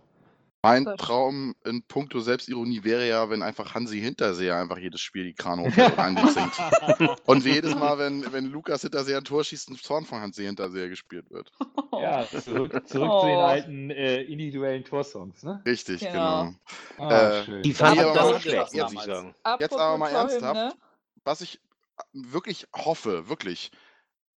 Mein 0.66 0.86
Traum 0.98 1.56
in 1.64 1.84
puncto 1.84 2.20
Selbstironie 2.20 2.84
wäre 2.84 3.08
ja, 3.08 3.30
wenn 3.30 3.44
einfach 3.44 3.76
Hansi 3.76 4.00
Hinterseher 4.00 4.58
einfach 4.58 4.78
jedes 4.80 5.00
Spiel 5.02 5.26
die 5.26 5.34
Krane 5.34 5.62
hochhält 5.64 5.94
und 7.26 7.46
wie 7.46 7.52
jedes 7.52 7.76
Mal, 7.76 7.98
wenn, 8.00 8.32
wenn 8.34 8.46
Lukas 8.46 8.82
Hinterseher 8.82 9.20
ein 9.20 9.24
Tor 9.24 9.44
schießt, 9.44 9.70
ein 9.70 9.76
Zorn 9.78 10.06
von 10.06 10.22
Hansi 10.22 10.44
Hinterseher 10.44 10.90
gespielt 10.90 11.30
wird. 11.30 11.52
Ja, 11.92 12.26
zurück, 12.28 12.72
zurück 12.72 12.88
zu 12.88 12.98
den 13.00 13.10
Oh. 13.10 13.40
alten 13.42 13.90
äh, 13.92 14.24
individuellen 14.24 14.84
Torsongs, 14.84 15.44
ne? 15.44 15.62
Richtig, 15.66 16.00
Genau. 16.02 16.56
genau. 16.98 17.10
Ah, 17.10 17.30
Äh, 17.40 17.44
schön. 17.46 17.62
Die 17.64 17.74
fand 17.74 17.96
ich 17.98 18.02
aber 18.04 18.40
schlecht, 18.40 18.74
jetzt- 18.74 18.94
muss 18.94 18.94
ich 18.94 19.02
sagen. 19.14 19.36
Jetzt 19.60 19.74
aber 19.74 19.98
mal 19.98 20.10
ernsthaft. 20.10 20.56
Torhymne, 20.56 20.74
Was 21.24 21.42
ich 21.42 21.60
wirklich 22.14 22.68
hoffe, 22.76 23.30
wirklich, 23.30 23.72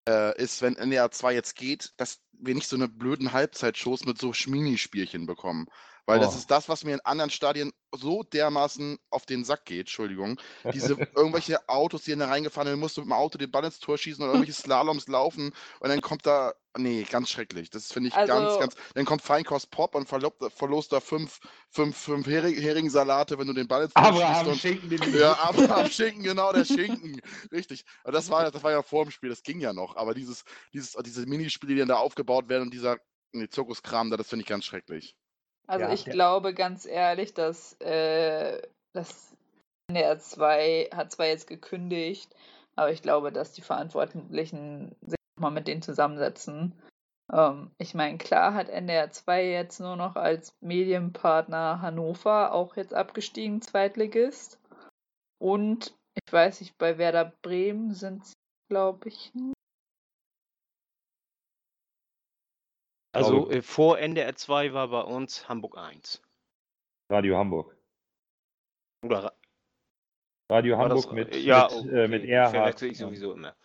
äh, 0.08 0.36
ist, 0.40 0.62
wenn 0.62 0.76
NDR 0.76 1.10
2 1.10 1.34
jetzt 1.34 1.54
geht, 1.56 1.92
dass 1.96 2.20
wir 2.32 2.54
nicht 2.54 2.68
so 2.68 2.76
eine 2.76 2.88
blöden 2.88 3.32
Halbzeitshows 3.32 4.04
mit 4.04 4.18
so 4.18 4.32
Minispielchen 4.46 5.26
bekommen. 5.26 5.66
Weil 6.08 6.20
das 6.20 6.34
Oh. 6.34 6.38
ist 6.38 6.50
das, 6.50 6.70
was 6.70 6.84
mir 6.84 6.94
in 6.94 7.00
anderen 7.00 7.28
Stadien 7.30 7.70
so 7.94 8.22
dermaßen 8.22 8.98
auf 9.10 9.26
den 9.26 9.44
Sack 9.44 9.66
geht, 9.66 9.80
Entschuldigung. 9.80 10.40
Diese 10.72 10.94
irgendwelche 11.14 11.68
Autos, 11.68 12.02
die 12.04 12.12
in 12.12 12.18
da 12.20 12.28
reingefahren 12.28 12.66
sind, 12.70 12.80
musst 12.80 12.96
du 12.96 13.02
mit 13.02 13.08
dem 13.10 13.12
Auto 13.12 13.36
den 13.36 13.50
Ball 13.50 13.64
ins 13.64 13.78
Tor 13.78 13.98
schießen 13.98 14.22
oder 14.24 14.32
irgendwelche 14.32 14.58
Slaloms 14.58 15.06
laufen 15.08 15.52
und 15.80 15.88
dann 15.90 16.00
kommt 16.00 16.24
da, 16.24 16.54
nee, 16.78 17.02
ganz 17.02 17.28
schrecklich. 17.28 17.68
Das 17.68 17.92
finde 17.92 18.08
ich 18.08 18.14
ganz, 18.14 18.30
Also- 18.30 18.58
ganz, 18.58 18.74
dann 18.94 19.04
kommt 19.04 19.20
Feinkost 19.20 19.70
Pop 19.70 19.94
und 19.94 20.08
verlobt, 20.08 20.42
verlost 20.54 20.92
da 20.92 21.00
fünf, 21.00 21.40
fünf, 21.68 21.94
fünf 21.94 22.26
Hering, 22.26 22.54
Heringssalate, 22.54 23.38
wenn 23.38 23.46
du 23.46 23.52
den 23.52 23.68
Ball 23.68 23.84
ins 23.84 23.92
Tor 23.92 24.02
Abraham 24.04 24.34
schießt 24.34 24.46
und 24.48 24.58
Schinken, 24.88 25.18
ja, 25.18 25.32
Abraham 25.42 25.90
Schinken, 25.90 26.22
genau, 26.22 26.52
der 26.54 26.64
Schinken. 26.64 27.20
Richtig. 27.52 27.84
Aber 28.02 28.12
das 28.12 28.30
war, 28.30 28.50
das 28.50 28.62
war 28.62 28.70
ja 28.70 28.82
vor 28.82 29.04
dem 29.04 29.10
Spiel, 29.10 29.28
das 29.28 29.42
ging 29.42 29.60
ja 29.60 29.74
noch. 29.74 29.94
Aber 29.96 30.14
dieses, 30.14 30.44
dieses, 30.72 30.92
diese 31.04 31.26
Minispiele, 31.26 31.74
die 31.74 31.78
dann 31.80 31.88
da 31.88 31.96
aufgebaut 31.96 32.48
werden 32.48 32.62
und 32.62 32.72
dieser 32.72 32.96
nee, 33.32 33.46
Zirkuskram 33.46 34.08
da, 34.10 34.16
das 34.16 34.28
finde 34.28 34.44
ich 34.44 34.48
ganz 34.48 34.64
schrecklich. 34.64 35.14
Also 35.68 35.84
Ja, 35.84 35.92
ich 35.92 36.04
der- 36.04 36.14
glaube 36.14 36.54
ganz 36.54 36.86
ehrlich, 36.86 37.34
dass 37.34 37.74
äh, 37.80 38.60
das 38.94 39.36
NDR 39.90 40.18
2 40.18 40.88
hat 40.94 41.12
zwar 41.12 41.26
jetzt 41.26 41.46
gekündigt, 41.46 42.34
aber 42.74 42.90
ich 42.90 43.02
glaube, 43.02 43.32
dass 43.32 43.52
die 43.52 43.62
Verantwortlichen 43.62 44.96
sich 45.02 45.18
mal 45.38 45.50
mit 45.50 45.68
denen 45.68 45.82
zusammensetzen. 45.82 46.72
Ähm, 47.32 47.70
ich 47.78 47.94
meine, 47.94 48.18
klar 48.18 48.54
hat 48.54 48.68
NDR 48.70 49.10
2 49.10 49.44
jetzt 49.46 49.78
nur 49.80 49.96
noch 49.96 50.16
als 50.16 50.50
Medienpartner 50.60 51.80
Hannover 51.82 52.52
auch 52.52 52.76
jetzt 52.76 52.94
abgestiegen, 52.94 53.60
Zweitligist. 53.62 54.58
Und 55.38 55.94
ich 56.14 56.32
weiß 56.32 56.60
nicht, 56.62 56.76
bei 56.78 56.98
Werder 56.98 57.32
Bremen 57.42 57.92
sind 57.94 58.26
sie, 58.26 58.34
glaube 58.70 59.08
ich, 59.08 59.32
Also 63.12 63.50
äh, 63.50 63.62
vor 63.62 63.98
NDR 63.98 64.34
2 64.36 64.72
war 64.72 64.88
bei 64.88 65.00
uns 65.00 65.48
Hamburg 65.48 65.76
1. 65.78 66.22
Radio 67.10 67.36
Hamburg. 67.38 67.76
Oder 69.04 69.24
Ra- 69.24 69.32
Radio 70.50 70.76
war 70.78 70.88
das- 70.88 71.04
Hamburg 71.06 71.14
mit, 71.14 71.34
ja, 71.36 71.68
mit, 71.70 71.72
okay, 71.86 72.04
äh, 72.04 72.08
mit 72.08 72.24
Erhard. 72.24 72.50
verwechsel 72.54 72.90
ich 72.90 72.98
sowieso 72.98 73.32
immer. 73.32 73.56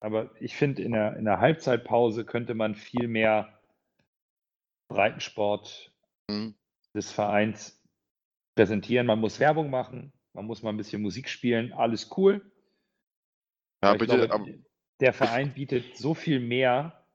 Aber 0.00 0.30
ich 0.40 0.54
finde, 0.56 0.82
in 0.82 0.92
der, 0.92 1.16
in 1.16 1.24
der 1.24 1.40
Halbzeitpause 1.40 2.24
könnte 2.24 2.54
man 2.54 2.74
viel 2.74 3.08
mehr 3.08 3.58
Breitensport 4.88 5.92
Mhm. 6.30 6.54
des 6.94 7.10
Vereins 7.12 7.82
präsentieren. 8.56 9.06
Man 9.06 9.20
muss 9.20 9.40
Werbung 9.40 9.70
machen, 9.70 10.12
man 10.32 10.44
muss 10.46 10.62
mal 10.62 10.70
ein 10.70 10.76
bisschen 10.76 11.02
Musik 11.02 11.28
spielen, 11.28 11.72
alles 11.72 12.10
cool. 12.16 12.50
Ja, 13.82 13.94
bitte, 13.94 14.26
glaube, 14.26 14.64
der 15.00 15.12
Verein 15.12 15.52
bietet 15.54 15.96
so 15.96 16.14
viel 16.14 16.40
mehr, 16.40 17.05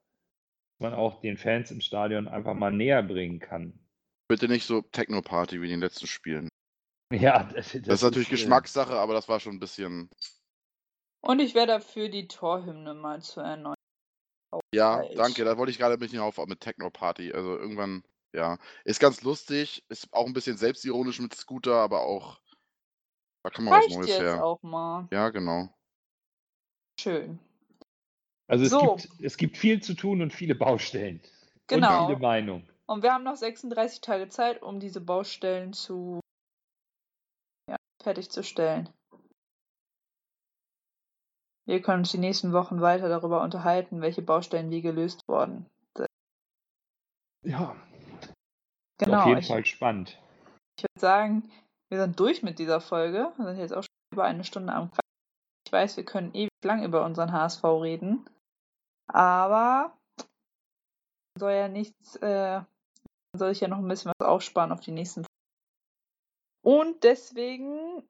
man 0.81 0.93
auch 0.93 1.21
den 1.21 1.37
Fans 1.37 1.71
im 1.71 1.81
Stadion 1.81 2.27
einfach 2.27 2.53
mal 2.53 2.71
näher 2.71 3.03
bringen 3.03 3.39
kann. 3.39 3.79
bitte 4.27 4.47
nicht 4.47 4.65
so 4.65 4.81
Techno-Party 4.81 5.61
wie 5.61 5.65
in 5.65 5.71
den 5.71 5.81
letzten 5.81 6.07
Spielen. 6.07 6.49
Ja, 7.13 7.43
das, 7.43 7.73
Das, 7.73 7.95
ist 7.95 8.03
natürlich 8.03 8.29
äh, 8.29 8.31
Geschmackssache, 8.31 8.93
aber 8.93 9.13
das 9.13 9.27
war 9.27 9.41
schon 9.41 9.55
ein 9.55 9.59
bisschen. 9.59 10.09
Und 11.19 11.41
ich 11.41 11.53
wäre 11.55 11.67
dafür, 11.67 12.07
die 12.07 12.29
Torhymne 12.29 12.93
mal 12.93 13.21
zu 13.21 13.41
erneuern. 13.41 13.75
Ja, 14.73 15.03
danke, 15.15 15.43
da 15.43 15.57
wollte 15.57 15.71
ich 15.71 15.77
gerade 15.77 15.95
ein 15.95 15.99
bisschen 15.99 16.19
auf 16.19 16.37
mit 16.45 16.61
Techno-Party. 16.61 17.33
Also 17.33 17.57
irgendwann, 17.57 18.03
ja. 18.33 18.57
Ist 18.85 19.01
ganz 19.01 19.23
lustig, 19.23 19.83
ist 19.89 20.07
auch 20.13 20.25
ein 20.25 20.31
bisschen 20.31 20.55
selbstironisch 20.55 21.19
mit 21.19 21.33
Scooter, 21.33 21.75
aber 21.75 22.03
auch. 22.03 22.39
Da 23.43 23.49
kann 23.49 23.65
man 23.65 23.73
was 23.73 23.85
Reicht 23.85 23.97
Neues 23.97 24.07
jetzt 24.07 24.21
her. 24.21 24.45
auch 24.45 24.61
mal. 24.63 25.09
Ja, 25.11 25.29
genau. 25.29 25.67
Schön. 26.99 27.39
Also 28.47 28.65
es, 28.65 28.71
So. 28.71 28.95
gibt, 28.95 29.21
es 29.21 29.37
gibt 29.37 29.57
viel 29.57 29.81
zu 29.81 29.93
tun 29.93 30.21
und 30.21 30.33
viele 30.33 30.55
Baustellen. 30.55 31.21
Genau. 31.67 32.01
Und 32.01 32.07
viele 32.07 32.19
Meinungen. 32.19 32.69
Und 32.87 33.03
wir 33.03 33.13
haben 33.13 33.23
noch 33.23 33.37
36 33.37 34.01
Tage 34.01 34.27
Zeit, 34.29 34.61
um 34.61 34.79
diese 34.79 34.99
Baustellen 34.99 35.71
zu 35.71 36.19
ja, 37.69 37.77
fertigzustellen. 38.03 38.89
Wir 41.65 41.81
können 41.81 41.99
uns 41.99 42.11
die 42.11 42.17
nächsten 42.17 42.51
Wochen 42.51 42.81
weiter 42.81 43.07
darüber 43.07 43.41
unterhalten, 43.43 44.01
welche 44.01 44.21
Baustellen 44.21 44.71
wie 44.71 44.81
gelöst 44.81 45.21
wurden. 45.27 45.65
Ja, 47.43 47.75
Genau. 48.99 49.21
auf 49.21 49.27
jeden 49.27 49.39
ich 49.39 49.47
Fall 49.47 49.65
spannend. 49.65 50.19
ich 50.77 50.83
würde 50.83 50.99
sagen, 50.99 51.51
wir 51.89 51.99
sind 51.99 52.19
durch 52.19 52.43
mit 52.43 52.59
dieser 52.59 52.81
Folge. 52.81 53.31
Wir 53.37 53.45
sind 53.45 53.57
jetzt 53.57 53.73
auch 53.73 53.81
schon 53.83 54.13
über 54.13 54.25
eine 54.25 54.43
Stunde 54.43 54.73
am 54.73 54.91
Quatsch. 54.91 54.99
Ich 55.65 55.71
weiß, 55.71 55.97
wir 55.97 56.05
können 56.05 56.33
ewig 56.35 56.50
lang 56.65 56.83
über 56.83 57.05
unseren 57.05 57.31
HSV 57.31 57.63
reden. 57.63 58.25
Aber 59.07 59.97
soll 61.37 61.53
ja 61.53 61.67
nichts, 61.67 62.15
äh, 62.17 62.61
soll 63.37 63.53
sich 63.53 63.61
ja 63.61 63.67
noch 63.67 63.79
ein 63.79 63.87
bisschen 63.87 64.11
was 64.17 64.27
aufsparen 64.27 64.71
auf 64.71 64.81
die 64.81 64.91
nächsten 64.91 65.25
Und 66.63 67.03
deswegen 67.03 68.03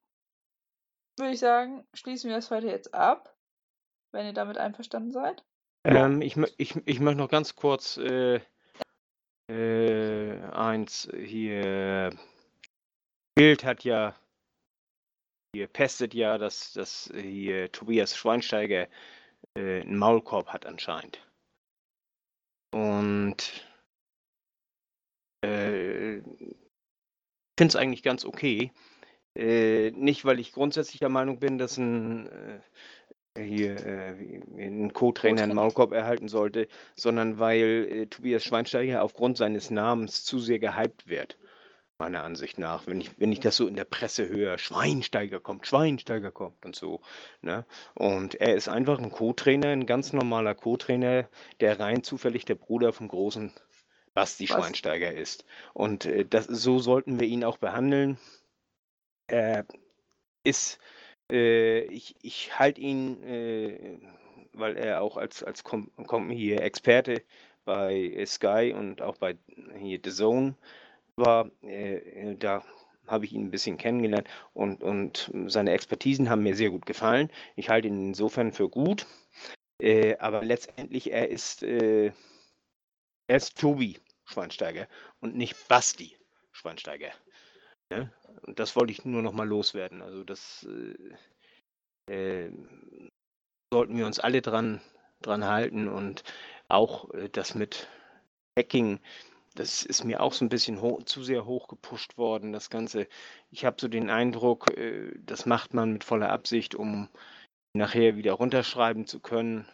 würde 1.18 1.34
ich 1.34 1.40
sagen, 1.40 1.86
schließen 1.94 2.30
wir 2.30 2.38
das 2.38 2.52
heute 2.52 2.68
jetzt 2.68 2.94
ab, 2.94 3.36
wenn 4.12 4.26
ihr 4.26 4.34
damit 4.34 4.58
einverstanden 4.58 5.12
seid. 5.12 5.44
Ähm, 5.84 6.22
ich, 6.22 6.38
ich, 6.58 6.76
ich 6.86 7.00
möchte 7.00 7.18
noch 7.18 7.30
ganz 7.30 7.56
kurz 7.56 7.98
äh, 7.98 8.42
äh, 9.50 10.42
eins 10.52 11.10
hier. 11.14 12.16
Bild 13.36 13.64
hat 13.64 13.84
ja 13.84 14.14
hier 15.54 15.68
pestet 15.68 16.14
ja, 16.14 16.38
dass, 16.38 16.74
dass 16.74 17.12
hier 17.14 17.72
Tobias 17.72 18.16
Schweinsteiger 18.16 18.88
äh, 19.56 19.82
einen 19.82 19.98
Maulkorb 19.98 20.48
hat 20.48 20.66
anscheinend. 20.66 21.26
Und 22.74 23.68
äh, 25.46 26.18
ich 26.18 26.24
finde 27.58 27.68
es 27.68 27.76
eigentlich 27.76 28.04
ganz 28.04 28.24
okay. 28.26 28.72
Äh, 29.38 29.92
nicht, 29.92 30.26
weil 30.26 30.40
ich 30.40 30.52
grundsätzlich 30.54 31.00
der 31.00 31.10
Meinung 31.10 31.40
bin, 31.40 31.58
dass 31.58 31.78
ein 31.78 32.28
äh, 32.28 32.62
hier 33.44 33.86
äh, 33.86 34.42
ein 34.58 34.92
Co-Trainer 34.94 35.44
einen. 35.44 35.56
Maulkorb 35.56 35.94
erhalten 35.94 36.28
sollte, 36.28 36.68
sondern 36.96 37.40
weil 37.40 37.88
äh, 37.90 38.06
Tobias 38.08 38.44
Schweinsteiger 38.44 39.04
aufgrund 39.04 39.38
seines 39.38 39.70
Namens 39.70 40.24
zu 40.24 40.40
sehr 40.40 40.60
gehypt 40.60 41.08
wird. 41.08 41.38
Meiner 42.02 42.24
Ansicht 42.24 42.58
nach, 42.58 42.88
wenn 42.88 43.00
ich, 43.00 43.12
wenn 43.20 43.32
ich 43.32 43.42
das 43.42 43.56
so 43.56 43.68
in 43.68 43.76
der 43.76 43.86
Presse 43.86 44.28
höre, 44.28 44.58
Schweinsteiger 44.58 45.40
kommt, 45.40 45.68
Schweinsteiger 45.68 46.32
kommt 46.32 46.66
und 46.66 46.76
so. 46.76 47.02
Ne? 47.44 47.64
Und 47.94 48.34
er 48.34 48.56
ist 48.56 48.70
einfach 48.70 48.98
ein 48.98 49.12
Co-Trainer, 49.12 49.68
ein 49.68 49.86
ganz 49.86 50.12
normaler 50.12 50.56
Co-Trainer, 50.56 51.30
der 51.60 51.80
rein 51.80 52.02
zufällig 52.02 52.44
der 52.46 52.56
Bruder 52.56 52.92
vom 52.92 53.08
großen 53.08 53.54
Basti 54.16 54.50
Was? 54.50 54.56
Schweinsteiger 54.56 55.14
ist. 55.14 55.46
Und 55.76 56.06
äh, 56.06 56.26
das, 56.26 56.46
so 56.46 56.80
sollten 56.80 57.20
wir 57.20 57.28
ihn 57.28 57.44
auch 57.44 57.58
behandeln. 57.58 58.18
Er 59.28 59.68
ist 60.44 60.80
äh, 61.32 61.82
ich 61.82 62.16
ich 62.24 62.58
halte 62.58 62.82
ihn, 62.82 63.22
äh, 63.24 64.00
weil 64.54 64.76
er 64.76 65.04
auch 65.04 65.18
als, 65.18 65.44
als 65.44 65.64
Kom 65.64 65.92
Kom 66.08 66.32
hier 66.32 66.64
Experte 66.64 67.22
bei 67.64 68.24
Sky 68.26 68.74
und 68.76 69.04
auch 69.04 69.18
bei 69.18 69.38
hier 69.78 70.00
The 70.04 70.10
Zone 70.10 70.56
war, 71.22 71.50
äh, 71.64 72.36
da 72.36 72.64
habe 73.08 73.26
ich 73.26 73.34
ihn 73.34 73.46
ein 73.46 73.52
bisschen 73.52 73.78
kennengelernt 73.78 74.28
und, 74.54 74.84
und 74.84 75.32
seine 75.48 75.72
Expertisen 75.72 76.30
haben 76.30 76.44
mir 76.44 76.56
sehr 76.56 76.70
gut 76.70 76.86
gefallen. 76.86 77.30
Ich 77.56 77.70
halte 77.70 77.88
ihn 77.88 78.08
insofern 78.10 78.54
für 78.54 78.70
gut, 78.70 79.06
äh, 79.82 80.18
aber 80.18 80.44
letztendlich 80.44 81.12
er 81.12 81.30
ist, 81.30 81.64
äh, 81.64 82.12
er 83.28 83.38
ist 83.38 83.58
Tobi 83.58 84.00
Schweinsteiger 84.26 84.88
und 85.20 85.36
nicht 85.36 85.68
Basti 85.68 86.16
Schweinsteiger. 86.52 87.12
Ne? 87.92 88.12
Und 88.44 88.60
das 88.60 88.76
wollte 88.76 88.94
ich 88.94 89.04
nur 89.04 89.22
noch 89.22 89.34
mal 89.34 89.48
loswerden. 89.48 90.02
Also 90.02 90.24
das 90.24 90.66
äh, 92.08 92.46
äh, 92.46 92.52
sollten 93.74 93.98
wir 93.98 94.06
uns 94.06 94.20
alle 94.20 94.42
dran, 94.42 94.82
dran 95.22 95.46
halten 95.46 95.88
und 95.88 96.24
auch 96.68 97.14
äh, 97.14 97.30
das 97.30 97.56
mit 97.56 97.88
Hacking, 98.58 99.00
das 99.56 99.84
ist 99.84 100.04
mir 100.04 100.22
auch 100.22 100.34
so 100.34 100.46
ein 100.46 100.50
bisschen 100.50 100.82
hoch, 100.82 101.04
zu 101.04 101.24
sehr 101.24 101.46
hoch 101.46 101.68
gepusht 101.68 102.18
worden, 102.18 102.54
das 102.54 102.70
Ganze. 102.70 103.08
Ich 103.52 103.66
habe 103.66 103.78
so 103.80 103.88
den 103.88 104.10
Eindruck, 104.10 104.78
äh, 104.78 105.12
das 105.26 105.46
macht 105.46 105.74
man 105.74 105.94
mit 105.94 106.04
voller 106.04 106.30
Absicht, 106.30 106.76
um 106.76 107.10
nachher 107.74 108.16
wieder 108.16 108.34
runterschreiben 108.34 109.06
zu 109.08 109.20
können. 109.20 109.68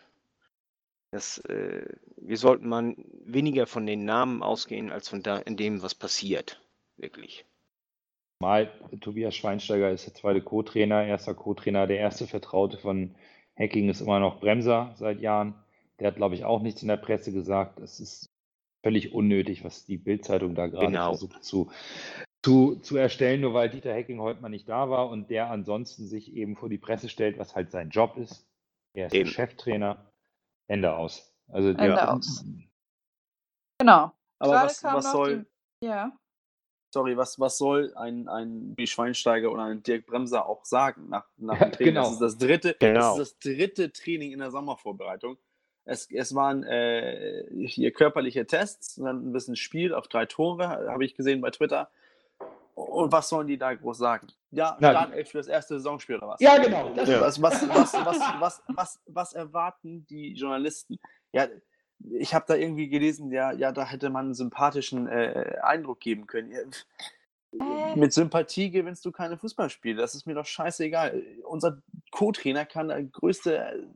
Das, 1.11 1.37
äh, 1.45 1.85
wir 2.17 2.37
sollten 2.37 2.67
mal 2.67 2.95
weniger 3.23 3.65
von 3.67 3.85
den 3.85 4.05
Namen 4.05 4.43
ausgehen, 4.43 4.91
als 4.91 5.09
von 5.09 5.23
da, 5.23 5.37
in 5.37 5.57
dem, 5.57 5.81
was 5.81 5.95
passiert. 5.95 6.61
Wirklich. 6.97 7.45
Mal, 8.39 8.71
Tobias 9.01 9.35
Schweinsteiger 9.35 9.91
ist 9.91 10.05
der 10.05 10.13
zweite 10.13 10.41
Co-Trainer, 10.41 11.05
erster 11.05 11.33
Co-Trainer. 11.33 11.87
Der 11.87 11.97
erste 11.97 12.27
Vertraute 12.27 12.77
von 12.77 13.15
Hacking 13.57 13.89
ist 13.89 14.01
immer 14.01 14.19
noch 14.19 14.39
Bremser 14.39 14.93
seit 14.97 15.21
Jahren. 15.21 15.55
Der 15.99 16.07
hat, 16.07 16.17
glaube 16.17 16.35
ich, 16.35 16.45
auch 16.45 16.61
nichts 16.61 16.81
in 16.81 16.87
der 16.87 16.97
Presse 16.97 17.31
gesagt. 17.31 17.79
Es 17.79 17.99
ist 17.99 18.29
völlig 18.83 19.13
unnötig, 19.13 19.63
was 19.63 19.85
die 19.85 19.97
Bildzeitung 19.97 20.55
da 20.55 20.67
gerade 20.67 20.87
Genau. 20.87 21.09
versucht 21.09 21.43
zu, 21.43 21.71
zu, 22.43 22.75
zu 22.77 22.95
erstellen, 22.97 23.41
nur 23.41 23.53
weil 23.53 23.69
Dieter 23.69 23.93
Hecking 23.93 24.19
heute 24.21 24.41
mal 24.41 24.49
nicht 24.49 24.69
da 24.69 24.89
war 24.89 25.09
und 25.09 25.29
der 25.29 25.49
ansonsten 25.49 26.05
sich 26.07 26.33
eben 26.33 26.55
vor 26.55 26.69
die 26.69 26.77
Presse 26.77 27.09
stellt, 27.09 27.37
was 27.39 27.55
halt 27.55 27.71
sein 27.71 27.89
Job 27.89 28.17
ist. 28.17 28.47
Er 28.93 29.07
ist 29.07 29.13
der 29.13 29.21
Eben. 29.21 29.29
Cheftrainer. 29.29 30.11
Ende 30.67 30.95
aus. 30.95 31.33
Also 31.49 31.69
Ende 31.69 31.83
der, 31.83 32.13
aus. 32.13 32.43
Genau. 33.79 34.11
Aber 34.39 34.51
Gerade 34.53 34.65
was, 34.67 34.83
was 34.83 35.11
soll, 35.11 35.45
die, 35.81 35.85
ja. 35.87 36.11
sorry, 36.93 37.15
was, 37.17 37.39
was 37.39 37.57
soll 37.57 37.93
ein, 37.95 38.27
ein 38.27 38.73
wie 38.77 38.85
Schweinsteiger 38.87 39.51
oder 39.51 39.63
ein 39.65 39.81
Dirk 39.83 40.05
Bremser 40.07 40.45
auch 40.45 40.65
sagen 40.65 41.09
nach, 41.09 41.25
nach 41.37 41.59
Ja, 41.59 41.65
dem 41.67 41.71
Training? 41.71 41.93
genau. 41.93 42.03
Das 42.03 42.11
ist 42.13 42.19
das 42.21 42.37
dritte, 42.37 42.75
Genau. 42.79 43.17
das 43.17 43.29
ist 43.29 43.45
das 43.45 43.53
dritte 43.53 43.91
Training 43.91 44.31
in 44.31 44.39
der 44.39 44.51
Sommervorbereitung. 44.51 45.37
Es, 45.87 46.09
es 46.11 46.35
waren 46.35 46.63
äh, 46.63 47.45
hier 47.65 47.91
körperliche 47.91 48.45
Tests, 48.45 48.97
und 48.97 49.05
dann 49.05 49.29
ein 49.29 49.31
bisschen 49.33 49.55
Spiel 49.55 49.93
auf 49.93 50.07
drei 50.07 50.25
Tore, 50.25 50.67
habe 50.67 51.05
ich 51.05 51.15
gesehen 51.15 51.41
bei 51.41 51.49
Twitter. 51.49 51.89
Und 52.75 53.11
was 53.11 53.29
sollen 53.29 53.47
die 53.47 53.57
da 53.57 53.73
groß 53.73 53.97
sagen? 53.97 54.27
Ja, 54.51 54.75
Startelf 54.77 55.29
für 55.31 55.39
das 55.39 55.47
erste 55.47 55.75
Saisonspiel 55.75 56.17
oder 56.17 56.27
was? 56.29 56.39
Ja, 56.41 56.57
genau, 56.57 56.89
das- 56.93 57.09
Was, 57.09 57.41
was, 57.41 57.69
was, 57.69 57.93
was, 57.93 58.19
was, 58.39 58.63
was, 58.67 58.99
was 59.07 59.33
erwarten 59.33 60.05
die 60.09 60.33
Journalisten? 60.33 60.99
Ja, 61.31 61.47
ich 62.11 62.33
habe 62.35 62.45
da 62.47 62.53
irgendwie 62.55 62.89
gelesen, 62.89 63.31
ja, 63.31 63.51
ja, 63.51 63.71
da 63.71 63.85
hätte 63.85 64.09
man 64.11 64.25
einen 64.25 64.33
sympathischen 64.35 65.07
äh, 65.07 65.55
Eindruck 65.63 65.99
geben 66.01 66.27
können. 66.27 66.51
Ja, 66.51 66.59
Äh. 67.59 67.95
Mit 67.95 68.13
Sympathie 68.13 68.69
gewinnst 68.69 69.03
du 69.05 69.11
keine 69.11 69.37
Fußballspiele. 69.37 69.99
Das 69.99 70.13
ist 70.13 70.27
mir 70.27 70.35
doch 70.35 70.45
scheißegal. 70.45 71.23
Unser 71.45 71.81
Co-Trainer 72.11 72.65
kann 72.65 72.89
der 72.89 73.01
größte 73.03 73.87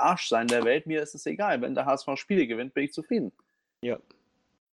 Arsch 0.00 0.28
sein 0.28 0.46
der 0.48 0.64
Welt. 0.64 0.86
Mir 0.86 1.02
ist 1.02 1.14
es 1.14 1.26
egal. 1.26 1.60
Wenn 1.60 1.74
der 1.74 1.86
HSV 1.86 2.08
Spiele 2.16 2.46
gewinnt, 2.46 2.74
bin 2.74 2.84
ich 2.84 2.92
zufrieden. 2.92 3.32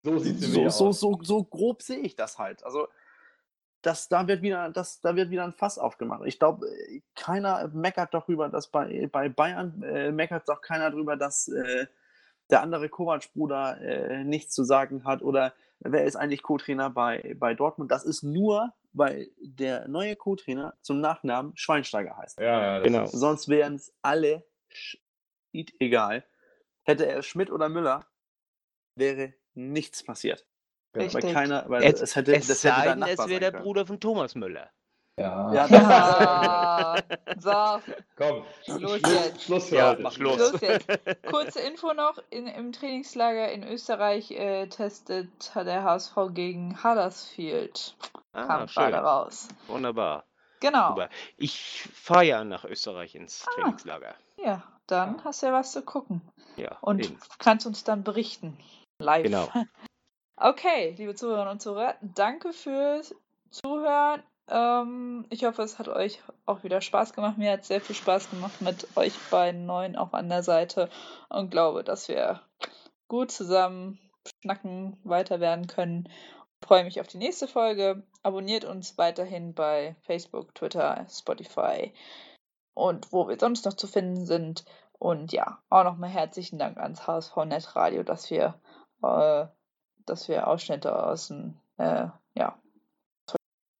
so 0.03 0.19
sieht 0.19 0.39
es 0.41 0.52
So, 0.53 0.69
so, 0.69 0.91
so, 0.91 1.19
so 1.23 1.43
grob 1.43 1.81
sehe 1.81 1.99
ich 1.99 2.15
das 2.15 2.38
halt. 2.38 2.64
Also, 2.64 2.88
das, 3.81 4.07
da, 4.10 4.27
wird 4.27 4.41
wieder, 4.41 4.69
das, 4.72 4.99
da 5.02 5.15
wird 5.15 5.30
wieder 5.30 5.43
ein 5.43 5.53
Fass 5.53 5.77
aufgemacht. 5.77 6.22
Ich 6.26 6.39
glaube, 6.39 6.65
keiner 7.15 7.68
meckert 7.68 8.14
darüber, 8.14 8.49
dass 8.49 8.68
bei, 8.68 9.07
bei 9.11 9.30
Bayern 9.30 9.81
äh, 9.84 10.11
meckert 10.11 10.49
doch 10.49 10.61
keiner 10.61 10.89
darüber, 10.89 11.15
dass 11.18 11.47
äh, 11.47 11.85
der 12.49 12.61
andere 12.61 12.89
Kovac-Bruder 12.89 13.81
äh, 13.81 14.23
nichts 14.23 14.53
zu 14.56 14.64
sagen 14.64 15.03
hat 15.03 15.22
oder 15.22 15.53
wer 15.80 16.06
ist 16.06 16.15
eigentlich 16.15 16.41
Co-Trainer 16.41 16.89
bei, 16.89 17.35
bei 17.38 17.53
Dortmund. 17.53 17.91
Das 17.91 18.03
ist 18.06 18.23
nur, 18.23 18.73
weil 18.93 19.30
der 19.39 19.88
neue 19.88 20.15
Co-Trainer 20.15 20.73
zum 20.81 20.99
Nachnamen 20.99 21.52
Schweinsteiger 21.56 22.18
heißt. 22.18 22.39
Ja, 22.39 22.77
ja, 22.77 22.80
Genau. 22.80 23.03
ist- 23.03 23.11
Sonst 23.11 23.49
wären 23.49 23.76
es 23.76 23.93
alle 24.02 24.43
sch- 24.72 24.97
egal. 25.80 26.26
Hätte 26.84 27.07
er 27.07 27.22
Schmidt 27.23 27.49
oder 27.52 27.69
Müller, 27.69 28.06
wäre 28.95 29.34
nichts 29.53 30.03
passiert. 30.03 30.45
Weil 30.94 31.03
Richtig. 31.03 31.34
keiner, 31.34 31.65
weil 31.68 31.84
Es, 31.84 31.99
es 32.02 32.15
hätte, 32.15 32.34
es 32.36 32.48
das 32.48 32.64
hätte 32.64 32.90
denn, 32.90 33.02
es 33.03 33.18
wäre 33.18 33.30
sein 33.30 33.40
der 33.40 33.52
können. 33.52 33.64
Bruder 33.64 33.86
von 33.86 33.99
Thomas 33.99 34.36
Müller. 34.36 34.72
Ja. 35.18 35.53
Ja, 35.53 35.68
Ja. 36.98 36.98
so, 37.40 37.82
Komm, 38.18 38.44
Los 38.68 38.99
Schluss, 38.99 39.14
jetzt. 39.14 39.44
Schluss 39.44 39.69
für 39.69 39.76
Ja, 39.76 39.90
heute. 39.91 40.11
Schluss. 40.11 40.38
los 40.52 40.61
jetzt. 40.61 40.88
Kurze 41.32 41.61
Info 41.61 41.94
noch: 41.94 42.18
in, 42.30 42.48
Im 42.48 42.72
Trainingslager 42.73 43.52
in 43.52 43.64
Österreich 43.64 44.32
äh, 44.32 44.68
testet 44.68 45.56
der 45.56 45.84
HSV 45.84 46.15
gegen 46.34 46.82
Huddersfield. 46.84 47.95
Ah, 48.34 48.45
Kam 48.45 48.68
schön. 48.68 48.84
gerade 48.84 48.98
raus. 48.98 49.48
Wunderbar. 49.68 50.26
Genau. 50.60 50.90
Super. 50.90 51.10
Ich 51.38 51.88
fahre 51.94 52.26
ja 52.26 52.44
nach 52.44 52.65
Österreich 52.65 53.15
ins 53.15 53.45
Ah. 53.48 53.52
Trainingslager. 53.56 54.15
Ja, 54.45 54.63
dann 54.88 55.23
hast 55.23 55.41
du 55.41 55.47
ja 55.47 55.53
was 55.53 55.72
zu 55.72 55.81
gucken. 55.81 56.22
Ja, 56.55 56.77
Und 56.81 57.03
eben. 57.03 57.19
kannst 57.39 57.65
uns 57.65 57.84
dann 57.84 58.03
berichten. 58.03 58.57
Live. 58.99 59.23
Genau. 59.23 59.47
Okay, 60.38 60.93
liebe 60.97 61.15
Zuhörerinnen 61.15 61.53
und 61.53 61.61
Zuhörer, 61.61 61.95
danke 62.01 62.51
fürs 62.51 63.15
Zuhören. 63.51 64.22
Ähm, 64.49 65.26
ich 65.30 65.45
hoffe, 65.45 65.61
es 65.61 65.80
hat 65.80 65.88
euch 65.88 66.22
auch 66.45 66.63
wieder 66.63 66.81
Spaß 66.81 67.13
gemacht. 67.13 67.38
Mir 67.38 67.53
hat 67.53 67.61
es 67.61 67.69
sehr 67.69 67.80
viel 67.80 67.95
Spaß 67.95 68.30
gemacht 68.31 68.59
mit 68.59 68.85
euch 68.97 69.13
beiden 69.31 69.65
Neuen 69.65 69.95
auch 69.95 70.11
an 70.11 70.27
der 70.27 70.43
Seite 70.43 70.89
und 71.30 71.51
glaube, 71.51 71.85
dass 71.85 72.09
wir 72.09 72.41
gut 73.07 73.31
zusammen 73.31 73.97
schnacken, 74.41 74.97
weiter 75.05 75.39
werden 75.39 75.67
können. 75.67 76.09
Ich 76.61 76.67
freue 76.67 76.84
mich 76.84 76.99
auf 76.99 77.07
die 77.07 77.17
nächste 77.17 77.47
Folge. 77.47 78.03
Abonniert 78.22 78.65
uns 78.65 78.97
weiterhin 78.97 79.53
bei 79.53 79.95
Facebook, 80.01 80.53
Twitter, 80.53 81.05
Spotify 81.09 81.93
und 82.76 83.11
wo 83.11 83.27
wir 83.27 83.39
sonst 83.39 83.65
noch 83.65 83.73
zu 83.73 83.88
finden 83.88 84.26
sind. 84.27 84.64
Und 84.99 85.34
ja, 85.34 85.60
auch 85.69 85.84
nochmal 85.84 86.10
herzlichen 86.10 86.60
Dank 86.60 86.77
ans 86.77 87.07
HSV 87.07 87.35
Netradio, 87.45 88.03
dass 88.03 88.30
wir, 88.30 88.60
äh, 89.02 89.45
dass 90.06 90.27
wir 90.27 90.47
Ausschnitte 90.47 91.03
aus 91.03 91.30
den 91.30 91.60
äh, 91.77 92.07
ja, 92.35 92.57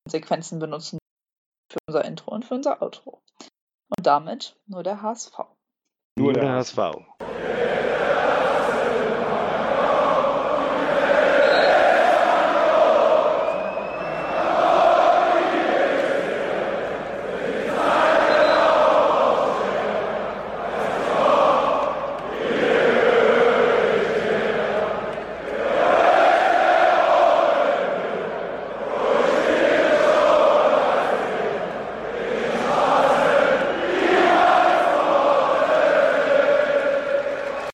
Sequenzen 0.08 0.60
benutzen 0.60 0.98
für 1.70 1.80
unser 1.88 2.06
Intro 2.06 2.32
und 2.32 2.46
für 2.46 2.56
unser 2.56 2.82
Outro. 2.82 3.22
Und 3.96 4.06
damit 4.06 4.56
nur 4.66 4.84
der 4.84 5.02
HSV. 5.02 5.40
Nur 6.18 6.34
der 6.34 6.50
HSV. 6.50 6.78